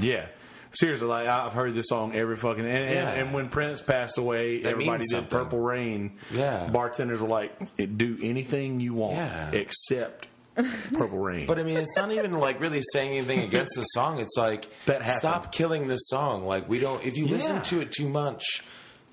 Yeah. 0.00 0.26
Seriously, 0.72 1.08
like 1.08 1.26
I've 1.28 1.52
heard 1.52 1.74
this 1.74 1.86
song 1.88 2.14
every 2.14 2.36
fucking 2.36 2.64
and, 2.64 2.84
and- 2.84 2.90
Yeah. 2.90 3.10
and 3.10 3.34
when 3.34 3.48
Prince 3.48 3.80
passed 3.80 4.18
away, 4.18 4.62
That 4.62 4.70
everybody 4.70 5.04
did. 5.10 5.28
Purple 5.28 5.58
Rain. 5.58 6.12
Yeah. 6.32 6.68
bartenders 6.70 7.20
were 7.20 7.28
like, 7.28 7.52
"Do 7.96 8.16
anything 8.22 8.78
you 8.80 8.94
want, 8.94 9.16
Yeah. 9.16 9.50
except 9.52 10.28
Purple 10.54 11.18
Rain." 11.18 11.46
But 11.46 11.58
I 11.58 11.64
mean, 11.64 11.76
it's 11.76 11.96
not 11.96 12.12
even 12.12 12.32
like 12.34 12.60
really 12.60 12.82
saying 12.92 13.16
anything 13.18 13.40
against 13.40 13.74
the 13.76 13.82
song. 13.82 14.20
It's 14.20 14.36
like 14.36 14.68
That 14.86 15.02
happened. 15.02 15.18
stop 15.18 15.52
killing 15.52 15.88
this 15.88 16.02
song. 16.06 16.44
Like 16.44 16.68
we 16.68 16.78
don't. 16.78 17.04
If 17.04 17.16
you 17.16 17.26
listen 17.26 17.62
to 17.62 17.80
it 17.80 17.90
too 17.90 18.08
much, 18.08 18.44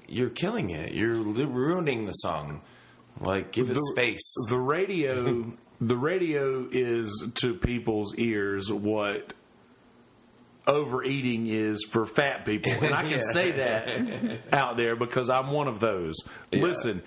you're 0.07 0.29
killing 0.29 0.69
it. 0.69 0.93
You're 0.93 1.15
ruining 1.15 2.05
the 2.05 2.13
song. 2.13 2.61
Like 3.19 3.51
give 3.51 3.71
it 3.71 3.77
space. 3.93 4.21
the 4.51 4.59
radio, 4.59 5.51
the 5.81 5.97
radio 5.97 6.67
is 6.71 7.29
to 7.41 7.55
people's 7.55 8.13
ears 8.15 8.71
what 8.71 9.33
overeating 10.67 11.47
is 11.47 11.85
for 11.89 12.05
fat 12.05 12.45
people, 12.45 12.71
and 12.71 12.93
I 12.93 13.09
can 13.09 13.21
say 13.33 13.51
that 13.51 14.39
out 14.53 14.77
there 14.77 14.95
because 14.95 15.29
I'm 15.29 15.51
one 15.51 15.67
of 15.67 15.79
those. 15.79 16.15
Listen, 16.51 17.01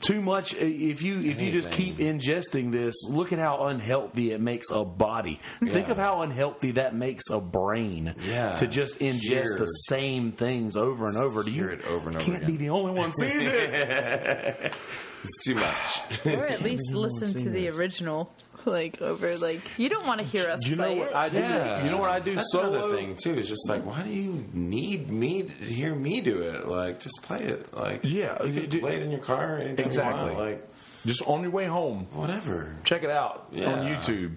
too 0.00 0.20
much. 0.20 0.54
Uh, 0.54 0.58
if 0.60 1.02
you 1.02 1.18
if 1.18 1.42
you 1.42 1.52
just 1.52 1.70
keep 1.70 1.98
ingesting 1.98 2.72
this, 2.72 2.94
look 3.08 3.32
at 3.32 3.38
how 3.38 3.66
unhealthy 3.66 4.32
it 4.32 4.40
makes 4.40 4.70
a 4.70 4.84
body. 4.84 5.40
Think 5.64 5.88
of 5.88 5.96
how 5.96 6.22
unhealthy 6.22 6.72
that 6.72 6.94
makes 6.94 7.24
a 7.30 7.40
brain. 7.40 8.14
Yeah. 8.26 8.56
to 8.56 8.66
just 8.66 8.98
ingest 9.00 9.22
Hear- 9.22 9.58
the 9.58 9.66
same 9.66 10.32
things 10.32 10.76
over 10.76 11.06
and 11.06 11.16
over. 11.16 11.42
Do 11.42 11.50
you 11.50 11.62
Hear 11.64 11.70
it 11.72 11.84
over 11.86 12.08
and 12.10 12.16
over 12.16 12.24
Can't 12.30 12.46
be 12.46 12.56
the 12.56 12.70
only 12.70 12.92
one 12.92 13.12
seeing 13.12 13.38
this. 13.38 14.72
It's 15.22 15.44
too 15.44 15.54
much. 15.54 16.00
or 16.24 16.46
at 16.46 16.62
least 16.62 16.92
listen 16.92 17.42
to 17.42 17.50
the 17.50 17.68
original, 17.68 18.32
like 18.66 19.00
over 19.02 19.36
like 19.36 19.60
you 19.78 19.88
don't 19.88 20.06
want 20.06 20.20
to 20.20 20.26
hear 20.26 20.48
us 20.48 20.60
Do 20.62 20.70
you 20.70 20.76
know 20.76 20.84
play 20.84 20.98
what 20.98 21.08
it. 21.10 21.14
I 21.14 21.28
do? 21.28 21.38
Yeah, 21.38 21.84
You 21.84 21.90
know 21.90 21.98
what 21.98 22.10
I 22.10 22.20
do 22.20 22.34
That's 22.34 22.52
solo? 22.52 22.68
another 22.68 22.94
thing 22.96 23.16
too. 23.16 23.34
Is 23.34 23.48
just 23.48 23.68
like, 23.68 23.84
why 23.84 24.02
do 24.02 24.10
you 24.10 24.44
need 24.52 25.10
me 25.10 25.42
to 25.44 25.52
hear 25.52 25.94
me 25.94 26.20
do 26.20 26.42
it? 26.42 26.66
Like, 26.66 27.00
just 27.00 27.20
play 27.22 27.40
it. 27.40 27.72
Like, 27.74 28.00
Yeah, 28.04 28.42
you 28.42 28.50
you 28.52 28.60
can 28.62 28.70
do- 28.70 28.80
play 28.80 28.96
it 28.96 29.02
in 29.02 29.10
your 29.10 29.20
car 29.20 29.58
anytime 29.58 29.86
Exactly. 29.86 30.20
you 30.30 30.36
want. 30.36 30.38
Like, 30.38 30.68
Just 31.06 31.22
on 31.26 31.42
your 31.42 31.50
way 31.50 31.66
home. 31.66 32.06
whatever. 32.12 32.74
check 32.84 33.02
it 33.04 33.10
out 33.10 33.46
on 33.54 33.86
YouTube. 33.86 34.36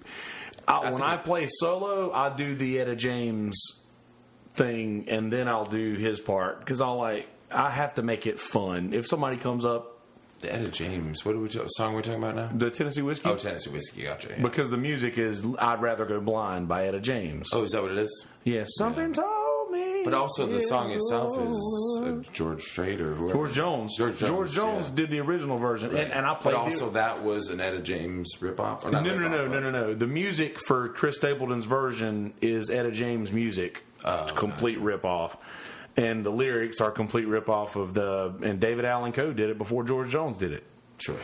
I, 0.67 0.91
when 0.91 1.01
I 1.01 1.17
play 1.17 1.47
solo, 1.49 2.11
I 2.13 2.33
do 2.35 2.55
the 2.55 2.79
Etta 2.79 2.95
James 2.95 3.61
thing, 4.55 5.05
and 5.09 5.31
then 5.31 5.47
I'll 5.47 5.65
do 5.65 5.95
his 5.95 6.19
part 6.19 6.59
because 6.59 6.79
I'll 6.81 6.97
like 6.97 7.27
I 7.51 7.69
have 7.69 7.95
to 7.95 8.01
make 8.03 8.25
it 8.27 8.39
fun. 8.39 8.93
If 8.93 9.05
somebody 9.07 9.37
comes 9.37 9.65
up, 9.65 9.92
The 10.43 10.53
Etta 10.53 10.67
James. 10.67 11.23
What 11.23 11.35
are 11.35 11.39
we 11.39 11.49
song 11.49 11.93
we're 11.93 12.01
talking 12.01 12.21
about 12.21 12.35
now? 12.35 12.49
the 12.53 12.69
Tennessee 12.69 13.01
whiskey, 13.01 13.29
Oh, 13.29 13.37
Tennessee 13.37 13.69
whiskey. 13.69 14.03
Gotcha. 14.03 14.27
Yeah. 14.29 14.41
because 14.41 14.69
the 14.69 14.75
music 14.77 15.17
is 15.17 15.41
"I'd 15.57 15.81
Rather 15.81 16.05
Go 16.05 16.19
Blind" 16.19 16.67
by 16.67 16.85
Etta 16.85 16.99
James. 16.99 17.49
oh, 17.53 17.63
is 17.63 17.71
that 17.71 17.81
what 17.81 17.91
it 17.93 17.97
is? 17.97 18.25
yeah, 18.43 18.65
something 18.67 19.13
told 19.13 19.71
me. 19.71 20.01
But 20.03 20.13
also, 20.13 20.45
the 20.45 20.61
song 20.61 20.91
itself 20.91 21.39
is 21.49 21.99
uh, 22.03 22.21
George 22.33 22.61
Strait 22.61 22.99
or 22.99 23.13
whoever. 23.13 23.33
George 23.35 23.53
Jones. 23.53 23.95
George 23.97 24.17
Jones. 24.19 24.53
Jones 24.53 24.89
yeah. 24.89 24.95
did 24.95 25.11
the 25.11 25.21
original 25.21 25.57
version, 25.57 25.91
Right. 25.93 26.03
and, 26.03 26.11
and 26.11 26.25
I 26.25 26.37
But 26.43 26.55
also, 26.55 26.89
that 26.89 27.23
was 27.23 27.49
an 27.49 27.61
Etta 27.61 27.79
James 27.79 28.35
ripoff. 28.41 28.83
Or 28.83 28.91
no, 28.91 28.99
not 28.99 29.05
no, 29.05 29.17
no, 29.17 29.27
ripoff, 29.29 29.49
no, 29.49 29.59
no, 29.61 29.69
no, 29.69 29.87
no. 29.87 29.93
The 29.93 30.07
music 30.07 30.59
for 30.59 30.89
Chris 30.89 31.15
Stapleton's 31.15 31.63
version 31.63 32.33
is 32.41 32.69
Etta 32.69 32.91
James 32.91 33.31
music. 33.31 33.85
Oh, 34.03 34.27
complete 34.35 34.77
rip 34.79 35.05
off. 35.05 35.37
And 35.95 36.25
the 36.25 36.31
lyrics 36.31 36.81
are 36.81 36.89
complete 36.89 37.27
rip 37.27 37.49
off 37.49 37.75
of 37.75 37.93
the 37.93 38.33
and 38.41 38.59
David 38.59 38.85
Allan 38.85 39.11
Coe 39.11 39.31
did 39.31 39.49
it 39.49 39.57
before 39.57 39.83
George 39.83 40.09
Jones 40.09 40.37
did 40.39 40.51
it. 40.51 40.63
Sure. 40.97 41.17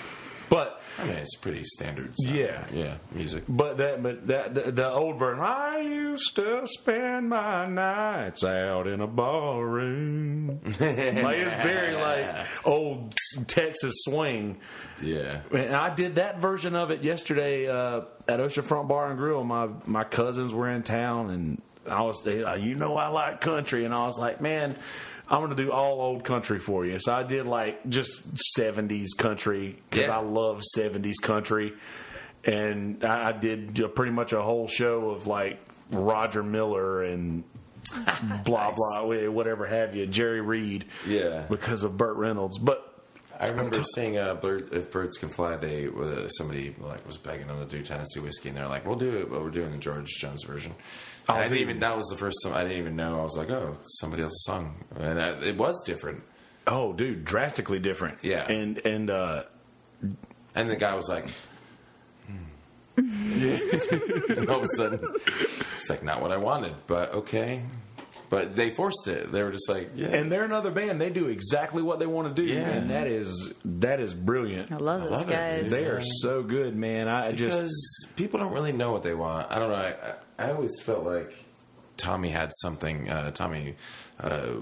But 0.49 0.81
I 0.97 1.05
mean, 1.05 1.15
it's 1.15 1.35
pretty 1.35 1.63
standard. 1.63 2.13
sound. 2.19 2.35
Yeah. 2.35 2.65
Yeah. 2.73 2.97
Music. 3.11 3.43
but 3.47 3.77
that 3.77 4.03
but 4.03 4.27
that 4.27 4.55
the, 4.55 4.71
the 4.71 4.89
old 4.89 5.17
version 5.17 5.43
I 5.43 5.79
used 5.79 6.35
to 6.35 6.65
spend 6.65 7.29
my 7.29 7.67
nights 7.67 8.43
out 8.43 8.87
in 8.87 8.99
a 8.99 9.07
ballroom. 9.07 10.59
like 10.65 10.79
it's 10.79 11.53
very 11.63 11.95
like 11.95 12.45
old 12.65 13.13
Texas 13.47 13.93
swing. 13.99 14.57
Yeah. 15.01 15.41
And 15.51 15.75
I 15.75 15.93
did 15.93 16.15
that 16.15 16.41
version 16.41 16.75
of 16.75 16.91
it 16.91 17.03
yesterday 17.03 17.67
uh, 17.67 18.01
at 18.27 18.39
Oceanfront 18.39 18.87
Bar 18.87 19.09
and 19.09 19.17
Grill. 19.17 19.43
My 19.43 19.69
my 19.85 20.03
cousins 20.03 20.53
were 20.53 20.69
in 20.69 20.83
town, 20.83 21.29
and 21.29 21.61
I 21.87 22.01
was 22.01 22.21
they, 22.23 22.43
uh, 22.43 22.55
you 22.55 22.75
know 22.75 22.95
I 22.97 23.07
like 23.07 23.41
country, 23.41 23.85
and 23.85 23.93
I 23.93 24.05
was 24.05 24.17
like, 24.19 24.41
man, 24.41 24.75
I'm 25.27 25.41
gonna 25.41 25.55
do 25.55 25.71
all 25.71 26.01
old 26.01 26.23
country 26.23 26.59
for 26.59 26.85
you. 26.85 26.97
So 26.99 27.13
I 27.13 27.23
did 27.23 27.45
like 27.45 27.87
just 27.89 28.35
'70s 28.57 29.07
country 29.17 29.77
because 29.89 30.07
Yeah. 30.07 30.17
I 30.17 30.21
love 30.21 30.61
'70s 30.77 31.15
country, 31.21 31.73
and 32.43 33.03
I, 33.03 33.29
I 33.29 33.31
did 33.31 33.81
uh, 33.81 33.87
pretty 33.87 34.11
much 34.11 34.33
a 34.33 34.41
whole 34.41 34.67
show 34.67 35.09
of 35.11 35.27
like 35.27 35.59
Roger 35.91 36.43
Miller 36.43 37.03
and. 37.03 37.43
blah 38.45 38.71
blah 38.71 39.03
whatever 39.03 39.65
have 39.65 39.95
you 39.95 40.05
Jerry 40.05 40.41
Reed 40.41 40.85
Yeah. 41.07 41.45
because 41.49 41.81
of 41.81 41.97
Burt 41.97 42.17
Reynolds 42.17 42.59
but 42.59 42.88
I 43.39 43.47
remember 43.47 43.83
seeing 43.95 44.17
uh, 44.17 44.35
Bird, 44.35 44.73
"If 44.73 44.91
Birds 44.91 45.17
Can 45.17 45.29
Fly." 45.29 45.55
They 45.55 45.87
uh, 45.87 46.27
somebody 46.27 46.75
like 46.79 47.07
was 47.07 47.17
begging 47.17 47.47
them 47.47 47.59
to 47.59 47.65
do 47.65 47.81
Tennessee 47.83 48.19
whiskey, 48.19 48.49
and 48.49 48.57
they're 48.57 48.67
like, 48.67 48.85
"We'll 48.85 48.97
do 48.97 49.17
it, 49.17 49.29
but 49.29 49.41
we're 49.41 49.49
doing 49.49 49.71
the 49.71 49.77
George 49.77 50.09
Jones 50.19 50.43
version." 50.43 50.73
Oh, 51.29 51.33
I 51.35 51.43
didn't 51.43 51.51
dude. 51.51 51.61
even. 51.61 51.79
That 51.79 51.95
was 51.95 52.07
the 52.07 52.17
first 52.17 52.37
time 52.43 52.53
I 52.53 52.63
didn't 52.63 52.79
even 52.79 52.95
know. 52.95 53.19
I 53.21 53.23
was 53.23 53.37
like, 53.37 53.49
"Oh, 53.49 53.77
somebody 53.83 54.23
else's 54.23 54.43
song," 54.45 54.83
and 54.97 55.21
I, 55.21 55.29
it 55.43 55.57
was 55.57 55.81
different. 55.85 56.23
Oh, 56.67 56.93
dude, 56.93 57.23
drastically 57.23 57.79
different. 57.79 58.19
Yeah. 58.23 58.45
and 58.45 58.77
and 58.85 59.09
uh, 59.09 59.43
And 60.53 60.69
the 60.69 60.75
guy 60.75 60.93
was 60.93 61.07
like, 61.09 61.29
hmm. 62.27 62.43
and 64.37 64.49
all 64.49 64.57
of 64.57 64.63
a 64.63 64.67
sudden, 64.75 64.99
it's 65.75 65.89
like 65.89 66.03
not 66.03 66.21
what 66.21 66.31
I 66.31 66.37
wanted, 66.37 66.75
but 66.87 67.13
okay. 67.13 67.63
But 68.29 68.55
they 68.55 68.69
forced 68.69 69.07
it. 69.07 69.31
They 69.31 69.41
were 69.43 69.51
just 69.51 69.67
like, 69.67 69.89
"Yeah." 69.95 70.09
and 70.09 70.31
they're 70.31 70.43
another 70.43 70.69
band. 70.69 71.01
They 71.01 71.09
do 71.09 71.27
exactly 71.27 71.81
what 71.81 71.97
they 71.97 72.05
want 72.05 72.35
to 72.35 72.41
do, 72.43 72.47
Yeah. 72.47 72.69
and 72.69 72.91
that 72.91 73.07
is 73.07 73.53
that 73.65 73.99
is 73.99 74.13
brilliant. 74.13 74.71
I 74.71 74.75
love 74.77 75.01
those 75.01 75.11
love 75.11 75.29
it, 75.29 75.33
guys. 75.33 75.63
dude. 75.63 75.73
They 75.73 75.85
are 75.87 76.01
so 76.01 76.43
good, 76.43 76.75
man. 76.75 77.07
I 77.07 77.31
just 77.31 77.57
because 77.57 78.07
people 78.15 78.39
don't 78.39 78.53
really 78.53 78.71
know 78.71 78.91
what 78.91 79.01
they 79.01 79.15
want. 79.15 79.51
I 79.51 79.57
don't 79.57 79.69
know. 79.69 79.75
I, 79.75 79.95
I, 80.43 80.49
I 80.49 80.51
always 80.51 80.79
felt 80.79 81.03
like 81.05 81.33
Tommy 81.97 82.29
had 82.29 82.51
something. 82.61 83.09
Uh, 83.09 83.31
Tommy, 83.31 83.75
uh, 84.19 84.57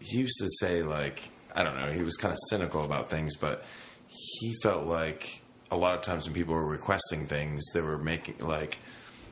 he 0.00 0.18
used 0.18 0.38
to 0.38 0.48
say 0.60 0.82
like 0.82 1.20
I 1.54 1.64
don't 1.64 1.76
know. 1.76 1.90
He 1.92 2.02
was 2.02 2.16
kind 2.16 2.32
of 2.32 2.38
cynical 2.48 2.84
about 2.84 3.10
things, 3.10 3.36
but 3.36 3.64
he 4.06 4.54
felt 4.62 4.86
like 4.86 5.42
a 5.70 5.76
lot 5.76 5.96
of 5.96 6.02
times 6.02 6.26
when 6.26 6.34
people 6.34 6.54
were 6.54 6.64
requesting 6.64 7.26
things, 7.26 7.64
they 7.74 7.80
were 7.80 7.98
making 7.98 8.38
like 8.38 8.78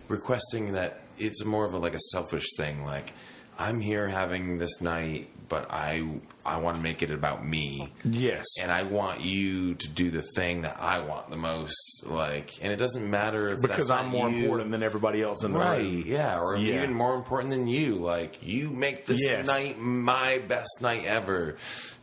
requesting 0.09 0.73
that 0.73 1.01
it's 1.19 1.45
more 1.45 1.65
of 1.65 1.75
a 1.75 1.79
like 1.79 1.95
a 1.95 2.01
selfish 2.13 2.47
thing. 2.57 2.85
Like 2.85 3.13
I'm 3.59 3.81
here 3.81 4.07
having 4.07 4.59
this 4.59 4.81
night, 4.83 5.31
but 5.49 5.69
I 5.71 6.07
I 6.45 6.59
want 6.59 6.77
to 6.77 6.83
make 6.83 7.03
it 7.03 7.11
about 7.11 7.45
me 7.47 7.91
yes, 8.05 8.45
and 8.63 8.71
I 8.71 8.83
want 8.83 9.23
you 9.23 9.75
to 9.77 9.89
do 9.89 10.11
the 10.11 10.23
thing 10.35 10.61
that 10.63 10.77
I 10.79 11.01
want 11.01 11.31
the 11.31 11.37
most. 11.37 12.05
Like, 12.07 12.51
and 12.63 12.71
it 12.73 12.77
doesn't 12.77 13.09
matter 13.11 13.49
if 13.49 13.63
because 13.63 13.91
I'm 13.91 14.09
more 14.09 14.29
you. 14.29 14.43
important 14.43 14.73
than 14.73 14.83
everybody 14.83 15.23
else 15.23 15.43
in 15.43 15.53
the 15.55 15.59
right? 15.59 15.79
room. 15.81 16.03
Yeah, 16.07 16.39
or 16.39 16.57
Yeah. 16.59 16.75
even 16.75 16.93
more 16.93 17.15
important 17.15 17.51
than 17.51 17.67
you. 17.67 17.95
Like, 17.95 18.43
you 18.43 18.71
make 18.71 19.07
this 19.07 19.23
Yes. 19.25 19.47
night 19.47 19.79
my 19.81 20.39
best 20.47 20.83
night 20.83 21.05
ever. 21.07 21.57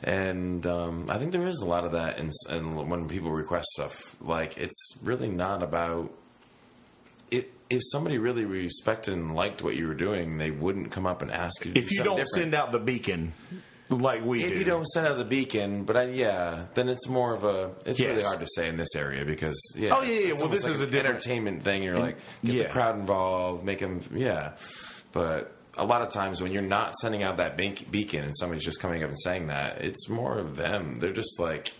And 0.04 0.66
um, 0.66 1.06
I 1.10 1.18
think 1.20 1.32
there 1.34 1.46
is 1.48 1.60
a 1.62 1.66
lot 1.66 1.86
of 1.86 1.92
that. 1.94 2.18
in 2.18 2.32
and 2.50 2.76
when 2.90 3.08
people 3.08 3.32
request 3.32 3.68
stuff, 3.74 4.16
like, 4.22 4.58
it's 4.58 4.98
really 5.04 5.30
not 5.30 5.62
about. 5.64 6.12
It, 7.32 7.52
if 7.70 7.82
somebody 7.92 8.18
really 8.18 8.46
respected 8.46 9.14
and 9.14 9.36
liked 9.36 9.64
what 9.64 9.76
you 9.76 9.88
were 9.88 9.96
doing, 9.96 10.38
they 10.38 10.52
wouldn't 10.52 10.92
come 10.92 11.06
up 11.06 11.22
and 11.22 11.32
ask 11.32 11.66
you. 11.66 11.74
To 11.74 11.80
If 11.80 11.90
do 11.90 11.96
you 11.96 12.04
don't 12.04 12.18
different. 12.18 12.30
send 12.30 12.56
out 12.56 12.72
the 12.72 12.80
beacon 12.80 13.34
like 13.90 14.24
we 14.26 14.44
If 14.44 14.50
do, 14.50 14.56
you 14.58 14.64
don't 14.64 14.86
send 14.88 15.08
out 15.08 15.18
the 15.18 15.26
beacon, 15.26 15.84
but 15.84 15.98
I, 15.98 16.04
yeah, 16.06 16.66
then 16.74 16.90
it's 16.90 17.08
more 17.08 17.34
of 17.34 17.44
a. 17.44 17.72
It's 17.86 18.00
really 18.00 18.24
hard 18.24 18.40
to 18.40 18.48
say 18.56 18.68
in 18.68 18.78
this 18.78 18.96
area 18.96 19.26
because 19.26 19.60
yeah. 19.78 19.96
Oh, 19.96 20.02
yeah, 20.02 20.14
it's, 20.14 20.24
yeah, 20.24 20.32
it's 20.32 20.42
well, 20.42 20.50
this 20.50 20.68
is 20.68 20.82
like 20.82 20.94
a 20.94 21.00
an 21.00 21.06
entertainment 21.06 21.64
thing. 21.64 21.84
You're 21.84 22.00
like 22.00 22.18
get 22.44 22.56
yeah. 22.56 22.64
the 22.64 22.70
crowd 22.70 22.98
involved, 22.98 23.64
make 23.64 23.80
them 23.80 24.02
yeah. 24.14 24.54
But 25.12 25.56
a 25.78 25.86
lot 25.86 26.02
of 26.02 26.10
times 26.10 26.42
when 26.42 26.52
you're 26.52 26.62
not 26.62 26.96
sending 26.96 27.24
out 27.24 27.38
that 27.38 27.58
beacon 27.58 28.24
and 28.24 28.36
somebody's 28.36 28.64
just 28.66 28.80
coming 28.80 29.04
up 29.04 29.10
and 29.10 29.20
saying 29.20 29.48
that, 29.48 29.82
it's 29.82 30.10
more 30.10 30.38
of 30.38 30.56
them. 30.56 31.00
They're 31.00 31.14
just 31.14 31.40
like, 31.40 31.74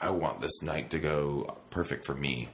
I 0.00 0.10
want 0.10 0.40
this 0.40 0.62
night 0.62 0.90
to 0.90 0.98
go 0.98 1.56
perfect 1.70 2.04
for 2.04 2.14
me. 2.14 2.50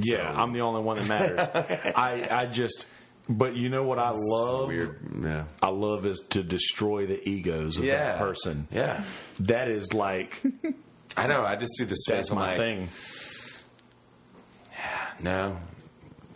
Yeah, 0.00 0.32
So- 0.34 0.40
I'm 0.40 0.52
the 0.52 0.60
only 0.62 0.80
one 0.82 0.96
that 0.98 1.06
matters. 1.08 1.48
I 1.96 2.26
I 2.30 2.46
just, 2.46 2.86
but 3.28 3.56
you 3.56 3.68
know 3.68 3.82
what 3.82 3.98
I 3.98 4.10
love? 4.14 4.68
Weird, 4.68 5.00
yeah, 5.22 5.44
I 5.62 5.68
love 5.68 6.06
is 6.06 6.20
to 6.30 6.42
destroy 6.42 7.06
the 7.06 7.20
egos 7.28 7.76
of 7.78 7.84
yeah, 7.84 7.96
that 8.12 8.18
person. 8.18 8.68
Yeah, 8.70 9.02
That 9.40 9.68
is 9.68 9.92
like 9.92 10.40
I 11.16 11.26
know. 11.26 11.42
I 11.44 11.56
just 11.56 11.72
do 11.78 11.84
the 11.84 11.96
space. 11.96 12.16
that's 12.16 12.32
my 12.32 12.48
like, 12.48 12.56
thing. 12.58 12.88
Yeah, 14.72 15.06
no, 15.20 15.56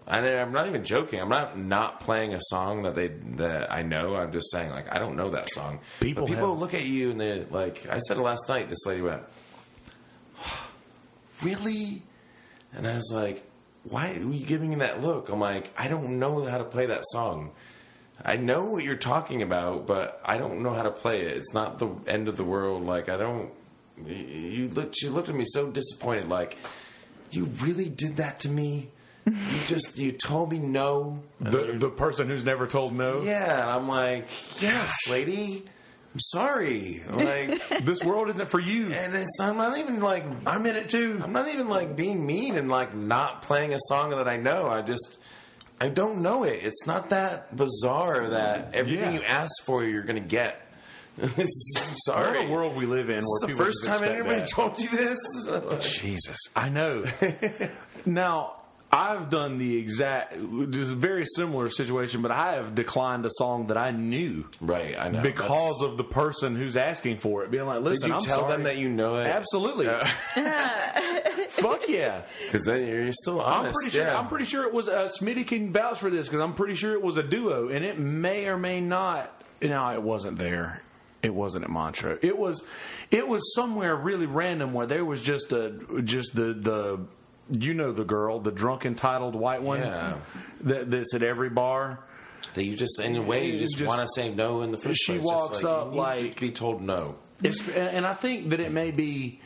I, 0.09 0.19
I'm 0.41 0.53
not 0.53 0.67
even 0.67 0.85
joking. 0.85 1.21
I'm 1.21 1.29
not 1.29 1.57
not 1.57 2.01
playing 2.01 2.35
a 2.35 2.41
song 2.41 2.83
that 2.83 2.95
they 2.97 3.09
that 3.37 3.71
I 3.73 3.83
know. 3.83 4.17
I'm 4.17 4.33
just 4.33 4.51
saying 4.51 4.71
like 4.71 4.93
I 4.93 4.99
don't 4.99 5.15
know 5.17 5.31
that 5.31 5.49
song. 5.51 5.79
People 6.01 6.25
but 6.27 6.33
people 6.35 6.51
have- 6.51 6.59
look 6.59 6.75
at 6.75 6.85
you 6.85 7.11
and 7.11 7.21
they 7.21 7.45
like 7.45 7.87
I 7.89 7.99
said 8.01 8.17
it 8.17 8.23
last 8.23 8.49
night. 8.49 8.69
This 8.69 8.85
lady 8.85 9.03
went, 9.03 9.23
"Really?" 11.43 12.03
And 12.75 12.87
I 12.87 12.97
was 12.97 13.11
like, 13.15 13.45
"Why 13.85 14.11
are 14.11 14.19
you 14.19 14.47
giving 14.47 14.71
me 14.71 14.77
that 14.77 15.03
look?" 15.03 15.29
I'm 15.29 15.41
like, 15.41 15.71
"I 15.77 15.89
don't 15.89 16.19
know 16.19 16.45
how 16.45 16.59
to 16.59 16.65
play 16.65 16.87
that 16.87 17.03
song." 17.11 17.51
I 18.25 18.37
know 18.37 18.65
what 18.65 18.85
you're 18.85 18.95
talking 18.97 19.43
about, 19.43 19.87
but 19.87 20.21
I 20.25 20.39
don't 20.39 20.63
know 20.63 20.73
how 20.73 20.83
to 20.85 20.91
play 20.91 21.23
it. 21.23 21.37
It's 21.37 21.53
not 21.53 21.79
the 21.79 21.89
end 22.07 22.29
of 22.29 22.37
the 22.37 22.45
world. 22.45 22.85
Like 22.87 23.09
I 23.09 23.17
don't. 23.17 23.51
You 24.07 24.15
you 24.15 24.69
looked. 24.69 24.97
She 24.97 25.09
looked 25.09 25.29
at 25.29 25.35
me 25.35 25.45
so 25.47 25.71
disappointed. 25.71 26.29
Like 26.29 26.57
you 27.31 27.47
really 27.63 27.89
did 27.89 28.17
that 28.17 28.41
to 28.41 28.49
me. 28.49 28.91
You 29.27 29.33
just 29.67 29.99
you 29.99 30.13
told 30.13 30.53
me 30.53 30.59
no. 30.59 31.23
The 31.41 31.75
the 31.77 31.91
person 31.91 32.29
who's 32.29 32.45
never 32.45 32.67
told 32.67 32.95
no. 32.97 33.23
Yeah, 33.23 33.63
and 33.63 33.71
I'm 33.71 33.89
like, 33.89 34.27
yes, 34.61 34.95
lady. 35.11 35.65
I'm 36.15 36.21
sorry. 36.21 37.03
Like, 37.11 37.69
This 37.85 38.03
world 38.05 38.29
isn't 38.29 38.51
for 38.51 38.61
you. 38.61 38.93
and 38.93 39.15
it's 39.15 39.39
I'm 39.41 39.57
not 39.57 39.79
even 39.79 40.01
like 40.01 40.25
I'm 40.47 40.67
in 40.67 40.77
it 40.77 40.89
too. 40.91 41.19
I'm 41.23 41.33
not 41.33 41.49
even 41.49 41.69
like 41.69 41.97
being 41.97 42.27
mean 42.27 42.57
and 42.57 42.69
like 42.71 42.95
not 42.95 43.43
playing 43.43 43.73
a 43.73 43.79
song 43.89 44.11
that 44.11 44.29
I 44.29 44.37
know. 44.37 44.67
I 44.67 44.83
just 44.83 45.19
I 45.81 45.89
don't 45.89 46.19
know 46.23 46.45
it. 46.45 46.61
It's 46.63 46.87
not 46.87 47.11
that 47.11 47.57
bizarre 47.57 48.29
that 48.29 48.75
everything 48.75 49.15
Yeah. 49.15 49.21
you 49.21 49.25
ask 49.25 49.51
for, 49.65 49.83
you're 49.85 50.03
going 50.05 50.23
to 50.23 50.29
get. 50.29 50.59
Sorry. 52.07 52.39
What 52.39 52.47
a 52.47 52.51
world 52.51 52.77
we 52.77 52.87
live 52.87 53.11
in 53.11 53.17
This 53.17 53.27
where 53.41 53.51
the 53.51 53.57
first 53.57 53.85
time 53.85 54.05
anybody 54.05 54.41
that. 54.41 54.49
told 54.49 54.79
you 54.81 54.89
this. 54.89 55.19
Jesus, 56.01 56.37
I 56.55 56.69
know. 56.69 57.05
now, 58.07 58.55
I've 58.95 59.31
done 59.31 59.57
the 59.57 59.77
exact, 59.79 60.35
just 60.71 60.93
very 60.93 61.25
similar 61.25 61.71
situation, 61.71 62.21
but 62.21 62.31
I 62.31 62.57
have 62.57 62.75
declined 62.75 63.25
a 63.25 63.31
song 63.31 63.69
that 63.69 63.79
I 63.79 63.91
knew 63.91 64.45
right, 64.61 64.95
I 64.99 65.09
know. 65.09 65.23
because 65.23 65.81
of 65.81 65.97
the 65.97 66.05
person 66.05 66.57
who's 66.57 66.77
asking 66.77 67.17
for 67.17 67.43
it, 67.43 67.51
being 67.51 67.65
like, 67.65 67.79
Did 67.79 67.85
"Listen, 67.85 68.09
you 68.11 68.15
I'm 68.17 68.21
tell 68.21 68.41
sorry. 68.41 68.53
them 68.53 68.63
that 68.65 68.77
you 68.77 68.91
know 68.91 69.17
it? 69.17 69.27
Absolutely. 69.29 69.87
Fuck 71.49 71.89
yeah! 71.89 72.23
Because 72.45 72.65
then 72.65 72.87
you're 72.87 73.13
still 73.13 73.41
I'm 73.41 73.61
honest. 73.61 73.75
pretty 73.75 73.97
sure. 73.97 74.11
I'm 74.11 74.29
pretty 74.29 74.45
sure 74.45 74.65
it 74.65 74.73
was. 74.75 74.89
Uh, 74.89 75.09
Smitty 75.09 75.47
can 75.47 75.73
vouch 75.73 75.99
for 75.99 76.11
this 76.11 76.29
because 76.29 76.43
I'm 76.43 76.55
pretty 76.55 76.75
sure 76.75 76.93
it 76.95 77.03
was 77.03 77.17
a 77.17 77.23
duo, 77.23 77.69
and 77.69 77.85
it 77.85 77.99
may 77.99 78.47
or 78.47 78.59
may 78.59 78.81
not. 78.81 79.43
No, 79.61 79.91
it 79.91 80.03
wasn't 80.03 80.39
there. 80.39 80.83
It 81.23 81.33
wasn't 81.33 81.65
at 81.65 81.71
Montreux. 81.71 82.19
It 82.23 82.37
was. 82.37 82.63
It 83.11 83.27
was 83.29 83.55
somewhere 83.55 83.95
really 83.97 84.27
random 84.27 84.73
where 84.73 84.87
there 84.87 85.05
was 85.05 85.23
just 85.23 85.53
a 85.53 85.71
just 86.05 86.35
the 86.35 86.53
the. 86.55 87.01
You 87.51 87.75
know 87.75 87.93
the 87.93 88.05
girl, 88.05 88.39
the 88.41 88.53
drunk 88.53 88.87
entitled 88.87 89.35
white 89.35 89.63
one 89.63 89.81
Yeah. 89.81 90.19
that, 90.63 90.91
that's 90.91 91.15
at 91.15 91.23
every 91.23 91.51
bar. 91.51 92.01
That 92.55 92.65
you 92.65 92.77
just, 92.77 93.01
in 93.01 93.17
a 93.17 93.23
way, 93.23 93.47
you 93.47 93.59
just, 93.59 93.77
just- 93.79 93.89
want 93.89 94.01
to 94.03 94.09
say 94.15 94.33
no 94.33 94.63
in 94.63 94.73
the 94.73 94.77
first 94.79 95.03
She 95.05 95.13
place. 95.13 95.23
Just 95.23 95.35
walks 95.35 95.63
like, 95.63 95.73
up 95.73 95.95
like- 95.95 96.41
be 96.41 96.51
told 96.51 96.83
no. 96.83 97.17
And 97.75 98.07
I 98.07 98.15
think 98.15 98.51
that 98.51 98.61
it 98.61 98.71
may 98.71 98.91
be 98.93 99.41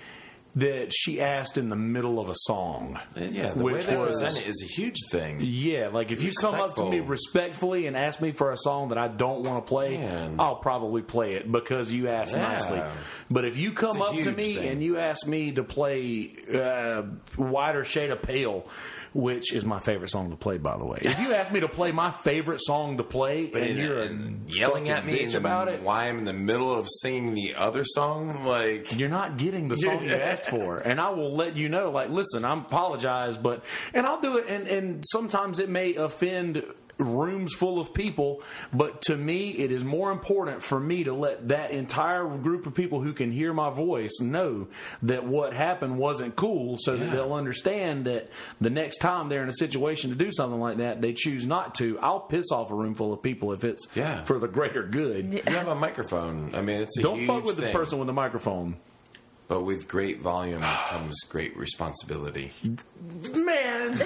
that 0.56 0.90
she 0.92 1.20
asked 1.20 1.58
in 1.58 1.68
the 1.68 1.76
middle 1.76 2.18
of 2.18 2.28
a 2.30 2.34
song. 2.34 2.98
Yeah, 3.14 3.52
the 3.52 3.62
way 3.62 3.74
which 3.74 3.86
they 3.86 3.96
was- 3.96 4.20
present 4.22 4.42
it 4.44 4.48
is 4.48 4.62
a 4.64 4.66
huge 4.80 4.96
thing. 5.10 5.40
Yeah, 5.42 5.88
like 5.88 6.10
if 6.12 6.22
you 6.22 6.32
come 6.40 6.54
up 6.54 6.76
to 6.76 6.88
me 6.88 7.00
respectfully 7.00 7.86
and 7.86 7.94
ask 7.96 8.20
me 8.22 8.32
for 8.32 8.50
a 8.52 8.56
song 8.56 8.88
that 8.88 8.96
I 8.98 9.08
don't 9.08 9.42
want 9.42 9.64
to 9.64 9.68
play, 9.68 9.98
Man. 9.98 10.36
I'll 10.38 10.56
probably 10.56 11.02
play 11.02 11.34
it 11.34 11.50
because 11.52 11.92
you 11.92 12.08
asked 12.08 12.34
Yeah. 12.34 12.48
nicely. 12.48 12.82
But 13.30 13.44
if 13.44 13.58
you 13.58 13.72
come 13.72 14.00
up 14.00 14.14
to 14.14 14.32
me 14.32 14.54
thing. 14.54 14.68
and 14.68 14.82
you 14.82 14.96
ask 14.98 15.26
me 15.26 15.52
to 15.52 15.62
play 15.62 16.30
uh, 16.54 17.02
"Wider 17.36 17.84
Shade 17.84 18.10
of 18.10 18.22
Pale," 18.22 18.66
which 19.16 19.52
is 19.52 19.64
my 19.64 19.78
favorite 19.80 20.08
song 20.10 20.30
to 20.30 20.36
play, 20.36 20.58
by 20.58 20.76
the 20.76 20.84
way, 20.84 20.98
if 21.02 21.18
you 21.20 21.32
ask 21.34 21.50
me 21.50 21.60
to 21.60 21.68
play 21.68 21.90
my 21.92 22.10
favorite 22.10 22.60
song 22.62 22.98
to 22.98 23.02
play 23.02 23.46
and 23.46 23.54
And- 23.66 23.78
you're 23.78 24.00
and 24.00 24.54
yelling 24.54 24.88
at 24.88 25.04
me 25.06 25.24
about 25.34 25.68
it, 25.68 25.82
why 25.82 26.08
I'm 26.08 26.18
in 26.18 26.24
the 26.24 26.32
middle 26.32 26.74
of 26.74 26.86
singing 27.00 27.34
the 27.34 27.54
other 27.54 27.84
song, 27.84 28.44
like 28.44 28.96
you're 28.96 29.08
not 29.08 29.38
getting 29.38 29.68
the 29.68 29.76
song 29.76 30.04
you 30.04 30.10
asked 30.14 30.46
for. 30.50 30.78
And 30.78 31.00
i 31.00 31.10
will 31.10 31.34
let 31.34 31.56
you 31.56 31.68
know 31.68 31.90
like 31.90 32.10
listen 32.10 32.44
i 32.44 32.56
apologize 32.56 33.36
but 33.36 33.64
and 33.94 34.06
i'll 34.06 34.20
do 34.20 34.36
it 34.36 34.46
and, 34.48 34.68
and 34.68 35.04
sometimes 35.06 35.58
it 35.58 35.68
may 35.68 35.94
offend 35.94 36.62
rooms 36.98 37.52
full 37.52 37.78
of 37.78 37.92
people 37.92 38.42
but 38.72 39.02
to 39.02 39.14
me 39.16 39.50
it 39.50 39.70
is 39.70 39.84
more 39.84 40.10
important 40.10 40.62
for 40.62 40.80
me 40.80 41.04
to 41.04 41.12
let 41.12 41.48
that 41.48 41.70
entire 41.70 42.26
group 42.38 42.66
of 42.66 42.74
people 42.74 43.02
who 43.02 43.12
can 43.12 43.30
hear 43.30 43.52
my 43.52 43.68
voice 43.68 44.18
know 44.20 44.66
that 45.02 45.24
what 45.26 45.52
happened 45.52 45.98
wasn't 45.98 46.34
cool 46.36 46.76
so 46.78 46.96
that 46.96 47.10
they'll 47.12 47.34
understand 47.34 48.06
that 48.06 48.30
the 48.62 48.70
next 48.70 48.96
time 48.98 49.28
they're 49.28 49.42
in 49.42 49.48
a 49.50 49.52
situation 49.54 50.08
to 50.10 50.16
do 50.16 50.32
something 50.32 50.58
like 50.58 50.78
that 50.78 51.02
they 51.02 51.12
choose 51.12 51.46
not 51.46 51.74
to. 51.74 51.98
I'll 52.00 52.20
piss 52.20 52.46
off 52.50 52.70
a 52.70 52.74
room 52.74 52.94
full 52.94 53.12
of 53.12 53.22
people 53.22 53.52
if 53.52 53.62
it's 53.64 53.86
Yeah. 53.94 54.24
for 54.24 54.38
the 54.38 54.48
greater 54.48 54.82
good. 54.82 55.34
You 55.34 55.42
have 55.48 55.68
a 55.68 55.74
microphone. 55.74 56.54
I 56.54 56.62
mean, 56.62 56.80
it's 56.80 56.98
a 56.98 57.02
don't 57.02 57.16
huge 57.18 57.26
fuck 57.28 57.44
with 57.44 57.56
the 57.58 57.72
person 57.72 57.98
with 57.98 58.06
the 58.06 58.12
microphone. 58.14 58.76
But 59.48 59.60
with 59.62 59.86
great 59.86 60.20
volume 60.22 60.60
comes 60.60 61.20
great 61.28 61.56
responsibility. 61.56 62.50
man 63.34 63.92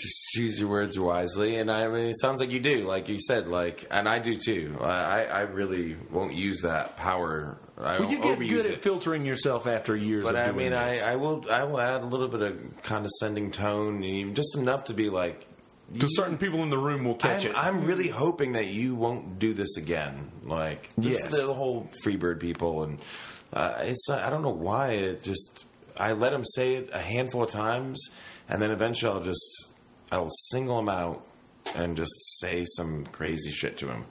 Just 0.00 0.28
choose 0.30 0.58
your 0.58 0.68
words 0.70 0.98
wisely, 0.98 1.56
and 1.56 1.70
I 1.70 1.86
mean, 1.88 2.06
it 2.06 2.18
sounds 2.20 2.40
like 2.40 2.50
you 2.52 2.60
do, 2.60 2.82
like 2.82 3.08
you 3.08 3.18
said, 3.20 3.48
like, 3.48 3.86
and 3.90 4.08
I 4.08 4.18
do 4.18 4.34
too. 4.34 4.76
I, 4.80 5.24
I 5.26 5.40
really 5.42 5.96
won't 6.10 6.32
use 6.34 6.62
that 6.62 6.96
power. 6.96 7.58
I 7.78 7.98
Well, 7.98 8.10
you 8.10 8.18
get 8.22 8.38
good 8.38 8.66
it. 8.66 8.72
at 8.72 8.82
filtering 8.82 9.24
yourself 9.26 9.66
after 9.66 9.94
years. 9.94 10.24
But 10.24 10.36
of 10.36 10.40
I 10.40 10.44
doing 10.46 10.56
mean, 10.56 10.72
I. 10.74 11.12
I 11.12 11.16
will 11.16 11.44
I 11.50 11.64
will 11.64 11.80
add 11.80 12.02
a 12.02 12.06
little 12.06 12.28
bit 12.28 12.40
of 12.42 12.82
condescending 12.82 13.50
tone, 13.50 14.34
just 14.34 14.56
enough 14.56 14.84
to 14.84 14.94
be 14.94 15.10
like. 15.10 15.46
to 15.98 16.06
certain 16.10 16.38
people 16.38 16.62
in 16.62 16.70
the 16.70 16.78
room 16.78 17.04
will 17.04 17.14
catch 17.16 17.44
I'm, 17.44 17.50
it. 17.50 17.56
I'm 17.58 17.84
really 17.84 18.08
hoping 18.08 18.52
that 18.52 18.66
you 18.68 18.94
won't 18.94 19.38
do 19.38 19.52
this 19.54 19.76
again. 19.76 20.30
Like 20.44 20.88
this 20.96 21.22
Yes. 21.24 21.40
the 21.40 21.52
whole 21.54 21.90
Freebird 22.04 22.40
people, 22.40 22.82
and 22.84 22.98
uh, 23.52 23.74
it's 23.80 24.08
I 24.08 24.30
don't 24.30 24.42
know 24.42 24.50
why 24.50 24.92
it 24.92 25.22
just 25.22 25.64
I 25.98 26.12
let 26.12 26.32
him 26.32 26.44
say 26.44 26.74
it 26.76 26.90
a 26.92 26.98
handful 26.98 27.42
of 27.42 27.50
times, 27.50 28.08
and 28.48 28.60
then 28.62 28.70
eventually 28.70 29.12
I'll 29.12 29.24
just 29.24 29.69
I'll 30.12 30.30
single 30.30 30.78
him 30.78 30.88
out 30.88 31.24
and 31.74 31.96
just 31.96 32.12
say 32.40 32.64
some 32.64 33.04
crazy 33.06 33.50
shit 33.50 33.76
to 33.78 33.88
him, 33.88 34.04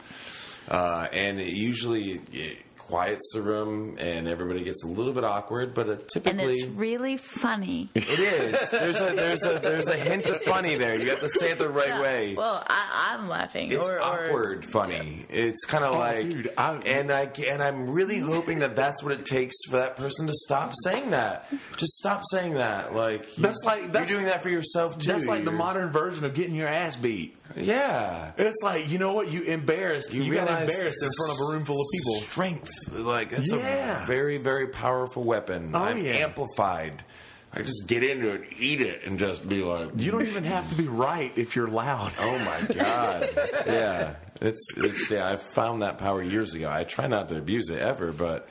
uh, 0.68 1.08
and 1.12 1.40
it 1.40 1.54
usually 1.54 2.22
it 2.32 2.64
quiets 2.90 3.32
the 3.34 3.42
room 3.42 3.96
and 4.00 4.28
everybody 4.28 4.64
gets 4.64 4.84
a 4.84 4.88
little 4.88 5.14
bit 5.14 5.24
awkward, 5.24 5.74
but 5.74 5.88
it 5.88 6.00
And 6.00 6.10
typically 6.14 6.56
it's 6.56 6.66
really 6.72 7.18
funny. 7.18 7.90
it 7.94 8.08
is. 8.20 8.72
There's 8.72 9.00
a 9.00 9.14
there's 9.16 9.46
a 9.46 9.60
there's 9.60 9.88
a 9.88 9.96
hint 9.96 10.26
of 10.28 10.42
funny 10.42 10.76
there. 10.76 10.96
You 11.00 11.10
have 11.12 11.20
to 11.22 11.30
say 11.30 11.52
it 11.52 11.60
the 11.60 11.70
right 11.70 11.88
Yeah. 11.90 12.02
way. 12.02 12.36
Well, 12.36 12.64
I, 12.68 13.12
I'm 13.14 13.30
laughing. 13.30 13.72
It's 13.72 13.88
or, 13.88 13.98
or- 13.98 14.02
awkward, 14.04 14.66
funny. 14.66 15.26
It's 15.30 15.66
kind 15.66 15.84
of 15.84 15.94
oh, 15.96 16.00
like, 16.00 16.26
Oh, 16.26 16.30
dude, 16.30 16.50
I- 16.58 16.76
and 16.86 17.12
I 17.12 17.32
and 17.48 17.62
I'm 17.62 17.90
really 17.92 18.20
hoping 18.20 18.60
that 18.60 18.76
that's 18.76 19.04
what 19.04 19.12
it 19.14 19.26
takes 19.26 19.56
for 19.70 19.78
that 19.78 19.96
person 19.96 20.28
to 20.28 20.34
stop 20.34 20.72
saying 20.84 21.12
that. 21.12 21.48
Just 21.78 21.94
stop 21.94 22.22
saying 22.32 22.56
that. 22.56 22.94
Like 22.96 23.28
That's 23.36 23.64
like- 23.66 23.92
that's- 23.92 24.10
you're 24.10 24.20
doing 24.20 24.30
that 24.32 24.42
for 24.44 24.50
yourself 24.50 24.98
too. 24.98 25.12
That's 25.12 25.28
like 25.28 25.46
the 25.46 25.52
You're- 25.52 25.58
modern 25.58 25.92
version 25.92 26.26
of 26.26 26.34
getting 26.34 26.56
your 26.56 26.68
ass 26.68 26.96
beat. 26.96 27.36
Yeah. 27.56 28.32
It's 28.38 28.62
like 28.64 28.90
you 28.90 28.98
know 29.00 29.14
what 29.14 29.32
you 29.32 29.42
embarrassed. 29.42 30.14
You, 30.14 30.34
got 30.34 30.50
embarrassed 30.62 31.04
in 31.04 31.10
front 31.18 31.32
of 31.34 31.38
a 31.48 31.52
room 31.52 31.66
full 31.66 31.80
of 31.82 31.88
people. 31.92 32.16
Strength, 32.30 32.70
like 32.92 33.32
it's 33.34 33.52
Yeah. 33.52 34.04
a 34.04 34.08
very 34.08 34.38
very 34.38 34.68
powerful 34.68 35.24
weapon. 35.24 35.72
Oh, 35.74 35.80
I'm 35.84 36.04
yeah. 36.04 36.14
amplified. 36.14 37.04
I 37.52 37.64
just 37.64 37.88
get 37.88 38.04
into 38.04 38.30
it, 38.30 38.44
eat 38.60 38.80
it, 38.82 39.02
and 39.06 39.18
just 39.18 39.50
be 39.50 39.64
like, 39.64 39.90
You 39.96 40.12
don't 40.12 40.28
even 40.28 40.44
have 40.44 40.70
to 40.70 40.76
be 40.76 40.88
right 40.88 41.32
if 41.36 41.56
you're 41.56 41.68
loud. 41.68 42.14
Oh 42.20 42.38
my 42.38 42.62
god! 42.76 43.30
yeah, 43.66 44.16
it's 44.40 44.64
it's 44.78 45.10
yeah. 45.10 45.28
I 45.32 45.38
found 45.38 45.82
that 45.82 45.98
power 45.98 46.22
years 46.22 46.54
ago. 46.54 46.70
I 46.70 46.84
try 46.84 47.08
not 47.08 47.30
to 47.30 47.38
abuse 47.38 47.70
it 47.72 47.80
ever, 47.80 48.12
but 48.12 48.48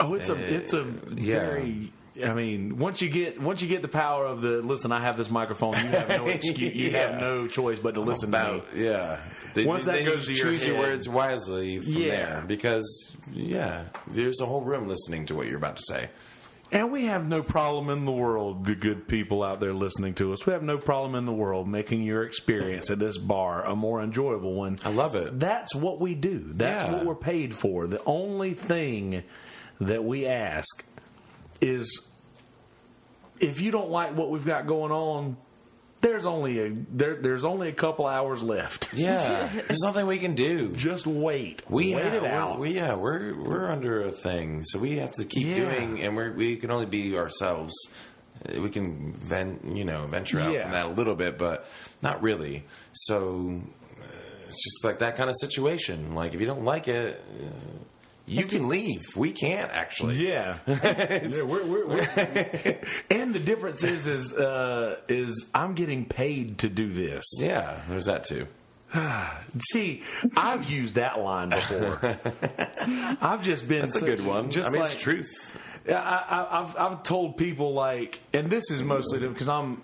Oh, 0.00 0.14
it's 0.14 0.28
a 0.28 0.34
it's 0.54 0.72
a 0.72 0.80
Uh, 0.82 0.86
yeah. 1.14 1.36
very. 1.38 1.92
I 2.22 2.34
mean, 2.34 2.76
once 2.78 3.00
you 3.00 3.08
get 3.08 3.40
once 3.40 3.62
you 3.62 3.68
get 3.68 3.80
the 3.82 3.88
power 3.88 4.26
of 4.26 4.42
the 4.42 4.58
listen, 4.60 4.92
I 4.92 5.00
have 5.00 5.16
this 5.16 5.30
microphone. 5.30 5.72
You 5.74 5.88
have 5.90 6.08
no 6.10 6.26
excuse. 6.26 6.58
You 6.74 6.90
Yeah. 6.90 7.12
have 7.12 7.20
no 7.20 7.46
choice 7.46 7.78
but 7.78 7.94
to 7.94 8.00
listen 8.00 8.28
about 8.28 8.70
to 8.72 8.76
me. 8.76 8.84
yeah. 8.86 9.18
Once 9.56 9.84
that 9.84 10.04
goes 10.04 10.28
you 10.28 10.34
to 10.34 10.42
your 10.42 10.50
choose 10.52 10.66
your 10.66 10.76
head. 10.76 10.84
words 10.84 11.08
wisely 11.08 11.78
from 11.78 11.92
Yeah. 11.92 12.08
there 12.08 12.44
because 12.46 13.16
yeah, 13.32 13.84
there's 14.08 14.40
a 14.40 14.46
whole 14.46 14.60
room 14.62 14.88
listening 14.88 15.26
to 15.26 15.34
what 15.34 15.46
you're 15.46 15.56
about 15.56 15.76
to 15.76 15.82
say. 15.86 16.10
And 16.70 16.90
we 16.90 17.04
have 17.04 17.26
no 17.28 17.42
problem 17.42 17.90
in 17.90 18.06
the 18.06 18.12
world, 18.12 18.64
the 18.64 18.74
good 18.74 19.06
people 19.06 19.42
out 19.42 19.60
there 19.60 19.74
listening 19.74 20.14
to 20.14 20.32
us. 20.32 20.46
We 20.46 20.54
have 20.54 20.62
no 20.62 20.78
problem 20.78 21.14
in 21.14 21.26
the 21.26 21.32
world 21.32 21.68
making 21.68 22.02
your 22.02 22.22
experience 22.24 22.90
at 22.90 22.98
this 22.98 23.18
bar 23.18 23.62
a 23.64 23.76
more 23.76 24.02
enjoyable 24.02 24.54
one. 24.54 24.78
I 24.82 24.88
love 24.90 25.14
it. 25.14 25.38
That's 25.38 25.74
what 25.74 26.00
we 26.00 26.14
do. 26.14 26.42
That's 26.54 26.84
Yeah. 26.90 26.92
what 26.96 27.04
we're 27.04 27.14
paid 27.14 27.54
for. 27.54 27.86
The 27.86 28.02
only 28.06 28.54
thing 28.54 29.22
that 29.82 30.02
we 30.04 30.26
ask 30.26 30.82
is 31.62 32.08
if 33.40 33.60
you 33.60 33.70
don't 33.70 33.90
like 33.90 34.14
what 34.16 34.30
we've 34.30 34.44
got 34.46 34.66
going 34.66 34.92
on, 34.92 35.36
there's 36.00 36.26
only 36.26 36.58
a 36.58 36.72
there, 36.90 37.16
there's 37.16 37.44
only 37.44 37.68
a 37.68 37.72
couple 37.72 38.06
hours 38.06 38.42
left. 38.42 38.92
Yeah, 38.92 39.48
there's 39.68 39.82
nothing 39.82 40.06
we 40.06 40.18
can 40.18 40.34
do. 40.34 40.70
Just 40.72 41.06
wait. 41.06 41.62
We 41.70 41.94
wait 41.94 42.04
have, 42.04 42.14
it 42.14 42.24
out. 42.24 42.58
We, 42.58 42.70
yeah, 42.70 42.94
we're 42.94 43.34
we're 43.40 43.70
under 43.70 44.00
a 44.02 44.10
thing, 44.10 44.64
so 44.64 44.78
we 44.78 44.98
have 44.98 45.12
to 45.12 45.24
keep 45.24 45.46
Yeah. 45.46 45.56
doing, 45.56 46.02
and 46.02 46.16
we're, 46.16 46.32
we 46.32 46.56
can 46.56 46.70
only 46.70 46.86
be 46.86 47.16
ourselves. 47.16 47.72
Uh, 48.48 48.60
We 48.60 48.70
can 48.70 49.12
ven, 49.12 49.60
you 49.76 49.84
know, 49.84 50.06
venture 50.08 50.40
out 50.40 50.52
Yeah. 50.52 50.62
from 50.62 50.72
that 50.72 50.86
a 50.86 50.90
little 50.90 51.14
bit, 51.14 51.38
but 51.38 51.66
not 52.02 52.20
really. 52.22 52.64
So 52.92 53.60
uh, 54.00 54.04
it's 54.48 54.64
just 54.64 54.84
like 54.84 54.98
that 54.98 55.14
kind 55.16 55.30
of 55.30 55.36
situation. 55.40 56.16
Like 56.16 56.34
if 56.34 56.40
you 56.40 56.46
don't 56.48 56.64
like 56.64 56.88
it, 56.88 57.22
uh, 57.40 57.44
you 58.26 58.44
can 58.44 58.68
leave. 58.68 59.02
We 59.16 59.32
can't 59.32 59.70
actually. 59.72 60.26
Yeah, 60.26 60.58
yeah 60.66 61.42
we're, 61.42 61.64
we're, 61.64 61.86
we're 61.86 62.78
and 63.10 63.34
the 63.34 63.42
difference 63.44 63.82
is 63.82 64.06
is 64.06 64.32
uh, 64.32 65.00
is 65.08 65.50
I'm 65.54 65.74
getting 65.74 66.04
paid 66.04 66.58
to 66.58 66.68
do 66.68 66.88
this. 66.88 67.24
Yeah, 67.38 67.80
there's 67.88 68.06
that 68.06 68.24
too. 68.24 68.46
See, 69.72 70.02
I've 70.36 70.70
used 70.70 70.96
that 70.96 71.18
line 71.18 71.48
before. 71.50 71.98
I've 73.20 73.42
just 73.42 73.66
been 73.66 73.82
That's 73.82 74.02
a 74.02 74.04
good 74.04 74.24
one. 74.24 74.50
Just 74.50 74.68
I 74.68 74.72
mean, 74.72 74.82
like, 74.82 74.92
it's 74.92 75.02
truth. 75.02 75.58
I, 75.88 75.92
I, 75.92 76.60
I've 76.60 76.76
I've 76.78 77.02
told 77.02 77.36
people 77.36 77.72
like, 77.74 78.20
and 78.32 78.50
this 78.50 78.70
is 78.70 78.82
mostly 78.82 79.20
because 79.20 79.48
I'm 79.48 79.82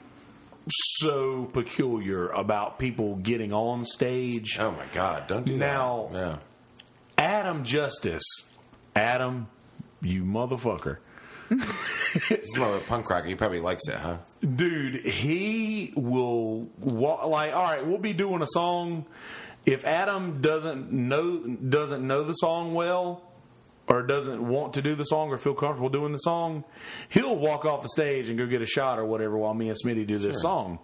so 0.70 1.46
peculiar 1.46 2.28
about 2.28 2.78
people 2.78 3.16
getting 3.16 3.52
on 3.52 3.84
stage. 3.84 4.58
Oh 4.60 4.72
my 4.72 4.84
God! 4.92 5.26
Don't 5.26 5.46
do 5.46 5.56
Now- 5.56 6.08
that. 6.12 6.18
Yeah. 6.18 6.38
Adam 7.18 7.64
Justice, 7.64 8.24
Adam, 8.94 9.48
you 10.00 10.24
motherfucker. 10.24 10.98
He's 12.28 12.56
more 12.56 12.68
of 12.68 12.74
a 12.74 12.84
punk 12.86 13.08
rocker. 13.10 13.26
He 13.26 13.34
probably 13.34 13.60
likes 13.60 13.88
it, 13.88 13.96
huh? 13.96 14.18
dude, 14.54 15.06
he 15.06 15.92
will 15.96 16.68
walk 16.78 17.26
like. 17.26 17.52
All 17.54 17.62
right, 17.62 17.86
we'll 17.86 17.98
be 17.98 18.12
doing 18.12 18.42
a 18.42 18.46
song. 18.46 19.06
If 19.66 19.84
Adam 19.84 20.40
doesn't 20.40 20.92
know 20.92 21.38
doesn't 21.38 22.06
know 22.06 22.22
the 22.24 22.34
song 22.34 22.74
well, 22.74 23.28
or 23.88 24.02
doesn't 24.02 24.46
want 24.46 24.74
to 24.74 24.82
do 24.82 24.94
the 24.94 25.04
song 25.04 25.30
or 25.30 25.38
feel 25.38 25.54
comfortable 25.54 25.88
doing 25.88 26.12
the 26.12 26.18
song, 26.18 26.64
he'll 27.08 27.36
walk 27.36 27.64
off 27.64 27.82
the 27.82 27.88
stage 27.88 28.28
and 28.28 28.38
go 28.38 28.46
get 28.46 28.60
a 28.60 28.66
shot 28.66 28.98
or 28.98 29.04
whatever 29.04 29.36
while 29.36 29.54
me 29.54 29.68
and 29.68 29.78
Smitty 29.82 30.06
do 30.06 30.18
this 30.18 30.42
song. 30.42 30.78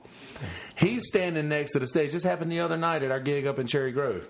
He's 0.76 1.06
standing 1.06 1.48
next 1.48 1.72
to 1.72 1.78
the 1.78 1.86
stage. 1.86 2.12
This 2.12 2.24
happened 2.24 2.50
the 2.50 2.60
other 2.60 2.76
night 2.76 3.02
at 3.02 3.10
our 3.10 3.20
gig 3.20 3.46
up 3.46 3.58
in 3.58 3.66
Cherry 3.66 3.92
Grove. 3.92 4.26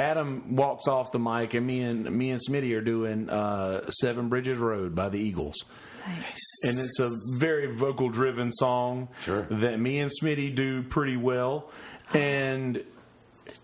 Adam 0.00 0.56
walks 0.56 0.88
off 0.88 1.12
the 1.12 1.18
mic, 1.18 1.52
and 1.54 1.66
me 1.66 1.82
and 1.82 2.10
me 2.10 2.30
and 2.30 2.40
Smitty 2.40 2.74
are 2.76 2.80
doing 2.80 3.28
uh, 3.28 3.88
Seven 3.90 4.28
Bridges 4.28 4.56
Road 4.58 4.94
by 4.94 5.10
the 5.10 5.18
Eagles. 5.18 5.56
Nice. 6.08 6.64
And 6.66 6.78
it's 6.78 6.98
a 6.98 7.10
very 7.38 7.76
vocal 7.76 8.08
driven 8.08 8.50
song 8.50 9.08
Sure. 9.20 9.42
that 9.50 9.78
me 9.78 9.98
and 10.00 10.10
Smitty 10.10 10.54
do 10.54 10.82
pretty 10.82 11.16
well. 11.18 11.70
And 12.14 12.74
Do 12.74 12.82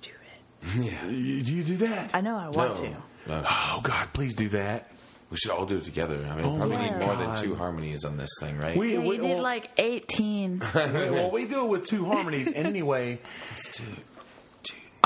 it. 0.03 0.77
Yeah. 0.77 1.07
you, 1.09 1.43
do 1.43 1.55
you 1.55 1.63
do 1.65 1.77
that? 1.79 2.15
I 2.15 2.21
know 2.21 2.37
I 2.37 2.49
want 2.51 2.57
No. 2.57 2.75
to. 2.75 2.91
No. 3.29 3.43
Oh 3.51 3.81
God, 3.83 4.13
please 4.13 4.35
do 4.35 4.51
that. 4.51 4.93
We 5.31 5.39
should 5.39 5.51
all 5.51 5.65
do 5.67 5.79
it 5.79 5.85
together. 5.85 6.15
I 6.31 6.37
mean, 6.37 6.45
Oh 6.45 6.57
probably 6.57 6.77
my 6.77 6.91
need 6.91 6.99
more 7.05 7.17
than 7.17 7.29
God. 7.29 7.39
two 7.39 7.57
harmonies 7.57 8.05
on 8.05 8.17
this 8.19 8.31
thing, 8.39 8.59
right? 8.59 8.77
We, 8.77 8.93
Yeah, 8.93 9.01
we 9.01 9.17
you 9.17 9.23
need 9.23 9.35
well, 9.37 9.43
like 9.43 9.71
18. 9.79 10.63
well, 10.75 11.31
we 11.33 11.47
do 11.47 11.65
it 11.65 11.69
with 11.69 11.87
two 11.87 12.05
harmonies. 12.05 12.53
And 12.53 12.67
anyway, 12.67 13.19
Let's 13.51 13.79
do 13.79 13.83
it. 13.85 14.05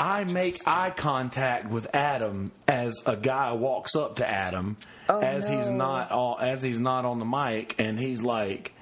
Two. 0.01 0.07
I 0.07 0.23
make 0.23 0.61
eye 0.65 0.89
contact 0.89 1.69
with 1.69 1.93
Adam 1.95 2.51
as 2.67 3.01
a 3.05 3.15
guy 3.15 3.53
walks 3.53 3.95
up 3.95 4.17
to 4.17 4.27
Adam 4.27 4.77
as 5.07 5.47
he's 5.47 5.69
not 5.69 6.11
all, 6.11 6.37
as 6.39 6.63
he's 6.63 6.79
not 6.79 7.05
on 7.05 7.19
the 7.19 7.25
mic, 7.25 7.75
and 7.79 7.99
he's 7.99 8.23
like, 8.23 8.73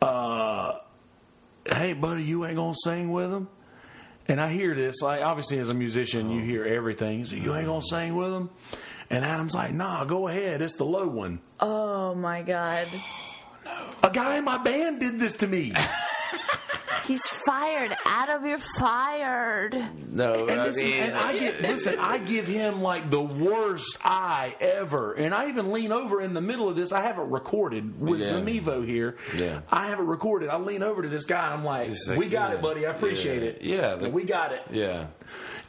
uh, 0.00 0.72
"Hey, 1.66 1.94
buddy, 1.94 2.22
you 2.22 2.44
ain't 2.44 2.56
gonna 2.56 2.74
sing 2.74 3.10
with 3.10 3.30
him." 3.30 3.48
And 4.28 4.40
I 4.40 4.50
hear 4.50 4.74
this, 4.74 5.02
like 5.02 5.22
obviously 5.22 5.58
as 5.58 5.68
a 5.68 5.74
musician, 5.74 6.30
you 6.30 6.42
hear 6.42 6.64
everything. 6.64 7.24
So 7.24 7.34
you 7.36 7.54
ain't 7.54 7.66
gonna 7.66 7.82
sing 7.82 8.14
with 8.14 8.32
him, 8.32 8.50
and 9.10 9.24
Adam's 9.24 9.54
like, 9.54 9.72
"Nah, 9.72 10.04
go 10.04 10.28
ahead. 10.28 10.62
It's 10.62 10.76
the 10.76 10.84
low 10.84 11.08
one." 11.08 11.40
Oh 11.58 12.14
my 12.14 12.42
god. 12.42 12.86
no. 13.64 13.86
A 14.04 14.10
guy 14.10 14.38
in 14.38 14.44
my 14.44 14.58
band 14.58 15.00
did 15.00 15.18
this 15.18 15.36
to 15.38 15.46
me. 15.46 15.72
He's 17.10 17.26
fired. 17.44 17.96
Adam, 18.06 18.46
you're 18.46 18.58
fired. 18.78 19.74
No, 20.12 20.46
And, 20.46 20.60
I 20.60 20.66
listen, 20.66 20.84
mean, 20.84 21.02
and 21.02 21.14
I 21.16 21.32
get 21.36 21.60
listen. 21.60 21.98
I 21.98 22.18
give 22.18 22.46
him 22.46 22.82
like 22.82 23.10
the 23.10 23.20
worst 23.20 23.98
eye 24.04 24.54
ever, 24.60 25.14
and 25.14 25.34
I 25.34 25.48
even 25.48 25.72
lean 25.72 25.90
over 25.90 26.20
in 26.20 26.34
the 26.34 26.40
middle 26.40 26.68
of 26.68 26.76
this. 26.76 26.92
I 26.92 27.02
have 27.02 27.18
it 27.18 27.22
recorded 27.22 28.00
with 28.00 28.20
Yeah. 28.20 28.34
the 28.34 28.40
Mevo 28.42 28.86
here. 28.86 29.16
Yeah. 29.36 29.62
I 29.72 29.88
have 29.88 29.98
it 29.98 30.04
recorded. 30.04 30.50
I 30.50 30.56
lean 30.58 30.84
over 30.84 31.02
to 31.02 31.08
this 31.08 31.24
guy, 31.24 31.46
and 31.46 31.54
I'm 31.54 31.64
like, 31.64 31.88
like, 32.06 32.16
"We 32.18 32.28
got 32.28 32.50
yeah, 32.50 32.56
it, 32.58 32.62
buddy. 32.62 32.86
I 32.86 32.90
appreciate 32.92 33.42
yeah, 33.42 33.48
it. 33.48 33.62
yeah, 33.62 33.94
the- 33.96 34.10
we 34.10 34.22
got 34.24 34.52
it." 34.52 34.62
yeah. 34.70 35.06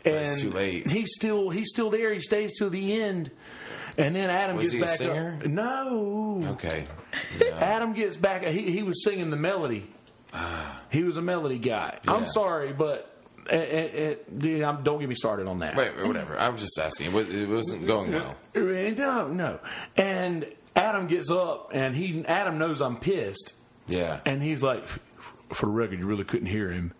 and 0.06 0.16
it's 0.16 0.42
too 0.42 0.52
late. 0.52 0.88
He's 0.90 1.12
still 1.16 1.50
he's 1.50 1.70
still 1.70 1.90
there. 1.90 2.14
He 2.14 2.20
stays 2.20 2.56
till 2.58 2.70
the 2.70 3.02
end, 3.02 3.32
and 3.98 4.16
then 4.16 4.30
Adam 4.30 4.58
Was 4.58 4.72
gets 4.72 4.74
he 4.74 4.80
a 4.80 4.86
back 4.86 4.98
singer? 4.98 5.40
up. 5.42 5.48
No, 5.48 6.44
Okay. 6.54 6.86
Adam 7.54 7.94
gets 7.94 8.16
back. 8.16 8.44
He 8.44 8.70
he 8.72 8.84
was 8.84 9.04
singing 9.04 9.32
the 9.32 9.38
melody. 9.38 9.90
He 10.90 11.04
was 11.04 11.18
a 11.18 11.22
melody 11.22 11.58
guy. 11.60 12.00
Yeah. 12.06 12.14
I'm 12.14 12.26
sorry, 12.26 12.74
but. 12.74 13.08
eh, 13.50 13.56
eh, 13.58 13.90
eh, 13.94 14.16
dude, 14.38 14.62
I'm- 14.64 14.84
don't 14.84 15.00
get 15.00 15.10
me 15.10 15.16
started 15.16 15.48
on 15.48 15.60
that. 15.60 15.76
Wait, 15.76 15.96
wait, 15.98 16.08
whatever. 16.08 16.38
I 16.38 16.50
was 16.50 16.62
just 16.62 16.78
asking. 16.80 17.08
It, 17.08 17.14
was, 17.14 17.30
it 17.30 17.50
wasn't 17.50 17.86
going 17.88 18.12
well. 18.12 18.36
No, 18.56 19.28
no. 19.28 19.60
And 19.98 20.46
Adam 20.76 21.08
gets 21.08 21.30
up, 21.32 21.72
and 21.74 21.96
he 21.96 22.24
Adam 22.28 22.58
knows 22.60 22.82
I'm 22.82 22.98
pissed, 22.98 23.54
Yeah. 23.88 24.20
and 24.26 24.42
he's 24.44 24.62
like, 24.64 24.88
"For 24.88 25.66
the 25.66 25.72
record, 25.72 26.00
you 26.00 26.06
really 26.06 26.24
couldn't 26.24 26.48
hear 26.48 26.70
him." 26.70 26.94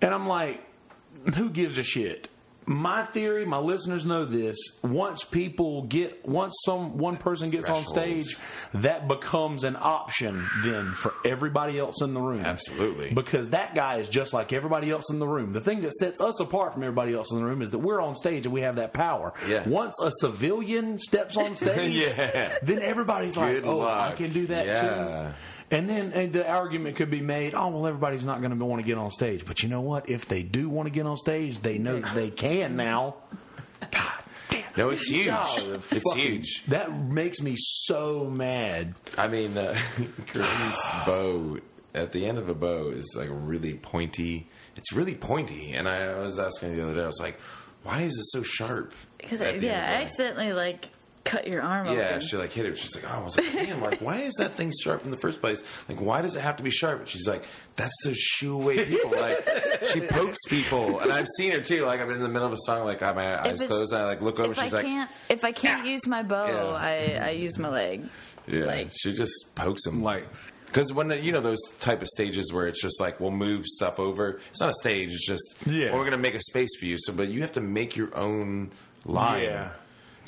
And 0.00 0.14
I'm 0.14 0.26
like, 0.26 0.64
"Who 1.36 1.50
gives 1.50 1.76
a 1.78 1.82
shit?" 1.82 2.28
My 2.68 3.02
theory, 3.04 3.46
my 3.46 3.56
listeners 3.58 4.04
know 4.04 4.26
this. 4.26 4.56
Once 4.84 5.24
people 5.24 5.84
get, 5.84 6.28
once 6.28 6.52
some 6.66 6.98
one 6.98 7.16
person 7.16 7.48
gets 7.48 7.70
on 7.70 7.84
stage, 7.86 8.36
that 8.74 9.08
becomes 9.08 9.64
an 9.64 9.74
option 9.80 10.46
then 10.62 10.92
for 10.92 11.14
everybody 11.24 11.78
else 11.78 12.02
in 12.02 12.12
the 12.12 12.20
room. 12.20 12.42
Absolutely. 12.44 13.14
because 13.14 13.50
that 13.50 13.74
guy 13.74 13.96
is 13.96 14.08
just 14.10 14.34
like 14.34 14.52
everybody 14.52 14.90
else 14.90 15.10
in 15.10 15.18
the 15.18 15.26
room. 15.26 15.52
The 15.54 15.62
thing 15.62 15.80
that 15.80 15.94
sets 15.94 16.20
us 16.20 16.40
apart 16.40 16.74
from 16.74 16.82
everybody 16.82 17.14
else 17.14 17.32
in 17.32 17.38
the 17.38 17.44
room 17.44 17.62
is 17.62 17.70
that 17.70 17.78
we're 17.78 18.02
on 18.02 18.14
stage 18.14 18.44
and 18.44 18.52
we 18.52 18.60
have 18.60 18.76
that 18.76 18.92
power. 18.92 19.32
Yeah. 19.48 19.66
Once 19.66 19.98
a 20.02 20.10
civilian 20.20 20.98
steps 20.98 21.38
on 21.38 21.54
stage, 21.54 21.94
Yeah. 21.94 22.58
then 22.62 22.82
everybody's 22.82 23.38
like, 23.38 23.54
Good 23.62 23.64
"Oh, 23.66 23.80
I 23.80 24.12
can 24.14 24.30
do 24.30 24.46
that 24.48 24.66
Yeah. 24.66 24.80
too." 25.30 25.34
And 25.70 25.88
then 25.88 26.12
and 26.12 26.32
the 26.32 26.48
argument 26.48 26.96
could 26.96 27.10
be 27.10 27.20
made, 27.20 27.54
"Oh, 27.54 27.68
well, 27.68 27.86
everybody's 27.86 28.24
not 28.24 28.40
going 28.40 28.56
to 28.58 28.64
want 28.64 28.80
to 28.82 28.86
get 28.86 28.96
on 28.96 29.10
stage." 29.10 29.44
But 29.44 29.62
you 29.62 29.68
know 29.68 29.82
what? 29.82 30.08
If 30.08 30.26
they 30.26 30.42
do 30.42 30.68
want 30.68 30.86
to 30.86 30.90
get 30.90 31.04
on 31.06 31.16
stage, 31.16 31.58
they 31.60 31.76
know 31.78 32.00
that 32.00 32.14
they 32.14 32.30
can 32.30 32.76
now. 32.76 33.16
God 33.90 34.12
damn. 34.50 34.64
No, 34.76 34.88
it's 34.88 35.08
huge. 35.08 35.26
God, 35.26 35.82
It's 35.90 36.10
fucking- 36.10 36.18
huge. 36.22 36.64
That 36.68 36.98
makes 36.98 37.40
me 37.42 37.54
so 37.56 38.24
mad. 38.30 38.94
I 39.18 39.28
mean, 39.28 39.56
uh, 39.58 39.76
Corinne's 40.28 40.90
bow 41.04 41.58
at 41.94 42.12
the 42.12 42.24
end 42.26 42.38
of 42.38 42.48
a 42.48 42.54
bow 42.54 42.88
is 42.90 43.14
like 43.18 43.28
really 43.30 43.74
pointy. 43.74 44.48
It's 44.76 44.92
really 44.92 45.14
pointy, 45.14 45.72
and 45.72 45.86
I, 45.88 46.12
I 46.12 46.18
was 46.18 46.38
asking 46.38 46.76
the 46.76 46.82
other 46.82 46.94
day. 46.94 47.02
I 47.02 47.06
was 47.06 47.20
like, 47.20 47.38
"Why 47.82 48.02
is 48.02 48.16
it 48.18 48.24
so 48.30 48.42
sharp?" 48.42 48.94
Because 49.18 49.40
yeah, 49.40 49.46
I 49.46 49.48
end 49.48 49.56
of 49.56 49.60
the 49.62 49.68
bow? 49.68 49.74
accidentally 49.74 50.52
like 50.54 50.88
cut 51.28 51.46
your 51.46 51.62
arm 51.62 51.86
off. 51.88 51.94
Yeah, 51.96 52.08
open. 52.10 52.20
she 52.22 52.36
like 52.36 52.52
hit 52.52 52.66
it. 52.66 52.78
She's 52.78 52.94
like, 52.94 53.04
oh, 53.08 53.18
I 53.20 53.22
was 53.22 53.36
like, 53.36 53.52
damn, 53.52 53.80
like, 53.80 54.00
why 54.00 54.18
is 54.20 54.34
that 54.38 54.52
thing 54.52 54.72
sharp 54.82 55.04
in 55.04 55.10
the 55.10 55.16
first 55.18 55.40
place? 55.40 55.62
Like, 55.88 56.00
why 56.00 56.22
does 56.22 56.34
it 56.36 56.40
have 56.40 56.56
to 56.56 56.62
be 56.62 56.70
sharp? 56.70 57.00
And 57.00 57.08
she's 57.08 57.28
like, 57.28 57.44
that's 57.76 57.94
the 58.04 58.14
shoo 58.14 58.56
way 58.56 58.84
people. 58.84 59.10
Like, 59.10 59.46
she 59.92 60.00
pokes 60.00 60.38
people, 60.48 61.00
and 61.00 61.12
I've 61.12 61.26
seen 61.36 61.52
her 61.52 61.60
too. 61.60 61.84
Like, 61.84 62.00
I'm 62.00 62.10
in 62.10 62.20
the 62.20 62.28
middle 62.28 62.46
of 62.46 62.52
a 62.52 62.58
song, 62.64 62.84
like, 62.84 63.02
I 63.02 63.06
have 63.08 63.16
my 63.16 63.40
eyes 63.40 63.60
it's- 63.60 63.68
closed, 63.68 63.92
and 63.92 64.02
I 64.02 64.06
like 64.06 64.20
look 64.22 64.38
over. 64.40 64.52
if 64.52 64.58
She's 64.60 64.72
I 64.74 64.78
like, 64.78 64.86
can't, 64.86 65.10
if 65.28 65.44
I 65.44 65.52
can't 65.52 65.82
ah! 65.86 65.90
use 65.90 66.06
my 66.06 66.22
bow, 66.22 66.46
Yeah. 66.46 67.20
I, 67.22 67.26
I 67.26 67.30
use 67.30 67.58
my 67.58 67.68
leg. 67.68 68.08
yeah, 68.46 68.64
like- 68.64 68.90
she 68.96 69.12
just 69.12 69.32
pokes 69.54 69.86
him, 69.86 70.02
Like, 70.02 70.26
Because 70.66 70.92
when 70.92 71.08
the, 71.08 71.18
you 71.20 71.32
know 71.32 71.40
those 71.40 71.60
type 71.80 72.02
of 72.02 72.08
stages 72.08 72.52
where 72.52 72.66
it's 72.66 72.80
just 72.82 73.00
like 73.00 73.20
we'll 73.20 73.30
move 73.30 73.64
stuff 73.66 73.98
over. 73.98 74.38
It's 74.50 74.60
not 74.60 74.68
a 74.70 74.74
stage. 74.74 75.12
It's 75.12 75.26
just 75.26 75.56
Yeah. 75.66 75.90
well, 75.90 75.98
we're 75.98 76.04
gonna 76.04 76.18
make 76.18 76.34
a 76.34 76.40
space 76.42 76.68
for 76.78 76.84
you. 76.86 76.96
So, 76.98 77.12
but 77.12 77.28
you 77.28 77.40
have 77.42 77.52
to 77.52 77.60
make 77.62 77.96
your 77.96 78.14
own 78.16 78.70
line. 79.06 79.44
Yeah. 79.44 79.70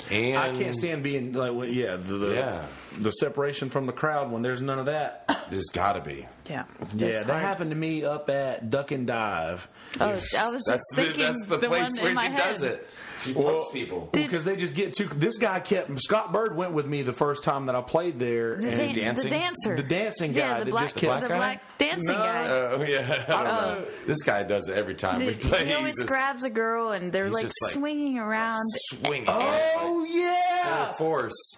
And 0.09 0.37
I 0.37 0.53
can't 0.53 0.75
stand 0.75 1.03
being 1.03 1.33
like, 1.33 1.53
well, 1.53 1.67
yeah, 1.67 1.95
the, 1.97 2.13
the 2.17 2.33
Yeah. 2.35 2.65
the 2.99 3.11
separation 3.11 3.69
from 3.69 3.85
the 3.85 3.91
crowd 3.93 4.31
when 4.31 4.41
there's 4.41 4.61
none 4.61 4.79
of 4.79 4.85
that. 4.87 5.45
There's 5.49 5.69
got 5.71 5.93
to 5.93 6.01
be. 6.01 6.27
Yeah. 6.49 6.63
Yeah, 6.95 7.07
It's 7.07 7.17
that 7.25 7.29
hard. 7.31 7.41
happened 7.43 7.71
to 7.71 7.75
me 7.77 8.03
up 8.03 8.29
at 8.29 8.69
Duck 8.69 8.91
and 8.91 9.05
Dive. 9.07 9.67
Oh, 9.99 10.05
I 10.05 10.13
was 10.15 10.21
That's 10.31 10.65
just 10.65 10.83
the, 10.95 11.01
thinking 11.03 11.19
that's 11.21 11.45
the, 11.45 11.57
place 11.59 11.89
one 11.91 12.01
where 12.01 12.09
in 12.09 12.15
my 12.15 12.25
she 12.27 12.31
head. 12.31 12.37
does 12.37 12.63
it. 12.63 12.87
She 13.23 13.33
pokes 13.33 13.71
people. 13.71 14.09
because 14.11 14.43
they 14.43 14.55
just 14.55 14.73
get 14.75 14.93
too. 14.93 15.05
This 15.05 15.37
guy 15.37 15.59
kept 15.59 15.91
Scott 16.01 16.31
Bird 16.33 16.55
went 16.55 16.73
with 16.73 16.85
me 16.87 17.01
the 17.01 17.13
first 17.13 17.43
time 17.43 17.67
that 17.67 17.75
I 17.75 17.81
played 17.81 18.19
there, 18.19 18.57
The, 18.57 18.69
and 18.69 18.77
dan- 18.77 18.93
dancing? 18.95 19.29
the 19.29 19.35
dancer. 19.37 19.75
The 19.75 19.83
dancing 19.83 20.33
Yeah, 20.33 20.47
guy 20.53 20.59
the 20.59 20.65
that 20.65 20.71
black, 20.71 20.83
just 20.85 20.95
kept- 20.97 21.21
the 21.21 21.27
Black 21.27 21.29
guy? 21.29 21.37
black 21.37 21.77
dancing 21.77 22.07
No. 22.07 22.13
guy. 22.15 22.47
Oh 22.49 22.83
yeah, 22.83 23.25
I 23.27 23.31
don't 23.31 23.47
uh, 23.47 23.61
know. 23.75 23.85
Oh. 23.87 23.91
This 24.07 24.23
guy 24.23 24.43
does 24.43 24.67
it 24.67 24.75
every 24.77 24.95
time. 24.95 25.19
we 25.19 25.33
Dude, 25.33 25.41
play. 25.41 25.65
he 25.65 25.73
always 25.73 25.95
just 25.95 26.07
grabs 26.09 26.43
a 26.43 26.49
girl 26.49 26.91
and 26.91 27.11
they're 27.11 27.29
like 27.29 27.43
just, 27.43 27.55
like, 27.63 27.73
swinging 27.73 28.17
around. 28.17 28.63
swinging. 28.89 29.25
oh 29.27 30.05
yeah, 30.09 30.93
full 30.93 31.07
force, 31.07 31.57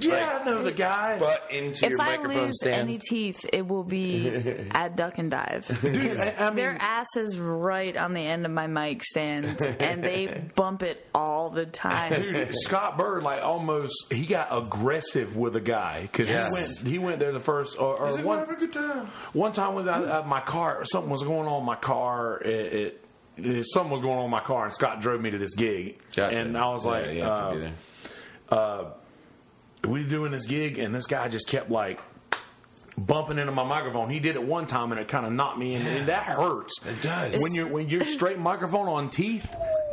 yeah, 0.00 0.40
I 0.40 0.44
know 0.44 0.62
the 0.62 0.72
guy. 0.72 1.18
butt 1.18 1.46
into 1.50 1.84
If 1.84 1.90
your 1.90 2.00
I 2.00 2.16
microphone 2.16 2.46
lose 2.46 2.58
stand. 2.60 2.88
any 2.88 2.98
teeth, 2.98 3.44
it 3.52 3.66
will 3.66 3.84
be 3.84 4.28
at 4.72 4.96
Duck 4.96 5.18
and 5.18 5.30
Dive. 5.30 5.66
Because 5.82 6.18
I- 6.18 6.34
I 6.38 6.46
mean- 6.48 6.56
their 6.56 6.76
ass 6.80 7.06
is 7.16 7.38
right 7.38 7.96
on 7.96 8.12
the 8.12 8.20
end 8.20 8.44
of 8.46 8.52
my 8.52 8.66
mic 8.66 9.04
stand, 9.04 9.46
and 9.80 10.02
they 10.02 10.44
bump 10.54 10.82
it 10.82 11.06
all 11.14 11.50
the 11.50 11.66
time. 11.66 12.20
Dude, 12.20 12.54
Scott 12.54 12.98
Bird, 12.98 13.22
like 13.22 13.42
almost, 13.42 14.12
he 14.12 14.26
got 14.26 14.48
aggressive 14.50 15.36
with 15.36 15.54
a 15.56 15.60
guy 15.60 16.02
because 16.02 16.28
Yes. 16.28 16.46
he 16.48 16.52
went. 16.52 16.88
He 16.94 16.98
went 16.98 17.20
there 17.20 17.32
the 17.32 17.40
first, 17.40 17.78
or, 17.78 17.96
or 17.96 18.06
He's 18.06 18.16
like, 18.16 18.24
one, 18.24 18.38
"We're 18.38 18.46
having 18.46 18.56
a 18.56 18.58
good 18.58 18.72
time. 18.72 19.06
one 19.32 19.52
time 19.52 19.74
when 19.74 19.88
I, 19.88 20.02
uh, 20.18 20.22
my 20.26 20.40
car, 20.40 20.84
something 20.84 21.10
was 21.10 21.22
going 21.22 21.48
on 21.48 21.60
in 21.60 21.66
my 21.66 21.76
car. 21.76 22.40
It, 22.40 22.50
it, 22.72 23.04
it- 23.36 23.64
something 23.68 23.92
was 23.92 24.00
going 24.00 24.18
on 24.18 24.24
in 24.24 24.30
my 24.30 24.40
car, 24.40 24.64
and 24.64 24.74
Scott 24.74 25.00
drove 25.00 25.20
me 25.20 25.30
to 25.30 25.38
this 25.38 25.54
gig, 25.54 26.00
Gotcha. 26.16 26.36
and 26.36 26.56
I 26.58 26.66
was 26.68 26.84
like, 26.84 27.12
you 27.14 27.22
have 27.22 27.52
to 27.52 27.72
uh, 28.50 28.90
be 29.82 29.88
there. 29.88 29.92
we 29.92 30.04
doing 30.08 30.32
this 30.32 30.46
gig 30.46 30.78
and 30.78 30.94
this 30.94 31.06
guy 31.06 31.28
just 31.28 31.48
kept 31.48 31.70
like 31.70 32.00
bumping 32.96 33.38
into 33.38 33.52
my 33.52 33.64
microphone. 33.64 34.10
He 34.10 34.18
did 34.20 34.36
it 34.36 34.42
one 34.42 34.66
time 34.66 34.90
and 34.92 35.00
it 35.00 35.08
kind 35.08 35.24
of 35.24 35.32
knocked 35.32 35.58
me 35.58 35.74
in, 35.74 35.86
and 35.86 36.08
that 36.08 36.24
hurts. 36.24 36.74
It 36.84 37.00
does. 37.02 37.40
when 37.42 37.54
you're 37.54 37.68
when 37.68 37.88
you're 37.88 38.04
straight 38.04 38.38
microphone 38.38 38.88
on 38.88 39.10
teeth. 39.10 39.48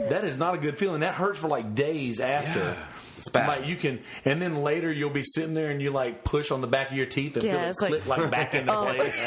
that 0.10 0.24
is 0.24 0.38
not 0.38 0.56
a 0.56 0.58
good 0.58 0.78
feeling. 0.78 1.02
That 1.02 1.14
hurts 1.14 1.40
for 1.40 1.48
like 1.48 1.76
days 1.76 2.20
after. 2.20 2.60
Yeah, 2.60 2.86
it's 3.18 3.30
bad. 3.30 3.48
Like 3.48 3.68
you 3.68 3.76
can, 3.76 4.00
and 4.26 4.42
then 4.42 4.58
later 4.64 4.92
you'll 4.92 5.10
be 5.10 5.24
sitting 5.24 5.54
there 5.54 5.70
and 5.72 5.82
you 5.82 5.92
like 5.92 6.24
push 6.24 6.52
on 6.52 6.62
the 6.62 6.68
back 6.68 6.92
of 6.92 6.98
your 6.98 7.06
teeth 7.06 7.36
and 7.36 7.44
Yeah, 7.46 7.52
feel 7.54 7.62
it 7.62 7.70
it's 7.70 8.08
like- 8.10 8.20
like, 8.20 8.32
back 8.32 8.54
into 8.56 8.74
Oh. 8.78 8.86
place. 8.86 9.26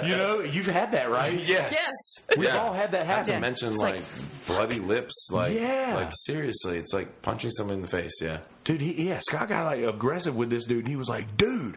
you 0.04 0.16
know, 0.16 0.40
you've 0.40 0.66
had 0.66 0.92
that, 0.92 1.10
right? 1.10 1.32
Yes. 1.40 1.72
Yes. 1.72 2.36
We've 2.38 2.48
Yeah. 2.48 2.58
all 2.58 2.72
had 2.72 2.92
that 2.92 3.06
Not 3.06 3.16
happen. 3.16 3.34
to 3.34 3.40
mention 3.40 3.68
It's 3.70 3.78
like, 3.78 3.94
like- 3.96 4.04
bloody 4.46 4.78
lips. 4.78 5.28
Like, 5.32 5.52
Yeah. 5.54 5.92
like 5.96 6.10
seriously, 6.12 6.78
it's 6.78 6.92
like 6.92 7.22
punching 7.22 7.50
someone 7.50 7.76
in 7.76 7.82
the 7.82 7.88
face. 7.88 8.20
Yeah. 8.22 8.38
Dude, 8.64 8.80
he, 8.80 9.08
yeah, 9.08 9.20
Scott 9.20 9.48
got 9.48 9.64
like 9.64 9.82
aggressive 9.82 10.36
with 10.36 10.50
this 10.50 10.64
dude. 10.64 10.86
He 10.86 10.96
was 10.96 11.08
like, 11.08 11.36
dude, 11.36 11.76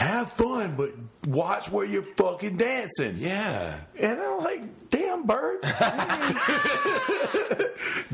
have 0.00 0.32
fun, 0.32 0.74
but 0.76 0.90
watch 1.28 1.70
where 1.70 1.84
you're 1.84 2.06
fucking 2.16 2.56
dancing. 2.56 3.16
Yeah. 3.18 3.80
And 3.98 4.18
I'm 4.20 4.38
like, 4.38 4.90
damn, 4.90 5.26
bird. 5.26 5.60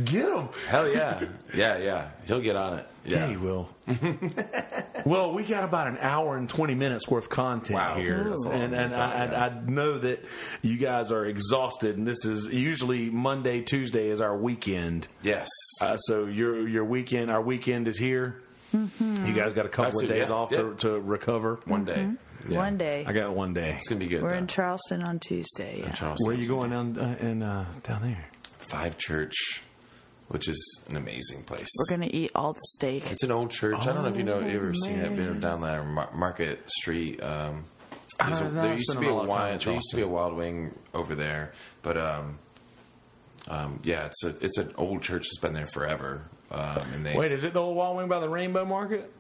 Get 0.05 0.29
him. 0.29 0.49
Hell 0.69 0.89
yeah. 0.93 1.21
yeah, 1.55 1.79
yeah. 1.79 2.09
He'll 2.27 2.41
get 2.41 2.57
on 2.57 2.79
it. 2.81 2.87
Yeah, 3.05 3.19
Yeah. 3.19 3.27
he 3.29 3.37
will. 3.37 3.69
well, 5.07 5.33
we 5.33 5.45
got 5.45 5.65
about 5.65 5.87
an 5.87 5.99
hour 6.01 6.37
and 6.37 6.49
20 6.49 6.75
minutes 6.75 7.09
worth 7.09 7.25
of 7.25 7.31
content 7.31 7.77
Wow. 7.79 7.97
here. 7.97 8.35
And, 8.51 8.75
and 8.75 8.95
I, 8.95 9.27
I, 9.27 9.47
I 9.47 9.61
know 9.61 9.99
that 9.99 10.25
you 10.63 10.77
guys 10.77 11.13
are 11.13 11.25
exhausted, 11.25 11.97
and 11.97 12.07
this 12.07 12.25
is 12.25 12.47
usually 12.49 13.11
Monday, 13.11 13.61
Tuesday 13.63 14.09
is 14.09 14.21
our 14.21 14.37
weekend. 14.37 15.07
Yes. 15.23 15.49
Uh, 15.81 15.97
so 15.97 16.27
your 16.27 16.67
your 16.69 16.85
weekend, 16.85 17.31
our 17.31 17.41
weekend 17.43 17.87
is 17.89 17.99
here. 17.99 18.43
You 18.73 19.33
guys 19.33 19.53
got 19.53 19.67
a 19.67 19.71
couple 19.71 20.01
of 20.01 20.09
days 20.09 20.29
yeah, 20.29 20.35
off 20.35 20.51
yeah. 20.51 20.59
to, 20.59 20.75
to 20.77 21.01
recover. 21.01 21.61
One 21.65 21.85
day. 21.85 22.11
Yeah. 22.49 22.59
One 22.59 22.77
day. 22.79 23.05
I 23.07 23.13
got 23.13 23.35
one 23.35 23.55
day. 23.55 23.75
It's 23.77 23.89
gonna 23.89 23.99
be 23.99 24.07
good. 24.07 24.23
We're 24.23 24.31
though. 24.31 24.37
in 24.37 24.47
Charleston 24.47 25.03
on 25.03 25.19
Tuesday. 25.19 25.81
Yeah. 25.81 25.91
Charleston. 25.91 26.27
Where 26.27 26.37
are 26.37 26.41
you 26.41 26.49
going 26.49 26.71
down 26.71 26.99
uh, 26.99 27.17
in 27.21 27.43
uh, 27.43 27.67
down 27.83 28.03
there? 28.03 28.25
Five 28.69 28.99
Church, 28.99 29.63
which 30.29 30.49
is 30.49 30.81
an 30.89 30.97
amazing 30.97 31.43
place. 31.45 31.69
We're 31.79 31.97
gonna 31.97 32.11
eat 32.13 32.31
all 32.35 32.53
the 32.53 32.61
steak. 32.63 33.11
It's 33.11 33.23
an 33.23 33.33
old 33.33 33.51
church. 33.51 33.79
I 33.81 33.85
don't 33.87 34.03
know 34.03 34.09
if 34.09 34.17
you 34.17 34.25
know. 34.25 34.41
You 34.41 34.57
ever 34.57 34.75
seen 34.75 34.99
it? 34.99 35.13
man. 35.13 35.17
Been 35.17 35.41
down 35.41 35.61
there, 35.61 35.83
Mar- 35.83 36.13
Market 36.15 36.71
Street. 36.71 37.23
Um, 37.23 37.65
I 38.21 38.29
a- 38.29 38.31
don't 38.31 38.55
know, 38.55 38.63
there 38.63 38.73
used 38.73 38.93
to 38.93 39.01
be 39.01 39.07
a 39.07 39.13
a 39.13 39.15
lot 39.15 39.25
of 39.25 39.31
time 39.31 39.39
in 39.39 39.49
wild. 39.49 39.61
There 39.63 39.75
used 39.75 39.91
to 39.91 39.97
be 39.97 40.03
a 40.03 40.09
wild 40.09 40.35
wing 40.37 40.79
over 40.95 41.15
there, 41.15 41.53
but 41.83 41.97
um, 41.97 42.39
um, 43.49 43.81
yeah, 43.83 44.07
it's 44.07 44.25
a 44.25 44.37
it's 44.45 44.59
an 44.59 44.73
old 44.77 45.03
church 45.03 45.25
that's 45.25 45.39
been 45.39 45.55
there 45.55 45.69
forever. 45.73 46.23
Um, 46.57 46.87
and 46.95 47.07
they 47.07 47.17
Wait, 47.17 47.33
is 47.33 47.45
it 47.45 47.53
the 47.53 47.61
old 47.61 47.77
Wild 47.77 47.97
Wing 47.97 48.09
by 48.09 48.21
the 48.21 48.29
Rainbow 48.29 48.65
Market? 48.65 49.13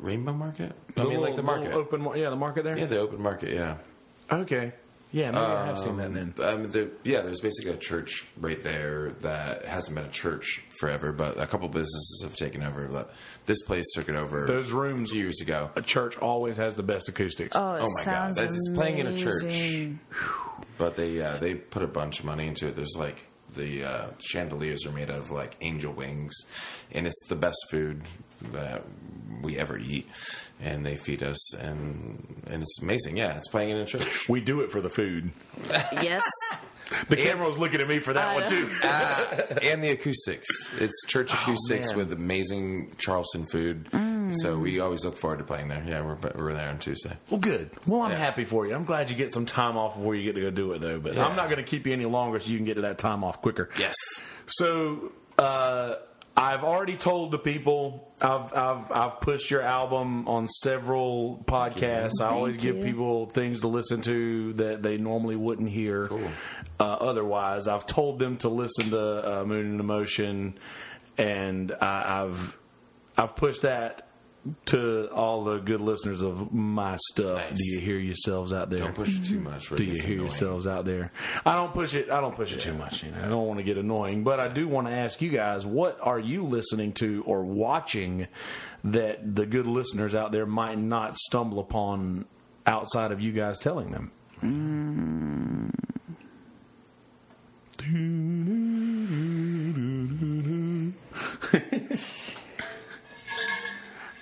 Rainbow 0.00 0.32
Market. 0.32 0.72
I 0.96 1.00
mean, 1.00 1.08
little- 1.08 1.22
like 1.24 1.36
the 1.36 1.42
market. 1.42 1.72
open, 1.72 2.00
mar- 2.02 2.16
yeah, 2.16 2.30
the 2.30 2.36
market 2.36 2.64
there. 2.64 2.76
yeah, 2.76 2.86
the 2.86 2.98
open 2.98 3.22
market. 3.22 3.50
Yeah. 3.50 3.76
Okay. 4.30 4.72
Yeah, 5.12 5.30
maybe 5.30 5.44
I 5.44 5.66
have 5.66 5.78
seen 5.78 5.96
that 5.98 6.12
then. 6.12 6.34
Um, 6.42 6.70
the, 6.72 6.90
yeah, 7.04 7.20
there's 7.20 7.38
basically 7.38 7.70
a 7.70 7.76
church 7.76 8.26
right 8.36 8.60
there 8.64 9.12
that 9.20 9.64
hasn't 9.64 9.94
been 9.94 10.06
a 10.06 10.10
church 10.10 10.64
forever, 10.80 11.12
but 11.12 11.40
a 11.40 11.46
couple 11.46 11.68
businesses 11.68 12.22
have 12.24 12.34
taken 12.34 12.64
over. 12.64 12.88
But 12.88 13.14
this 13.46 13.62
place 13.62 13.84
took 13.94 14.08
it 14.08 14.16
over. 14.16 14.44
Those 14.44 14.72
rooms- 14.72 15.10
a 15.10 15.14
few 15.14 15.22
years 15.22 15.40
ago. 15.40 15.70
A 15.76 15.82
church 15.82 16.18
always 16.18 16.56
has 16.56 16.74
the 16.74 16.82
best 16.82 17.08
acoustics. 17.08 17.54
oh, 17.56 17.74
it 17.74 17.80
Oh 17.82 17.82
my 17.82 17.86
God, 17.86 18.02
sounds 18.04 18.36
that's- 18.38 18.56
it's 18.56 18.68
playing 18.70 18.98
in 18.98 19.06
a 19.06 19.16
church. 19.16 19.44
amazing. 19.44 20.00
But 20.78 20.96
they 20.96 21.22
uh, 21.22 21.36
they 21.36 21.54
put 21.54 21.84
a 21.84 21.86
bunch 21.86 22.18
of 22.18 22.24
money 22.24 22.48
into 22.48 22.66
it. 22.66 22.74
There's 22.74 22.96
like 22.98 23.24
the 23.54 23.84
uh, 23.84 24.06
chandeliers 24.18 24.86
are 24.86 24.92
made 24.92 25.10
out 25.10 25.18
of 25.18 25.30
like 25.30 25.56
angel 25.60 25.92
wings, 25.92 26.34
and 26.92 27.06
it's 27.06 27.20
the 27.28 27.36
best 27.36 27.58
food 27.70 28.02
that 28.52 28.84
we 29.42 29.58
ever 29.58 29.78
eat. 29.78 30.08
And 30.60 30.84
they 30.84 30.96
feed 30.96 31.22
us, 31.22 31.54
and 31.54 32.42
and 32.50 32.62
it's 32.62 32.82
amazing. 32.82 33.16
Yeah, 33.16 33.36
it's 33.36 33.48
playing 33.48 33.70
in 33.70 33.76
a 33.78 33.86
church. 33.86 34.28
We 34.28 34.40
do 34.40 34.60
it 34.60 34.70
for 34.70 34.80
the 34.80 34.90
food. 34.90 35.30
Yes. 36.02 36.22
The 37.08 37.16
camera 37.16 37.46
was 37.46 37.58
looking 37.58 37.80
at 37.80 37.88
me 37.88 37.98
for 37.98 38.12
that 38.12 38.28
I 38.28 38.34
one 38.34 38.46
too. 38.48 38.70
Ah, 38.82 39.34
and 39.62 39.82
the 39.82 39.90
acoustics. 39.90 40.46
It's 40.78 40.94
church 41.06 41.32
acoustics 41.32 41.90
Oh, 41.92 41.96
with 41.96 42.12
amazing 42.12 42.92
Charleston 42.98 43.46
food. 43.46 43.88
Mm. 43.90 44.34
So 44.36 44.58
we 44.58 44.80
always 44.80 45.04
look 45.04 45.16
forward 45.18 45.38
to 45.38 45.44
playing 45.44 45.68
there. 45.68 45.82
Yeah, 45.86 46.02
we're 46.02 46.16
we're 46.34 46.52
there 46.52 46.68
on 46.68 46.78
Tuesday. 46.78 47.16
Well, 47.30 47.40
good. 47.40 47.70
Well, 47.86 48.02
I'm 48.02 48.10
Yeah. 48.12 48.18
happy 48.18 48.44
for 48.44 48.66
you. 48.66 48.74
I'm 48.74 48.84
glad 48.84 49.10
you 49.10 49.16
get 49.16 49.32
some 49.32 49.46
time 49.46 49.76
off 49.76 49.94
before 49.96 50.14
you 50.14 50.24
get 50.24 50.34
to 50.34 50.40
go 50.42 50.50
do 50.50 50.72
it, 50.72 50.80
though. 50.80 50.98
But 51.00 51.14
Yeah. 51.14 51.26
I'm 51.26 51.36
not 51.36 51.46
going 51.46 51.56
to 51.58 51.68
keep 51.70 51.86
you 51.86 51.92
any 51.92 52.04
longer, 52.06 52.38
so 52.40 52.50
you 52.50 52.56
can 52.58 52.64
get 52.66 52.74
to 52.74 52.82
that 52.82 52.98
time 52.98 53.24
off 53.24 53.40
quicker. 53.42 53.70
Yes. 53.78 53.94
So 54.46 55.12
uh, 55.38 55.94
I've 56.36 56.64
already 56.64 56.96
told 56.96 57.30
the 57.30 57.38
people. 57.38 58.12
I've 58.20 58.52
I've 58.52 58.90
I've 58.90 59.20
pushed 59.20 59.50
your 59.50 59.62
album 59.62 60.26
on 60.26 60.48
several 60.48 61.42
podcasts. 61.46 62.20
I 62.20 62.26
always 62.26 62.56
give 62.56 62.82
people 62.82 63.26
things 63.26 63.60
to 63.60 63.68
listen 63.68 64.00
to 64.02 64.52
that 64.54 64.82
they 64.82 64.96
normally 64.96 65.36
wouldn't 65.36 65.68
hear. 65.68 66.08
Cool. 66.08 66.30
Uh, 66.80 66.84
otherwise, 66.84 67.68
I've 67.68 67.86
told 67.86 68.18
them 68.18 68.36
to 68.38 68.48
listen 68.48 68.90
to 68.90 69.40
uh, 69.40 69.44
Moon 69.44 69.66
and 69.66 69.80
Emotion, 69.80 70.58
and 71.16 71.72
I, 71.80 72.22
I've 72.22 72.58
I've 73.16 73.36
pushed 73.36 73.62
that 73.62 74.08
to 74.66 75.08
all 75.10 75.44
the 75.44 75.58
good 75.58 75.80
listeners 75.80 76.20
of 76.20 76.52
my 76.52 76.96
stuff. 76.96 77.38
Nice. 77.50 77.58
Do 77.58 77.64
you 77.64 77.80
hear 77.80 77.98
yourselves 77.98 78.52
out 78.52 78.68
there? 78.70 78.80
Don't 78.80 78.94
push 78.94 79.18
it 79.18 79.24
too 79.24 79.40
much. 79.40 79.68
Do 79.68 79.82
you 79.82 79.92
hear 79.92 80.04
annoying. 80.04 80.20
yourselves 80.20 80.66
out 80.66 80.84
there? 80.84 81.12
I 81.46 81.54
don't 81.54 81.72
push 81.72 81.94
it. 81.94 82.10
I 82.10 82.20
don't 82.20 82.34
push 82.34 82.54
it 82.54 82.60
too 82.60 82.74
much. 82.74 83.02
You 83.02 83.10
know, 83.12 83.18
I 83.18 83.28
don't 83.28 83.46
want 83.46 83.58
to 83.58 83.64
get 83.64 83.78
annoying, 83.78 84.22
but 84.22 84.40
I 84.40 84.48
do 84.48 84.68
want 84.68 84.86
to 84.88 84.92
ask 84.92 85.22
you 85.22 85.30
guys: 85.30 85.64
What 85.64 85.98
are 86.02 86.18
you 86.18 86.44
listening 86.44 86.92
to 86.94 87.22
or 87.26 87.42
watching 87.42 88.28
that 88.84 89.34
the 89.34 89.46
good 89.46 89.66
listeners 89.66 90.14
out 90.14 90.32
there 90.32 90.46
might 90.46 90.78
not 90.78 91.16
stumble 91.16 91.58
upon 91.58 92.26
outside 92.66 93.12
of 93.12 93.20
you 93.20 93.32
guys 93.32 93.58
telling 93.58 93.90
them? 93.90 94.10
Mm. 94.42 95.70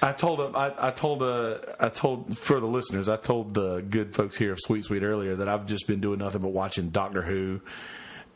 I 0.03 0.13
told 0.13 0.41
him. 0.41 0.57
I, 0.57 0.89
I 0.89 0.91
told. 0.91 1.23
Uh, 1.23 1.59
I 1.79 1.89
told 1.89 2.37
for 2.37 2.59
the 2.59 2.67
listeners. 2.67 3.09
I 3.09 3.17
told 3.17 3.55
the 3.55 3.81
good 3.81 4.15
folks 4.17 4.37
here 4.37 4.51
of 4.51 4.59
Sweet 4.61 4.85
Sweet 4.85 5.05
earlier 5.05 5.37
that 5.37 5.49
I've 5.49 5.65
just 5.65 5.87
been 5.87 6.01
doing 6.01 6.19
nothing 6.19 6.43
but 6.43 6.49
watching 6.49 6.91
Doctor 6.91 7.23
Who, 7.23 7.61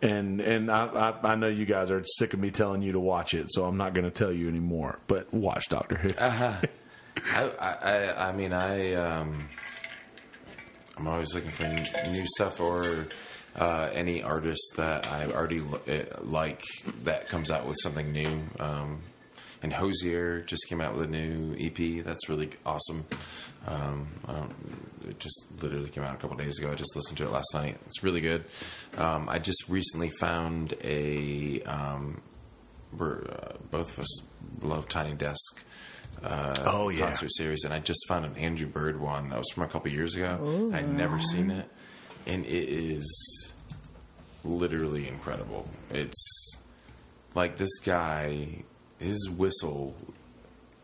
and 0.01 0.41
and 0.41 0.71
I, 0.71 0.87
I, 0.87 1.33
I 1.33 1.35
know 1.35 1.49
you 1.49 1.65
guys 1.65 1.91
are 1.91 2.05
sick 2.05 2.35
of 2.35 2.41
me 2.41 2.53
telling 2.53 2.83
you 2.83 2.93
to 2.93 3.01
watch 3.01 3.35
it, 3.35 3.47
so 3.53 3.65
I'm 3.65 3.77
not 3.77 3.95
going 3.95 4.05
to 4.05 4.13
tell 4.13 4.31
you 4.31 4.49
anymore. 4.49 5.01
But 5.09 5.35
watch 5.35 5.69
Doctor 5.69 5.97
Who. 5.97 6.09
I, 6.21 6.61
I, 7.35 7.51
I, 7.59 8.29
I 8.29 8.33
mean, 8.33 8.53
I, 8.53 8.95
um, 8.95 9.49
I'm 10.97 11.09
always 11.09 11.35
looking 11.35 11.51
for 11.51 11.65
new 11.65 12.27
stuff 12.27 12.61
or 12.61 13.09
uh, 13.57 13.91
any 13.93 14.23
artist 14.23 14.75
that 14.77 15.09
I 15.09 15.27
already 15.27 15.61
uh, 15.61 16.05
like 16.23 16.63
that 17.03 17.29
comes 17.29 17.51
out 17.51 17.67
with 17.67 17.77
something 17.83 18.13
new. 18.13 18.43
Um, 18.61 19.01
and 19.63 19.73
Hozier 19.73 20.41
just 20.43 20.69
came 20.69 20.81
out 20.81 20.95
with 20.95 21.03
a 21.05 21.07
new 21.07 21.55
EP. 21.59 22.05
That's 22.05 22.29
really 22.29 22.51
awesome. 22.65 23.07
Um, 23.67 24.09
I 24.27 24.45
it 25.09 25.19
just 25.21 25.47
literally 25.63 25.89
came 25.89 26.03
out 26.05 26.15
a 26.15 26.19
couple 26.19 26.37
days 26.37 26.59
ago. 26.59 26.71
I 26.73 26.75
just 26.75 26.95
listened 26.97 27.19
to 27.19 27.25
it 27.25 27.31
last 27.31 27.49
night. 27.55 27.79
It's 27.87 28.03
really 28.03 28.21
good. 28.21 28.45
Um, 28.97 29.29
I 29.29 29.39
just 29.39 29.69
recently 29.69 30.11
found 30.11 30.75
a. 30.83 31.63
Um, 31.63 32.21
we're 32.97 33.23
uh, 33.25 33.57
both 33.71 33.93
of 33.93 34.01
us 34.01 34.23
love 34.63 34.89
Tiny 34.89 35.15
Desk. 35.15 35.65
Uh, 36.23 36.55
Oh, 36.67 36.89
yeah. 36.89 37.07
concert 37.07 37.31
series, 37.33 37.63
and 37.65 37.75
I 37.75 37.79
just 37.79 38.01
found 38.09 38.25
an 38.25 38.37
Andrew 38.37 38.67
Bird 38.67 38.99
one 39.01 39.29
that 39.29 39.39
was 39.39 39.49
from 39.55 39.65
a 39.65 39.69
couple 39.69 39.91
years 39.91 40.15
ago. 40.15 40.71
I'd 40.73 40.89
never 40.93 41.21
seen 41.21 41.51
it, 41.51 41.69
and 42.27 42.45
it 42.47 42.69
is 42.69 43.53
literally 44.45 45.09
incredible. 45.09 45.69
It's 45.91 46.57
like 47.35 47.59
this 47.59 47.79
guy, 47.81 48.63
his 48.99 49.29
whistle 49.31 49.95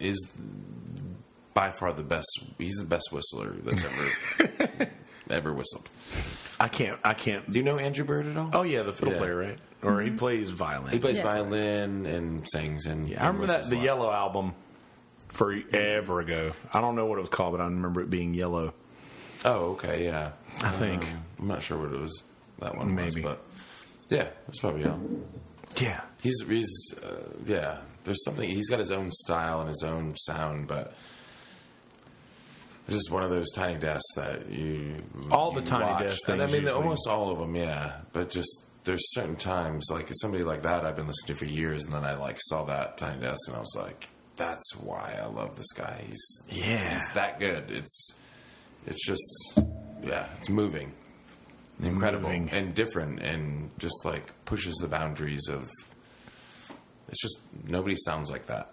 is 0.00 0.26
by 1.54 1.70
far 1.70 1.92
the 1.92 2.02
best. 2.02 2.28
He's 2.58 2.76
the 2.76 2.84
best 2.84 3.08
whistler 3.12 3.50
that's 3.62 3.84
ever 3.84 4.90
ever 5.30 5.52
whistled. 5.52 5.88
I 6.60 6.68
can't. 6.68 6.98
I 7.04 7.14
can't. 7.14 7.50
Do 7.50 7.58
you 7.58 7.64
know 7.64 7.78
Andrew 7.78 8.04
Bird 8.04 8.26
at 8.26 8.36
all? 8.36 8.50
Oh 8.52 8.62
yeah, 8.62 8.82
the 8.82 8.92
fiddle 8.92 9.14
Yeah. 9.14 9.20
player, 9.20 9.36
right? 9.36 9.58
Or 9.82 10.00
he 10.00 10.10
plays 10.10 10.50
violin. 10.50 10.92
he 10.92 10.98
plays 10.98 11.18
Yeah. 11.18 11.24
violin 11.24 12.06
and 12.06 12.48
sings 12.50 12.86
and 12.86 13.08
Yeah, 13.08 13.22
I 13.24 13.26
remember 13.28 13.48
that 13.48 13.68
the. 13.68 13.76
Yellow 13.76 14.10
album 14.10 14.54
forever 15.28 16.20
ago. 16.20 16.52
I 16.74 16.80
don't 16.80 16.94
know 16.94 17.06
what 17.06 17.18
it 17.18 17.22
was 17.22 17.30
called, 17.30 17.52
but 17.52 17.60
I 17.60 17.64
remember 17.64 18.00
it 18.02 18.10
being 18.10 18.34
yellow. 18.34 18.74
Oh, 19.44 19.72
okay, 19.72 20.04
yeah. 20.04 20.32
I 20.62 20.70
think. 20.70 21.02
Um, 21.04 21.24
I'm 21.40 21.48
not 21.48 21.62
sure 21.62 21.78
what 21.78 21.92
it 21.92 21.98
was. 22.00 22.22
That 22.60 22.76
one 22.76 22.94
Maybe. 22.94 23.06
was, 23.06 23.24
but 23.24 23.42
yeah, 24.08 24.28
it's 24.48 24.60
probably 24.60 24.82
yeah. 24.82 24.96
Yeah. 25.80 26.00
He's 26.22 26.42
he's 26.48 26.94
uh, 27.02 27.30
yeah. 27.46 27.78
There's 28.04 28.22
something. 28.24 28.48
He's 28.48 28.68
got 28.68 28.78
his 28.80 28.90
own 28.92 29.10
style 29.12 29.60
and 29.60 29.68
his 29.68 29.82
own 29.84 30.16
sound, 30.16 30.66
but 30.66 30.92
it's 32.88 32.96
just 32.96 33.10
one 33.10 33.22
of 33.22 33.30
those 33.30 33.50
tiny 33.52 33.78
desks 33.78 34.14
that 34.16 34.48
you 34.50 34.96
All 35.30 35.52
the 35.52 35.60
you 35.60 35.66
Tiny 35.66 35.84
watch. 35.84 36.18
I 36.28 36.36
mean, 36.36 36.48
usually- 36.48 36.68
almost 36.70 37.06
all 37.08 37.30
of 37.30 37.38
them, 37.38 37.54
yeah. 37.54 38.00
But 38.12 38.30
just 38.30 38.64
there's 38.84 39.02
certain 39.12 39.36
times, 39.36 39.86
like 39.90 40.08
somebody 40.20 40.42
like 40.42 40.62
that, 40.62 40.84
I've 40.84 40.96
been 40.96 41.06
listening 41.06 41.36
to 41.36 41.38
for 41.38 41.44
years, 41.44 41.84
and 41.84 41.92
then 41.92 42.04
I 42.04 42.14
like 42.16 42.36
saw 42.40 42.64
that 42.64 42.98
tiny 42.98 43.20
desk, 43.20 43.40
and 43.46 43.56
I 43.56 43.60
was 43.60 43.74
like, 43.76 44.08
that's 44.36 44.74
why 44.76 45.16
I 45.22 45.26
love 45.26 45.56
this 45.56 45.70
guy. 45.72 46.02
He's 46.08 46.42
Yeah. 46.50 46.94
he's 46.94 47.08
that 47.14 47.38
good. 47.38 47.70
It's 47.70 48.14
it's 48.86 49.06
just 49.06 49.60
yeah, 50.02 50.26
it's 50.40 50.48
moving. 50.48 50.92
Incredible 51.80 52.28
moving. 52.28 52.50
and 52.50 52.74
different 52.74 53.20
and 53.20 53.70
just 53.78 54.04
like 54.04 54.32
pushes 54.44 54.74
the 54.76 54.88
boundaries 54.88 55.48
of. 55.48 55.70
It's 57.08 57.20
just 57.20 57.40
nobody 57.66 57.94
sounds 57.96 58.30
like 58.30 58.46
that. 58.46 58.70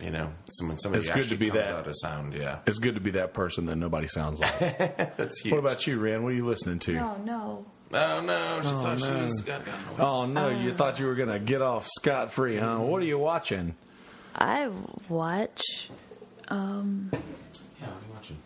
You 0.00 0.10
know, 0.10 0.32
so 0.50 0.66
when 0.66 0.78
somebody 0.80 0.98
It's 0.98 1.06
good 1.08 1.14
to 1.14 1.20
actually 1.20 1.36
be 1.36 1.50
comes 1.50 1.68
that. 1.68 1.76
out 1.78 1.86
of 1.86 1.94
sound, 1.96 2.34
yeah, 2.34 2.58
It's 2.66 2.80
good 2.80 2.96
to 2.96 3.00
be 3.00 3.12
that 3.12 3.32
person 3.34 3.66
that 3.66 3.76
nobody 3.76 4.08
sounds 4.08 4.40
like. 4.40 4.58
that's 5.16 5.40
huge. 5.40 5.52
what 5.52 5.60
about 5.60 5.86
you, 5.86 5.98
Rand? 6.00 6.24
What 6.24 6.32
are 6.32 6.36
you 6.36 6.44
listening 6.44 6.80
to? 6.80 6.98
Oh 6.98 7.16
no. 7.24 7.64
Oh 7.94 8.20
no, 8.20 8.60
she 8.62 8.68
thought 8.70 9.00
she 9.00 9.06
no. 9.06 9.18
was 9.22 9.40
got, 9.42 9.64
got 9.64 10.00
Oh 10.00 10.26
no, 10.26 10.48
you 10.48 10.72
thought 10.72 10.98
you 10.98 11.06
were 11.06 11.14
gonna 11.14 11.38
get 11.38 11.62
off 11.62 11.86
scot 11.88 12.32
free, 12.32 12.56
huh? 12.56 12.78
What 12.78 13.00
are 13.00 13.04
you 13.06 13.18
watching? 13.18 13.76
I 14.34 14.70
watch. 15.08 15.88
Um, 16.48 17.10
Yeah, 17.12 17.18
what 17.86 17.88
are 17.88 18.06
you 18.06 18.12
watching? 18.14 18.38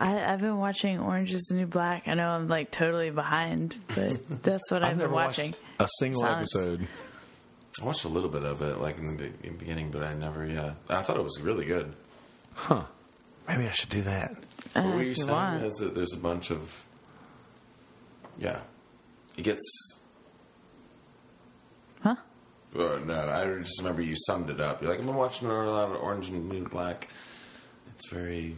I, 0.00 0.32
I've 0.32 0.40
been 0.40 0.56
watching 0.58 0.98
Orange 0.98 1.30
Is 1.32 1.42
the 1.50 1.56
New 1.56 1.66
Black. 1.66 2.08
I 2.08 2.14
know 2.14 2.30
I'm 2.30 2.48
like 2.48 2.70
totally 2.70 3.10
behind, 3.10 3.76
but 3.94 4.42
that's 4.42 4.70
what 4.70 4.82
I've, 4.82 4.92
I've 4.92 4.96
been 4.98 5.04
never 5.04 5.12
watching. 5.14 5.50
watched 5.78 5.80
a 5.80 5.88
single 5.98 6.22
Sounds- 6.22 6.56
episode. 6.56 6.88
I 7.80 7.84
watched 7.84 8.04
a 8.04 8.08
little 8.08 8.28
bit 8.30 8.42
of 8.42 8.60
it, 8.62 8.78
like 8.78 8.98
in 8.98 9.06
the 9.06 9.14
be- 9.14 9.32
in 9.46 9.52
the 9.52 9.58
beginning, 9.58 9.90
but 9.90 10.02
I 10.02 10.12
never. 10.14 10.44
Yeah, 10.46 10.72
I 10.88 11.02
thought 11.02 11.16
it 11.16 11.22
was 11.24 11.40
really 11.40 11.64
good. 11.64 11.92
Huh. 12.54 12.82
Maybe 13.48 13.66
I 13.66 13.70
should 13.70 13.88
do 13.90 14.02
that. 14.02 14.32
Uh, 14.74 14.82
what 14.82 14.94
were 14.96 15.02
you 15.02 15.12
if 15.12 15.18
saying? 15.18 15.60
Is 15.62 15.74
that 15.76 15.94
there's 15.94 16.12
a 16.12 16.18
bunch 16.18 16.50
of. 16.50 16.84
Yeah, 18.38 18.60
it 19.36 19.42
gets. 19.42 19.62
Huh? 22.02 22.16
Uh, 22.76 22.98
no, 23.04 23.28
I 23.28 23.62
just 23.62 23.78
remember 23.80 24.02
you 24.02 24.14
summed 24.16 24.50
it 24.50 24.60
up. 24.60 24.80
You're 24.82 24.90
like, 24.90 25.00
I'm 25.00 25.06
been 25.06 25.14
watching 25.14 25.48
a 25.48 25.52
lot 25.70 25.90
of 25.90 25.96
Orange 26.02 26.28
and 26.28 26.48
New 26.48 26.64
Black. 26.68 27.08
It's 27.94 28.10
very. 28.10 28.56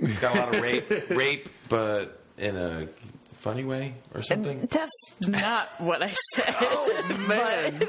It's 0.00 0.18
got 0.20 0.36
a 0.36 0.38
lot 0.38 0.54
of 0.54 0.60
rape, 0.60 0.90
rape, 1.10 1.48
but 1.68 2.20
in 2.36 2.56
a 2.56 2.88
funny 3.34 3.64
way 3.64 3.94
or 4.14 4.22
something. 4.22 4.66
That's 4.70 4.90
not 5.26 5.68
what 5.80 6.02
I 6.02 6.12
said. 6.34 6.44
oh 6.60 7.24
Man, 7.28 7.82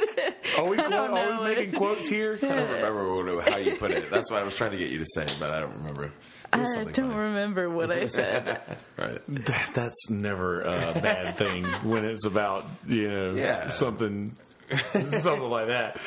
are 0.58 0.66
we, 0.66 0.78
quote, 0.78 0.90
don't 0.92 1.18
are 1.18 1.42
we 1.44 1.56
making 1.56 1.72
quotes 1.74 2.08
here? 2.08 2.38
I 2.42 2.46
don't 2.46 2.70
remember 2.72 3.36
what, 3.36 3.50
how 3.50 3.58
you 3.58 3.76
put 3.76 3.92
it. 3.92 4.10
That's 4.12 4.30
what 4.30 4.42
I 4.42 4.46
was 4.46 4.56
trying 4.56 4.72
to 4.72 4.78
get 4.78 4.90
you 4.90 5.00
to 5.00 5.06
say, 5.06 5.26
but 5.40 5.52
I 5.52 5.60
don't 5.60 5.76
remember. 5.78 6.12
I 6.52 6.58
don't 6.58 6.96
funny. 6.96 7.08
remember 7.16 7.70
what 7.70 7.92
I 7.92 8.08
said. 8.08 8.60
Right. 8.98 9.22
That, 9.28 9.72
that's 9.74 10.10
never 10.10 10.62
a 10.62 10.94
bad 11.00 11.36
thing 11.36 11.64
when 11.84 12.06
it's 12.06 12.26
about 12.26 12.66
you 12.88 13.08
know 13.08 13.32
Yeah. 13.34 13.70
something 13.70 14.36
something 14.72 15.50
like 15.50 15.68
that. 15.68 16.00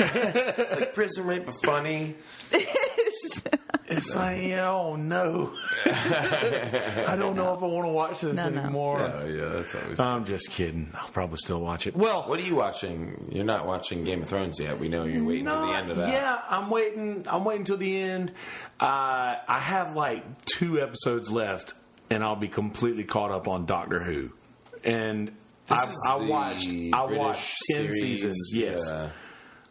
It's 0.00 0.74
like 0.76 0.94
prison 0.94 1.26
rape, 1.26 1.46
but 1.46 1.56
funny. 1.64 2.16
It's 3.90 4.14
like 4.14 4.42
oh 4.52 4.96
no, 4.96 5.52
I 5.86 7.16
don't 7.18 7.36
know 7.36 7.54
if 7.54 7.62
I 7.62 7.66
want 7.66 7.86
to 7.86 7.92
watch 7.92 8.20
this 8.20 8.36
No, 8.36 8.48
no. 8.48 8.60
anymore. 8.60 8.98
Oh 9.00 9.24
yeah, 9.26 9.46
that's 9.48 9.74
always. 9.74 9.98
I'm 10.00 10.24
just 10.24 10.50
kidding. 10.50 10.90
I'll 10.94 11.08
probably 11.08 11.38
still 11.38 11.60
watch 11.60 11.86
it. 11.86 11.96
Well, 11.96 12.22
What 12.28 12.38
are 12.38 12.42
you 12.42 12.54
watching? 12.56 13.28
You're 13.32 13.44
not 13.44 13.66
watching 13.66 14.04
Game 14.04 14.22
of 14.22 14.28
Thrones 14.28 14.60
yet. 14.60 14.78
We 14.78 14.88
know 14.88 15.04
you're 15.04 15.24
waiting 15.24 15.46
till 15.46 15.66
the 15.66 15.72
end 15.72 15.90
of 15.90 15.96
that. 15.96 16.12
Yeah, 16.12 16.40
I'm 16.48 16.70
waiting. 16.70 17.24
I'm 17.28 17.44
waiting 17.44 17.64
till 17.64 17.78
the 17.78 18.00
end. 18.00 18.32
Uh, 18.80 19.36
I 19.48 19.58
have 19.58 19.96
like 19.96 20.44
two 20.44 20.80
episodes 20.80 21.30
left, 21.30 21.74
and 22.10 22.22
I'll 22.22 22.36
be 22.36 22.48
completely 22.48 23.04
caught 23.04 23.30
up 23.30 23.48
on 23.48 23.64
Doctor 23.66 24.02
Who. 24.02 24.32
And 24.84 25.28
This 25.66 25.78
I, 25.78 25.84
is 25.88 26.06
I 26.08 26.18
the 26.18 26.24
watched. 26.26 26.68
I 26.68 27.06
British 27.06 27.18
watched 27.18 27.56
ten 27.70 27.76
series, 27.90 28.00
seasons. 28.00 28.50
Yes. 28.54 28.86
yeah. 28.90 29.08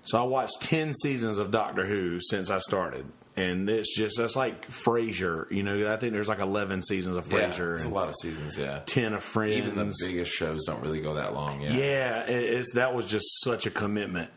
So 0.04 0.18
I 0.20 0.24
watched 0.24 0.62
ten 0.62 0.94
seasons 0.94 1.38
of 1.38 1.52
Doctor 1.52 1.86
Who 1.86 2.20
since 2.20 2.50
I 2.50 2.60
started, 2.60 3.06
and 3.38 3.70
it's 3.70 3.96
just 3.96 4.18
that's 4.18 4.36
like 4.36 4.68
Frasier. 4.70 5.50
You 5.52 5.64
know, 5.64 5.94
I 5.94 5.96
think 5.98 6.12
there's 6.14 6.28
like 6.28 6.40
eleven 6.40 6.82
seasons 6.82 7.16
of 7.16 7.32
Yeah, 7.32 7.38
Frasier 7.50 7.58
there's 7.58 7.86
a 7.86 7.90
lot 7.90 8.10
of 8.10 8.16
seasons. 8.16 8.58
Yeah, 8.58 8.80
ten 8.86 9.14
of 9.14 9.24
Friends. 9.24 9.54
even 9.56 9.76
the 9.76 9.94
biggest 10.06 10.32
shows 10.34 10.66
don't 10.66 10.82
really 10.82 11.00
go 11.02 11.14
that 11.14 11.34
long. 11.34 11.62
Yeah, 11.62 11.74
Yeah, 11.74 12.20
it's 12.24 12.74
that 12.74 12.94
was 12.94 13.10
just 13.10 13.26
such 13.44 13.66
a 13.66 13.70
commitment 13.72 14.32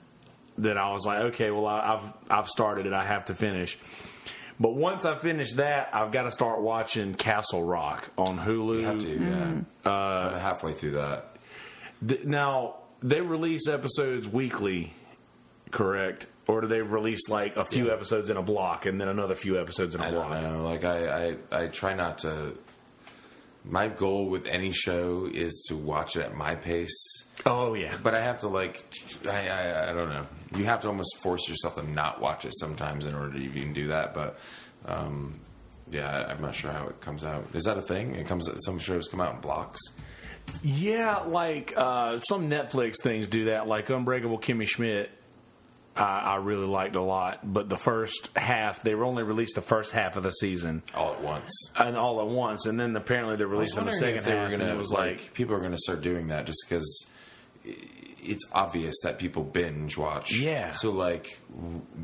that 0.59 0.77
I 0.77 0.93
was 0.93 1.07
like, 1.07 1.19
okay, 1.33 1.51
well, 1.51 1.67
I, 1.67 1.95
I've 1.95 2.13
I've 2.31 2.49
started 2.49 2.87
it. 2.87 2.93
I 2.93 3.05
have 3.05 3.25
to 3.27 3.35
finish. 3.35 3.79
But 4.59 4.75
once 4.75 5.07
I 5.07 5.17
finish 5.17 5.55
that, 5.55 5.89
I've 5.95 6.13
got 6.13 6.25
to 6.25 6.31
start 6.31 6.61
watching 6.61 7.15
Castle 7.15 7.65
Rock 7.65 8.11
on 8.19 8.39
Hulu. 8.39 8.81
you 8.81 8.85
have 8.85 8.99
to. 9.01 9.09
Yeah, 9.19 9.91
Uh, 9.91 10.31
I'm 10.35 10.39
halfway 10.39 10.75
through 10.75 10.91
that. 10.93 11.37
Th- 12.07 12.25
now 12.25 12.75
they 13.01 13.23
release 13.23 13.67
episodes 13.69 14.29
weekly, 14.29 14.93
correct? 15.71 16.27
Or 16.47 16.61
do 16.61 16.67
they 16.67 16.81
release 16.83 17.29
like 17.29 17.57
a 17.57 17.65
few 17.65 17.87
Yeah. 17.87 17.93
episodes 17.93 18.29
in 18.31 18.37
a 18.37 18.43
block 18.43 18.85
and 18.87 19.01
then 19.01 19.09
another 19.09 19.35
few 19.35 19.61
episodes 19.61 19.95
in 19.95 20.01
a 20.01 20.05
I 20.07 20.11
block? 20.11 20.31
don't 20.33 20.43
know. 20.43 20.65
Like 20.65 20.85
I, 20.85 21.29
I, 21.29 21.37
I 21.65 21.67
try 21.69 21.95
not 21.95 22.19
to. 22.19 22.55
My 23.63 23.89
goal 23.89 24.27
with 24.31 24.47
any 24.47 24.73
show 24.73 25.29
is 25.31 25.67
to 25.69 25.77
watch 25.77 26.17
it 26.17 26.23
at 26.23 26.35
my 26.35 26.55
pace. 26.55 27.25
Oh 27.45 27.75
yeah, 27.75 27.95
But 28.03 28.15
I 28.15 28.23
have 28.23 28.39
to 28.41 28.49
like, 28.49 28.83
I, 29.29 29.49
I, 29.49 29.91
I 29.91 29.93
don't 29.93 30.09
know. 30.09 30.27
You 30.57 30.65
have 30.65 30.81
to 30.81 30.89
almost 30.89 31.19
force 31.23 31.47
yourself 31.47 31.75
to 31.75 31.83
not 31.83 32.21
watch 32.23 32.45
it 32.47 32.53
sometimes 32.59 33.05
in 33.07 33.15
order 33.15 33.33
to 33.35 33.39
even 33.39 33.75
do 33.75 33.89
that. 33.89 34.15
But 34.15 34.39
um, 34.87 35.41
yeah, 35.91 36.09
I- 36.11 36.31
I'm 36.33 36.41
not 36.41 36.55
sure 36.55 36.71
how 36.73 36.87
it 36.89 37.01
comes 37.03 37.23
out. 37.23 37.47
Is 37.53 37.65
that 37.65 37.77
a 37.77 37.83
thing? 37.83 38.15
It 38.15 38.27
comes. 38.27 38.49
Some 38.65 38.79
shows 38.79 39.09
come 39.09 39.21
out 39.21 39.35
in 39.35 39.41
blocks. 39.43 39.81
Yeah, 40.65 41.19
like 41.27 41.75
uh, 41.77 42.19
some 42.19 42.49
Netflix 42.51 42.95
things 43.03 43.29
do 43.29 43.45
that, 43.45 43.69
like 43.69 43.91
Unbreakable 43.91 44.39
Kimmy 44.39 44.67
Schmidt. 44.67 45.11
I, 45.97 46.03
I 46.21 46.37
really 46.37 46.67
liked 46.67 46.97
a 46.97 47.03
lot, 47.03 47.41
but 47.53 47.69
the 47.69 47.77
first 47.77 48.31
half 48.37 48.83
they 48.83 48.95
were 48.95 49.05
only 49.05 49.23
released 49.23 49.55
the 49.57 49.61
first 49.63 49.93
half 49.93 50.17
of 50.17 50.23
the 50.23 50.31
season 50.31 50.83
all 50.95 51.13
at 51.15 51.21
once. 51.21 51.53
and 51.77 51.97
all 51.97 52.21
at 52.21 52.29
once, 52.29 52.67
and 52.67 52.79
then 52.79 52.95
apparently 52.97 53.37
they 53.37 53.45
released 53.45 53.77
in 53.77 53.85
the 53.85 53.93
second 53.93 54.25
they 54.25 54.37
half. 54.37 54.51
were 54.51 54.57
gonna 54.57 54.73
it 54.73 54.79
was 54.79 54.93
like, 54.93 55.19
like, 55.19 55.35
people 55.35 55.55
are 55.55 55.59
going 55.61 55.73
to 55.73 55.79
start 55.79 56.01
doing 56.03 56.29
that 56.29 56.47
just 56.47 56.65
because 56.69 57.11
it's 57.65 58.45
obvious 58.53 58.95
that 59.03 59.19
people 59.19 59.43
binge 59.43 59.97
watch. 59.97 60.35
Yeah. 60.37 60.73
So 60.73 60.91
like, 60.91 61.41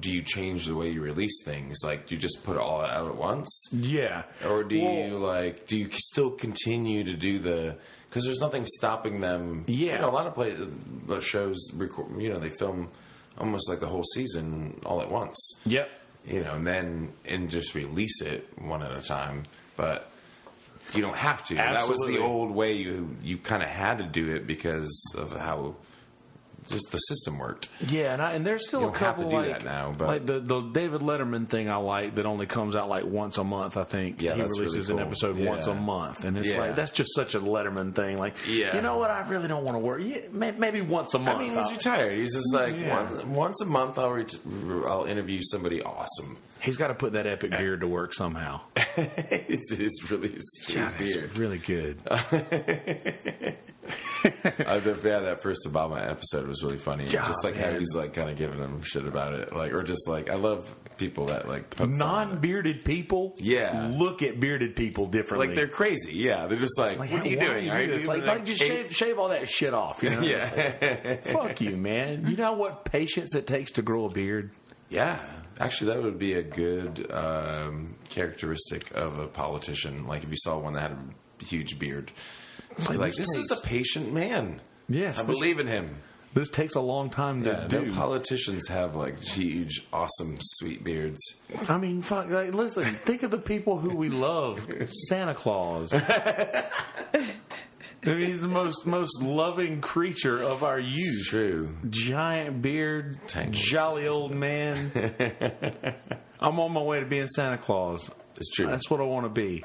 do 0.00 0.10
you 0.10 0.22
change 0.22 0.66
the 0.66 0.74
way 0.74 0.90
you 0.90 1.00
release 1.00 1.42
things? 1.44 1.78
Like, 1.84 2.06
do 2.06 2.14
you 2.14 2.20
just 2.20 2.42
put 2.44 2.56
it 2.56 2.60
all 2.60 2.80
out 2.80 3.06
at 3.06 3.16
once, 3.16 3.68
yeah, 3.72 4.22
or 4.46 4.64
do 4.64 4.80
Well, 4.80 4.94
you 5.08 5.18
like 5.18 5.66
do 5.66 5.76
you 5.76 5.88
still 5.92 6.30
continue 6.30 7.04
to 7.04 7.14
do 7.14 7.38
the? 7.38 7.76
Because 8.08 8.24
there's 8.24 8.40
nothing 8.40 8.64
stopping 8.66 9.20
them. 9.20 9.64
Yeah. 9.66 9.94
You 9.96 9.98
know, 10.00 10.10
a 10.10 10.12
lot 10.12 10.26
of 10.26 10.34
play 10.34 10.56
uh, 11.10 11.20
shows 11.20 11.70
record. 11.74 12.20
You 12.20 12.30
know, 12.30 12.38
they 12.38 12.48
film 12.50 12.88
almost 13.38 13.68
like 13.68 13.80
the 13.80 13.86
whole 13.86 14.04
season 14.14 14.80
all 14.84 15.00
at 15.00 15.10
once. 15.10 15.36
Yep. 15.66 15.88
you 16.26 16.42
know, 16.42 16.54
and 16.54 16.66
then 16.66 17.12
and 17.24 17.50
just 17.50 17.74
release 17.74 18.20
it 18.22 18.48
one 18.58 18.82
at 18.82 18.92
a 18.92 19.02
time. 19.02 19.44
But 19.76 20.10
you 20.94 21.02
don't 21.02 21.16
have 21.16 21.44
to. 21.46 21.54
That 21.54 21.88
was 21.88 22.00
the 22.06 22.18
old 22.18 22.50
way. 22.50 22.72
You 22.74 23.16
you 23.22 23.38
kind 23.38 23.62
of 23.62 23.68
had 23.68 23.98
to 23.98 24.04
do 24.04 24.34
it 24.34 24.46
because 24.46 24.90
of 25.16 25.32
how 25.32 25.76
just 26.68 26.90
the 26.92 26.98
system 26.98 27.38
worked. 27.38 27.68
Yeah, 27.88 28.12
and, 28.12 28.22
I, 28.22 28.32
and 28.32 28.46
there's 28.46 28.66
still 28.68 28.80
a 28.80 28.82
don't 28.84 28.96
have 28.98 29.16
to 29.16 29.22
couple 29.24 29.30
do 29.30 29.36
like 29.36 29.48
that 29.50 29.64
now, 29.64 29.92
but- 29.96 30.08
like 30.08 30.26
the 30.26 30.40
the 30.40 30.60
David 30.60 31.00
Letterman 31.00 31.46
thing 31.48 31.68
I 31.70 31.76
like 31.76 32.14
that 32.16 32.26
only 32.26 32.46
comes 32.46 32.76
out 32.76 32.88
like 32.88 33.04
once 33.04 33.38
a 33.38 33.44
month. 33.44 33.76
I 33.76 33.84
think 33.84 34.20
Yeah, 34.22 34.34
he 34.34 34.42
releases 34.42 34.88
really 34.88 35.02
an 35.02 35.06
episode 35.08 35.36
Yeah. 35.38 35.50
once 35.50 35.66
a 35.66 35.74
month, 35.74 36.24
and 36.24 36.36
it's 36.38 36.54
Yeah. 36.54 36.60
like 36.60 36.76
that's 36.76 36.90
just 36.92 37.14
such 37.14 37.34
a 37.34 37.40
Letterman 37.40 37.94
thing. 37.94 38.18
Like, 38.18 38.36
Yeah. 38.48 38.74
you 38.76 38.82
know 38.82 38.98
what? 38.98 39.10
I 39.10 39.28
really 39.28 39.48
don't 39.48 39.64
want 39.64 39.76
to 39.76 39.80
work. 39.80 40.00
Yeah, 40.02 40.18
maybe 40.32 40.80
once 40.80 41.14
a 41.14 41.18
month. 41.18 41.36
I 41.36 41.40
mean, 41.40 41.50
he's 41.50 41.58
I'll- 41.58 41.70
retired. 41.72 42.16
He's 42.18 42.34
just 42.34 42.54
like 42.54 42.76
Yeah. 42.76 43.02
one, 43.10 43.34
once 43.34 43.60
a 43.62 43.66
month. 43.66 43.98
I'll 43.98 44.12
ret- 44.12 44.34
I'll 44.86 45.04
interview 45.04 45.40
somebody 45.42 45.82
awesome. 45.82 46.36
He's 46.60 46.76
got 46.78 46.88
to 46.88 46.94
put 46.94 47.12
that 47.12 47.26
epic 47.26 47.50
beard 47.50 47.80
to 47.80 47.86
work 47.86 48.14
somehow. 48.14 48.60
it's, 48.96 49.70
it's 49.72 50.10
really 50.10 50.34
sweet 50.38 50.76
God, 50.78 50.92
it's 50.98 51.14
beard. 51.14 51.38
really 51.38 51.58
good. 51.58 51.98
uh, 54.66 54.80
the, 54.80 54.98
yeah, 55.04 55.18
that 55.20 55.42
first 55.42 55.66
Obama 55.66 56.00
episode 56.08 56.46
was 56.48 56.62
really 56.62 56.76
funny. 56.78 57.06
Just 57.06 57.44
like 57.44 57.54
how 57.56 57.70
man. 57.70 57.80
he's 57.80 57.94
like 57.94 58.12
kind 58.14 58.30
of 58.30 58.36
giving 58.36 58.58
him 58.58 58.82
shit 58.82 59.06
about 59.06 59.34
it, 59.34 59.52
like 59.54 59.72
or 59.72 59.82
just 59.82 60.08
like 60.08 60.28
I 60.30 60.34
love 60.34 60.74
people 60.96 61.26
that 61.26 61.46
like 61.48 61.70
poke 61.70 61.90
fun 61.90 61.90
at 61.90 61.94
it. 61.94 61.98
Non-bearded 61.98 62.84
people, 62.84 63.34
Yeah. 63.38 63.90
look 63.92 64.22
at 64.22 64.40
bearded 64.40 64.74
people 64.76 65.06
differently. 65.06 65.48
like 65.48 65.56
they're 65.56 65.68
crazy. 65.68 66.14
Yeah, 66.14 66.46
they're 66.46 66.58
just 66.58 66.78
like, 66.78 66.98
Like, 66.98 67.10
what 67.12 67.22
are 67.22 67.28
you 67.28 67.38
doing? 67.38 67.70
Are 67.70 67.80
you 67.80 67.86
doing 67.98 68.06
Like, 68.06 68.24
like, 68.26 68.44
just 68.46 68.60
shave, 68.62 68.94
shave 68.94 69.18
all 69.18 69.28
that 69.28 69.48
shit 69.48 69.74
off. 69.74 70.02
You 70.02 70.10
know? 70.10 70.20
Yeah, 70.26 71.16
Fuck 71.20 71.60
you, 71.60 71.76
man. 71.76 72.26
You 72.28 72.36
know 72.36 72.54
what 72.54 72.84
patience 72.86 73.34
it 73.34 73.46
takes 73.46 73.72
to 73.72 73.82
grow 73.82 74.06
a 74.06 74.10
beard? 74.10 74.50
yeah. 74.88 75.18
Actually, 75.58 75.94
that 75.94 76.02
would 76.02 76.18
be 76.18 76.34
a 76.34 76.42
good 76.42 77.10
um, 77.10 77.94
characteristic 78.10 78.90
of 78.94 79.18
a 79.18 79.26
politician. 79.26 80.06
Like 80.06 80.22
if 80.22 80.28
you 80.30 80.36
saw 80.36 80.58
one 80.58 80.74
that 80.74 80.80
had 80.82 80.92
a 81.40 81.44
huge 81.44 81.78
beard, 81.78 82.12
You'd 82.78 82.88
like 82.96 83.14
this 83.14 83.18
this 83.18 83.36
is 83.36 83.50
a 83.62 83.66
patient 83.66 84.12
man. 84.12 84.60
Yes, 84.88 85.20
I 85.20 85.24
this- 85.24 85.38
believe 85.38 85.58
in 85.58 85.66
him. 85.66 85.96
This 86.34 86.50
takes 86.50 86.74
a 86.74 86.82
long 86.82 87.08
time 87.08 87.42
to 87.44 87.48
Yeah, 87.50 87.66
do. 87.66 87.86
no 87.86 87.94
politicians 87.94 88.68
have 88.68 88.94
like 88.94 89.18
huge, 89.22 89.86
awesome, 89.90 90.36
sweet 90.38 90.84
beards. 90.84 91.18
I 91.66 91.78
mean, 91.78 92.02
fuck. 92.02 92.28
Like, 92.28 92.52
listen, 92.54 92.84
think 92.84 93.22
of 93.22 93.30
the 93.30 93.38
people 93.38 93.78
who 93.78 93.96
we 93.96 94.10
love. 94.10 94.60
Santa 95.08 95.34
Claus. 95.34 95.94
I 97.14 97.24
mean, 98.04 98.26
he's 98.28 98.42
the 98.42 98.48
most 98.48 98.86
most 98.86 99.22
loving 99.22 99.80
creature 99.80 100.40
of 100.42 100.62
our 100.62 100.78
youth. 100.78 101.26
True. 101.28 101.74
Giant 101.88 102.60
beard, 102.62 103.18
Tangled. 103.26 103.54
jolly 103.54 104.06
old 104.06 104.34
man. 104.34 104.92
I'm 106.40 106.60
on 106.60 106.72
my 106.72 106.82
way 106.82 107.00
to 107.00 107.06
being 107.06 107.26
Santa 107.28 107.56
Claus. 107.58 108.10
It's 108.36 108.50
true. 108.50 108.66
That's 108.66 108.90
what 108.90 109.00
I 109.00 109.04
want 109.04 109.24
to 109.24 109.30
be. 109.30 109.64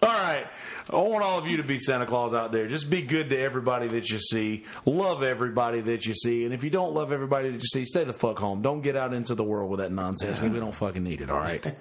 All 0.00 0.08
right. 0.08 0.46
I 0.90 0.96
want 0.96 1.24
all 1.24 1.38
of 1.38 1.46
you 1.46 1.56
to 1.56 1.62
be 1.62 1.78
Santa 1.78 2.06
Claus 2.06 2.32
out 2.32 2.52
there. 2.52 2.66
Just 2.68 2.88
be 2.88 3.02
good 3.02 3.30
to 3.30 3.38
everybody 3.38 3.88
that 3.88 4.08
you 4.10 4.18
see. 4.18 4.64
Love 4.86 5.22
everybody 5.22 5.80
that 5.80 6.06
you 6.06 6.14
see. 6.14 6.44
And 6.44 6.54
if 6.54 6.62
you 6.62 6.70
don't 6.70 6.94
love 6.94 7.10
everybody 7.10 7.50
that 7.50 7.56
you 7.56 7.66
see, 7.66 7.84
stay 7.84 8.04
the 8.04 8.12
fuck 8.12 8.38
home. 8.38 8.62
Don't 8.62 8.80
get 8.80 8.96
out 8.96 9.12
into 9.12 9.34
the 9.34 9.44
world 9.44 9.70
with 9.70 9.80
that 9.80 9.92
nonsense. 9.92 10.40
We 10.40 10.50
don't 10.50 10.74
fucking 10.74 11.02
need 11.02 11.20
it, 11.20 11.30
all 11.30 11.38
right? 11.38 11.64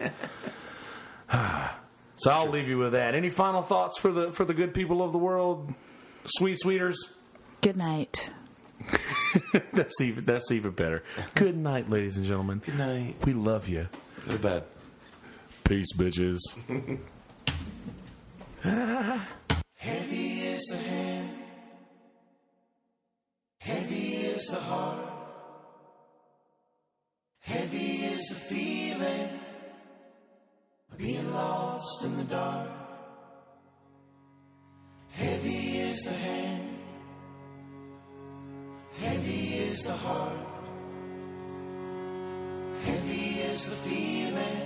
so 2.16 2.32
I'll 2.32 2.50
leave 2.50 2.68
you 2.68 2.78
with 2.78 2.94
that. 2.94 3.16
Any 3.16 3.30
final 3.30 3.62
thoughts 3.62 4.00
for 4.00 4.12
the 4.12 4.32
for 4.32 4.46
the 4.46 4.54
good 4.54 4.74
people 4.74 5.04
of 5.04 5.12
the 5.12 5.18
world? 5.18 5.74
Sweet 6.26 6.58
sweeters? 6.60 6.98
Good 7.62 7.78
night. 7.78 8.30
That's 9.74 10.00
even 10.02 10.24
that's 10.24 10.52
even 10.52 10.72
better. 10.72 11.04
Good 11.36 11.58
night, 11.58 11.90
ladies 11.90 12.18
and 12.18 12.26
gentlemen. 12.26 12.62
Good 12.64 12.78
night. 12.78 13.16
We 13.26 13.34
love 13.34 13.68
you. 13.68 13.88
Go 14.26 14.34
to 14.34 14.40
bed. 14.40 14.64
Peace, 15.64 15.94
bitches. 15.96 16.38
Heavy 18.64 20.40
is 20.48 20.64
the 20.72 20.78
hand, 20.78 21.30
heavy 23.60 24.16
is 24.26 24.48
the 24.48 24.60
heart, 24.60 25.06
heavy 27.40 28.06
is 28.06 28.28
the 28.30 28.36
feeling 28.36 29.40
of 30.92 30.98
being 30.98 31.32
lost 31.32 32.04
in 32.04 32.18
the 32.18 32.24
dark. 32.24 32.72
Heavy 35.12 35.78
is 35.80 36.00
the 36.02 36.14
hand, 36.14 36.80
heavy 38.98 39.54
is 39.54 39.84
the 39.84 39.94
heart, 39.94 40.48
heavy 42.84 43.40
is 43.40 43.66
the 43.70 43.76
feeling 43.76 44.62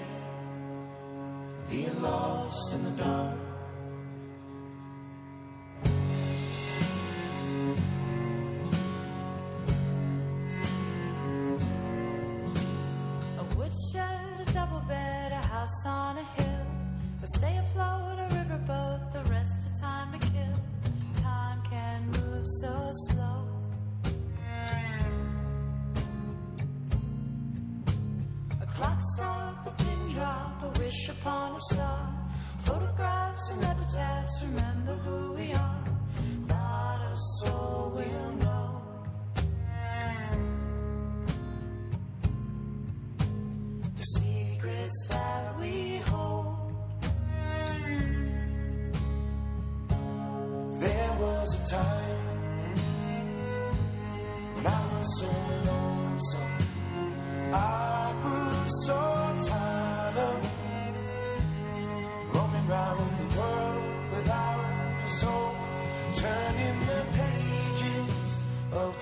of 1.59 1.69
being 1.69 2.01
lost 2.01 2.73
in 2.73 2.83
the 2.85 3.03
dark. 3.03 3.40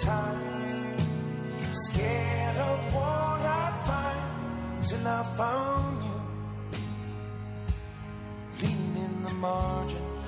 Time. 0.01 0.95
Scared 1.71 2.57
of 2.57 2.93
what 2.93 3.41
I'd 3.59 3.77
find 3.85 4.85
till 4.87 5.07
I 5.07 5.23
found 5.37 6.03
you, 6.03 6.21
leaning 8.61 8.95
in 9.05 9.23
the 9.23 9.33
margins. 9.33 10.18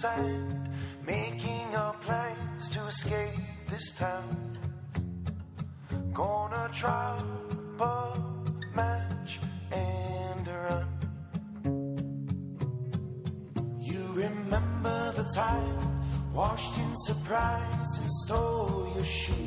Sand, 0.00 0.68
making 1.06 1.74
our 1.76 1.94
plans 1.94 2.68
to 2.70 2.84
escape 2.86 3.40
this 3.68 3.92
town. 3.92 4.56
Gonna 6.12 6.68
try 6.72 7.18
a 7.80 8.18
match 8.74 9.40
and 9.70 10.48
run. 10.48 10.88
You 13.80 14.02
remember 14.12 15.12
the 15.12 15.28
time, 15.34 16.32
washed 16.32 16.78
in 16.78 16.92
surprise 17.08 17.98
and 18.00 18.10
stole 18.24 18.92
your 18.94 19.04
shoe. 19.04 19.43